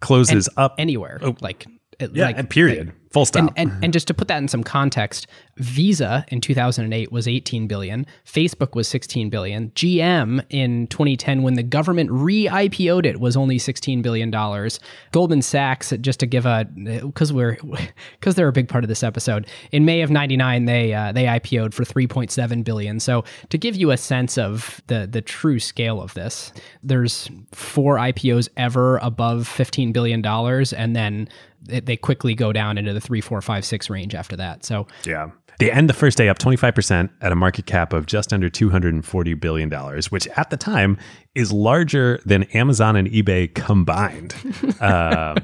closes 0.00 0.48
and 0.48 0.58
up 0.58 0.74
anywhere. 0.78 1.18
Oh, 1.20 1.34
like 1.40 1.66
Yeah, 2.12 2.26
like, 2.26 2.48
period. 2.48 2.92
Full 3.16 3.24
stop. 3.24 3.54
and, 3.56 3.72
and 3.72 3.84
and 3.84 3.92
just 3.94 4.06
to 4.08 4.14
put 4.14 4.28
that 4.28 4.36
in 4.36 4.46
some 4.46 4.62
context, 4.62 5.26
Visa 5.56 6.26
in 6.28 6.42
2008 6.42 7.10
was 7.10 7.26
18 7.26 7.66
billion, 7.66 8.04
Facebook 8.26 8.74
was 8.74 8.86
16 8.88 9.30
billion, 9.30 9.70
GM 9.70 10.44
in 10.50 10.86
2010 10.88 11.42
when 11.42 11.54
the 11.54 11.62
government 11.62 12.10
re-IPO'd 12.12 13.06
it 13.06 13.18
was 13.18 13.34
only 13.34 13.58
16 13.58 14.02
billion 14.02 14.30
dollars. 14.30 14.78
Goldman 15.12 15.40
Sachs 15.40 15.94
just 16.02 16.20
to 16.20 16.26
give 16.26 16.44
a 16.44 16.66
cuz 17.14 17.32
we're 17.32 17.56
cuz 18.20 18.34
they're 18.34 18.48
a 18.48 18.52
big 18.52 18.68
part 18.68 18.84
of 18.84 18.88
this 18.88 19.02
episode. 19.02 19.46
In 19.72 19.86
May 19.86 20.02
of 20.02 20.10
99 20.10 20.66
they 20.66 20.92
uh, 20.92 21.12
they 21.12 21.24
IPO'd 21.24 21.72
for 21.72 21.84
3.7 21.84 22.64
billion. 22.64 23.00
So 23.00 23.24
to 23.48 23.56
give 23.56 23.76
you 23.76 23.92
a 23.92 23.96
sense 23.96 24.36
of 24.36 24.82
the 24.88 25.08
the 25.10 25.22
true 25.22 25.58
scale 25.58 26.02
of 26.02 26.12
this, 26.12 26.52
there's 26.82 27.30
four 27.52 27.96
IPOs 27.96 28.50
ever 28.58 28.98
above 28.98 29.48
15 29.48 29.92
billion 29.92 30.20
dollars 30.20 30.74
and 30.74 30.94
then 30.94 31.30
they 31.68 31.96
quickly 31.96 32.34
go 32.34 32.52
down 32.52 32.78
into 32.78 32.92
the 32.92 33.00
three, 33.00 33.20
four, 33.20 33.40
five, 33.42 33.64
six 33.64 33.90
range 33.90 34.14
after 34.14 34.36
that. 34.36 34.64
So 34.64 34.86
yeah. 35.04 35.30
They 35.58 35.70
end 35.70 35.88
the 35.88 35.94
first 35.94 36.18
day 36.18 36.28
up 36.28 36.38
25% 36.38 37.10
at 37.20 37.32
a 37.32 37.34
market 37.34 37.66
cap 37.66 37.92
of 37.92 38.06
just 38.06 38.32
under 38.32 38.50
$240 38.50 39.40
billion, 39.40 39.70
which 40.10 40.28
at 40.28 40.50
the 40.50 40.56
time 40.56 40.98
is 41.34 41.50
larger 41.50 42.20
than 42.26 42.42
Amazon 42.44 42.96
and 42.96 43.08
eBay 43.08 43.52
combined, 43.54 44.34
uh, 44.80 45.34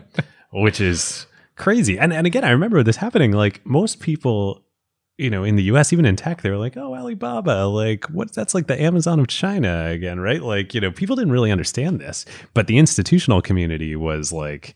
which 0.53 0.81
is 0.81 1.27
crazy. 1.57 1.99
And, 1.99 2.13
and 2.13 2.27
again, 2.27 2.45
I 2.45 2.51
remember 2.51 2.83
this 2.83 2.97
happening. 2.97 3.33
Like 3.33 3.65
most 3.65 4.01
people, 4.01 4.63
you 5.17 5.31
know, 5.31 5.45
in 5.45 5.57
the 5.57 5.63
US, 5.65 5.93
even 5.95 6.05
in 6.05 6.17
tech, 6.17 6.43
they 6.43 6.51
were 6.51 6.59
like, 6.59 6.77
oh, 6.77 6.95
Alibaba, 6.95 7.67
like 7.67 8.05
what 8.07 8.35
that's 8.35 8.55
like 8.55 8.67
the 8.67 8.81
Amazon 8.81 9.19
of 9.19 9.29
China 9.29 9.87
again, 9.87 10.21
right? 10.21 10.43
Like, 10.43 10.75
you 10.75 10.81
know, 10.81 10.93
people 10.93 11.17
didn't 11.17 11.33
really 11.33 11.51
understand 11.51 12.01
this, 12.01 12.27
but 12.53 12.67
the 12.67 12.77
institutional 12.77 13.41
community 13.41 13.97
was 13.97 14.31
like, 14.31 14.75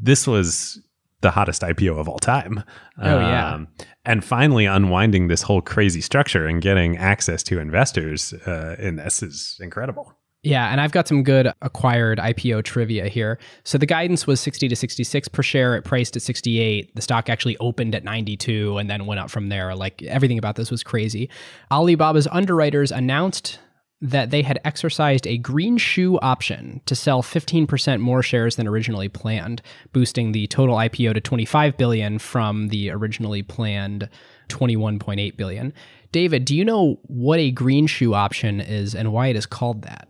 this 0.00 0.26
was 0.26 0.80
the 1.20 1.30
hottest 1.30 1.62
IPO 1.62 1.98
of 1.98 2.08
all 2.08 2.18
time. 2.18 2.62
Oh, 3.00 3.18
yeah. 3.20 3.54
Um, 3.54 3.68
and 4.04 4.24
finally 4.24 4.66
unwinding 4.66 5.28
this 5.28 5.42
whole 5.42 5.60
crazy 5.60 6.00
structure 6.00 6.46
and 6.46 6.62
getting 6.62 6.96
access 6.96 7.42
to 7.44 7.58
investors 7.58 8.32
uh, 8.46 8.76
in 8.78 8.96
this 8.96 9.22
is 9.22 9.58
incredible. 9.60 10.14
Yeah, 10.44 10.70
and 10.70 10.80
I've 10.80 10.92
got 10.92 11.08
some 11.08 11.24
good 11.24 11.52
acquired 11.62 12.18
IPO 12.18 12.62
trivia 12.62 13.08
here. 13.08 13.40
So 13.64 13.76
the 13.76 13.86
guidance 13.86 14.24
was 14.24 14.40
60 14.40 14.68
to 14.68 14.76
66 14.76 15.28
per 15.28 15.42
share. 15.42 15.74
It 15.74 15.84
priced 15.84 16.14
at 16.14 16.22
68. 16.22 16.94
The 16.94 17.02
stock 17.02 17.28
actually 17.28 17.56
opened 17.58 17.94
at 17.96 18.04
92 18.04 18.78
and 18.78 18.88
then 18.88 19.06
went 19.06 19.20
up 19.20 19.30
from 19.30 19.48
there. 19.48 19.74
Like 19.74 20.00
everything 20.04 20.38
about 20.38 20.54
this 20.54 20.70
was 20.70 20.84
crazy. 20.84 21.28
Alibaba's 21.72 22.28
underwriters 22.30 22.92
announced 22.92 23.58
that 24.00 24.30
they 24.30 24.42
had 24.42 24.60
exercised 24.64 25.26
a 25.26 25.38
green 25.38 25.76
shoe 25.76 26.18
option 26.20 26.80
to 26.86 26.94
sell 26.94 27.22
15% 27.22 28.00
more 28.00 28.22
shares 28.22 28.56
than 28.56 28.68
originally 28.68 29.08
planned, 29.08 29.60
boosting 29.92 30.32
the 30.32 30.46
total 30.46 30.76
IPO 30.76 31.14
to 31.14 31.20
25 31.20 31.76
billion 31.76 32.18
from 32.18 32.68
the 32.68 32.90
originally 32.90 33.42
planned 33.42 34.08
21.8 34.48 35.36
billion. 35.36 35.72
David, 36.12 36.44
do 36.44 36.56
you 36.56 36.64
know 36.64 37.00
what 37.04 37.40
a 37.40 37.50
green 37.50 37.86
shoe 37.86 38.14
option 38.14 38.60
is 38.60 38.94
and 38.94 39.12
why 39.12 39.26
it 39.28 39.36
is 39.36 39.46
called 39.46 39.82
that? 39.82 40.08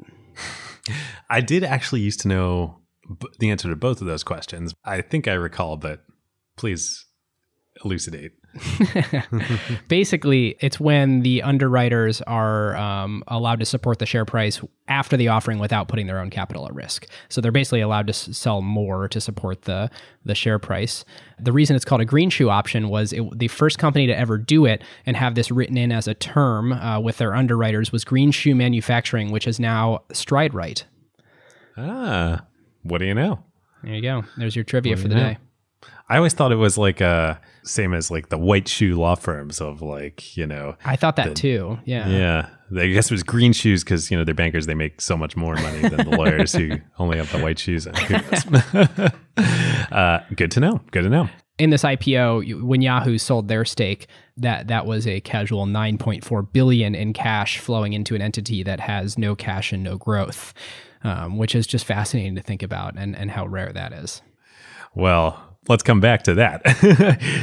I 1.31 1.41
did 1.41 1.65
actually 1.65 2.01
used 2.01 2.21
to 2.21 2.29
know 2.29 2.79
the 3.39 3.51
answer 3.51 3.69
to 3.69 3.77
both 3.77 4.01
of 4.01 4.07
those 4.07 4.23
questions. 4.23 4.75
I 4.85 5.01
think 5.01 5.27
I 5.27 5.33
recall, 5.33 5.77
but 5.77 6.05
please 6.57 7.07
elucidate. 7.85 8.33
Basically, 9.89 10.57
it's 10.61 10.81
when 10.81 11.21
the 11.21 11.43
underwriters 11.43 12.21
are 12.23 12.77
um, 12.77 13.23
allowed 13.29 13.61
to 13.61 13.67
support 13.67 13.99
the 13.99 14.07
share 14.07 14.25
price 14.25 14.61
after 14.89 15.17
the 15.17 15.29
offering 15.29 15.59
without 15.59 15.89
putting 15.89 16.07
their 16.07 16.19
own 16.19 16.31
capital 16.31 16.67
at 16.67 16.75
risk. 16.75 17.07
So 17.29 17.41
they're 17.41 17.53
basically 17.53 17.81
allowed 17.81 18.07
to 18.07 18.13
s- 18.13 18.37
sell 18.37 18.63
more 18.63 19.09
to 19.09 19.21
support 19.21 19.63
the 19.63 19.91
the 20.25 20.35
share 20.35 20.59
price. 20.59 21.05
The 21.39 21.53
reason 21.53 21.77
it's 21.77 21.85
called 21.85 22.01
a 22.01 22.07
green 22.07 22.31
shoe 22.31 22.51
option 22.51 22.89
was 22.89 23.13
it, 23.13 23.23
the 23.39 23.49
first 23.49 23.79
company 23.79 24.07
to 24.07 24.17
ever 24.17 24.39
do 24.39 24.65
it 24.65 24.83
and 25.07 25.17
have 25.17 25.35
this 25.35 25.51
written 25.51 25.77
in 25.77 25.93
as 25.93 26.09
a 26.09 26.15
term 26.15 26.73
uh, 26.73 27.01
with 27.01 27.19
their 27.19 27.35
underwriters 27.35 27.93
was 27.93 28.05
Green 28.05 28.31
Shoe 28.31 28.55
Manufacturing, 28.55 29.31
which 29.31 29.47
is 29.47 29.61
now 29.61 30.03
Stride 30.13 30.55
Rite. 30.55 30.85
Ah, 31.77 32.45
what 32.83 32.99
do 32.99 33.05
you 33.05 33.15
know? 33.15 33.45
There 33.83 33.95
you 33.95 34.03
go. 34.03 34.25
There's 34.37 34.57
your 34.57 34.65
trivia 34.65 34.97
for 34.97 35.09
the 35.09 35.15
know? 35.15 35.21
day. 35.21 35.39
I 36.11 36.17
always 36.17 36.33
thought 36.33 36.53
it 36.53 36.57
was 36.57 36.79
like 36.79 37.01
uh 37.03 37.35
same 37.63 37.93
as 37.93 38.11
like 38.11 38.31
the 38.31 38.39
white 38.39 38.67
shoe 38.67 38.97
law 38.97 39.15
firms 39.15 39.61
of 39.61 39.83
like 39.83 40.37
you 40.37 40.47
know 40.47 40.77
I 40.85 40.97
thought 40.97 41.17
that 41.17 41.37
too. 41.37 41.79
Yeah. 41.85 42.09
yeah 42.09 42.49
I 42.77 42.87
guess 42.89 43.07
it 43.07 43.13
was 43.13 43.23
green 43.23 43.53
shoes 43.53 43.85
because 43.85 44.11
you 44.11 44.17
know 44.17 44.25
they're 44.25 44.35
bankers 44.35 44.67
they 44.67 44.75
make 44.75 45.01
so 45.01 45.17
much 45.17 45.37
more 45.37 45.55
money 45.57 45.81
than 45.89 46.09
the 46.09 46.17
lawyers 46.17 46.53
who 46.53 46.79
only 46.99 47.19
have 47.19 47.31
the 47.33 47.39
white 47.41 47.59
shoes. 47.59 47.87
Uh, 49.91 50.21
good 50.35 50.51
to 50.51 50.61
know. 50.61 50.81
Good 50.91 51.03
to 51.03 51.09
know. 51.09 51.29
in 51.59 51.71
this 51.71 51.83
IPO, 51.83 52.63
when 52.63 52.83
Yahoo 52.83 53.17
sold 53.19 53.49
their 53.49 53.65
stake, 53.65 54.07
that 54.37 54.69
that 54.69 54.85
was 54.85 55.07
a 55.07 55.21
casual 55.21 55.65
9.4 55.67 56.53
billion 56.53 56.95
in 56.95 57.13
cash 57.13 57.59
flowing 57.59 57.95
into 57.95 58.15
an 58.15 58.21
entity 58.21 58.63
that 58.63 58.81
has 58.81 59.17
no 59.17 59.35
cash 59.35 59.73
and 59.73 59.83
no 59.83 59.97
growth, 59.97 60.53
um, 61.05 61.39
which 61.39 61.55
is 61.55 61.67
just 61.67 61.85
fascinating 61.87 62.35
to 62.35 62.43
think 62.43 62.63
about 62.63 62.97
and 62.97 63.17
and 63.17 63.31
how 63.31 63.47
rare 63.47 63.73
that 63.73 63.93
is. 63.93 64.21
Well, 64.95 65.48
let's 65.69 65.83
come 65.83 66.01
back 66.01 66.23
to 66.25 66.35
that. 66.35 66.63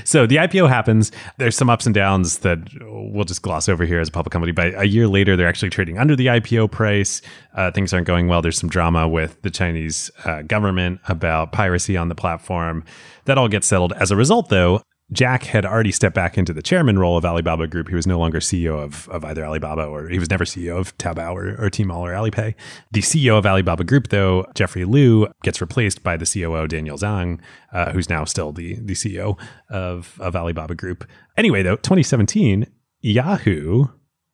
so 0.05 0.25
the 0.25 0.37
IPO 0.37 0.67
happens. 0.67 1.11
There's 1.37 1.55
some 1.55 1.69
ups 1.69 1.85
and 1.85 1.95
downs 1.95 2.39
that 2.39 2.59
we'll 2.81 3.25
just 3.25 3.41
gloss 3.41 3.69
over 3.69 3.85
here 3.85 3.99
as 3.99 4.09
a 4.09 4.11
public 4.11 4.31
company. 4.31 4.51
But 4.51 4.73
a 4.79 4.87
year 4.87 5.07
later, 5.07 5.35
they're 5.35 5.47
actually 5.47 5.69
trading 5.69 5.97
under 5.97 6.15
the 6.15 6.27
IPO 6.27 6.71
price. 6.71 7.21
Uh, 7.55 7.71
things 7.71 7.93
aren't 7.93 8.07
going 8.07 8.27
well. 8.27 8.41
There's 8.41 8.57
some 8.57 8.69
drama 8.69 9.07
with 9.07 9.41
the 9.41 9.49
Chinese 9.49 10.11
uh, 10.25 10.41
government 10.41 10.99
about 11.07 11.51
piracy 11.51 11.95
on 11.95 12.09
the 12.09 12.15
platform. 12.15 12.83
That 13.25 13.37
all 13.37 13.47
gets 13.47 13.67
settled. 13.67 13.93
As 13.93 14.11
a 14.11 14.15
result, 14.15 14.49
though, 14.49 14.81
Jack 15.11 15.43
had 15.43 15.65
already 15.65 15.91
stepped 15.91 16.15
back 16.15 16.35
into 16.37 16.51
the 16.51 16.63
chairman 16.63 16.97
role 16.97 17.15
of 17.15 17.25
Alibaba 17.25 17.67
Group. 17.67 17.89
He 17.89 17.95
was 17.95 18.07
no 18.07 18.17
longer 18.17 18.39
CEO 18.39 18.83
of, 18.83 19.07
of 19.09 19.23
either 19.23 19.45
Alibaba 19.45 19.83
or 19.83 20.09
he 20.09 20.17
was 20.17 20.31
never 20.31 20.45
CEO 20.45 20.79
of 20.79 20.97
Taobao 20.97 21.33
or, 21.33 21.49
or 21.63 21.69
Tmall 21.69 21.99
or 21.99 22.11
Alipay. 22.11 22.55
The 22.91 23.01
CEO 23.01 23.37
of 23.37 23.45
Alibaba 23.45 23.83
Group, 23.83 24.07
though, 24.07 24.45
Jeffrey 24.55 24.83
Liu, 24.83 25.27
gets 25.43 25.61
replaced 25.61 26.01
by 26.01 26.17
the 26.17 26.25
COO, 26.25 26.67
Daniel 26.67 26.97
Zhang, 26.97 27.39
uh, 27.71 27.91
who's 27.91 28.09
now 28.09 28.25
still 28.25 28.51
the, 28.51 28.75
the 28.79 28.93
CEO 28.93 29.37
of, 29.69 30.17
of 30.19 30.35
Alibaba 30.35 30.73
Group. 30.73 31.07
Anyway, 31.37 31.61
though, 31.61 31.75
2017, 31.75 32.65
Yahoo 33.01 33.85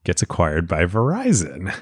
gets 0.05 0.21
acquired 0.21 0.67
by 0.67 0.85
Verizon. 0.85 1.73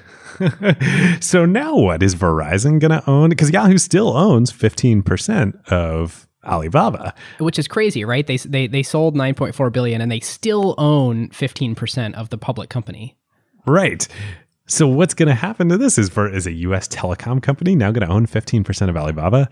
so 1.22 1.46
now 1.46 1.76
what? 1.76 2.02
Is 2.02 2.16
Verizon 2.16 2.80
going 2.80 2.90
to 2.90 3.08
own? 3.08 3.30
Because 3.30 3.50
Yahoo 3.50 3.78
still 3.78 4.16
owns 4.16 4.52
15% 4.52 5.64
of 5.68 6.26
Alibaba. 6.44 7.14
Which 7.38 7.58
is 7.58 7.68
crazy, 7.68 8.04
right? 8.04 8.26
They 8.26 8.36
they 8.36 8.66
they 8.66 8.82
sold 8.82 9.14
9.4 9.16 9.72
billion 9.72 10.00
and 10.00 10.10
they 10.10 10.20
still 10.20 10.74
own 10.78 11.28
15% 11.28 12.14
of 12.14 12.30
the 12.30 12.38
public 12.38 12.70
company. 12.70 13.16
Right. 13.66 14.06
So 14.66 14.86
what's 14.86 15.14
going 15.14 15.28
to 15.28 15.34
happen 15.34 15.68
to 15.70 15.76
this? 15.76 15.98
Is 15.98 16.08
for 16.08 16.32
is 16.32 16.46
a 16.46 16.52
U.S. 16.52 16.86
telecom 16.86 17.42
company 17.42 17.74
now 17.74 17.90
going 17.90 18.06
to 18.06 18.12
own 18.12 18.26
fifteen 18.26 18.62
percent 18.62 18.88
of 18.88 18.96
Alibaba? 18.96 19.48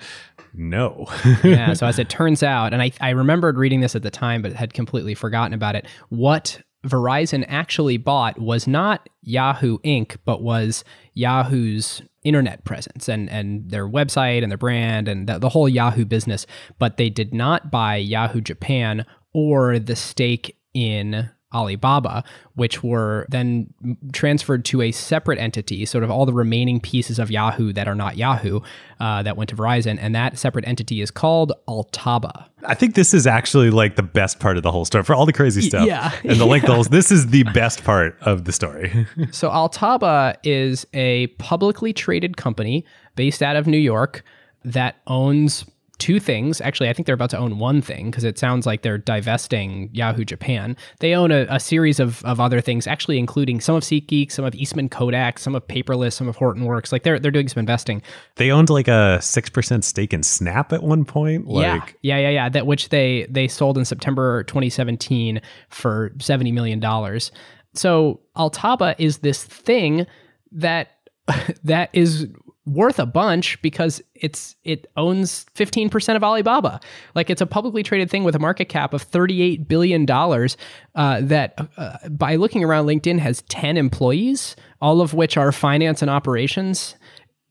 No. 0.54 1.06
yeah. 1.44 1.72
So 1.72 1.86
as 1.86 1.98
it 1.98 2.08
turns 2.08 2.44
out, 2.44 2.72
and 2.72 2.80
I, 2.80 2.92
I 3.00 3.10
remembered 3.10 3.58
reading 3.58 3.80
this 3.80 3.96
at 3.96 4.02
the 4.02 4.10
time, 4.12 4.42
but 4.42 4.52
had 4.52 4.74
completely 4.74 5.14
forgotten 5.14 5.52
about 5.54 5.74
it. 5.74 5.86
What 6.08 6.62
Verizon 6.86 7.44
actually 7.48 7.96
bought 7.96 8.38
was 8.38 8.66
not 8.66 9.08
Yahoo 9.22 9.78
Inc., 9.78 10.16
but 10.24 10.42
was 10.42 10.84
Yahoo's 11.14 12.02
internet 12.22 12.64
presence 12.64 13.08
and, 13.08 13.28
and 13.30 13.70
their 13.70 13.88
website 13.88 14.42
and 14.42 14.50
their 14.50 14.58
brand 14.58 15.08
and 15.08 15.28
the, 15.28 15.38
the 15.38 15.48
whole 15.48 15.68
Yahoo 15.68 16.04
business. 16.04 16.46
But 16.78 16.96
they 16.96 17.10
did 17.10 17.34
not 17.34 17.70
buy 17.70 17.96
Yahoo 17.96 18.40
Japan 18.40 19.04
or 19.32 19.78
the 19.78 19.96
stake 19.96 20.56
in 20.74 21.30
Alibaba, 21.54 22.22
which 22.54 22.82
were 22.82 23.26
then 23.30 23.72
transferred 24.12 24.64
to 24.66 24.82
a 24.82 24.92
separate 24.92 25.38
entity, 25.38 25.86
sort 25.86 26.04
of 26.04 26.10
all 26.10 26.26
the 26.26 26.32
remaining 26.32 26.78
pieces 26.78 27.18
of 27.18 27.30
Yahoo 27.30 27.72
that 27.72 27.88
are 27.88 27.94
not 27.94 28.16
Yahoo 28.18 28.60
uh, 29.00 29.22
that 29.22 29.36
went 29.36 29.48
to 29.50 29.56
Verizon. 29.56 29.98
And 30.00 30.14
that 30.14 30.38
separate 30.38 30.66
entity 30.68 31.00
is 31.00 31.10
called 31.10 31.52
Altaba. 31.66 32.46
I 32.64 32.74
think 32.74 32.94
this 32.94 33.14
is 33.14 33.26
actually 33.26 33.70
like 33.70 33.96
the 33.96 34.02
best 34.02 34.40
part 34.40 34.56
of 34.58 34.62
the 34.62 34.70
whole 34.70 34.84
story 34.84 35.04
for 35.04 35.14
all 35.14 35.24
the 35.24 35.32
crazy 35.32 35.62
stuff. 35.62 35.86
yeah. 35.86 36.12
And 36.24 36.38
the 36.38 36.46
length 36.46 36.64
of 36.64 36.68
the 36.68 36.74
whole, 36.74 36.84
this 36.90 37.10
is 37.10 37.28
the 37.28 37.44
best 37.44 37.82
part 37.84 38.16
of 38.22 38.44
the 38.44 38.52
story. 38.52 39.06
So 39.30 39.50
Altaba 39.50 40.36
is 40.42 40.86
a 40.94 41.26
publicly 41.38 41.92
traded 41.92 42.36
company 42.36 42.84
based 43.14 43.42
out 43.42 43.56
of 43.56 43.66
New 43.66 43.78
York 43.78 44.22
that 44.64 44.96
owns 45.06 45.64
two 45.98 46.20
things. 46.20 46.60
Actually, 46.60 46.88
I 46.88 46.92
think 46.92 47.06
they're 47.06 47.14
about 47.14 47.30
to 47.30 47.38
own 47.38 47.58
one 47.58 47.82
thing 47.82 48.10
because 48.10 48.24
it 48.24 48.38
sounds 48.38 48.66
like 48.66 48.82
they're 48.82 48.98
divesting 48.98 49.90
Yahoo 49.92 50.24
Japan. 50.24 50.76
They 51.00 51.14
own 51.14 51.30
a, 51.32 51.46
a 51.50 51.60
series 51.60 51.98
of, 51.98 52.24
of 52.24 52.40
other 52.40 52.60
things, 52.60 52.86
actually 52.86 53.18
including 53.18 53.60
some 53.60 53.74
of 53.74 53.82
SeatGeek, 53.82 54.30
some 54.30 54.44
of 54.44 54.54
Eastman 54.54 54.88
Kodak, 54.88 55.38
some 55.38 55.54
of 55.54 55.66
Paperless, 55.66 56.12
some 56.14 56.28
of 56.28 56.36
Hortonworks. 56.36 56.92
Like 56.92 57.02
they're 57.02 57.18
they're 57.18 57.30
doing 57.30 57.48
some 57.48 57.60
investing. 57.60 58.02
they 58.36 58.50
owned 58.50 58.70
like 58.70 58.88
a 58.88 59.20
six 59.20 59.50
percent 59.50 59.84
stake 59.84 60.12
in 60.12 60.22
Snap 60.22 60.72
at 60.72 60.82
one 60.82 61.04
point. 61.04 61.46
Like 61.46 61.96
yeah, 62.02 62.16
yeah, 62.16 62.28
yeah, 62.28 62.30
yeah. 62.30 62.48
That 62.48 62.66
which 62.66 62.90
they 62.90 63.26
they 63.28 63.48
sold 63.48 63.76
in 63.76 63.84
September 63.84 64.44
2017 64.44 65.40
for 65.68 66.12
70 66.20 66.52
million 66.52 66.80
dollars. 66.80 67.32
So 67.74 68.20
Altaba 68.36 68.94
is 68.98 69.18
this 69.18 69.44
thing 69.44 70.06
that 70.52 70.92
that 71.64 71.90
is 71.92 72.28
worth 72.68 72.98
a 72.98 73.06
bunch 73.06 73.60
because 73.62 74.02
it's 74.14 74.56
it 74.64 74.90
owns 74.96 75.46
15% 75.54 76.16
of 76.16 76.24
Alibaba. 76.24 76.80
Like 77.14 77.30
it's 77.30 77.40
a 77.40 77.46
publicly 77.46 77.82
traded 77.82 78.10
thing 78.10 78.24
with 78.24 78.34
a 78.34 78.38
market 78.38 78.66
cap 78.66 78.92
of 78.92 79.02
38 79.02 79.66
billion 79.68 80.04
dollars 80.04 80.56
uh, 80.94 81.20
that 81.22 81.58
uh, 81.76 82.08
by 82.08 82.36
looking 82.36 82.64
around 82.64 82.86
LinkedIn 82.86 83.18
has 83.18 83.42
10 83.42 83.76
employees, 83.76 84.56
all 84.80 85.00
of 85.00 85.14
which 85.14 85.36
are 85.36 85.52
finance 85.52 86.02
and 86.02 86.10
operations. 86.10 86.94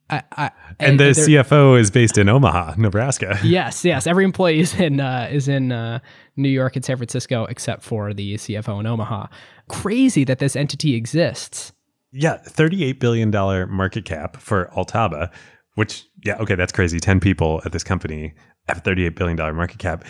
I, 0.10 0.23
I, 0.31 0.52
and 0.80 0.99
the 0.99 1.11
CFO 1.11 1.77
is 1.77 1.91
based 1.91 2.18
in 2.18 2.30
Omaha, 2.30 2.76
Nebraska. 2.77 3.38
Yes, 3.44 3.84
yes. 3.84 4.07
Every 4.07 4.23
employee 4.23 4.60
is 4.60 4.73
in 4.80 5.02
uh, 5.02 5.27
is 5.31 5.48
in 5.48 5.72
uh, 5.72 5.99
New 6.38 6.49
York 6.49 6.76
and 6.76 6.85
San 6.85 6.98
Francisco, 6.98 7.45
except 7.45 7.84
for 7.84 8.14
the 8.14 8.35
CFO 8.35 8.80
in 8.80 8.85
Omaha. 8.85 9.27
Crazy 9.68 10.23
that 10.23 10.39
this 10.39 10.56
entity 10.56 10.95
exists. 10.95 11.73
Yeah, 12.11 12.38
$38 12.47 12.99
billion 12.99 13.29
market 13.69 14.05
cap 14.05 14.38
for 14.38 14.69
Altaba, 14.75 15.31
which, 15.75 16.05
yeah, 16.23 16.38
okay, 16.38 16.55
that's 16.55 16.71
crazy. 16.71 16.99
10 16.99 17.19
people 17.19 17.61
at 17.65 17.71
this 17.71 17.84
company 17.84 18.34
have 18.67 18.79
a 18.79 18.81
$38 18.81 19.15
billion 19.15 19.38
market 19.55 19.79
cap. 19.79 20.05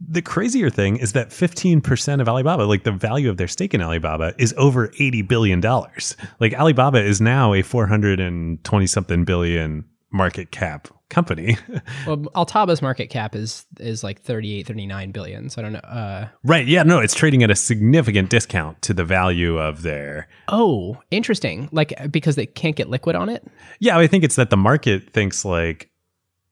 The 0.00 0.22
crazier 0.22 0.70
thing 0.70 0.96
is 0.96 1.12
that 1.14 1.30
15% 1.30 2.20
of 2.20 2.28
Alibaba, 2.28 2.62
like 2.62 2.84
the 2.84 2.92
value 2.92 3.28
of 3.30 3.36
their 3.36 3.48
stake 3.48 3.74
in 3.74 3.82
Alibaba, 3.82 4.34
is 4.38 4.54
over 4.56 4.88
$80 4.88 5.26
billion. 5.26 5.60
Like 5.60 6.54
Alibaba 6.54 7.04
is 7.04 7.20
now 7.20 7.52
a 7.52 7.62
420 7.62 8.86
something 8.86 9.24
billion 9.24 9.84
market 10.10 10.50
cap 10.50 10.88
company. 11.08 11.56
well, 12.06 12.18
Altaba's 12.34 12.82
market 12.82 13.08
cap 13.08 13.34
is 13.34 13.66
is 13.80 14.04
like 14.04 14.20
38, 14.20 14.66
39 14.66 15.10
billion. 15.12 15.50
So 15.50 15.60
I 15.60 15.62
don't 15.62 15.72
know. 15.72 15.78
Uh, 15.80 16.28
right. 16.44 16.66
Yeah. 16.66 16.82
No, 16.82 16.98
it's 17.00 17.14
trading 17.14 17.42
at 17.42 17.50
a 17.50 17.56
significant 17.56 18.30
discount 18.30 18.80
to 18.82 18.94
the 18.94 19.04
value 19.04 19.58
of 19.58 19.82
their. 19.82 20.28
Oh, 20.48 20.98
interesting. 21.10 21.68
Like 21.72 21.94
because 22.10 22.36
they 22.36 22.46
can't 22.46 22.76
get 22.76 22.88
liquid 22.88 23.16
on 23.16 23.28
it. 23.28 23.46
Yeah, 23.80 23.98
I 23.98 24.06
think 24.06 24.24
it's 24.24 24.36
that 24.36 24.50
the 24.50 24.56
market 24.56 25.12
thinks 25.12 25.44
like 25.44 25.90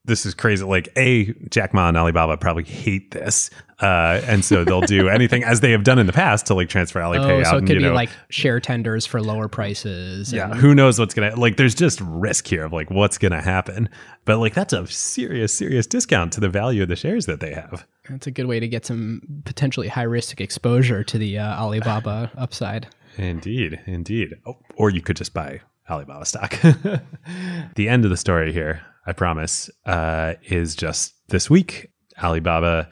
this 0.07 0.27
is 0.27 0.35
crazy. 0.35 0.65
Like, 0.65 0.89
a 0.97 1.33
Jack 1.51 1.75
Ma 1.75 1.89
and 1.89 1.97
Alibaba 1.97 2.37
probably 2.37 2.65
hate 2.65 3.11
this, 3.11 3.51
uh, 3.81 4.21
and 4.25 4.45
so 4.45 4.65
they'll 4.65 4.81
do 4.81 5.09
anything 5.11 5.45
as 5.45 5.61
they 5.61 5.73
have 5.73 5.85
done 5.85 5.99
in 5.99 6.07
the 6.07 6.13
past 6.13 6.47
to 6.47 6.55
like 6.55 6.69
transfer 6.69 7.01
Alipay 7.01 7.19
oh, 7.19 7.41
out. 7.41 7.47
So 7.47 7.55
it 7.57 7.59
and, 7.59 7.67
could 7.67 7.79
be 7.79 7.85
know, 7.85 7.93
like 7.93 8.11
share 8.31 8.61
tenders 8.61 9.05
for 9.05 9.21
lower 9.21 9.49
prices. 9.49 10.33
Yeah, 10.33 10.55
who 10.55 10.75
knows 10.75 10.99
what's 10.99 11.15
gonna 11.15 11.37
like? 11.37 11.57
There's 11.57 11.75
just 11.75 12.01
risk 12.01 12.47
here 12.47 12.65
of 12.65 12.73
like 12.73 12.91
what's 12.91 13.19
gonna 13.19 13.43
happen, 13.43 13.89
but 14.25 14.39
like 14.39 14.55
that's 14.55 14.73
a 14.73 14.87
serious, 14.87 15.57
serious 15.57 15.87
discount 15.87 16.33
to 16.35 16.41
the 16.41 16.49
value 16.49 16.83
of 16.83 16.89
the 16.89 16.97
shares 16.97 17.27
that 17.27 17.41
they 17.41 17.53
have. 17.53 17.87
That's 18.09 18.27
a 18.27 18.31
good 18.31 18.47
way 18.47 18.61
to 18.61 18.69
get 18.69 18.87
some 18.87 19.43
potentially 19.45 19.89
high 19.89 20.03
risk 20.03 20.41
exposure 20.41 21.05
to 21.05 21.19
the 21.19 21.39
uh, 21.39 21.61
Alibaba 21.61 22.31
upside. 22.39 22.89
Indeed, 23.19 23.81
indeed. 23.87 24.35
Oh, 24.47 24.59
or 24.77 24.91
you 24.91 25.01
could 25.01 25.17
just 25.17 25.35
buy 25.35 25.61
Alibaba 25.89 26.25
stock. 26.25 26.59
the 27.75 27.89
end 27.89 28.05
of 28.05 28.11
the 28.11 28.17
story 28.17 28.53
here, 28.53 28.83
I 29.07 29.13
promise, 29.13 29.71
uh, 29.85 30.35
is 30.43 30.75
just 30.75 31.15
this 31.29 31.49
week. 31.49 31.91
Alibaba 32.23 32.89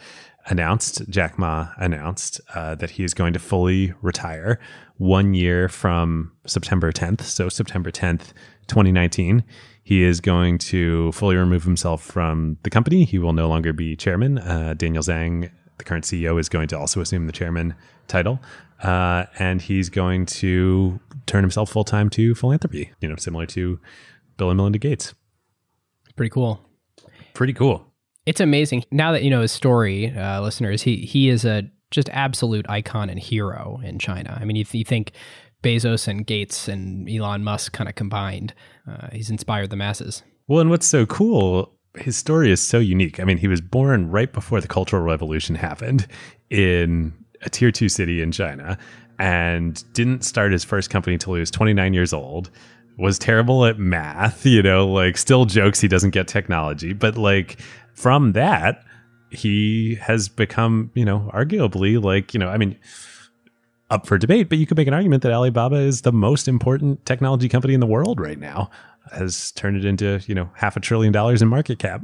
announced, 0.46 1.08
Jack 1.08 1.38
Ma 1.38 1.68
announced 1.78 2.40
uh, 2.54 2.74
that 2.76 2.90
he 2.90 3.04
is 3.04 3.14
going 3.14 3.32
to 3.32 3.38
fully 3.38 3.94
retire 4.02 4.60
one 4.98 5.34
year 5.34 5.68
from 5.68 6.32
September 6.46 6.92
10th. 6.92 7.22
So, 7.22 7.48
September 7.48 7.90
10th, 7.90 8.32
2019. 8.68 9.44
He 9.82 10.02
is 10.02 10.20
going 10.20 10.58
to 10.58 11.12
fully 11.12 11.36
remove 11.36 11.64
himself 11.64 12.02
from 12.02 12.58
the 12.62 12.70
company. 12.70 13.04
He 13.04 13.18
will 13.18 13.34
no 13.34 13.48
longer 13.48 13.72
be 13.72 13.96
chairman. 13.96 14.38
Uh, 14.38 14.74
Daniel 14.74 15.02
Zhang, 15.02 15.50
the 15.76 15.84
current 15.84 16.04
CEO, 16.04 16.40
is 16.40 16.48
going 16.48 16.68
to 16.68 16.78
also 16.78 17.00
assume 17.00 17.26
the 17.26 17.32
chairman 17.32 17.74
title. 18.08 18.40
Uh, 18.82 19.26
and 19.38 19.60
he's 19.60 19.90
going 19.90 20.26
to 20.26 21.00
turn 21.26 21.42
himself 21.42 21.70
full 21.70 21.84
time 21.84 22.08
to 22.10 22.34
philanthropy, 22.34 22.92
you 23.00 23.08
know, 23.08 23.16
similar 23.16 23.46
to 23.46 23.78
Bill 24.36 24.50
and 24.50 24.56
Melinda 24.56 24.78
Gates. 24.78 25.14
Pretty 26.16 26.30
cool. 26.30 26.60
Pretty 27.34 27.52
cool. 27.52 27.92
It's 28.26 28.40
amazing. 28.40 28.84
Now 28.90 29.12
that 29.12 29.22
you 29.22 29.30
know 29.30 29.42
his 29.42 29.52
story, 29.52 30.10
uh, 30.16 30.40
listeners, 30.40 30.82
he 30.82 30.96
he 30.96 31.28
is 31.28 31.44
a 31.44 31.68
just 31.90 32.08
absolute 32.10 32.66
icon 32.68 33.10
and 33.10 33.18
hero 33.18 33.80
in 33.84 33.98
China. 33.98 34.36
I 34.40 34.44
mean, 34.44 34.56
you, 34.56 34.64
th- 34.64 34.74
you 34.74 34.84
think 34.84 35.12
Bezos 35.62 36.08
and 36.08 36.26
Gates 36.26 36.68
and 36.68 37.08
Elon 37.08 37.44
Musk 37.44 37.72
kind 37.72 37.88
of 37.88 37.94
combined, 37.94 38.52
uh, 38.88 39.08
he's 39.12 39.30
inspired 39.30 39.70
the 39.70 39.76
masses. 39.76 40.22
Well, 40.48 40.60
and 40.60 40.70
what's 40.70 40.86
so 40.86 41.06
cool, 41.06 41.72
his 41.96 42.16
story 42.16 42.50
is 42.50 42.60
so 42.60 42.78
unique. 42.78 43.20
I 43.20 43.24
mean, 43.24 43.38
he 43.38 43.48
was 43.48 43.60
born 43.60 44.10
right 44.10 44.32
before 44.32 44.60
the 44.60 44.68
Cultural 44.68 45.02
Revolution 45.02 45.54
happened 45.54 46.06
in 46.50 47.14
a 47.42 47.50
tier 47.50 47.70
two 47.70 47.88
city 47.88 48.20
in 48.20 48.32
China 48.32 48.76
and 49.18 49.84
didn't 49.94 50.22
start 50.22 50.52
his 50.52 50.64
first 50.64 50.90
company 50.90 51.14
until 51.14 51.34
he 51.34 51.40
was 51.40 51.50
29 51.50 51.94
years 51.94 52.12
old 52.12 52.50
was 52.96 53.18
terrible 53.18 53.64
at 53.64 53.78
math, 53.78 54.46
you 54.46 54.62
know, 54.62 54.86
like 54.86 55.16
still 55.16 55.44
jokes 55.44 55.80
he 55.80 55.88
doesn't 55.88 56.10
get 56.10 56.28
technology, 56.28 56.92
but 56.92 57.16
like 57.16 57.58
from 57.92 58.32
that, 58.32 58.84
he 59.30 59.96
has 59.96 60.28
become, 60.28 60.90
you 60.94 61.04
know, 61.04 61.30
arguably 61.34 62.02
like, 62.02 62.34
you 62.34 62.40
know, 62.40 62.48
I 62.48 62.56
mean, 62.56 62.78
up 63.90 64.06
for 64.06 64.16
debate, 64.16 64.48
but 64.48 64.58
you 64.58 64.66
could 64.66 64.76
make 64.76 64.88
an 64.88 64.94
argument 64.94 65.22
that 65.22 65.32
Alibaba 65.32 65.76
is 65.76 66.02
the 66.02 66.12
most 66.12 66.48
important 66.48 67.04
technology 67.04 67.48
company 67.48 67.74
in 67.74 67.80
the 67.80 67.86
world 67.86 68.20
right 68.20 68.38
now, 68.38 68.70
has 69.12 69.52
turned 69.52 69.76
it 69.76 69.84
into, 69.84 70.20
you 70.26 70.34
know, 70.34 70.50
half 70.54 70.76
a 70.76 70.80
trillion 70.80 71.12
dollars 71.12 71.42
in 71.42 71.48
market 71.48 71.78
cap 71.78 72.02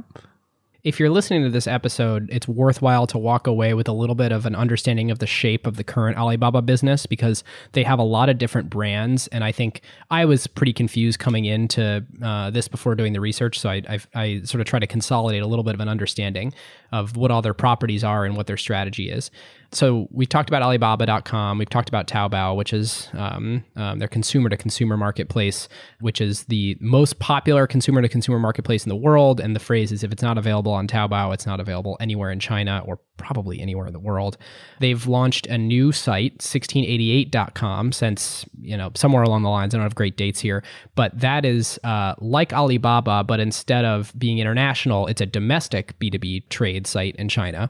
if 0.83 0.99
you're 0.99 1.09
listening 1.09 1.43
to 1.43 1.49
this 1.49 1.67
episode, 1.67 2.29
it's 2.31 2.47
worthwhile 2.47 3.05
to 3.07 3.17
walk 3.17 3.45
away 3.45 3.73
with 3.73 3.87
a 3.87 3.91
little 3.91 4.15
bit 4.15 4.31
of 4.31 4.45
an 4.45 4.55
understanding 4.55 5.11
of 5.11 5.19
the 5.19 5.27
shape 5.27 5.67
of 5.67 5.77
the 5.77 5.83
current 5.83 6.17
Alibaba 6.17 6.61
business 6.61 7.05
because 7.05 7.43
they 7.73 7.83
have 7.83 7.99
a 7.99 8.03
lot 8.03 8.29
of 8.29 8.37
different 8.37 8.69
brands. 8.69 9.27
And 9.27 9.43
I 9.43 9.51
think 9.51 9.81
I 10.09 10.25
was 10.25 10.47
pretty 10.47 10.73
confused 10.73 11.19
coming 11.19 11.45
into 11.45 12.03
uh, 12.23 12.49
this 12.49 12.67
before 12.67 12.95
doing 12.95 13.13
the 13.13 13.21
research. 13.21 13.59
So 13.59 13.69
I, 13.69 13.83
I, 13.87 13.99
I 14.15 14.41
sort 14.43 14.61
of 14.61 14.65
try 14.65 14.79
to 14.79 14.87
consolidate 14.87 15.43
a 15.43 15.47
little 15.47 15.63
bit 15.63 15.75
of 15.75 15.79
an 15.81 15.89
understanding 15.89 16.53
of 16.91 17.15
what 17.15 17.29
all 17.29 17.41
their 17.41 17.53
properties 17.53 18.03
are 18.03 18.25
and 18.25 18.35
what 18.35 18.47
their 18.47 18.57
strategy 18.57 19.09
is 19.09 19.29
so 19.73 20.07
we've 20.11 20.27
talked 20.27 20.49
about 20.49 20.61
Alibaba.com. 20.61 21.57
We've 21.57 21.69
talked 21.69 21.87
about 21.87 22.07
Taobao, 22.07 22.57
which 22.57 22.73
is 22.73 23.07
um, 23.13 23.63
um, 23.77 23.99
their 23.99 24.09
consumer 24.09 24.49
to 24.49 24.57
consumer 24.57 24.97
marketplace, 24.97 25.69
which 26.01 26.19
is 26.19 26.43
the 26.45 26.77
most 26.81 27.19
popular 27.19 27.67
consumer 27.67 28.01
to 28.01 28.09
consumer 28.09 28.37
marketplace 28.37 28.83
in 28.83 28.89
the 28.89 28.97
world. 28.97 29.39
And 29.39 29.55
the 29.55 29.61
phrase 29.61 29.93
is 29.93 30.03
if 30.03 30.11
it's 30.11 30.21
not 30.21 30.37
available 30.37 30.73
on 30.73 30.87
Taobao, 30.87 31.33
it's 31.33 31.45
not 31.45 31.61
available 31.61 31.95
anywhere 32.01 32.31
in 32.31 32.39
China 32.39 32.83
or 32.85 32.99
probably 33.15 33.61
anywhere 33.61 33.87
in 33.87 33.93
the 33.93 33.99
world. 33.99 34.37
They've 34.79 35.07
launched 35.07 35.47
a 35.47 35.57
new 35.57 35.93
site, 35.93 36.39
1688.com, 36.39 37.93
since, 37.93 38.45
you 38.59 38.75
know, 38.75 38.91
somewhere 38.95 39.23
along 39.23 39.43
the 39.43 39.49
lines. 39.49 39.73
I 39.73 39.77
don't 39.77 39.85
have 39.85 39.95
great 39.95 40.17
dates 40.17 40.41
here, 40.41 40.63
but 40.95 41.17
that 41.17 41.45
is 41.45 41.79
uh, 41.85 42.15
like 42.19 42.51
Alibaba, 42.51 43.23
but 43.23 43.39
instead 43.39 43.85
of 43.85 44.11
being 44.17 44.39
international, 44.39 45.07
it's 45.07 45.21
a 45.21 45.25
domestic 45.25 45.97
B2B 45.99 46.49
trade 46.49 46.87
site 46.87 47.15
in 47.15 47.29
China. 47.29 47.69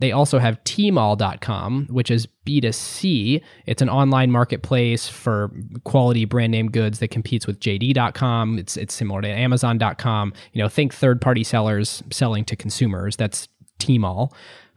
They 0.00 0.12
also 0.12 0.38
have 0.38 0.62
Tmall.com, 0.64 1.88
which 1.90 2.10
is 2.10 2.26
B2C. 2.46 3.42
It's 3.66 3.82
an 3.82 3.88
online 3.88 4.30
marketplace 4.30 5.08
for 5.08 5.50
quality 5.84 6.24
brand 6.24 6.52
name 6.52 6.70
goods 6.70 6.98
that 6.98 7.08
competes 7.08 7.46
with 7.46 7.60
JD.com. 7.60 8.58
It's 8.58 8.76
it's 8.76 8.94
similar 8.94 9.22
to 9.22 9.28
Amazon.com. 9.28 10.32
You 10.52 10.62
know, 10.62 10.68
think 10.68 10.92
third 10.94 11.20
party 11.20 11.44
sellers 11.44 12.02
selling 12.10 12.44
to 12.46 12.56
consumers. 12.56 13.16
That's 13.16 13.48
Tmall. 13.78 14.32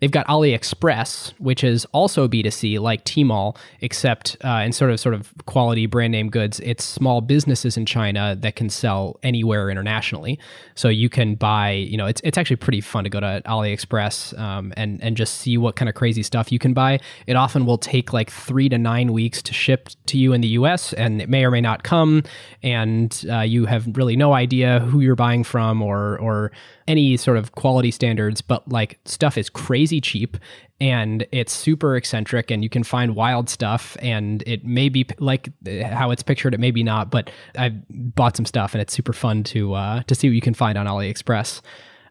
They've 0.05 0.11
got 0.11 0.27
AliExpress, 0.27 1.33
which 1.39 1.63
is 1.63 1.83
also 1.85 2.27
B2C 2.27 2.79
like 2.79 3.05
Tmall, 3.05 3.57
except 3.81 4.37
uh, 4.45 4.61
in 4.63 4.71
sort 4.71 4.91
of 4.91 4.99
sort 4.99 5.15
of 5.15 5.33
quality 5.47 5.87
brand 5.87 6.11
name 6.11 6.29
goods. 6.29 6.59
It's 6.59 6.83
small 6.83 7.21
businesses 7.21 7.75
in 7.75 7.87
China 7.87 8.35
that 8.39 8.55
can 8.55 8.69
sell 8.69 9.19
anywhere 9.23 9.67
internationally. 9.71 10.37
So 10.75 10.89
you 10.89 11.09
can 11.09 11.33
buy, 11.33 11.71
you 11.71 11.97
know, 11.97 12.05
it's 12.05 12.21
it's 12.23 12.37
actually 12.37 12.57
pretty 12.57 12.81
fun 12.81 13.03
to 13.05 13.09
go 13.09 13.19
to 13.19 13.41
AliExpress 13.47 14.37
um, 14.37 14.73
and 14.77 15.01
and 15.01 15.17
just 15.17 15.39
see 15.39 15.57
what 15.57 15.75
kind 15.75 15.89
of 15.89 15.95
crazy 15.95 16.21
stuff 16.21 16.51
you 16.51 16.59
can 16.59 16.75
buy. 16.75 16.99
It 17.25 17.35
often 17.35 17.65
will 17.65 17.79
take 17.79 18.13
like 18.13 18.29
three 18.29 18.69
to 18.69 18.77
nine 18.77 19.11
weeks 19.11 19.41
to 19.41 19.55
ship 19.55 19.89
to 20.05 20.19
you 20.19 20.33
in 20.33 20.41
the 20.41 20.49
U.S. 20.49 20.93
and 20.93 21.19
it 21.19 21.29
may 21.29 21.43
or 21.43 21.49
may 21.49 21.61
not 21.61 21.81
come, 21.81 22.21
and 22.61 23.25
uh, 23.31 23.39
you 23.39 23.65
have 23.65 23.87
really 23.97 24.15
no 24.15 24.33
idea 24.33 24.81
who 24.81 24.99
you're 24.99 25.15
buying 25.15 25.43
from 25.43 25.81
or 25.81 26.19
or 26.19 26.51
any 26.87 27.17
sort 27.17 27.37
of 27.37 27.53
quality 27.53 27.91
standards. 27.91 28.41
But 28.41 28.67
like 28.69 28.99
stuff 29.05 29.37
is 29.37 29.49
crazy 29.49 30.01
cheap 30.01 30.37
and 30.81 31.25
it's 31.31 31.53
super 31.53 31.95
eccentric 31.95 32.51
and 32.51 32.63
you 32.63 32.69
can 32.69 32.83
find 32.83 33.15
wild 33.15 33.49
stuff 33.49 33.95
and 34.01 34.43
it 34.45 34.65
may 34.65 34.89
be 34.89 35.05
like 35.19 35.49
how 35.83 36.11
it's 36.11 36.23
pictured 36.23 36.53
it 36.53 36.59
may 36.59 36.71
be 36.71 36.83
not 36.83 37.09
but 37.09 37.31
i've 37.57 37.73
bought 37.89 38.35
some 38.35 38.45
stuff 38.45 38.73
and 38.73 38.81
it's 38.81 38.93
super 38.93 39.13
fun 39.13 39.41
to 39.41 39.73
uh, 39.73 40.03
to 40.03 40.13
see 40.13 40.27
what 40.27 40.35
you 40.35 40.41
can 40.41 40.53
find 40.53 40.77
on 40.77 40.85
aliexpress 40.85 41.61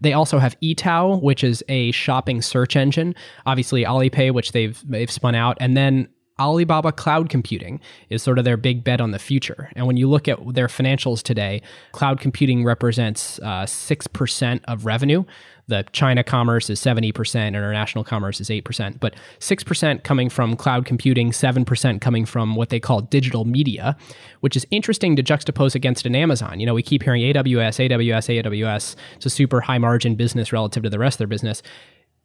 they 0.00 0.12
also 0.12 0.38
have 0.38 0.58
Etao, 0.60 1.22
which 1.22 1.42
is 1.42 1.64
a 1.68 1.90
shopping 1.92 2.42
search 2.42 2.76
engine. 2.76 3.14
Obviously, 3.46 3.84
Alipay, 3.84 4.32
which 4.34 4.52
they've 4.52 4.82
they've 4.86 5.10
spun 5.10 5.34
out, 5.34 5.56
and 5.60 5.76
then 5.76 6.08
Alibaba 6.38 6.90
Cloud 6.90 7.28
Computing 7.28 7.80
is 8.10 8.22
sort 8.22 8.38
of 8.38 8.44
their 8.44 8.56
big 8.56 8.82
bet 8.82 9.00
on 9.00 9.12
the 9.12 9.18
future. 9.20 9.70
And 9.76 9.86
when 9.86 9.96
you 9.96 10.08
look 10.08 10.26
at 10.26 10.38
their 10.54 10.66
financials 10.66 11.22
today, 11.22 11.62
cloud 11.92 12.18
computing 12.18 12.64
represents 12.64 13.38
uh, 13.40 13.64
6% 13.64 14.60
of 14.66 14.84
revenue. 14.84 15.24
The 15.68 15.84
China 15.92 16.24
commerce 16.24 16.68
is 16.68 16.80
70%, 16.80 17.48
international 17.48 18.04
commerce 18.04 18.40
is 18.40 18.48
8%, 18.50 18.98
but 19.00 19.14
6% 19.38 20.02
coming 20.02 20.28
from 20.28 20.56
cloud 20.56 20.84
computing, 20.84 21.30
7% 21.30 22.00
coming 22.00 22.26
from 22.26 22.56
what 22.56 22.68
they 22.68 22.80
call 22.80 23.00
digital 23.00 23.44
media, 23.44 23.96
which 24.40 24.56
is 24.56 24.66
interesting 24.70 25.16
to 25.16 25.22
juxtapose 25.22 25.74
against 25.74 26.04
an 26.04 26.16
Amazon. 26.16 26.58
You 26.58 26.66
know, 26.66 26.74
we 26.74 26.82
keep 26.82 27.02
hearing 27.04 27.22
AWS, 27.22 27.88
AWS, 27.88 28.42
AWS. 28.42 28.96
It's 29.16 29.26
a 29.26 29.30
super 29.30 29.62
high 29.62 29.78
margin 29.78 30.16
business 30.16 30.52
relative 30.52 30.82
to 30.82 30.90
the 30.90 30.98
rest 30.98 31.14
of 31.14 31.18
their 31.18 31.28
business. 31.28 31.62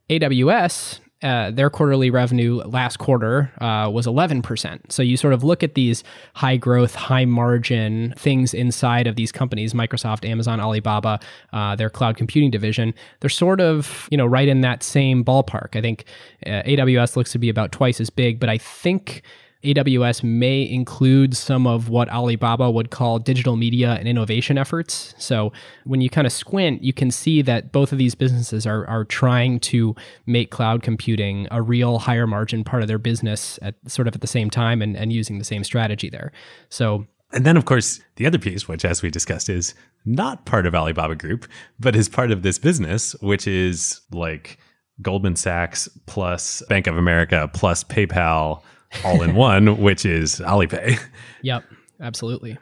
AWS 0.10 1.00
uh, 1.22 1.52
their 1.52 1.70
quarterly 1.70 2.10
revenue 2.10 2.58
last 2.66 2.98
quarter 2.98 3.52
uh, 3.60 3.90
was 3.92 4.08
11%. 4.08 4.92
So 4.92 5.04
you 5.04 5.18
sort 5.18 5.34
of 5.34 5.44
look 5.44 5.64
at 5.64 5.76
these 5.76 6.04
high 6.36 6.56
growth, 6.56 6.96
high 6.96 7.26
margin 7.26 8.14
things 8.18 8.54
inside 8.54 9.06
of 9.06 9.18
these 9.18 9.32
companies 9.32 9.74
Microsoft, 9.74 10.28
Amazon, 10.28 10.62
Alibaba, 10.62 11.20
uh, 11.52 11.76
their 11.76 11.90
cloud 11.90 12.16
computing 12.16 12.52
division. 12.52 12.94
They're 13.20 13.30
sort 13.30 13.60
of, 13.60 14.08
you 14.12 14.18
know, 14.18 14.26
right 14.26 14.48
in 14.48 14.62
that 14.62 14.82
same 14.82 15.26
ballpark. 15.26 15.76
I 15.76 15.82
think 15.82 16.06
uh, 16.46 16.64
AWS 16.64 17.18
looks 17.18 17.34
to 17.34 17.40
be 17.40 17.50
about 17.50 17.74
twice 17.74 18.00
as 18.00 18.10
big, 18.10 18.40
but 18.40 18.48
I 18.48 18.58
think 18.58 19.22
AWS 19.64 20.24
may 20.24 20.68
include 20.68 21.36
some 21.36 21.68
of 21.68 21.90
what 21.90 22.10
Alibaba 22.10 22.72
would 22.72 22.92
call 22.92 23.20
digital 23.20 23.58
media 23.58 23.96
and 24.00 24.08
innovation 24.08 24.58
efforts. 24.58 25.14
So 25.18 25.52
when 25.84 26.00
you 26.00 26.10
kind 26.10 26.26
of 26.26 26.32
squint, 26.32 26.82
you 26.82 26.94
can 26.94 27.12
see 27.12 27.42
that 27.42 27.74
both 27.74 27.92
of 27.92 27.98
these 27.98 28.16
businesses 28.16 28.66
are, 28.66 28.88
are 28.88 29.04
trying 29.04 29.60
to 29.62 29.96
make 30.26 30.50
cloud 30.50 30.82
computing 30.82 31.48
a 31.52 31.62
real 31.62 32.00
higher 32.00 32.26
margin 32.26 32.64
part 32.64 32.84
of 32.84 32.88
their 32.88 32.98
business 32.98 33.60
at 33.62 33.76
sort 33.86 34.08
of 34.08 34.16
at 34.16 34.22
the 34.22 34.28
same 34.28 34.50
time 34.50 34.82
and, 34.82 34.96
and 34.96 35.12
using 35.12 35.40
the 35.40 35.46
same 35.46 35.64
strategy 35.64 36.10
there. 36.10 36.32
So 36.70 37.06
and 37.32 37.46
then, 37.46 37.58
of 37.58 37.66
course, 37.66 38.02
the 38.16 38.26
other 38.26 38.40
piece, 38.40 38.68
which, 38.68 38.84
as 38.84 39.04
we 39.04 39.12
discussed, 39.12 39.50
is 39.50 39.76
not 40.04 40.46
part 40.46 40.66
of 40.66 40.74
Alibaba 40.74 41.16
Group, 41.16 41.46
but 41.80 41.96
is 41.96 42.10
part 42.10 42.32
of 42.32 42.42
this 42.42 42.58
business, 42.58 43.14
which 43.22 43.46
is 43.46 44.02
like 44.12 44.58
Goldman 45.02 45.36
Sachs 45.36 45.88
plus 46.08 46.64
Bank 46.70 46.88
of 46.88 46.98
America 46.98 47.48
plus 47.54 47.84
PayPal 47.84 48.64
all 49.04 49.22
in 49.22 49.36
one, 49.36 49.82
which 49.82 50.06
is 50.06 50.40
Alipay. 50.40 51.00
Yep, 51.42 51.64
absolutely. 52.02 52.58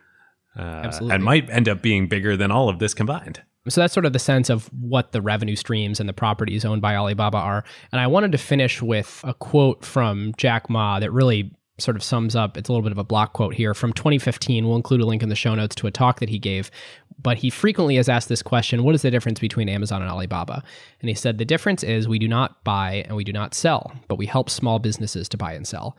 Uh, 0.58 0.62
absolutely. 0.62 1.16
And 1.16 1.24
might 1.24 1.50
end 1.50 1.70
up 1.70 1.82
being 1.82 2.08
bigger 2.08 2.36
than 2.36 2.52
all 2.52 2.70
of 2.70 2.80
this 2.80 2.94
combined. 2.94 3.42
So 3.70 3.82
that's 3.82 3.94
sort 3.94 4.06
of 4.06 4.14
the 4.14 4.20
sense 4.20 4.50
of 4.50 4.68
what 4.74 5.12
the 5.12 5.22
revenue 5.22 5.56
streams 5.56 6.00
and 6.00 6.08
the 6.08 6.14
properties 6.14 6.64
owned 6.64 6.82
by 6.82 6.96
Alibaba 6.96 7.38
are. 7.38 7.64
And 7.92 8.00
I 8.00 8.08
wanted 8.08 8.32
to 8.32 8.38
finish 8.38 8.82
with 8.82 9.22
a 9.26 9.34
quote 9.34 9.84
from 9.84 10.34
Jack 10.38 10.70
Ma 10.70 11.00
that 11.00 11.12
really 11.12 11.52
sort 11.80 11.96
of 11.96 12.04
sums 12.04 12.36
up 12.36 12.58
it's 12.58 12.70
a 12.70 12.72
little 12.72 12.84
bit 12.84 12.92
of 12.92 12.98
a 12.98 13.04
block 13.04 13.34
quote 13.34 13.54
here. 13.54 13.74
From 13.74 13.94
2015 13.94 14.66
we'll 14.66 14.76
include 14.76 15.02
a 15.02 15.06
link 15.06 15.22
in 15.22 15.30
the 15.30 15.36
show 15.36 15.54
notes 15.56 15.76
to 15.76 15.88
a 15.88 15.92
talk 15.92 16.20
that 16.20 16.30
he 16.30 16.40
gave 16.40 16.72
but 17.22 17.38
he 17.38 17.50
frequently 17.50 17.96
has 17.96 18.10
asked 18.10 18.30
this 18.30 18.42
question 18.42 18.84
what 18.84 18.96
is 18.96 19.02
the 19.02 19.12
difference 19.12 19.40
between 19.40 19.70
amazon 19.70 20.02
and 20.02 20.10
alibaba? 20.10 20.64
And 21.02 21.10
he 21.10 21.16
said 21.16 21.38
the 21.38 21.46
difference 21.46 21.84
is 21.84 22.08
we 22.08 22.20
do 22.20 22.28
not 22.28 22.64
buy 22.64 23.06
and 23.08 23.16
we 23.16 23.24
do 23.24 23.34
not 23.34 23.54
sell 23.54 23.92
but 24.08 24.18
we 24.18 24.26
help 24.26 24.50
small 24.50 24.80
businesses 24.80 25.30
to 25.30 25.38
buy 25.38 25.54
and 25.54 25.68
sell. 25.68 25.98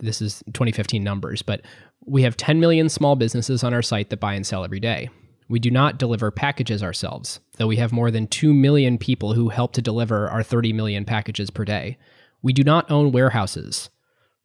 This 0.00 0.20
is 0.20 0.42
2015 0.52 1.02
numbers 1.02 1.42
but 1.42 1.62
we 2.06 2.22
have 2.22 2.36
10 2.36 2.60
million 2.60 2.88
small 2.88 3.16
businesses 3.16 3.62
on 3.62 3.72
our 3.72 3.82
site 3.82 4.10
that 4.10 4.20
buy 4.20 4.34
and 4.34 4.46
sell 4.46 4.64
every 4.64 4.80
day. 4.80 5.08
We 5.48 5.58
do 5.58 5.70
not 5.70 5.98
deliver 5.98 6.30
packages 6.30 6.82
ourselves 6.82 7.40
though 7.56 7.68
we 7.68 7.76
have 7.76 7.92
more 7.92 8.10
than 8.10 8.26
2 8.26 8.52
million 8.52 8.98
people 8.98 9.34
who 9.34 9.48
help 9.50 9.72
to 9.74 9.82
deliver 9.82 10.28
our 10.28 10.42
30 10.42 10.72
million 10.72 11.04
packages 11.04 11.50
per 11.50 11.64
day. 11.64 11.98
We 12.42 12.52
do 12.52 12.64
not 12.64 12.90
own 12.90 13.12
warehouses 13.12 13.88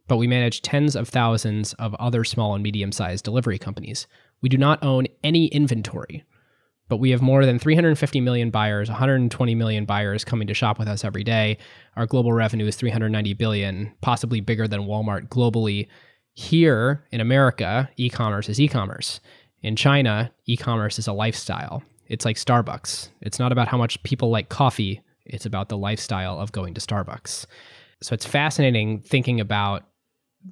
but 0.10 0.18
we 0.18 0.28
manage 0.28 0.62
tens 0.64 0.96
of 0.96 1.08
thousands 1.08 1.74
of 1.74 1.96
other 1.96 2.26
small 2.26 2.56
and 2.56 2.64
medium 2.64 2.92
sized 2.92 3.24
delivery 3.24 3.60
companies. 3.60 4.08
We 4.42 4.50
do 4.50 4.58
not 4.58 4.84
own 4.84 5.06
any 5.24 5.46
inventory, 5.48 6.24
but 6.90 6.98
we 6.98 7.12
have 7.12 7.22
more 7.22 7.46
than 7.46 7.60
350 7.60 8.20
million 8.20 8.50
buyers, 8.50 8.90
120 8.90 9.56
million 9.56 9.86
buyers 9.86 10.26
coming 10.26 10.48
to 10.48 10.54
shop 10.56 10.80
with 10.80 10.88
us 10.88 11.06
every 11.06 11.24
day. 11.24 11.60
Our 11.96 12.08
global 12.08 12.34
revenue 12.34 12.66
is 12.66 12.76
390 12.76 13.34
billion, 13.36 13.94
possibly 14.02 14.42
bigger 14.42 14.68
than 14.68 14.82
Walmart 14.82 15.30
globally. 15.30 15.88
Here 16.34 17.06
in 17.12 17.22
America, 17.22 17.90
e 17.96 18.10
commerce 18.10 18.50
is 18.50 18.60
e 18.60 18.68
commerce. 18.68 19.20
In 19.62 19.76
China, 19.76 20.32
e 20.46 20.58
commerce 20.58 20.98
is 20.98 21.08
a 21.08 21.14
lifestyle. 21.14 21.84
It's 22.08 22.26
like 22.26 22.38
Starbucks. 22.38 23.10
It's 23.22 23.38
not 23.38 23.52
about 23.52 23.68
how 23.68 23.78
much 23.78 24.02
people 24.02 24.32
like 24.32 24.50
coffee, 24.50 25.02
it's 25.26 25.46
about 25.46 25.70
the 25.70 25.78
lifestyle 25.78 26.40
of 26.40 26.52
going 26.52 26.74
to 26.74 26.82
Starbucks. 26.82 27.46
So 28.02 28.14
it's 28.14 28.26
fascinating 28.26 29.02
thinking 29.02 29.40
about 29.40 29.84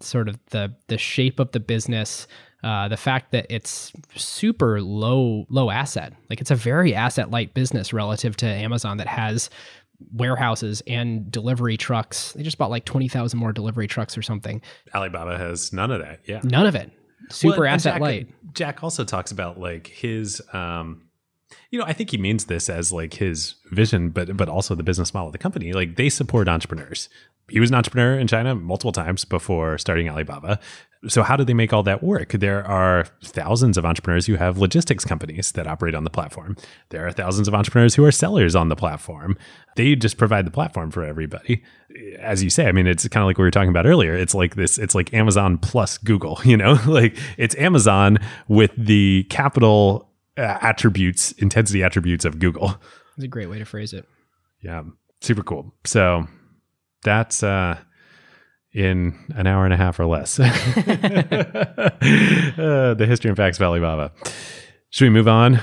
sort 0.01 0.30
of 0.30 0.38
the 0.47 0.73
the 0.88 0.97
shape 0.97 1.39
of 1.39 1.51
the 1.51 1.59
business, 1.59 2.27
uh, 2.64 2.88
the 2.88 2.97
fact 2.97 3.31
that 3.31 3.45
it's 3.49 3.91
super 4.15 4.81
low 4.81 5.45
low 5.49 5.69
asset, 5.69 6.14
like 6.30 6.41
it's 6.41 6.51
a 6.51 6.55
very 6.55 6.93
asset 6.93 7.31
light 7.31 7.53
business 7.53 7.93
relative 7.93 8.35
to 8.38 8.45
Amazon 8.45 8.97
that 8.97 9.07
has 9.07 9.49
warehouses 10.14 10.81
and 10.88 11.31
delivery 11.31 11.77
trucks. 11.77 12.34
They 12.34 12.43
just 12.43 12.57
bought 12.57 12.69
like 12.69 12.85
twenty 12.85 13.07
thousand 13.07 13.39
more 13.39 13.53
delivery 13.53 13.88
trucks 13.88 14.18
or 14.18 14.22
something. 14.22 14.61
Alibaba 14.93 15.38
has 15.38 15.73
none 15.73 15.91
of 15.91 16.01
that. 16.01 16.22
Yeah, 16.26 16.41
none 16.43 16.65
of 16.65 16.76
it. 16.76 16.91
Super 17.30 17.61
well, 17.61 17.73
asset 17.73 17.93
Jack, 17.95 18.01
light. 18.01 18.53
Jack 18.53 18.84
also 18.84 19.03
talks 19.03 19.31
about 19.31 19.59
like 19.59 19.88
his. 19.88 20.41
Um, 20.53 21.03
you 21.72 21.80
know, 21.80 21.85
I 21.85 21.93
think 21.93 22.11
he 22.11 22.18
means 22.18 22.45
this 22.45 22.69
as 22.69 22.91
like 22.91 23.15
his 23.15 23.55
vision, 23.72 24.09
but 24.09 24.35
but 24.35 24.49
also 24.49 24.76
the 24.76 24.84
business 24.84 25.14
model 25.14 25.27
of 25.27 25.34
the 25.34 25.38
company. 25.38 25.73
Like 25.73 25.95
they 25.95 26.09
support 26.09 26.47
entrepreneurs 26.47 27.09
he 27.49 27.60
was 27.60 27.69
an 27.69 27.76
entrepreneur 27.76 28.18
in 28.18 28.28
China 28.28 28.56
multiple 28.56 28.91
times 28.91 29.26
before 29.26 29.78
starting 29.78 30.10
Alibaba. 30.10 30.60
So, 31.07 31.22
how 31.24 31.36
do 31.36 31.44
they 31.44 31.53
make 31.53 31.74
all 31.74 31.84
that 31.84 32.03
work? 32.03 32.32
There 32.34 32.65
are 32.65 33.06
thousands 33.24 33.78
of 33.78 33.86
entrepreneurs 33.86 34.26
who 34.26 34.36
have 34.36 34.57
logistics 34.57 35.06
companies 35.06 35.52
that 35.53 35.68
operate 35.68 35.94
on 35.94 36.03
the 36.03 36.10
platform. 36.10 36.57
There 36.90 37.06
are 37.06 37.11
thousands 37.11 37.48
of 37.48 37.53
entrepreneurs 37.53 37.95
who 37.95 38.03
are 38.03 38.11
sellers 38.11 38.56
on 38.56 38.69
the 38.69 38.76
platform. 38.76 39.38
They 39.76 39.95
just 39.95 40.18
provide 40.18 40.45
the 40.45 40.52
platform 40.52 40.90
for 40.90 41.03
everybody. 41.03 41.64
As 42.19 42.44
you 42.44 42.49
say, 42.49 42.68
I 42.68 42.72
mean, 42.72 42.88
it's 42.88 43.07
kind 43.07 43.22
of 43.22 43.28
like 43.28 43.38
we 43.38 43.44
were 43.44 43.52
talking 43.52 43.69
about 43.69 43.86
earlier. 43.86 44.15
It's 44.15 44.34
like 44.34 44.56
this, 44.56 44.78
it's 44.80 44.95
like 44.95 45.14
Amazon 45.14 45.60
plus 45.60 45.98
Google, 45.99 46.40
you 46.45 46.57
know, 46.57 46.80
like 46.88 47.15
it's 47.38 47.56
Amazon 47.56 48.18
with 48.48 48.72
the 48.76 49.26
capital 49.30 50.10
uh, 50.38 50.57
attributes, 50.61 51.32
intensity 51.34 51.84
attributes 51.84 52.26
of 52.26 52.40
Google. 52.40 52.76
That's 53.15 53.26
a 53.26 53.28
great 53.28 53.49
way 53.49 53.60
to 53.60 53.65
phrase 53.65 53.94
it. 53.94 54.06
Yeah, 54.61 54.84
super 55.22 55.44
cool. 55.44 55.74
So, 55.86 56.28
that's 57.03 57.44
uh, 57.44 57.78
in 58.74 59.18
an 59.36 59.48
hour 59.48 59.65
and 59.65 59.74
a 59.74 59.78
half 59.78 59.99
or 59.99 60.06
less. 60.06 60.40
uh, 60.40 60.45
the 62.98 63.06
history 63.07 63.30
and 63.30 63.38
facts 63.38 63.57
of 63.57 63.64
Alibaba. 63.64 64.11
Should 64.90 65.06
we 65.06 65.10
move 65.10 65.28
on? 65.28 65.60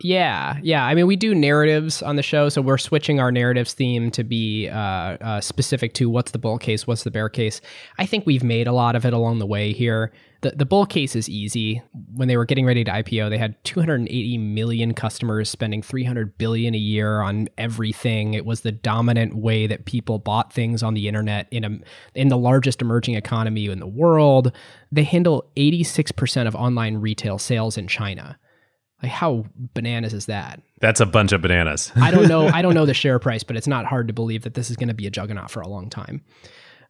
yeah, 0.00 0.58
yeah. 0.62 0.84
I 0.84 0.94
mean, 0.94 1.06
we 1.06 1.16
do 1.16 1.34
narratives 1.34 2.02
on 2.02 2.16
the 2.16 2.22
show, 2.22 2.48
so 2.48 2.60
we're 2.60 2.78
switching 2.78 3.18
our 3.18 3.32
narratives 3.32 3.72
theme 3.72 4.10
to 4.10 4.24
be 4.24 4.68
uh, 4.68 4.76
uh, 4.76 5.40
specific 5.40 5.94
to 5.94 6.10
what's 6.10 6.32
the 6.32 6.38
bull 6.38 6.58
case, 6.58 6.86
what's 6.86 7.04
the 7.04 7.10
bear 7.10 7.28
case. 7.28 7.60
I 7.98 8.06
think 8.06 8.26
we've 8.26 8.44
made 8.44 8.66
a 8.66 8.72
lot 8.72 8.94
of 8.94 9.06
it 9.06 9.12
along 9.12 9.38
the 9.38 9.46
way 9.46 9.72
here. 9.72 10.12
The, 10.42 10.50
the 10.50 10.66
bull 10.66 10.86
case 10.86 11.14
is 11.14 11.28
easy. 11.28 11.82
When 12.14 12.26
they 12.26 12.36
were 12.36 12.44
getting 12.44 12.66
ready 12.66 12.82
to 12.82 12.90
IPO, 12.90 13.30
they 13.30 13.38
had 13.38 13.62
280 13.64 14.38
million 14.38 14.92
customers 14.92 15.48
spending 15.48 15.82
300 15.82 16.36
billion 16.36 16.74
a 16.74 16.78
year 16.78 17.20
on 17.20 17.48
everything. 17.56 18.34
It 18.34 18.44
was 18.44 18.62
the 18.62 18.72
dominant 18.72 19.36
way 19.36 19.68
that 19.68 19.84
people 19.84 20.18
bought 20.18 20.52
things 20.52 20.82
on 20.82 20.94
the 20.94 21.06
internet 21.06 21.46
in 21.52 21.64
a 21.64 21.78
in 22.18 22.28
the 22.28 22.36
largest 22.36 22.82
emerging 22.82 23.14
economy 23.14 23.66
in 23.66 23.78
the 23.78 23.86
world. 23.86 24.50
They 24.90 25.04
handle 25.04 25.48
86% 25.56 26.48
of 26.48 26.56
online 26.56 26.96
retail 26.96 27.38
sales 27.38 27.78
in 27.78 27.86
China. 27.86 28.36
Like 29.00 29.12
how 29.12 29.46
bananas 29.74 30.12
is 30.12 30.26
that? 30.26 30.60
That's 30.80 31.00
a 31.00 31.06
bunch 31.06 31.30
of 31.30 31.40
bananas. 31.40 31.92
I 31.94 32.10
don't 32.10 32.26
know. 32.26 32.48
I 32.52 32.62
don't 32.62 32.74
know 32.74 32.86
the 32.86 32.94
share 32.94 33.20
price, 33.20 33.44
but 33.44 33.56
it's 33.56 33.68
not 33.68 33.86
hard 33.86 34.08
to 34.08 34.12
believe 34.12 34.42
that 34.42 34.54
this 34.54 34.70
is 34.70 34.76
going 34.76 34.88
to 34.88 34.94
be 34.94 35.06
a 35.06 35.10
juggernaut 35.10 35.52
for 35.52 35.60
a 35.60 35.68
long 35.68 35.88
time. 35.88 36.24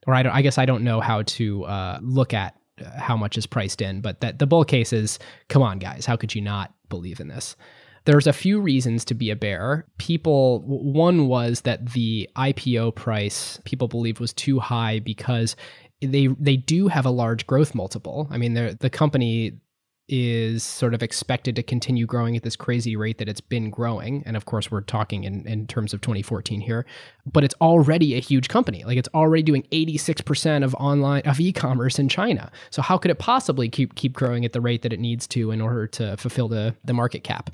Or 0.07 0.15
I, 0.15 0.23
I 0.39 0.41
guess 0.41 0.57
I 0.57 0.65
don't 0.65 0.85
know 0.85 1.01
how 1.01 1.23
to 1.23 1.65
uh, 1.65 1.99
look 2.03 2.33
at 2.33 2.57
how 2.97 3.17
much 3.17 3.39
is 3.39 3.47
priced 3.47 3.81
in, 3.83 4.01
but 4.01 4.21
that 4.21 4.39
the 4.39 4.47
bull 4.47 4.65
case 4.65 4.93
is, 4.93 5.19
come 5.49 5.63
on, 5.63 5.79
guys, 5.79 6.07
how 6.07 6.17
could 6.17 6.35
you 6.35 6.41
not 6.41 6.75
believe 6.89 7.21
in 7.21 7.29
this? 7.29 7.57
There's 8.05 8.27
a 8.27 8.33
few 8.33 8.61
reasons 8.61 9.05
to 9.07 9.15
be 9.15 9.31
a 9.31 9.37
bear. 9.37 9.87
People, 9.99 10.61
one 10.63 11.29
was 11.29 11.61
that 11.61 11.93
the 11.93 12.29
IPO 12.37 12.97
price 12.97 13.61
people 13.65 13.87
believe 13.87 14.19
was 14.19 14.33
too 14.33 14.59
high 14.59 14.99
because 14.99 15.55
they 16.01 16.27
they 16.27 16.57
do 16.57 16.89
have 16.89 17.07
a 17.07 17.11
large 17.11 17.47
growth 17.47 17.77
multiple. 17.77 18.27
I 18.31 18.39
mean, 18.39 18.55
the 18.55 18.91
company 18.91 19.61
is 20.09 20.63
sort 20.65 20.95
of 20.95 21.03
expected 21.03 21.57
to 21.57 21.63
continue 21.63 22.07
growing 22.07 22.37
at 22.37 22.43
this 22.43 22.57
crazy 22.57 22.97
rate 22.97 23.19
that 23.19 23.29
it's 23.29 23.41
been 23.41 23.71
growing. 23.71 24.23
And 24.27 24.37
of 24.37 24.45
course, 24.45 24.71
we're 24.71 24.81
talking 24.81 25.25
in, 25.25 25.47
in 25.47 25.67
terms 25.67 25.95
of 25.95 26.01
2014 26.01 26.61
here, 26.61 26.85
but 27.25 27.45
it's 27.45 27.55
already 27.61 28.15
a 28.15 28.21
huge 28.21 28.49
company. 28.49 28.85
Like 28.85 28.99
it's 28.99 29.09
already 29.15 29.43
doing 29.43 29.63
86% 29.73 30.65
of 30.65 30.75
online 30.75 31.23
of 31.23 31.41
e-commerce 31.41 31.99
in 31.99 32.09
China. 32.09 32.51
So 32.71 32.83
how 32.83 32.99
could 32.99 33.11
it 33.11 33.19
possibly 33.19 33.69
keep 33.69 33.95
keep 33.95 34.13
growing 34.13 34.45
at 34.45 34.53
the 34.53 34.61
rate 34.61 34.83
that 34.83 34.93
it 34.93 35.01
needs 35.01 35.27
to 35.29 35.51
in 35.51 35.61
order 35.61 35.87
to 35.89 36.17
fulfill 36.17 36.49
the, 36.49 36.75
the 36.85 36.93
market 36.93 37.23
cap? 37.23 37.51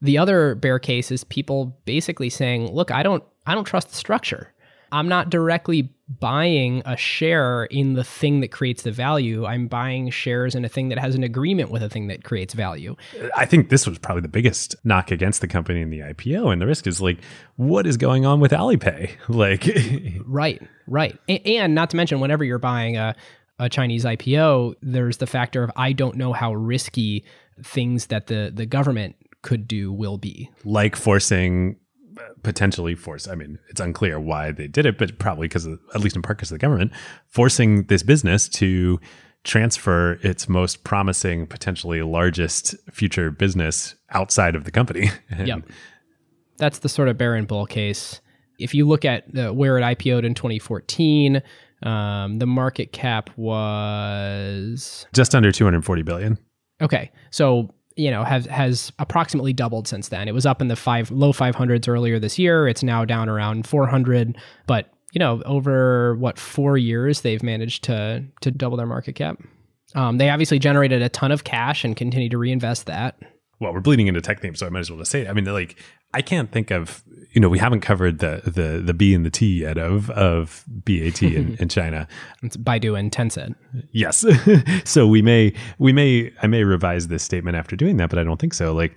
The 0.00 0.16
other 0.16 0.54
bear 0.54 0.78
case 0.78 1.10
is 1.10 1.24
people 1.24 1.78
basically 1.84 2.30
saying, 2.30 2.72
look, 2.72 2.90
I 2.90 3.02
don't 3.02 3.24
I 3.46 3.54
don't 3.54 3.64
trust 3.64 3.88
the 3.88 3.96
structure. 3.96 4.52
I'm 4.92 5.08
not 5.08 5.30
directly 5.30 5.90
buying 6.18 6.82
a 6.84 6.96
share 6.96 7.64
in 7.66 7.94
the 7.94 8.02
thing 8.02 8.40
that 8.40 8.50
creates 8.50 8.82
the 8.82 8.90
value. 8.90 9.46
I'm 9.46 9.68
buying 9.68 10.10
shares 10.10 10.54
in 10.54 10.64
a 10.64 10.68
thing 10.68 10.88
that 10.88 10.98
has 10.98 11.14
an 11.14 11.22
agreement 11.22 11.70
with 11.70 11.82
a 11.82 11.88
thing 11.88 12.08
that 12.08 12.24
creates 12.24 12.52
value. 12.52 12.96
I 13.36 13.46
think 13.46 13.68
this 13.68 13.86
was 13.86 13.98
probably 13.98 14.22
the 14.22 14.28
biggest 14.28 14.74
knock 14.82 15.12
against 15.12 15.40
the 15.40 15.46
company 15.46 15.80
in 15.80 15.90
the 15.90 16.00
IPO. 16.00 16.52
And 16.52 16.60
the 16.60 16.66
risk 16.66 16.86
is 16.86 17.00
like, 17.00 17.18
what 17.56 17.86
is 17.86 17.96
going 17.96 18.26
on 18.26 18.40
with 18.40 18.52
Alipay? 18.52 19.10
Like, 19.28 19.68
right, 20.26 20.60
right. 20.88 21.16
And 21.28 21.74
not 21.74 21.90
to 21.90 21.96
mention, 21.96 22.20
whenever 22.20 22.42
you're 22.42 22.58
buying 22.58 22.96
a, 22.96 23.14
a 23.58 23.68
Chinese 23.68 24.04
IPO, 24.04 24.74
there's 24.82 25.18
the 25.18 25.26
factor 25.26 25.62
of 25.62 25.70
I 25.76 25.92
don't 25.92 26.16
know 26.16 26.32
how 26.32 26.52
risky 26.52 27.24
things 27.62 28.06
that 28.06 28.26
the, 28.26 28.50
the 28.52 28.66
government 28.66 29.14
could 29.42 29.68
do 29.68 29.92
will 29.92 30.18
be. 30.18 30.50
Like 30.64 30.96
forcing 30.96 31.76
potentially 32.42 32.94
force 32.94 33.28
i 33.28 33.34
mean 33.34 33.58
it's 33.68 33.80
unclear 33.80 34.18
why 34.18 34.50
they 34.50 34.66
did 34.66 34.86
it 34.86 34.98
but 34.98 35.18
probably 35.18 35.46
because 35.48 35.66
at 35.66 36.00
least 36.00 36.16
in 36.16 36.22
part 36.22 36.38
because 36.38 36.50
of 36.50 36.54
the 36.54 36.58
government 36.58 36.92
forcing 37.28 37.84
this 37.84 38.02
business 38.02 38.48
to 38.48 38.98
transfer 39.44 40.12
its 40.22 40.48
most 40.48 40.84
promising 40.84 41.46
potentially 41.46 42.02
largest 42.02 42.74
future 42.90 43.30
business 43.30 43.94
outside 44.10 44.54
of 44.54 44.64
the 44.64 44.70
company. 44.70 45.10
Yep. 45.38 45.62
That's 46.58 46.80
the 46.80 46.90
sort 46.90 47.08
of 47.08 47.16
bear 47.16 47.34
and 47.34 47.48
bull 47.48 47.64
case. 47.64 48.20
If 48.58 48.74
you 48.74 48.86
look 48.86 49.06
at 49.06 49.24
uh, 49.34 49.54
where 49.54 49.78
it 49.78 49.82
ipo'd 49.82 50.24
in 50.24 50.34
2014 50.34 51.40
um, 51.82 52.38
the 52.38 52.46
market 52.46 52.92
cap 52.92 53.30
was 53.38 55.06
just 55.14 55.34
under 55.34 55.50
240 55.50 56.02
billion. 56.02 56.38
Okay 56.82 57.10
so 57.30 57.74
you 57.96 58.10
know 58.10 58.24
has 58.24 58.46
has 58.46 58.92
approximately 58.98 59.52
doubled 59.52 59.88
since 59.88 60.08
then. 60.08 60.28
It 60.28 60.34
was 60.34 60.46
up 60.46 60.60
in 60.60 60.68
the 60.68 60.76
five 60.76 61.10
low 61.10 61.32
500s 61.32 61.88
earlier 61.88 62.18
this 62.18 62.38
year. 62.38 62.68
It's 62.68 62.82
now 62.82 63.04
down 63.04 63.28
around 63.28 63.66
400, 63.66 64.36
but 64.66 64.92
you 65.12 65.18
know 65.18 65.42
over 65.44 66.14
what 66.16 66.38
four 66.38 66.78
years 66.78 67.22
they've 67.22 67.42
managed 67.42 67.84
to 67.84 68.24
to 68.40 68.50
double 68.50 68.76
their 68.76 68.86
market 68.86 69.14
cap. 69.14 69.38
Um, 69.94 70.18
they 70.18 70.30
obviously 70.30 70.58
generated 70.58 71.02
a 71.02 71.08
ton 71.08 71.32
of 71.32 71.44
cash 71.44 71.84
and 71.84 71.96
continue 71.96 72.28
to 72.28 72.38
reinvest 72.38 72.86
that. 72.86 73.18
Well, 73.58 73.74
we're 73.74 73.80
bleeding 73.80 74.06
into 74.06 74.20
tech 74.20 74.40
themes, 74.40 74.60
so 74.60 74.66
I 74.66 74.70
might 74.70 74.80
as 74.80 74.90
well 74.90 75.00
just 75.00 75.10
say 75.10 75.22
it. 75.22 75.28
I 75.28 75.32
mean, 75.32 75.44
like 75.44 75.76
I 76.14 76.22
can't 76.22 76.50
think 76.50 76.70
of 76.70 77.02
you 77.32 77.40
know 77.40 77.48
we 77.48 77.58
haven't 77.58 77.80
covered 77.80 78.18
the 78.18 78.42
the 78.44 78.82
the 78.84 78.94
B 78.94 79.14
and 79.14 79.24
the 79.24 79.30
T 79.30 79.60
yet 79.60 79.78
of 79.78 80.10
of 80.10 80.64
BAT 80.66 81.22
in, 81.22 81.56
in 81.60 81.68
China. 81.68 82.08
It's 82.42 82.56
Baidu 82.56 82.98
and 82.98 83.10
Tencent. 83.10 83.54
Yes, 83.92 84.24
so 84.84 85.06
we 85.06 85.22
may 85.22 85.52
we 85.78 85.92
may 85.92 86.32
I 86.42 86.46
may 86.46 86.64
revise 86.64 87.08
this 87.08 87.22
statement 87.22 87.56
after 87.56 87.76
doing 87.76 87.96
that, 87.98 88.10
but 88.10 88.18
I 88.18 88.24
don't 88.24 88.40
think 88.40 88.54
so. 88.54 88.72
Like 88.72 88.96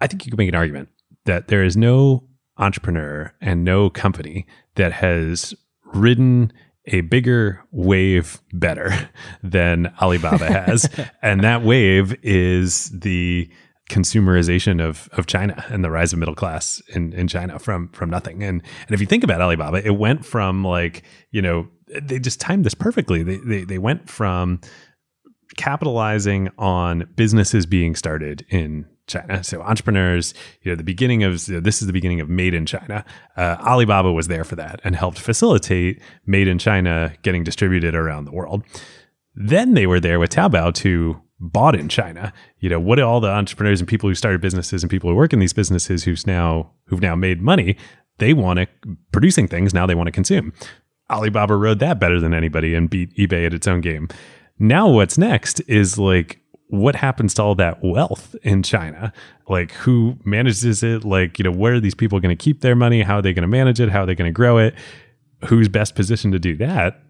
I 0.00 0.06
think 0.06 0.24
you 0.24 0.30
could 0.30 0.38
make 0.38 0.48
an 0.48 0.54
argument 0.54 0.88
that 1.24 1.48
there 1.48 1.64
is 1.64 1.76
no 1.76 2.24
entrepreneur 2.58 3.32
and 3.40 3.64
no 3.64 3.90
company 3.90 4.46
that 4.76 4.92
has 4.92 5.54
ridden 5.92 6.52
a 6.86 7.00
bigger 7.02 7.62
wave 7.70 8.40
better 8.52 9.10
than 9.42 9.92
Alibaba 10.00 10.46
has, 10.46 10.88
and 11.22 11.42
that 11.42 11.62
wave 11.62 12.16
is 12.22 12.90
the 12.90 13.50
consumerization 13.90 14.82
of 14.82 15.08
of 15.12 15.26
China 15.26 15.62
and 15.68 15.84
the 15.84 15.90
rise 15.90 16.12
of 16.12 16.18
middle 16.18 16.34
class 16.34 16.82
in 16.88 17.12
in 17.12 17.28
China 17.28 17.58
from 17.58 17.88
from 17.88 18.10
nothing. 18.10 18.42
And 18.42 18.62
and 18.86 18.94
if 18.94 19.00
you 19.00 19.06
think 19.06 19.24
about 19.24 19.40
Alibaba, 19.40 19.86
it 19.86 19.96
went 19.98 20.24
from 20.24 20.64
like 20.64 21.02
you 21.30 21.42
know 21.42 21.68
they 22.02 22.18
just 22.18 22.40
timed 22.40 22.64
this 22.64 22.74
perfectly. 22.74 23.22
They 23.22 23.36
they 23.38 23.64
they 23.64 23.78
went 23.78 24.08
from 24.08 24.60
capitalizing 25.56 26.50
on 26.58 27.08
businesses 27.14 27.66
being 27.66 27.94
started 27.94 28.44
in 28.48 28.86
China. 29.06 29.44
So 29.44 29.60
entrepreneurs, 29.62 30.32
you 30.62 30.72
know, 30.72 30.76
the 30.76 30.84
beginning 30.84 31.22
of 31.22 31.46
you 31.46 31.54
know, 31.54 31.60
this 31.60 31.82
is 31.82 31.86
the 31.86 31.92
beginning 31.92 32.20
of 32.20 32.28
Made 32.28 32.54
in 32.54 32.66
China. 32.66 33.04
Uh, 33.36 33.56
Alibaba 33.60 34.12
was 34.12 34.28
there 34.28 34.44
for 34.44 34.56
that 34.56 34.80
and 34.82 34.96
helped 34.96 35.18
facilitate 35.18 36.00
Made 36.26 36.48
in 36.48 36.58
China 36.58 37.12
getting 37.22 37.44
distributed 37.44 37.94
around 37.94 38.24
the 38.24 38.32
world. 38.32 38.64
Then 39.34 39.74
they 39.74 39.86
were 39.86 40.00
there 40.00 40.18
with 40.18 40.30
Taobao 40.30 40.72
to 40.74 41.20
bought 41.40 41.74
in 41.74 41.88
China. 41.88 42.32
You 42.58 42.70
know, 42.70 42.80
what 42.80 43.00
all 43.00 43.20
the 43.20 43.28
entrepreneurs 43.28 43.80
and 43.80 43.88
people 43.88 44.08
who 44.08 44.14
started 44.14 44.40
businesses 44.40 44.82
and 44.82 44.90
people 44.90 45.10
who 45.10 45.16
work 45.16 45.32
in 45.32 45.38
these 45.38 45.52
businesses 45.52 46.04
who's 46.04 46.26
now 46.26 46.70
who've 46.86 47.02
now 47.02 47.14
made 47.14 47.42
money, 47.42 47.76
they 48.18 48.32
want 48.32 48.58
to 48.58 48.66
producing 49.12 49.48
things 49.48 49.74
now 49.74 49.86
they 49.86 49.94
want 49.94 50.06
to 50.06 50.12
consume. 50.12 50.52
Alibaba 51.10 51.56
rode 51.56 51.80
that 51.80 52.00
better 52.00 52.18
than 52.18 52.32
anybody 52.32 52.74
and 52.74 52.88
beat 52.88 53.14
eBay 53.16 53.46
at 53.46 53.54
its 53.54 53.66
own 53.66 53.80
game. 53.80 54.08
Now 54.58 54.88
what's 54.88 55.18
next 55.18 55.60
is 55.60 55.98
like 55.98 56.40
what 56.68 56.96
happens 56.96 57.34
to 57.34 57.42
all 57.42 57.54
that 57.56 57.78
wealth 57.82 58.34
in 58.42 58.62
China? 58.62 59.12
Like 59.48 59.72
who 59.72 60.16
manages 60.24 60.82
it? 60.82 61.04
Like, 61.04 61.38
you 61.38 61.44
know, 61.44 61.52
where 61.52 61.74
are 61.74 61.80
these 61.80 61.94
people 61.94 62.20
going 62.20 62.36
to 62.36 62.42
keep 62.42 62.62
their 62.62 62.74
money? 62.74 63.02
How 63.02 63.16
are 63.16 63.22
they 63.22 63.32
going 63.32 63.42
to 63.42 63.48
manage 63.48 63.80
it? 63.80 63.90
How 63.90 64.02
are 64.02 64.06
they 64.06 64.14
going 64.14 64.28
to 64.28 64.32
grow 64.32 64.58
it? 64.58 64.74
Who's 65.46 65.68
best 65.68 65.94
positioned 65.94 66.32
to 66.32 66.38
do 66.38 66.56
that? 66.56 67.02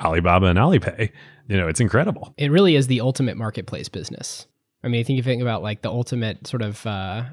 Alibaba 0.00 0.46
and 0.46 0.58
Alipay 0.58 1.10
you 1.48 1.56
know, 1.56 1.68
it's 1.68 1.80
incredible. 1.80 2.32
It 2.36 2.50
really 2.50 2.76
is 2.76 2.86
the 2.86 3.00
ultimate 3.00 3.36
marketplace 3.36 3.88
business. 3.88 4.46
I 4.84 4.88
mean, 4.88 5.00
I 5.00 5.04
think 5.04 5.16
you 5.16 5.22
think 5.22 5.42
about 5.42 5.62
like 5.62 5.82
the 5.82 5.90
ultimate 5.90 6.46
sort 6.46 6.62
of 6.62 6.84
uh, 6.86 7.24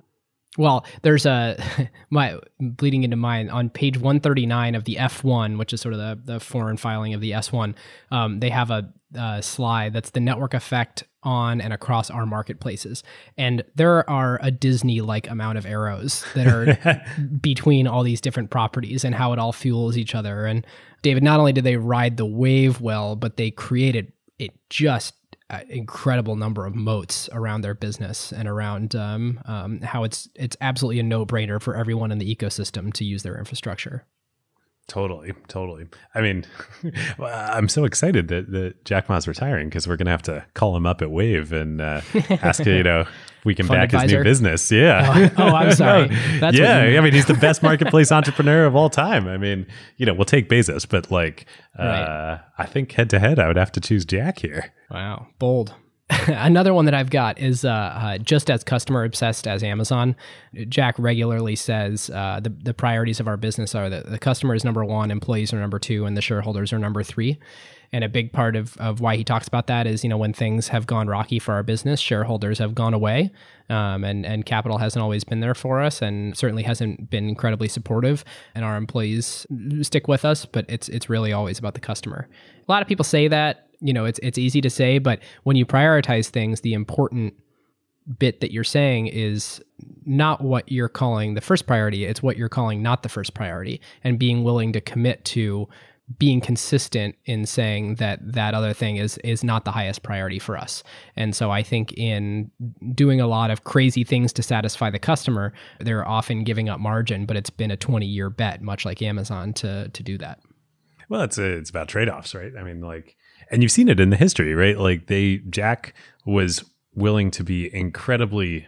well, 0.58 0.86
there's 1.04 1.26
a 1.26 1.90
my 2.10 2.38
bleeding 2.60 3.04
into 3.04 3.16
mine 3.16 3.50
on 3.50 3.70
page 3.70 3.98
139 3.98 4.76
of 4.76 4.84
the 4.84 4.96
F1, 4.96 5.58
which 5.58 5.74
is 5.74 5.82
sort 5.82 5.94
of 5.94 6.00
the, 6.00 6.34
the 6.34 6.40
foreign 6.40 6.78
filing 6.78 7.14
of 7.14 7.22
the 7.22 7.32
S1. 7.32 7.76
Um, 8.12 8.40
they 8.40 8.50
have 8.50 8.72
a, 8.72 8.92
a, 9.16 9.42
slide 9.42 9.94
that's 9.94 10.10
the 10.10 10.20
network 10.20 10.54
effect 10.54 11.04
on 11.24 11.62
and 11.62 11.72
across 11.74 12.10
our 12.10 12.26
marketplaces, 12.26 13.04
and 13.38 13.64
there 13.76 14.10
are 14.10 14.40
a 14.42 14.52
Disney-like 14.52 15.30
amount 15.30 15.58
of 15.58 15.66
arrows 15.66 16.26
that 16.34 16.48
are 16.48 17.02
between 17.42 17.88
all 17.88 18.04
these 18.04 18.22
different 18.22 18.50
properties 18.50 19.04
and 19.04 19.16
how 19.16 19.34
it 19.34 19.40
all 19.40 19.54
fuels 19.54 19.98
each 19.98 20.16
other. 20.16 20.46
And 20.46 20.66
David, 21.02 21.24
not 21.24 21.40
only 21.40 21.54
did 21.54 21.64
they 21.64 21.78
ride 21.78 22.18
the 22.18 22.26
wave 22.26 22.82
well, 22.82 23.16
but 23.16 23.38
they 23.38 23.52
created 23.52 24.12
it 24.38 24.52
just 24.70 25.14
incredible 25.68 26.36
number 26.36 26.66
of 26.66 26.76
moats 26.76 27.28
around 27.32 27.62
their 27.62 27.74
business 27.74 28.32
and 28.32 28.48
around 28.48 28.96
um, 28.96 29.40
um, 29.46 29.82
how 29.82 30.04
it's 30.04 30.30
it's 30.36 30.56
absolutely 30.62 31.00
a 31.00 31.04
no 31.04 31.26
brainer 31.26 31.62
for 31.62 31.76
everyone 31.76 32.12
in 32.12 32.20
the 32.20 32.36
ecosystem 32.36 32.94
to 32.94 33.04
use 33.04 33.24
their 33.24 33.38
infrastructure. 33.38 34.06
Totally, 34.90 35.34
totally. 35.48 35.88
I 36.16 36.22
mean, 36.22 36.46
I'm 37.20 37.70
so 37.70 37.86
excited 37.86 38.28
that, 38.30 38.52
that 38.52 38.84
Jack 38.86 39.08
Ma's 39.08 39.28
retiring 39.28 39.70
because 39.70 39.88
we're 39.88 39.98
gonna 39.98 40.10
have 40.10 40.24
to 40.24 40.44
call 40.56 40.76
him 40.76 40.86
up 40.86 41.02
at 41.02 41.12
Wave 41.12 41.54
and 41.54 41.80
uh, 41.80 42.02
ask 42.42 42.66
you 42.66 42.84
know 42.84 43.06
we 43.46 43.54
can 43.56 43.68
back 43.68 43.86
advisor. 43.86 44.04
his 44.04 44.14
new 44.14 44.24
business. 44.24 44.72
Yeah. 44.72 45.30
Oh, 45.38 45.44
oh 45.44 45.56
I'm 45.56 45.72
sorry. 45.76 46.08
That's 46.40 46.58
yeah. 46.58 46.80
I 46.80 47.02
mean, 47.02 47.14
he's 47.14 47.28
the 47.28 47.36
best 47.36 47.62
marketplace 47.62 48.12
entrepreneur 48.12 48.66
of 48.66 48.76
all 48.76 48.90
time. 48.90 49.28
I 49.28 49.38
mean, 49.38 49.68
you 49.98 50.06
know, 50.06 50.14
we'll 50.14 50.26
take 50.26 50.50
Bezos, 50.50 50.90
but 50.90 51.12
like, 51.12 51.46
uh, 51.78 51.84
right. 51.84 52.42
I 52.58 52.66
think 52.66 52.92
head 52.92 53.12
to 53.12 53.20
head, 53.20 53.40
I 53.40 53.48
would 53.48 53.58
have 53.58 53.72
to 53.74 53.80
choose 53.80 54.06
Jack 54.06 54.40
here. 54.40 54.74
Wow, 54.90 55.28
bold. 55.38 55.76
Another 56.28 56.74
one 56.74 56.86
that 56.86 56.96
I've 56.96 57.12
got 57.12 57.38
is 57.40 57.64
uh, 57.64 57.70
uh, 57.70 58.18
just 58.18 58.50
as 58.50 58.64
customer 58.64 59.04
obsessed 59.04 59.48
as 59.48 59.62
Amazon. 59.64 60.16
Jack 60.68 60.96
regularly 60.98 61.56
says 61.56 62.10
uh, 62.10 62.40
the 62.42 62.50
the 62.50 62.74
priorities 62.74 63.20
of 63.20 63.28
our 63.28 63.38
business 63.38 63.76
are 63.76 63.90
that 63.90 64.10
the 64.10 64.18
customer 64.18 64.56
is 64.56 64.64
number 64.64 64.84
one, 64.84 65.12
employees 65.12 65.54
are 65.54 65.60
number 65.60 65.78
two, 65.78 66.06
and 66.06 66.18
the 66.18 66.22
shareholders 66.22 66.74
are 66.74 66.80
number 66.80 67.04
three. 67.04 67.38
And 67.92 68.04
a 68.04 68.10
big 68.10 68.32
part 68.32 68.56
of, 68.56 68.78
of 68.78 69.02
why 69.02 69.16
he 69.16 69.24
talks 69.24 69.48
about 69.48 69.66
that 69.66 69.88
is, 69.88 70.04
you 70.04 70.10
know, 70.12 70.18
when 70.18 70.32
things 70.32 70.68
have 70.68 70.86
gone 70.86 71.08
rocky 71.08 71.40
for 71.40 71.56
our 71.56 71.64
business, 71.64 72.00
shareholders 72.00 72.60
have 72.60 72.76
gone 72.76 72.94
away, 72.94 73.32
um, 73.70 74.04
and 74.04 74.26
and 74.26 74.46
capital 74.48 74.80
hasn't 74.80 75.04
always 75.04 75.24
been 75.24 75.42
there 75.42 75.56
for 75.56 75.80
us, 75.80 76.02
and 76.02 76.36
certainly 76.36 76.64
hasn't 76.64 77.12
been 77.12 77.30
incredibly 77.30 77.68
supportive. 77.68 78.26
And 78.56 78.66
our 78.66 78.78
employees 78.78 79.46
stick 79.84 80.08
with 80.08 80.26
us, 80.26 80.46
but 80.46 80.66
it's 80.70 80.90
it's 80.90 81.08
really 81.08 81.34
always 81.34 81.60
about 81.60 81.76
the 81.76 81.80
customer. 81.80 82.28
A 82.68 82.72
lot 82.72 82.82
of 82.82 82.88
people 82.88 83.06
say 83.06 83.28
that 83.28 83.69
you 83.82 83.94
know, 83.94 84.06
it's 84.06 84.20
it's 84.22 84.38
easy 84.38 84.62
to 84.62 84.70
say, 84.70 85.00
but 85.00 85.20
when 85.44 85.56
you 85.56 85.66
prioritize 85.66 86.28
things, 86.28 86.62
the 86.62 86.74
important 86.74 87.34
bit 88.18 88.42
that 88.42 88.52
you're 88.52 88.64
saying 88.64 89.08
is 89.08 89.62
not 90.06 90.42
what 90.42 90.72
you're 90.72 90.90
calling 90.90 91.36
the 91.36 91.42
first 91.42 91.68
priority, 91.68 92.06
it's 92.06 92.24
what 92.24 92.38
you're 92.38 92.50
calling 92.50 92.82
not 92.82 93.04
the 93.04 93.10
first 93.10 93.34
priority 93.34 93.80
and 94.04 94.18
being 94.18 94.44
willing 94.44 94.74
to 94.74 94.82
commit 94.82 95.24
to 95.26 95.68
being 96.18 96.42
consistent 96.42 97.16
in 97.26 97.46
saying 97.46 97.96
that 97.96 98.20
that 98.34 98.56
other 98.56 98.74
thing 98.74 98.96
is 98.96 99.18
is 99.20 99.44
not 99.44 99.64
the 99.64 99.72
highest 99.72 100.02
priority 100.02 100.40
for 100.40 100.58
us. 100.58 100.84
And 101.16 101.36
so 101.36 101.52
I 101.52 101.62
think 101.62 101.94
in 101.94 102.50
doing 102.96 103.22
a 103.22 103.28
lot 103.28 103.52
of 103.52 103.64
crazy 103.64 104.04
things 104.04 104.34
to 104.34 104.44
satisfy 104.44 104.90
the 104.90 104.98
customer, 104.98 105.54
they're 105.80 106.08
often 106.08 106.44
giving 106.44 106.68
up 106.68 106.80
margin, 106.80 107.26
but 107.28 107.38
it's 107.38 107.52
been 107.52 107.70
a 107.70 107.78
20 107.78 108.08
year 108.08 108.32
bet 108.32 108.62
much 108.62 108.86
like 108.86 109.02
Amazon 109.04 109.54
to 109.54 109.90
to 109.90 110.04
do 110.04 110.18
that. 110.18 110.40
Well, 111.10 111.22
it's 111.22 111.38
a, 111.38 111.58
it's 111.58 111.70
about 111.70 111.88
trade-offs, 111.88 112.34
right? 112.34 112.54
I 112.58 112.64
mean 112.64 112.82
like 112.82 113.16
and 113.52 113.62
you've 113.62 113.72
seen 113.72 113.90
it 113.90 114.00
in 114.00 114.10
the 114.10 114.16
history, 114.16 114.54
right? 114.54 114.78
Like 114.78 115.08
they 115.08 115.38
Jack 115.50 115.94
was 116.26 116.64
willing 116.94 117.32
to 117.32 117.44
be 117.44 117.74
incredibly 117.74 118.68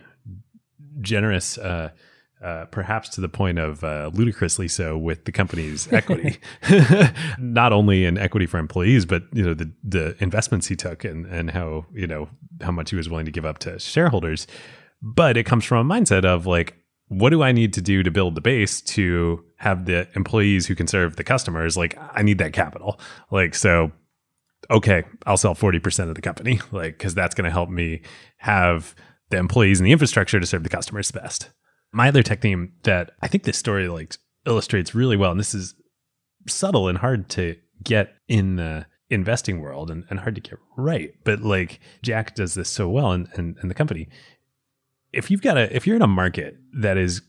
generous, 1.01 1.57
uh, 1.57 1.91
uh, 2.43 2.65
perhaps 2.65 3.09
to 3.09 3.21
the 3.21 3.29
point 3.29 3.59
of 3.59 3.83
uh, 3.83 4.09
ludicrously 4.13 4.67
so 4.67 4.97
with 4.97 5.25
the 5.25 5.31
company's 5.31 5.87
equity, 5.93 6.39
not 7.37 7.71
only 7.71 8.05
in 8.05 8.17
equity 8.17 8.45
for 8.45 8.57
employees, 8.57 9.05
but 9.05 9.23
you 9.33 9.43
know 9.43 9.53
the 9.53 9.71
the 9.83 10.15
investments 10.19 10.67
he 10.67 10.75
took 10.75 11.03
and 11.03 11.25
and 11.27 11.51
how 11.51 11.85
you 11.93 12.07
know 12.07 12.29
how 12.61 12.71
much 12.71 12.89
he 12.89 12.95
was 12.95 13.09
willing 13.09 13.25
to 13.25 13.31
give 13.31 13.45
up 13.45 13.59
to 13.59 13.79
shareholders. 13.79 14.47
But 15.03 15.35
it 15.35 15.45
comes 15.45 15.65
from 15.65 15.89
a 15.89 15.93
mindset 15.93 16.25
of 16.25 16.45
like 16.45 16.75
what 17.11 17.31
do 17.31 17.43
I 17.43 17.51
need 17.51 17.73
to 17.73 17.81
do 17.81 18.03
to 18.03 18.09
build 18.09 18.35
the 18.35 18.41
base 18.41 18.79
to 18.81 19.43
have 19.57 19.83
the 19.83 20.07
employees 20.15 20.67
who 20.67 20.75
can 20.75 20.87
serve 20.87 21.17
the 21.17 21.25
customers? 21.25 21.75
Like, 21.75 21.97
I 22.13 22.21
need 22.21 22.37
that 22.37 22.53
capital. 22.53 23.01
Like, 23.31 23.53
so, 23.53 23.91
okay, 24.69 25.03
I'll 25.25 25.37
sell 25.37 25.55
40% 25.55 26.09
of 26.09 26.15
the 26.15 26.21
company, 26.21 26.59
like, 26.71 26.97
because 26.97 27.15
that's 27.15 27.35
going 27.35 27.45
to 27.45 27.51
help 27.51 27.69
me 27.69 28.01
have 28.37 28.95
the 29.29 29.37
employees 29.37 29.79
and 29.79 29.87
the 29.87 29.91
infrastructure 29.91 30.39
to 30.39 30.45
serve 30.45 30.63
the 30.63 30.69
customers 30.69 31.11
best. 31.11 31.49
My 31.91 32.07
other 32.07 32.23
tech 32.23 32.41
theme 32.41 32.73
that 32.83 33.11
I 33.21 33.27
think 33.27 33.43
this 33.43 33.57
story 33.57 33.87
like 33.87 34.15
illustrates 34.45 34.95
really 34.95 35.17
well, 35.17 35.31
and 35.31 35.39
this 35.39 35.53
is 35.53 35.75
subtle 36.47 36.87
and 36.87 36.97
hard 36.97 37.29
to 37.29 37.55
get 37.83 38.13
in 38.27 38.55
the 38.55 38.85
investing 39.09 39.59
world 39.59 39.91
and, 39.91 40.05
and 40.09 40.19
hard 40.19 40.35
to 40.35 40.41
get 40.41 40.57
right. 40.77 41.13
But 41.23 41.41
like 41.41 41.79
Jack 42.01 42.35
does 42.35 42.53
this 42.53 42.69
so 42.69 42.89
well 42.89 43.11
and 43.11 43.27
and, 43.35 43.57
in 43.61 43.67
the 43.67 43.73
company. 43.73 44.07
If 45.11 45.29
you've 45.29 45.41
got 45.41 45.57
a 45.57 45.75
if 45.75 45.85
you're 45.85 45.97
in 45.97 46.01
a 46.01 46.07
market 46.07 46.57
that 46.73 46.97
is 46.97 47.21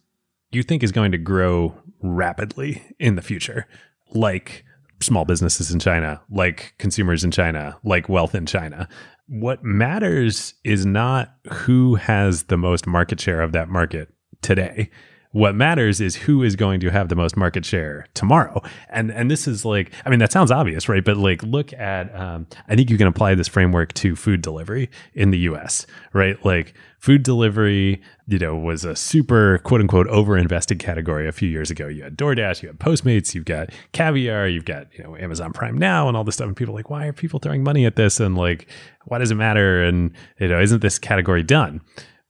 you 0.53 0.63
think 0.63 0.83
is 0.83 0.93
going 0.93 1.13
to 1.13 1.19
grow 1.19 1.75
rapidly 2.01 2.83
in 2.99 3.17
the 3.17 3.23
future, 3.23 3.67
like 4.13 4.65
small 5.03 5.25
businesses 5.25 5.71
in 5.71 5.79
China, 5.79 6.21
like 6.31 6.75
consumers 6.79 7.25
in 7.25 7.31
China, 7.31 7.79
like 7.85 8.09
wealth 8.09 8.35
in 8.35 8.47
China. 8.47 8.89
What 9.27 9.63
matters 9.65 10.55
is 10.65 10.87
not 10.87 11.35
who 11.51 11.97
has 11.97 12.45
the 12.45 12.57
most 12.57 12.87
market 12.87 13.21
share 13.21 13.41
of 13.41 13.53
that 13.53 13.69
market 13.69 14.13
today. 14.43 14.91
What 15.33 15.55
matters 15.55 16.01
is 16.01 16.15
who 16.15 16.43
is 16.43 16.57
going 16.57 16.81
to 16.81 16.91
have 16.91 17.09
the 17.09 17.17
most 17.17 17.37
market 17.37 17.65
share 17.65 18.07
tomorrow. 18.15 18.63
And 18.91 19.11
and 19.11 19.31
this 19.31 19.49
is 19.49 19.65
like, 19.65 19.93
I 20.05 20.11
mean, 20.11 20.19
that 20.19 20.31
sounds 20.31 20.51
obvious, 20.51 20.89
right? 20.89 21.05
But 21.05 21.17
like, 21.17 21.43
look 21.43 21.73
at, 21.73 22.15
um, 22.15 22.47
I 22.69 22.77
think 22.77 22.91
you 22.91 22.99
can 22.99 23.07
apply 23.07 23.35
this 23.35 23.49
framework 23.49 23.95
to 23.95 24.15
food 24.15 24.43
delivery 24.43 24.91
in 25.15 25.31
the 25.31 25.39
U.S., 25.39 25.87
right? 26.13 26.43
Like, 26.45 26.75
food 27.03 27.25
delivery, 27.25 28.01
you 28.29 28.39
know, 28.39 28.57
was 28.57 28.85
a 28.85 28.95
super 28.95 29.59
quote 29.59 29.81
unquote 29.81 30.07
over 30.07 30.39
invested 30.39 30.79
category 30.79 31.27
a 31.27 31.33
few 31.33 31.49
years 31.49 31.69
ago. 31.69 31.89
You 31.89 32.05
had 32.05 32.17
DoorDash, 32.17 32.63
you 32.63 32.69
had 32.69 32.79
Postmates, 32.79 33.35
you've 33.35 33.45
got 33.45 33.71
Caviar, 33.93 34.47
you've 34.47 34.65
got, 34.65 34.87
you 34.97 35.03
know, 35.03 35.17
Amazon 35.17 35.53
Prime 35.53 35.77
Now 35.77 36.07
and 36.09 36.17
all 36.17 36.23
this 36.23 36.37
stuff. 36.37 36.47
And 36.47 36.57
people 36.57 36.75
are 36.75 36.79
like, 36.79 36.91
why 36.91 37.07
are 37.07 37.13
people 37.13 37.41
throwing 37.41 37.65
money 37.65 37.87
at 37.87 37.97
this? 37.97 38.21
And 38.21 38.37
like, 38.37 38.69
why 39.07 39.19
does 39.19 39.33
it 39.33 39.35
matter? 39.35 39.83
And, 39.83 40.13
you 40.39 40.49
know, 40.49 40.61
isn't 40.61 40.81
this 40.81 40.99
category 40.99 41.43
done? 41.43 41.81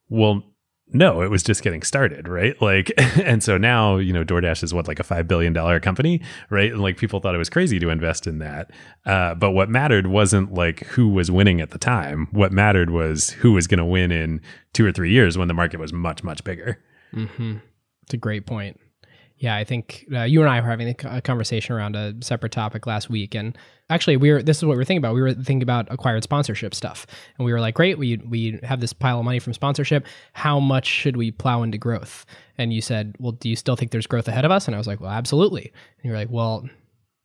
Well, 0.08 0.42
no, 0.94 1.22
it 1.22 1.30
was 1.30 1.42
just 1.42 1.62
getting 1.62 1.82
started, 1.82 2.28
right? 2.28 2.60
Like, 2.60 2.92
and 2.98 3.42
so 3.42 3.58
now, 3.58 3.96
you 3.96 4.12
know, 4.12 4.24
DoorDash 4.24 4.62
is 4.62 4.74
what, 4.74 4.88
like 4.88 5.00
a 5.00 5.04
$5 5.04 5.26
billion 5.26 5.54
company, 5.80 6.20
right? 6.50 6.72
And 6.72 6.82
like 6.82 6.96
people 6.96 7.20
thought 7.20 7.34
it 7.34 7.38
was 7.38 7.50
crazy 7.50 7.78
to 7.78 7.90
invest 7.90 8.26
in 8.26 8.38
that. 8.38 8.70
Uh, 9.06 9.34
but 9.34 9.52
what 9.52 9.68
mattered 9.68 10.06
wasn't 10.06 10.52
like 10.52 10.80
who 10.86 11.08
was 11.08 11.30
winning 11.30 11.60
at 11.60 11.70
the 11.70 11.78
time. 11.78 12.28
What 12.30 12.52
mattered 12.52 12.90
was 12.90 13.30
who 13.30 13.52
was 13.52 13.66
going 13.66 13.78
to 13.78 13.84
win 13.84 14.12
in 14.12 14.40
two 14.72 14.86
or 14.86 14.92
three 14.92 15.10
years 15.10 15.38
when 15.38 15.48
the 15.48 15.54
market 15.54 15.80
was 15.80 15.92
much, 15.92 16.22
much 16.22 16.44
bigger. 16.44 16.78
Mm-hmm. 17.14 17.58
It's 18.04 18.14
a 18.14 18.18
great 18.18 18.46
point. 18.46 18.78
Yeah, 19.38 19.56
I 19.56 19.64
think 19.64 20.06
uh, 20.14 20.22
you 20.22 20.40
and 20.40 20.48
I 20.48 20.60
were 20.60 20.68
having 20.68 20.94
a 21.04 21.20
conversation 21.20 21.74
around 21.74 21.96
a 21.96 22.14
separate 22.20 22.52
topic 22.52 22.86
last 22.86 23.10
week, 23.10 23.34
and 23.34 23.58
actually, 23.92 24.16
we 24.16 24.32
were. 24.32 24.42
This 24.42 24.58
is 24.58 24.64
what 24.64 24.72
we 24.72 24.76
were 24.78 24.84
thinking 24.84 24.98
about. 24.98 25.14
We 25.14 25.22
were 25.22 25.34
thinking 25.34 25.62
about 25.62 25.86
acquired 25.90 26.22
sponsorship 26.22 26.74
stuff, 26.74 27.06
and 27.38 27.44
we 27.44 27.52
were 27.52 27.60
like, 27.60 27.74
"Great, 27.74 27.98
we 27.98 28.16
we 28.16 28.58
have 28.62 28.80
this 28.80 28.92
pile 28.92 29.18
of 29.18 29.24
money 29.24 29.38
from 29.38 29.52
sponsorship. 29.52 30.06
How 30.32 30.60
much 30.60 30.86
should 30.86 31.16
we 31.16 31.30
plow 31.30 31.62
into 31.62 31.78
growth?" 31.78 32.26
And 32.58 32.72
you 32.72 32.80
said, 32.80 33.16
"Well, 33.18 33.32
do 33.32 33.48
you 33.48 33.56
still 33.56 33.76
think 33.76 33.90
there's 33.90 34.06
growth 34.06 34.28
ahead 34.28 34.44
of 34.44 34.50
us?" 34.50 34.66
And 34.66 34.74
I 34.74 34.78
was 34.78 34.86
like, 34.86 35.00
"Well, 35.00 35.10
absolutely." 35.10 35.72
And 36.02 36.04
you're 36.04 36.16
like, 36.16 36.30
"Well, 36.30 36.68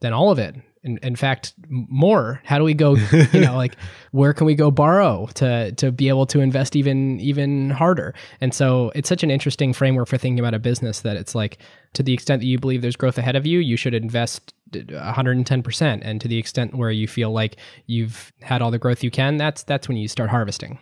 then 0.02 0.14
all 0.14 0.32
of 0.32 0.40
it." 0.40 0.56
in, 0.88 0.98
in 1.04 1.16
fact 1.16 1.54
more 1.70 2.42
how 2.44 2.58
do 2.58 2.64
we 2.64 2.74
go 2.74 2.96
you 2.96 3.42
know 3.42 3.56
like 3.56 3.76
where 4.12 4.34
can 4.34 4.48
we 4.48 4.56
go 4.56 4.72
borrow 4.72 5.28
to 5.36 5.72
to 5.74 5.92
be 5.92 6.10
able 6.10 6.26
to 6.26 6.40
invest 6.40 6.76
even 6.76 7.20
even 7.20 7.70
harder 7.70 8.16
and 8.42 8.54
so 8.54 8.92
it's 8.96 9.10
such 9.10 9.24
an 9.24 9.30
interesting 9.30 9.74
framework 9.74 10.08
for 10.08 10.18
thinking 10.18 10.40
about 10.40 10.54
a 10.54 10.60
business 10.60 11.02
that 11.02 11.18
it's 11.18 11.36
like 11.36 11.58
to 11.94 12.02
the 12.02 12.14
extent 12.14 12.42
that 12.42 12.48
you 12.48 12.58
believe 12.58 12.82
there's 12.82 12.96
growth 12.96 13.18
ahead 13.18 13.36
of 13.36 13.46
you 13.46 13.60
you 13.60 13.78
should 13.78 13.94
invest 13.94 14.54
110% 14.72 16.00
and 16.02 16.22
to 16.22 16.28
the 16.28 16.38
extent 16.38 16.76
where 16.76 16.92
you 16.92 17.08
feel 17.08 17.32
like 17.32 17.58
you've 17.86 18.32
had 18.42 18.62
all 18.62 18.72
the 18.72 18.80
growth 18.80 19.04
you 19.04 19.12
can 19.12 19.38
that's 19.38 19.64
that's 19.64 19.88
when 19.88 19.98
you 19.98 20.08
start 20.08 20.30
harvesting 20.30 20.80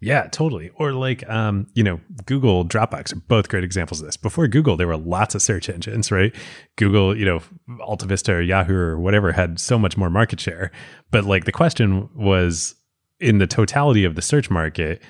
yeah, 0.00 0.28
totally. 0.28 0.70
Or 0.76 0.92
like, 0.92 1.28
um, 1.28 1.66
you 1.74 1.82
know, 1.82 2.00
Google, 2.24 2.64
Dropbox 2.64 3.12
are 3.12 3.20
both 3.26 3.48
great 3.48 3.64
examples 3.64 4.00
of 4.00 4.06
this. 4.06 4.16
Before 4.16 4.46
Google, 4.46 4.76
there 4.76 4.86
were 4.86 4.96
lots 4.96 5.34
of 5.34 5.42
search 5.42 5.68
engines, 5.68 6.12
right? 6.12 6.32
Google, 6.76 7.16
you 7.16 7.24
know, 7.24 7.42
AltaVista 7.80 8.34
or 8.34 8.40
Yahoo 8.40 8.76
or 8.76 9.00
whatever 9.00 9.32
had 9.32 9.58
so 9.58 9.76
much 9.76 9.96
more 9.96 10.08
market 10.08 10.38
share. 10.38 10.70
But 11.10 11.24
like 11.24 11.46
the 11.46 11.52
question 11.52 12.08
was 12.14 12.76
in 13.18 13.38
the 13.38 13.48
totality 13.48 14.04
of 14.04 14.14
the 14.14 14.22
search 14.22 14.50
market, 14.50 15.02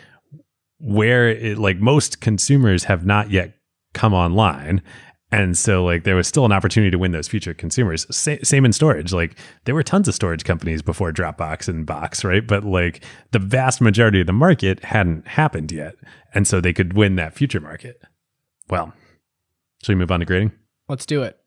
where 0.78 1.28
it, 1.28 1.58
like 1.58 1.78
most 1.78 2.22
consumers 2.22 2.84
have 2.84 3.04
not 3.04 3.30
yet 3.30 3.54
come 3.92 4.14
online 4.14 4.82
and 5.30 5.58
so, 5.58 5.84
like, 5.84 6.04
there 6.04 6.16
was 6.16 6.26
still 6.26 6.46
an 6.46 6.52
opportunity 6.52 6.90
to 6.90 6.98
win 6.98 7.12
those 7.12 7.28
future 7.28 7.52
consumers. 7.52 8.06
Sa- 8.14 8.42
same 8.42 8.64
in 8.64 8.72
storage. 8.72 9.12
Like, 9.12 9.36
there 9.64 9.74
were 9.74 9.82
tons 9.82 10.08
of 10.08 10.14
storage 10.14 10.42
companies 10.42 10.80
before 10.80 11.12
Dropbox 11.12 11.68
and 11.68 11.84
Box, 11.84 12.24
right? 12.24 12.46
But 12.46 12.64
like, 12.64 13.04
the 13.32 13.38
vast 13.38 13.80
majority 13.80 14.20
of 14.22 14.26
the 14.26 14.32
market 14.32 14.82
hadn't 14.84 15.26
happened 15.28 15.70
yet, 15.70 15.96
and 16.32 16.46
so 16.46 16.60
they 16.60 16.72
could 16.72 16.94
win 16.94 17.16
that 17.16 17.34
future 17.34 17.60
market. 17.60 18.00
Well, 18.70 18.94
shall 19.82 19.94
we 19.94 19.98
move 19.98 20.10
on 20.10 20.20
to 20.20 20.26
grading? 20.26 20.52
Let's 20.88 21.06
do 21.06 21.22
it. 21.22 21.38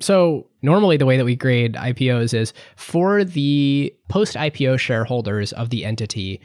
So, 0.00 0.48
normally 0.62 0.96
the 0.96 1.06
way 1.06 1.16
that 1.16 1.24
we 1.24 1.36
grade 1.36 1.74
IPOs 1.74 2.34
is 2.34 2.52
for 2.76 3.24
the 3.24 3.94
post 4.08 4.34
IPO 4.34 4.78
shareholders 4.78 5.52
of 5.52 5.70
the 5.70 5.84
entity, 5.84 6.40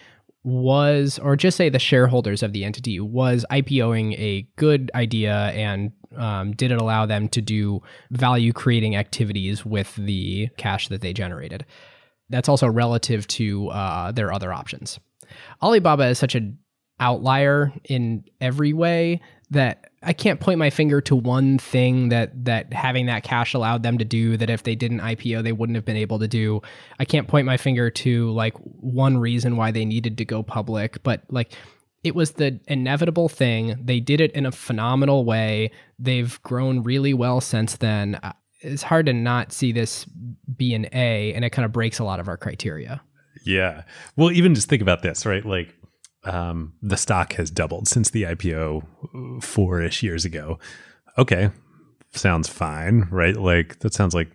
was, 0.46 1.20
or 1.20 1.36
just 1.36 1.58
say 1.58 1.70
the 1.70 1.80
shareholders 1.80 2.44
of 2.44 2.54
the 2.54 2.64
entity, 2.64 3.00
was 3.00 3.46
IPOing 3.52 4.14
a 4.20 4.48
good 4.56 4.92
idea 4.94 5.34
and 5.34 5.92
um, 6.16 6.54
did 6.54 6.72
it 6.72 6.80
allow 6.80 7.06
them 7.06 7.28
to 7.30 7.42
do 7.42 7.82
value 8.12 8.54
creating 8.54 8.96
activities 8.96 9.66
with 9.66 9.96
the 9.96 10.48
cash 10.58 10.88
that 10.90 11.02
they 11.02 11.14
generated? 11.14 11.66
That's 12.30 12.48
also 12.48 12.68
relative 12.68 13.28
to 13.28 13.70
uh, 13.70 14.12
their 14.12 14.32
other 14.32 14.54
options. 14.54 15.00
Alibaba 15.62 16.08
is 16.10 16.20
such 16.20 16.36
an 16.36 16.60
outlier 17.00 17.74
in 17.84 18.24
every 18.40 18.72
way 18.72 19.22
that 19.52 19.92
I 20.02 20.14
can't 20.14 20.40
point 20.40 20.60
my 20.60 20.70
finger 20.70 21.02
to 21.02 21.16
one 21.16 21.58
thing 21.58 22.10
that 22.10 22.46
that 22.46 22.74
having 22.74 23.08
that 23.08 23.24
cash 23.24 23.54
allowed 23.54 23.84
them 23.84 23.98
to 23.98 24.06
do 24.06 24.38
that 24.38 24.50
if 24.50 24.64
they 24.64 24.76
didn't 24.76 25.00
IPO 25.00 25.44
they 25.44 25.52
wouldn't 25.52 25.76
have 25.76 25.86
been 25.86 25.98
able 25.98 26.20
to 26.20 26.28
do. 26.28 26.62
I 27.00 27.06
can't 27.06 27.28
point 27.28 27.46
my 27.46 27.58
finger 27.58 27.90
to 27.90 28.32
like 28.32 28.56
one 28.58 29.18
reason 29.18 29.58
why 29.58 29.72
they 29.72 29.86
needed 29.86 30.18
to 30.18 30.26
go 30.26 30.44
public, 30.44 31.02
but 31.04 31.24
like 31.30 31.54
it 32.04 32.14
was 32.14 32.34
the 32.34 32.60
inevitable 32.68 33.28
thing. 33.30 33.76
They 33.84 34.00
did 34.00 34.22
it 34.22 34.32
in 34.34 34.46
a 34.46 34.52
phenomenal 34.52 35.26
way. 35.26 35.72
They've 35.98 36.40
grown 36.44 36.84
really 36.84 37.16
well 37.16 37.42
since 37.42 37.78
then. 37.78 38.16
Uh, 38.16 38.34
it's 38.60 38.84
hard 38.84 39.08
to 39.08 39.14
not 39.14 39.52
see 39.52 39.72
this 39.72 40.06
be 40.56 40.76
an 40.76 40.86
A, 40.94 41.34
and 41.34 41.44
it 41.44 41.50
kind 41.50 41.66
of 41.66 41.72
breaks 41.72 41.98
a 41.98 42.04
lot 42.04 42.20
of 42.20 42.28
our 42.28 42.38
criteria. 42.38 43.02
Yeah. 43.44 43.84
Well, 44.16 44.32
even 44.32 44.54
just 44.54 44.70
think 44.70 44.84
about 44.84 45.02
this, 45.02 45.26
right? 45.26 45.44
Like 45.44 45.74
um, 46.26 46.74
the 46.82 46.98
stock 46.98 47.34
has 47.34 47.52
doubled 47.52 47.88
since 47.88 48.10
the 48.10 48.24
IPO 48.24 49.44
four 49.44 49.82
ish 49.82 50.04
years 50.04 50.26
ago. 50.26 50.60
Okay. 51.18 51.52
Sounds 52.12 52.48
fine, 52.48 53.08
right? 53.12 53.36
Like 53.36 53.80
that 53.80 53.94
sounds 53.94 54.14
like 54.14 54.32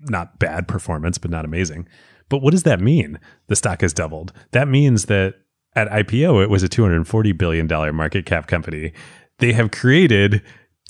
not 0.00 0.38
bad 0.38 0.68
performance, 0.68 1.18
but 1.18 1.30
not 1.30 1.44
amazing. 1.44 1.88
But 2.28 2.38
what 2.38 2.52
does 2.52 2.64
that 2.64 2.80
mean? 2.80 3.18
The 3.48 3.56
stock 3.56 3.80
has 3.82 3.92
doubled. 3.92 4.32
That 4.52 4.68
means 4.68 5.06
that 5.06 5.34
at 5.76 5.90
IPO, 5.90 6.42
it 6.42 6.50
was 6.50 6.62
a 6.62 6.68
$240 6.68 7.36
billion 7.36 7.66
market 7.94 8.26
cap 8.26 8.46
company. 8.46 8.92
They 9.38 9.52
have 9.52 9.70
created 9.70 10.42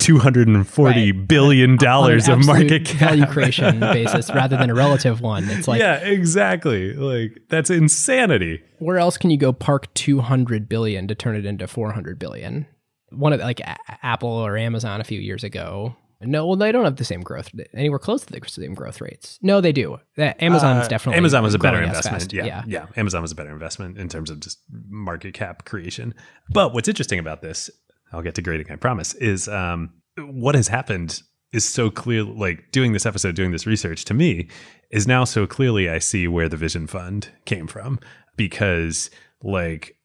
two 0.05 0.19
hundred 0.19 0.49
and 0.49 0.69
forty 0.69 1.13
right. 1.13 1.29
billion 1.29 1.77
dollars 1.77 2.29
of 2.29 2.45
market 2.45 2.85
cap 2.85 3.11
value 3.11 3.27
creation 3.27 3.81
basis 3.81 4.31
rather 4.31 4.57
than 4.57 4.69
a 4.69 4.75
relative 4.75 5.21
one. 5.21 5.49
It's 5.49 5.67
like 5.67 5.81
yeah, 5.81 5.97
exactly. 5.97 6.93
Like 6.93 7.43
that's 7.49 7.71
insanity. 7.71 8.63
Where 8.79 8.99
else 8.99 9.17
can 9.17 9.31
you 9.31 9.39
go 9.39 9.53
park 9.53 9.93
two 9.95 10.21
hundred 10.21 10.69
billion 10.69 11.09
to 11.09 11.15
turn 11.15 11.37
it 11.37 11.47
into 11.47 11.67
four 11.67 11.93
hundred 11.93 12.19
billion? 12.19 12.67
One 13.11 13.33
of 13.33 13.41
like 13.41 13.61
a- 13.61 13.77
Apple 14.03 14.29
or 14.29 14.59
Amazon 14.59 15.01
a 15.01 15.05
few 15.05 15.21
years 15.21 15.43
ago 15.43 15.97
no, 16.27 16.47
well, 16.47 16.57
they 16.57 16.73
don't 16.73 16.85
have 16.85 16.97
the 16.97 17.05
same 17.05 17.21
growth 17.21 17.51
anywhere 17.75 17.99
close 17.99 18.25
to 18.25 18.33
the 18.33 18.41
same 18.49 18.75
growth 18.75 19.01
rates. 19.01 19.39
No, 19.43 19.61
they 19.61 19.73
do. 19.73 19.99
Amazon 20.17 20.79
is 20.79 20.87
uh, 20.87 20.89
definitely 20.89 21.19
Amazon 21.19 21.43
was 21.43 21.55
a 21.55 21.59
better 21.59 21.83
investment. 21.83 22.33
Yeah, 22.33 22.45
yeah, 22.45 22.63
yeah. 22.67 22.87
Amazon 22.97 23.23
was 23.23 23.33
a 23.33 23.35
better 23.35 23.53
investment 23.53 23.99
in 23.99 24.09
terms 24.09 24.31
of 24.31 24.41
just 24.41 24.59
market 24.89 25.35
cap 25.35 25.65
creation. 25.65 26.15
But 26.51 26.73
what's 26.73 26.89
interesting 26.89 27.19
about 27.19 27.43
this, 27.43 27.71
I'll 28.15 28.23
get 28.23 28.35
to 28.37 28.43
grading, 28.43 28.71
I 28.71 28.77
promise, 28.77 29.15
is 29.15 29.49
um, 29.49 29.93
what 30.17 30.55
has 30.55 30.69
happened 30.69 31.23
is 31.53 31.65
so 31.65 31.91
clear. 31.91 32.23
Like 32.23 32.71
doing 32.73 32.93
this 32.93 33.07
episode, 33.07 33.35
doing 33.35 33.53
this 33.53 33.67
research 33.67 34.05
to 34.07 34.15
me 34.15 34.49
is 34.91 35.07
now 35.07 35.25
so 35.25 35.47
clearly 35.47 35.89
I 35.89 35.99
see 35.99 36.29
where 36.29 36.49
the 36.49 36.57
Vision 36.57 36.87
Fund 36.87 37.31
came 37.45 37.67
from 37.67 37.99
because 38.37 39.11
like 39.43 39.97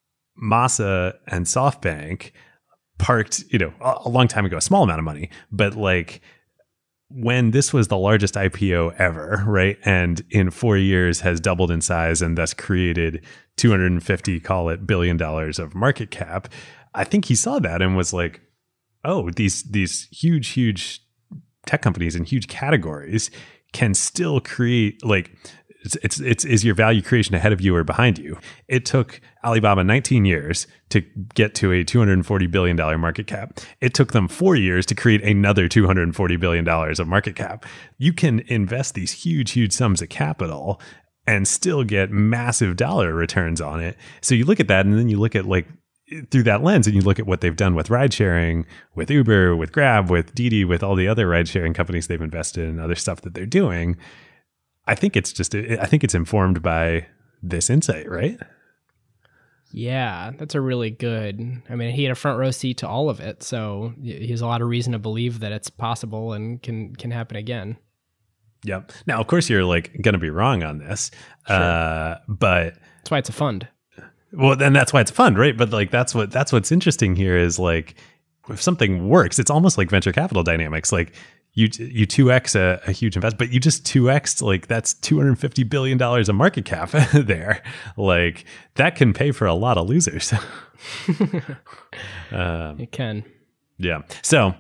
Masa 0.42 1.14
and 1.28 1.46
SoftBank 1.46 2.32
parked, 2.98 3.44
you 3.50 3.60
know, 3.60 3.74
a, 3.82 4.10
long 4.10 4.28
time 4.28 4.46
ago, 4.46 4.58
a 4.58 4.62
small 4.62 4.84
amount 4.84 5.00
of 5.00 5.06
money, 5.06 5.30
but 5.52 5.76
like 5.76 6.22
when 7.10 7.52
this 7.52 7.74
was 7.74 7.88
the 7.88 7.98
largest 7.98 8.36
IPO 8.36 8.96
ever, 9.00 9.44
right? 9.48 9.78
And 9.84 10.22
in 10.30 10.52
four 10.52 10.78
years 10.78 11.22
has 11.22 11.40
doubled 11.40 11.72
in 11.72 11.82
size 11.82 12.22
and 12.22 12.38
thus 12.38 12.54
created 12.54 13.26
250, 13.58 14.40
call 14.40 14.70
it 14.70 14.86
billion 14.86 15.18
dollars 15.18 15.60
of 15.60 15.74
market 15.76 16.12
cap. 16.12 16.48
I 16.94 17.04
think 17.04 17.26
he 17.26 17.36
saw 17.36 17.60
that 17.60 17.82
and 17.82 17.96
was 17.96 18.14
like, 18.14 18.42
oh, 19.04 19.30
these 19.32 19.64
these 19.64 20.08
huge, 20.12 20.50
huge 20.50 21.02
tech 21.66 21.82
companies 21.82 22.16
in 22.16 22.24
huge 22.24 22.48
categories 22.48 23.30
can 23.74 23.94
still 23.94 24.40
create 24.40 25.04
like 25.06 25.32
it's, 25.84 25.96
it's 26.04 26.20
it's 26.20 26.46
is 26.46 26.66
your 26.66 26.76
value 26.76 27.02
creation 27.02 27.36
ahead 27.36 27.54
of 27.54 27.62
you 27.62 27.76
or 27.76 27.84
behind 27.84 28.18
you. 28.18 28.38
It 28.68 28.86
took 28.86 29.22
Alibaba 29.46 29.84
19 29.84 30.26
years 30.26 30.68
to 30.90 31.02
get 31.34 31.56
to 31.56 31.72
a 31.72 31.84
240 31.84 32.48
billion 32.48 32.76
dollar 32.76 32.98
market 32.98 33.28
cap. 33.28 33.60
It 33.80 33.94
took 33.94 34.12
them 34.12 34.28
4 34.28 34.56
years 34.56 34.86
to 34.88 34.96
create 34.96 35.24
another 35.24 35.68
240 35.68 36.36
billion 36.36 36.66
dollars 36.66 37.00
of 37.00 37.08
market 37.08 37.36
cap. 37.36 37.66
You 37.98 38.12
can 38.12 38.42
invest 38.48 38.94
these 38.94 39.12
huge 39.12 39.52
huge 39.52 39.72
sums 39.72 40.02
of 40.02 40.10
capital 40.10 40.82
and 41.26 41.48
still 41.48 41.84
get 41.84 42.12
massive 42.12 42.76
dollar 42.76 43.14
returns 43.14 43.62
on 43.62 43.80
it. 43.80 43.96
So 44.22 44.36
you 44.36 44.46
look 44.46 44.60
at 44.60 44.68
that 44.68 44.86
and 44.86 44.98
then 44.98 45.10
you 45.10 45.20
look 45.20 45.36
at 45.36 45.46
like 45.46 45.68
through 46.32 46.44
that 46.44 46.64
lens 46.64 46.88
and 46.88 46.96
you 46.96 47.02
look 47.02 47.20
at 47.20 47.28
what 47.28 47.42
they've 47.42 47.56
done 47.56 47.76
with 47.76 47.90
ride 47.90 48.14
sharing, 48.14 48.66
with 48.96 49.12
Uber, 49.12 49.56
with 49.56 49.72
Grab, 49.72 50.10
with 50.10 50.34
Didi, 50.34 50.66
with 50.66 50.84
all 50.84 50.96
the 50.96 51.08
other 51.08 51.28
ride 51.28 51.48
sharing 51.48 51.74
companies 51.74 52.08
they've 52.08 52.22
invested 52.22 52.68
in, 52.68 52.80
other 52.80 52.96
stuff 52.96 53.22
that 53.22 53.34
they're 53.34 53.46
doing, 53.46 53.98
I 54.88 54.96
think 54.96 55.16
it's 55.16 55.32
just 55.32 55.54
I 55.54 55.86
think 55.86 56.04
it's 56.04 56.16
informed 56.16 56.62
by 56.62 57.08
this 57.44 57.70
insight, 57.70 58.10
right? 58.10 58.40
Yeah, 59.72 60.32
that's 60.38 60.56
a 60.56 60.62
really 60.62 60.90
good. 60.90 61.62
I 61.70 61.76
mean, 61.76 61.94
he 61.94 62.04
had 62.04 62.12
a 62.12 62.16
front 62.16 62.40
row 62.40 62.50
seat 62.50 62.80
to 62.80 62.88
all 62.88 63.10
of 63.10 63.20
it, 63.20 63.44
so 63.44 63.94
he 64.02 64.28
has 64.30 64.42
a 64.42 64.48
lot 64.48 64.62
of 64.62 64.68
reason 64.68 64.94
to 64.94 65.00
believe 65.00 65.42
that 65.42 65.52
it's 65.52 65.70
possible 65.70 66.34
and 66.34 66.62
can 66.62 66.96
can 66.96 67.12
happen 67.12 67.38
again. 67.38 67.78
Yep. 68.64 68.92
Now, 69.06 69.22
of 69.22 69.28
course, 69.28 69.48
you're 69.48 69.64
like 69.64 70.02
going 70.02 70.14
to 70.14 70.20
be 70.20 70.32
wrong 70.32 70.64
on 70.64 70.80
this, 70.80 71.12
sure. 71.48 71.56
uh, 71.56 72.18
but 72.28 72.74
that's 72.98 73.12
why 73.12 73.20
it's 73.20 73.30
a 73.30 73.34
fund. 73.34 73.68
Well, 74.32 74.56
then 74.56 74.74
that's 74.74 74.94
why 74.94 75.02
it's 75.02 75.12
fun, 75.12 75.36
right? 75.36 75.58
But 75.58 75.72
like 75.72 75.92
that's 75.92 76.14
what 76.14 76.32
that's 76.32 76.52
what's 76.52 76.72
interesting 76.72 77.16
here 77.16 77.38
is 77.38 77.58
like 77.60 77.96
if 78.50 78.62
something 78.62 79.10
works, 79.10 79.40
it's 79.40 79.52
almost 79.52 79.78
like 79.78 79.90
venture 79.90 80.12
capital 80.12 80.44
dynamics. 80.44 80.92
Like 80.92 81.14
you 81.54 81.68
you 81.78 82.06
two 82.06 82.32
x 82.32 82.56
a, 82.56 82.82
a, 82.86 82.92
huge 82.92 83.16
invest, 83.16 83.38
but 83.38 83.52
you 83.52 83.60
just 83.60 83.86
two 83.86 84.10
x 84.10 84.42
like 84.42 84.68
that's 84.68 84.94
two 84.94 85.18
hundred 85.18 85.40
fifty 85.40 85.64
billion 85.64 85.98
dollars 85.98 86.30
of 86.30 86.36
market 86.36 86.66
cap 86.66 86.92
there. 87.14 87.64
Like 87.98 88.46
that 88.76 88.96
can 88.96 89.14
pay 89.14 89.32
for 89.32 89.48
a 89.48 89.54
lot 89.54 89.78
of 89.78 89.88
losers. 89.88 90.34
um, 92.32 92.80
it 92.80 92.92
can. 92.92 93.24
Yeah. 93.78 94.02
So, 94.22 94.54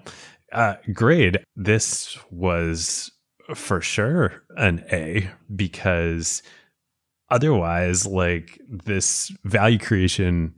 uh, 0.51 0.75
grade 0.93 1.39
this 1.55 2.17
was 2.31 3.11
for 3.53 3.81
sure 3.81 4.43
an 4.57 4.83
A 4.91 5.29
because 5.55 6.41
otherwise, 7.31 8.05
like 8.05 8.59
this 8.67 9.31
value 9.43 9.79
creation 9.79 10.55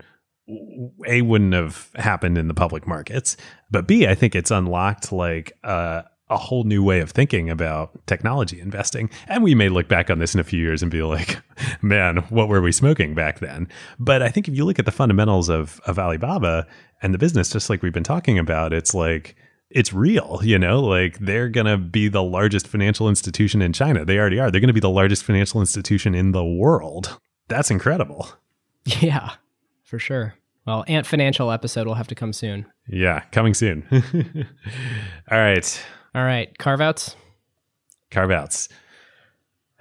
a 1.08 1.22
wouldn't 1.22 1.54
have 1.54 1.90
happened 1.96 2.38
in 2.38 2.50
the 2.50 2.54
public 2.54 2.86
markets 2.86 3.38
but 3.70 3.88
b 3.88 4.06
i 4.06 4.14
think 4.14 4.36
it's 4.36 4.52
unlocked 4.52 5.14
like 5.14 5.54
uh, 5.64 6.02
a 6.32 6.38
whole 6.38 6.64
new 6.64 6.82
way 6.82 7.02
of 7.02 7.12
thinking 7.12 7.50
about 7.50 7.92
technology 8.08 8.60
investing. 8.62 9.10
And 9.28 9.44
we 9.44 9.54
may 9.54 9.68
look 9.68 9.90
back 9.90 10.10
on 10.10 10.20
this 10.20 10.34
in 10.34 10.40
a 10.40 10.46
few 10.46 10.62
years 10.62 10.82
and 10.82 10.90
be 10.90 11.04
like, 11.04 11.38
man, 11.82 12.18
what 12.30 12.48
were 12.48 12.62
we 12.62 12.72
smoking 12.72 13.14
back 13.14 13.40
then? 13.40 13.68
But 14.00 14.24
I 14.24 14.30
think 14.30 14.48
if 14.48 14.56
you 14.56 14.64
look 14.64 14.80
at 14.80 14.86
the 14.86 14.94
fundamentals 14.94 15.50
of, 15.50 15.82
of 15.86 16.00
Alibaba 16.00 16.66
and 17.02 17.14
the 17.14 17.18
business, 17.18 17.52
just 17.52 17.70
like 17.70 17.84
we've 17.84 17.92
been 17.92 18.04
talking 18.04 18.40
about, 18.40 18.72
it's 18.72 18.94
like, 18.94 19.36
it's 19.74 19.94
real, 19.94 20.40
you 20.44 20.60
know, 20.60 20.80
like 20.82 21.20
they're 21.20 21.50
going 21.50 21.66
to 21.66 21.78
be 21.78 22.08
the 22.08 22.24
largest 22.24 22.68
financial 22.68 23.10
institution 23.10 23.62
in 23.62 23.74
China. 23.74 24.06
They 24.06 24.18
already 24.18 24.40
are. 24.40 24.52
They're 24.52 24.62
going 24.62 24.68
to 24.68 24.74
be 24.74 24.80
the 24.80 24.90
largest 24.90 25.24
financial 25.24 25.60
institution 25.60 26.14
in 26.14 26.32
the 26.32 26.46
world. 26.46 27.20
That's 27.48 27.72
incredible. 27.72 28.30
Yeah, 29.00 29.34
for 29.84 30.00
sure. 30.00 30.34
Well, 30.66 30.84
Ant 30.88 31.06
Financial 31.06 31.52
episode 31.52 31.86
will 31.86 31.94
have 31.94 32.08
to 32.08 32.16
come 32.16 32.34
soon. 32.34 32.66
Yeah, 32.88 33.20
coming 33.32 33.54
soon. 33.54 33.86
All 35.32 35.38
right. 35.38 35.86
All 36.16 36.24
right, 36.24 36.58
carve 36.58 36.82
outs. 36.82 37.16
Carve 38.10 38.32
outs. 38.32 38.70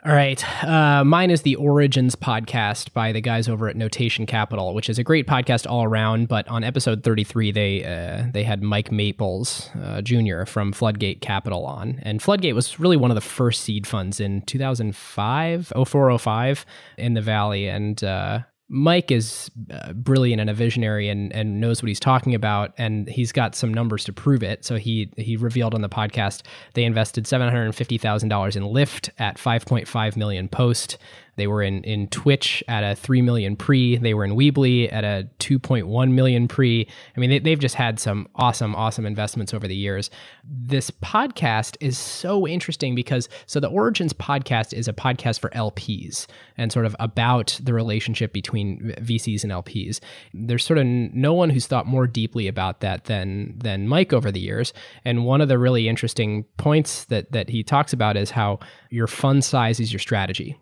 All 0.02 0.14
right. 0.14 0.64
Uh, 0.64 1.04
mine 1.04 1.30
is 1.30 1.42
the 1.42 1.56
Origins 1.56 2.16
podcast 2.16 2.94
by 2.94 3.12
the 3.12 3.20
guys 3.20 3.50
over 3.50 3.68
at 3.68 3.76
Notation 3.76 4.24
Capital, 4.24 4.72
which 4.72 4.88
is 4.88 4.98
a 4.98 5.04
great 5.04 5.26
podcast 5.26 5.70
all 5.70 5.84
around. 5.84 6.26
But 6.26 6.48
on 6.48 6.64
episode 6.64 7.02
33, 7.02 7.52
they 7.52 7.84
uh, 7.84 8.30
they 8.32 8.42
had 8.42 8.62
Mike 8.62 8.90
Maples 8.90 9.68
uh, 9.78 10.00
Jr. 10.00 10.44
from 10.46 10.72
Floodgate 10.72 11.20
Capital 11.20 11.66
on. 11.66 11.98
And 12.00 12.22
Floodgate 12.22 12.54
was 12.54 12.80
really 12.80 12.96
one 12.96 13.10
of 13.10 13.14
the 13.14 13.20
first 13.20 13.62
seed 13.62 13.86
funds 13.86 14.20
in 14.20 14.40
2005, 14.42 15.72
0405 15.86 16.66
in 16.96 17.12
the 17.12 17.20
Valley. 17.20 17.68
And 17.68 18.02
uh, 18.02 18.40
Mike 18.72 19.10
is 19.10 19.50
uh, 19.72 19.92
brilliant 19.92 20.40
and 20.40 20.48
a 20.48 20.54
visionary 20.54 21.08
and, 21.08 21.32
and 21.32 21.60
knows 21.60 21.82
what 21.82 21.88
he's 21.88 21.98
talking 21.98 22.36
about, 22.36 22.72
and 22.78 23.08
he's 23.08 23.32
got 23.32 23.56
some 23.56 23.74
numbers 23.74 24.04
to 24.04 24.12
prove 24.12 24.44
it. 24.44 24.64
So 24.64 24.76
he 24.76 25.10
he 25.16 25.36
revealed 25.36 25.74
on 25.74 25.80
the 25.80 25.88
podcast 25.88 26.42
they 26.74 26.84
invested 26.84 27.26
seven 27.26 27.48
hundred 27.48 27.72
fifty 27.74 27.98
thousand 27.98 28.28
dollars 28.28 28.54
in 28.54 28.62
Lyft 28.62 29.10
at 29.18 29.40
five 29.40 29.66
point 29.66 29.88
five 29.88 30.16
million 30.16 30.48
post. 30.48 30.98
They 31.40 31.46
were 31.46 31.62
in, 31.62 31.82
in 31.84 32.06
Twitch 32.08 32.62
at 32.68 32.84
a 32.84 32.94
3 32.94 33.22
million 33.22 33.56
pre. 33.56 33.96
They 33.96 34.12
were 34.12 34.26
in 34.26 34.32
Weebly 34.32 34.92
at 34.92 35.04
a 35.04 35.26
2.1 35.38 36.10
million 36.12 36.48
pre. 36.48 36.86
I 37.16 37.18
mean, 37.18 37.30
they, 37.30 37.38
they've 37.38 37.58
just 37.58 37.76
had 37.76 37.98
some 37.98 38.28
awesome, 38.34 38.74
awesome 38.76 39.06
investments 39.06 39.54
over 39.54 39.66
the 39.66 39.74
years. 39.74 40.10
This 40.44 40.90
podcast 40.90 41.78
is 41.80 41.96
so 41.96 42.46
interesting 42.46 42.94
because, 42.94 43.30
so 43.46 43.58
the 43.58 43.70
Origins 43.70 44.12
podcast 44.12 44.74
is 44.74 44.86
a 44.86 44.92
podcast 44.92 45.40
for 45.40 45.48
LPs 45.50 46.26
and 46.58 46.70
sort 46.70 46.84
of 46.84 46.94
about 47.00 47.58
the 47.62 47.72
relationship 47.72 48.34
between 48.34 48.94
VCs 49.00 49.42
and 49.42 49.50
LPs. 49.50 50.00
There's 50.34 50.62
sort 50.62 50.76
of 50.76 50.84
no 50.84 51.32
one 51.32 51.48
who's 51.48 51.66
thought 51.66 51.86
more 51.86 52.06
deeply 52.06 52.48
about 52.48 52.80
that 52.80 53.04
than, 53.06 53.54
than 53.56 53.88
Mike 53.88 54.12
over 54.12 54.30
the 54.30 54.40
years. 54.40 54.74
And 55.06 55.24
one 55.24 55.40
of 55.40 55.48
the 55.48 55.58
really 55.58 55.88
interesting 55.88 56.44
points 56.58 57.06
that, 57.06 57.32
that 57.32 57.48
he 57.48 57.62
talks 57.62 57.94
about 57.94 58.18
is 58.18 58.30
how 58.30 58.58
your 58.90 59.06
fund 59.06 59.42
size 59.42 59.80
is 59.80 59.90
your 59.90 60.00
strategy. 60.00 60.58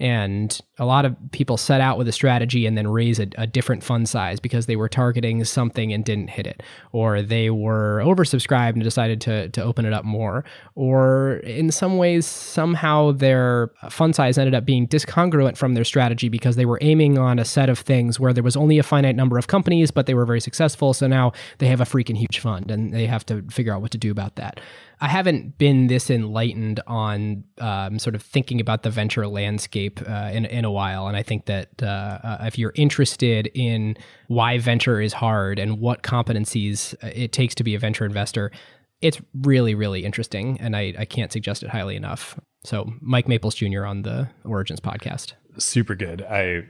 And 0.00 0.58
a 0.78 0.86
lot 0.86 1.04
of 1.04 1.14
people 1.30 1.58
set 1.58 1.82
out 1.82 1.98
with 1.98 2.08
a 2.08 2.12
strategy 2.12 2.64
and 2.64 2.76
then 2.76 2.88
raise 2.88 3.20
a, 3.20 3.28
a, 3.36 3.46
different 3.46 3.84
fund 3.84 4.08
size 4.08 4.40
because 4.40 4.64
they 4.64 4.74
were 4.74 4.88
targeting 4.88 5.44
something 5.44 5.92
and 5.92 6.02
didn't 6.02 6.30
hit 6.30 6.46
it, 6.46 6.62
or 6.92 7.20
they 7.20 7.50
were 7.50 8.00
oversubscribed 8.02 8.72
and 8.72 8.82
decided 8.82 9.20
to, 9.20 9.50
to 9.50 9.62
open 9.62 9.84
it 9.84 9.92
up 9.92 10.06
more, 10.06 10.42
or 10.74 11.34
in 11.44 11.70
some 11.70 11.98
ways, 11.98 12.24
somehow 12.24 13.12
their 13.12 13.70
fund 13.90 14.16
size 14.16 14.38
ended 14.38 14.54
up 14.54 14.64
being 14.64 14.88
discongruent 14.88 15.58
from 15.58 15.74
their 15.74 15.84
strategy 15.84 16.30
because 16.30 16.56
they 16.56 16.64
were 16.64 16.78
aiming 16.80 17.18
on 17.18 17.38
a 17.38 17.44
set 17.44 17.68
of 17.68 17.78
things 17.78 18.18
where 18.18 18.32
there 18.32 18.42
was 18.42 18.56
only 18.56 18.78
a 18.78 18.82
finite 18.82 19.16
number 19.16 19.36
of 19.36 19.48
companies, 19.48 19.90
but 19.90 20.06
they 20.06 20.14
were 20.14 20.24
very 20.24 20.40
successful. 20.40 20.94
So 20.94 21.08
now 21.08 21.32
they 21.58 21.66
have 21.66 21.82
a 21.82 21.84
freaking 21.84 22.16
huge 22.16 22.38
fund 22.38 22.70
and 22.70 22.94
they 22.94 23.04
have 23.04 23.26
to 23.26 23.42
figure 23.50 23.74
out 23.74 23.82
what 23.82 23.90
to 23.90 23.98
do 23.98 24.10
about 24.10 24.36
that. 24.36 24.60
I 25.02 25.08
haven't 25.08 25.56
been 25.56 25.86
this 25.86 26.10
enlightened 26.10 26.80
on 26.86 27.44
um, 27.58 27.98
sort 27.98 28.14
of 28.14 28.22
thinking 28.22 28.60
about 28.60 28.82
the 28.82 28.90
venture 28.90 29.26
landscape 29.26 30.00
uh, 30.06 30.30
in 30.32 30.44
in 30.44 30.64
a 30.64 30.70
while, 30.70 31.06
and 31.06 31.16
I 31.16 31.22
think 31.22 31.46
that 31.46 31.82
uh, 31.82 31.86
uh, 31.86 32.38
if 32.42 32.58
you're 32.58 32.72
interested 32.74 33.50
in 33.54 33.96
why 34.28 34.58
venture 34.58 35.00
is 35.00 35.14
hard 35.14 35.58
and 35.58 35.80
what 35.80 36.02
competencies 36.02 36.94
uh, 37.02 37.10
it 37.14 37.32
takes 37.32 37.54
to 37.56 37.64
be 37.64 37.74
a 37.74 37.78
venture 37.78 38.04
investor, 38.04 38.52
it's 39.00 39.20
really 39.40 39.74
really 39.74 40.04
interesting, 40.04 40.60
and 40.60 40.76
I, 40.76 40.94
I 40.98 41.04
can't 41.06 41.32
suggest 41.32 41.62
it 41.62 41.70
highly 41.70 41.96
enough. 41.96 42.38
So 42.64 42.92
Mike 43.00 43.26
Maples 43.26 43.54
Jr. 43.54 43.86
on 43.86 44.02
the 44.02 44.28
Origins 44.44 44.80
podcast, 44.80 45.32
super 45.56 45.94
good. 45.94 46.20
I 46.22 46.64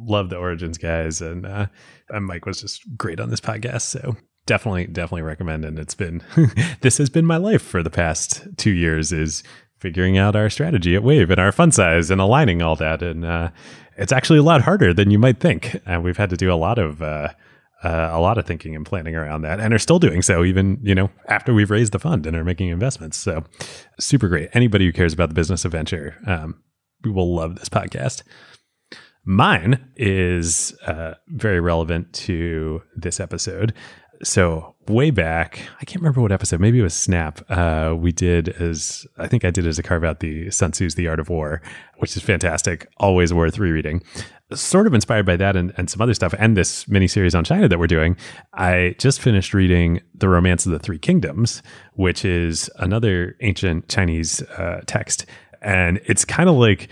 love 0.00 0.30
the 0.30 0.36
Origins 0.36 0.78
guys, 0.78 1.20
and 1.20 1.44
uh, 1.44 1.66
and 2.08 2.24
Mike 2.24 2.46
was 2.46 2.62
just 2.62 2.82
great 2.96 3.20
on 3.20 3.28
this 3.28 3.40
podcast. 3.40 3.82
So 3.82 4.16
definitely 4.48 4.86
definitely 4.86 5.22
recommend 5.22 5.64
and 5.64 5.78
it's 5.78 5.94
been 5.94 6.22
this 6.80 6.98
has 6.98 7.08
been 7.08 7.24
my 7.24 7.36
life 7.36 7.62
for 7.62 7.82
the 7.82 7.90
past 7.90 8.48
two 8.56 8.72
years 8.72 9.12
is 9.12 9.44
figuring 9.78 10.18
out 10.18 10.36
our 10.36 10.50
strategy 10.50 10.94
at 10.94 11.02
wave 11.02 11.30
and 11.30 11.40
our 11.40 11.52
fund 11.52 11.72
size 11.72 12.10
and 12.10 12.20
aligning 12.20 12.62
all 12.62 12.76
that. 12.76 13.02
And 13.02 13.24
uh, 13.24 13.50
it's 13.96 14.12
actually 14.12 14.38
a 14.38 14.42
lot 14.42 14.62
harder 14.62 14.92
than 14.92 15.10
you 15.10 15.18
might 15.18 15.40
think. 15.40 15.80
And 15.86 16.02
we've 16.02 16.16
had 16.16 16.30
to 16.30 16.36
do 16.36 16.52
a 16.52 16.54
lot 16.54 16.78
of 16.78 17.00
uh, 17.02 17.28
uh, 17.84 18.10
a 18.12 18.20
lot 18.20 18.38
of 18.38 18.46
thinking 18.46 18.74
and 18.74 18.84
planning 18.84 19.14
around 19.14 19.42
that 19.42 19.60
and 19.60 19.72
are 19.72 19.78
still 19.78 20.00
doing 20.00 20.20
so 20.20 20.44
even 20.44 20.80
you 20.82 20.96
know 20.96 21.08
after 21.28 21.54
we've 21.54 21.70
raised 21.70 21.92
the 21.92 21.98
fund 22.00 22.26
and 22.26 22.36
are 22.36 22.44
making 22.44 22.68
investments. 22.68 23.16
So 23.16 23.44
super 24.00 24.28
great. 24.28 24.50
Anybody 24.52 24.86
who 24.86 24.92
cares 24.92 25.12
about 25.12 25.28
the 25.28 25.34
business 25.34 25.64
of 25.64 25.72
venture 25.72 26.16
um, 26.26 26.62
we 27.04 27.12
will 27.12 27.34
love 27.34 27.56
this 27.56 27.68
podcast. 27.68 28.22
Mine 29.24 29.90
is 29.94 30.74
uh, 30.86 31.14
very 31.28 31.60
relevant 31.60 32.12
to 32.14 32.82
this 32.96 33.20
episode 33.20 33.74
so 34.22 34.74
way 34.88 35.10
back, 35.10 35.60
I 35.80 35.84
can't 35.84 36.00
remember 36.00 36.20
what 36.20 36.32
episode. 36.32 36.60
Maybe 36.60 36.80
it 36.80 36.82
was 36.82 36.94
Snap. 36.94 37.40
Uh, 37.50 37.94
we 37.96 38.12
did 38.12 38.48
as 38.48 39.06
I 39.18 39.28
think 39.28 39.44
I 39.44 39.50
did 39.50 39.66
as 39.66 39.78
a 39.78 39.82
carve 39.82 40.04
out 40.04 40.20
the 40.20 40.50
Sun 40.50 40.72
Tzu's 40.72 40.94
The 40.94 41.08
Art 41.08 41.20
of 41.20 41.28
War, 41.28 41.62
which 41.98 42.16
is 42.16 42.22
fantastic, 42.22 42.88
always 42.96 43.32
worth 43.32 43.58
rereading. 43.58 44.02
Sort 44.52 44.86
of 44.86 44.94
inspired 44.94 45.26
by 45.26 45.36
that 45.36 45.56
and, 45.56 45.74
and 45.76 45.90
some 45.90 46.00
other 46.00 46.14
stuff, 46.14 46.34
and 46.38 46.56
this 46.56 46.88
mini 46.88 47.06
series 47.06 47.34
on 47.34 47.44
China 47.44 47.68
that 47.68 47.78
we're 47.78 47.86
doing. 47.86 48.16
I 48.54 48.94
just 48.98 49.20
finished 49.20 49.52
reading 49.52 50.00
The 50.14 50.28
Romance 50.28 50.64
of 50.64 50.72
the 50.72 50.78
Three 50.78 50.98
Kingdoms, 50.98 51.62
which 51.92 52.24
is 52.24 52.70
another 52.76 53.36
ancient 53.40 53.88
Chinese 53.88 54.42
uh, 54.42 54.80
text, 54.86 55.26
and 55.60 56.00
it's 56.06 56.24
kind 56.24 56.48
of 56.48 56.56
like 56.56 56.88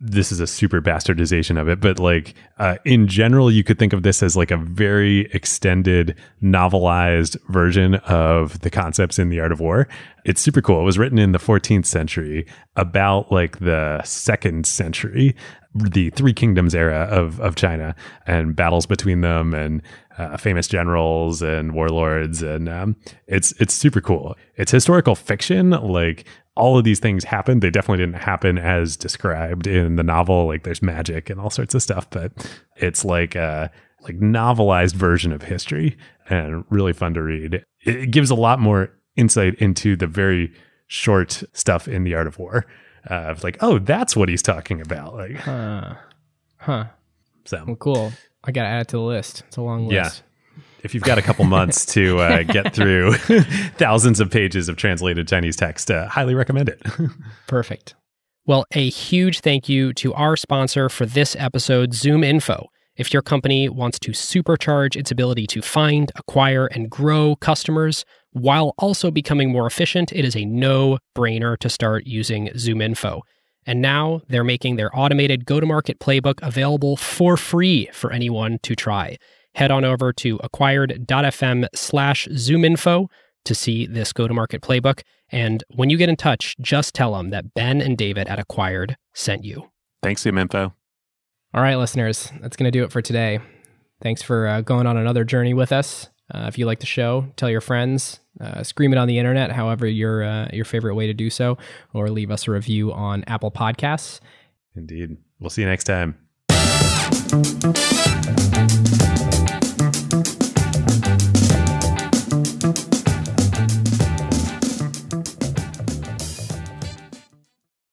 this 0.00 0.32
is 0.32 0.40
a 0.40 0.46
super 0.46 0.80
bastardization 0.80 1.60
of 1.60 1.68
it, 1.68 1.80
but 1.80 1.98
like 1.98 2.34
uh, 2.58 2.76
in 2.84 3.06
general, 3.06 3.50
you 3.50 3.62
could 3.62 3.78
think 3.78 3.92
of 3.92 4.02
this 4.02 4.22
as 4.22 4.36
like 4.36 4.50
a 4.50 4.56
very 4.56 5.30
extended, 5.32 6.16
novelized 6.42 7.36
version 7.48 7.96
of 7.96 8.60
the 8.60 8.70
concepts 8.70 9.18
in 9.18 9.28
the 9.28 9.40
Art 9.40 9.52
of 9.52 9.60
War. 9.60 9.86
It's 10.24 10.40
super 10.40 10.60
cool. 10.60 10.80
It 10.80 10.84
was 10.84 10.98
written 10.98 11.18
in 11.18 11.32
the 11.32 11.38
14th 11.38 11.86
century, 11.86 12.46
about 12.76 13.30
like 13.30 13.58
the 13.60 14.02
second 14.04 14.66
century, 14.66 15.36
the 15.74 16.10
Three 16.10 16.32
Kingdoms 16.32 16.74
era 16.74 17.04
of 17.10 17.40
of 17.40 17.54
China, 17.54 17.94
and 18.26 18.56
battles 18.56 18.86
between 18.86 19.20
them, 19.20 19.54
and 19.54 19.82
uh, 20.18 20.36
famous 20.36 20.66
generals 20.66 21.42
and 21.42 21.72
warlords, 21.72 22.42
and 22.42 22.68
um, 22.68 22.96
it's 23.26 23.52
it's 23.60 23.74
super 23.74 24.00
cool. 24.00 24.36
It's 24.56 24.72
historical 24.72 25.14
fiction, 25.14 25.70
like 25.70 26.24
all 26.58 26.76
of 26.76 26.84
these 26.84 26.98
things 26.98 27.24
happened. 27.24 27.62
They 27.62 27.70
definitely 27.70 28.04
didn't 28.04 28.20
happen 28.20 28.58
as 28.58 28.96
described 28.96 29.66
in 29.66 29.96
the 29.96 30.02
novel. 30.02 30.46
Like 30.46 30.64
there's 30.64 30.82
magic 30.82 31.30
and 31.30 31.40
all 31.40 31.50
sorts 31.50 31.74
of 31.74 31.82
stuff, 31.82 32.10
but 32.10 32.32
it's 32.76 33.04
like 33.04 33.34
a 33.34 33.70
like 34.02 34.18
novelized 34.18 34.94
version 34.94 35.32
of 35.32 35.42
history 35.42 35.96
and 36.28 36.64
really 36.68 36.92
fun 36.92 37.14
to 37.14 37.22
read. 37.22 37.64
It 37.84 38.10
gives 38.10 38.30
a 38.30 38.34
lot 38.34 38.60
more 38.60 38.90
insight 39.16 39.54
into 39.56 39.96
the 39.96 40.06
very 40.06 40.52
short 40.86 41.42
stuff 41.52 41.88
in 41.88 42.04
the 42.04 42.14
art 42.14 42.26
of 42.26 42.38
war. 42.38 42.66
Uh, 43.08 43.34
like, 43.42 43.56
oh, 43.60 43.78
that's 43.78 44.16
what 44.16 44.28
he's 44.28 44.42
talking 44.42 44.80
about. 44.80 45.14
Like, 45.14 45.36
Huh. 45.36 45.94
Huh. 46.58 46.84
so 47.44 47.64
Well, 47.66 47.76
cool. 47.76 48.12
I 48.44 48.52
got 48.52 48.62
to 48.62 48.68
add 48.68 48.80
it 48.82 48.88
to 48.88 48.96
the 48.96 49.02
list. 49.02 49.44
It's 49.46 49.56
a 49.56 49.62
long 49.62 49.86
list. 49.86 49.92
Yeah. 49.94 50.27
If 50.82 50.94
you've 50.94 51.02
got 51.02 51.18
a 51.18 51.22
couple 51.22 51.44
months 51.44 51.84
to 51.86 52.18
uh, 52.18 52.42
get 52.44 52.74
through 52.74 53.14
thousands 53.76 54.20
of 54.20 54.30
pages 54.30 54.68
of 54.68 54.76
translated 54.76 55.28
Chinese 55.28 55.56
text, 55.56 55.90
uh, 55.90 56.08
highly 56.08 56.34
recommend 56.34 56.68
it. 56.68 56.82
Perfect. 57.46 57.94
Well, 58.46 58.64
a 58.72 58.88
huge 58.88 59.40
thank 59.40 59.68
you 59.68 59.92
to 59.94 60.14
our 60.14 60.36
sponsor 60.36 60.88
for 60.88 61.04
this 61.04 61.36
episode, 61.38 61.92
Zoom 61.92 62.24
Info. 62.24 62.68
If 62.96 63.12
your 63.12 63.22
company 63.22 63.68
wants 63.68 63.98
to 64.00 64.10
supercharge 64.10 64.96
its 64.96 65.10
ability 65.10 65.46
to 65.48 65.62
find, 65.62 66.10
acquire, 66.16 66.66
and 66.66 66.90
grow 66.90 67.36
customers 67.36 68.04
while 68.32 68.74
also 68.78 69.10
becoming 69.10 69.52
more 69.52 69.66
efficient, 69.66 70.12
it 70.12 70.24
is 70.24 70.34
a 70.34 70.44
no 70.44 70.98
brainer 71.16 71.56
to 71.58 71.68
start 71.68 72.06
using 72.06 72.50
Zoom 72.56 72.80
Info. 72.80 73.22
And 73.66 73.82
now 73.82 74.22
they're 74.28 74.44
making 74.44 74.76
their 74.76 74.96
automated 74.98 75.44
go 75.44 75.60
to 75.60 75.66
market 75.66 76.00
playbook 76.00 76.40
available 76.42 76.96
for 76.96 77.36
free 77.36 77.88
for 77.92 78.12
anyone 78.12 78.58
to 78.62 78.74
try. 78.74 79.18
Head 79.58 79.72
on 79.72 79.84
over 79.84 80.12
to 80.12 80.38
acquired.fm 80.44 81.66
slash 81.74 82.28
zoominfo 82.28 83.08
to 83.44 83.54
see 83.56 83.86
this 83.86 84.12
go 84.12 84.28
to 84.28 84.32
market 84.32 84.62
playbook. 84.62 85.02
And 85.30 85.64
when 85.74 85.90
you 85.90 85.96
get 85.96 86.08
in 86.08 86.14
touch, 86.14 86.54
just 86.60 86.94
tell 86.94 87.14
them 87.14 87.30
that 87.30 87.54
Ben 87.54 87.80
and 87.80 87.98
David 87.98 88.28
at 88.28 88.38
Acquired 88.38 88.96
sent 89.14 89.42
you. 89.42 89.68
Thanks, 90.00 90.22
ZoomInfo. 90.22 90.72
All 91.52 91.60
right, 91.60 91.74
listeners, 91.74 92.30
that's 92.40 92.56
going 92.56 92.70
to 92.70 92.78
do 92.78 92.84
it 92.84 92.92
for 92.92 93.02
today. 93.02 93.40
Thanks 94.00 94.22
for 94.22 94.46
uh, 94.46 94.60
going 94.60 94.86
on 94.86 94.96
another 94.96 95.24
journey 95.24 95.54
with 95.54 95.72
us. 95.72 96.08
Uh, 96.32 96.44
if 96.46 96.56
you 96.56 96.64
like 96.64 96.78
the 96.78 96.86
show, 96.86 97.26
tell 97.34 97.50
your 97.50 97.60
friends, 97.60 98.20
uh, 98.40 98.62
scream 98.62 98.92
it 98.92 98.96
on 98.96 99.08
the 99.08 99.18
internet, 99.18 99.50
however 99.50 99.88
your 99.88 100.22
uh, 100.22 100.48
your 100.52 100.66
favorite 100.66 100.94
way 100.94 101.08
to 101.08 101.14
do 101.14 101.30
so, 101.30 101.58
or 101.92 102.10
leave 102.10 102.30
us 102.30 102.46
a 102.46 102.52
review 102.52 102.92
on 102.92 103.24
Apple 103.26 103.50
Podcasts. 103.50 104.20
Indeed. 104.76 105.16
We'll 105.40 105.50
see 105.50 105.62
you 105.62 105.68
next 105.68 105.82
time. 105.82 106.16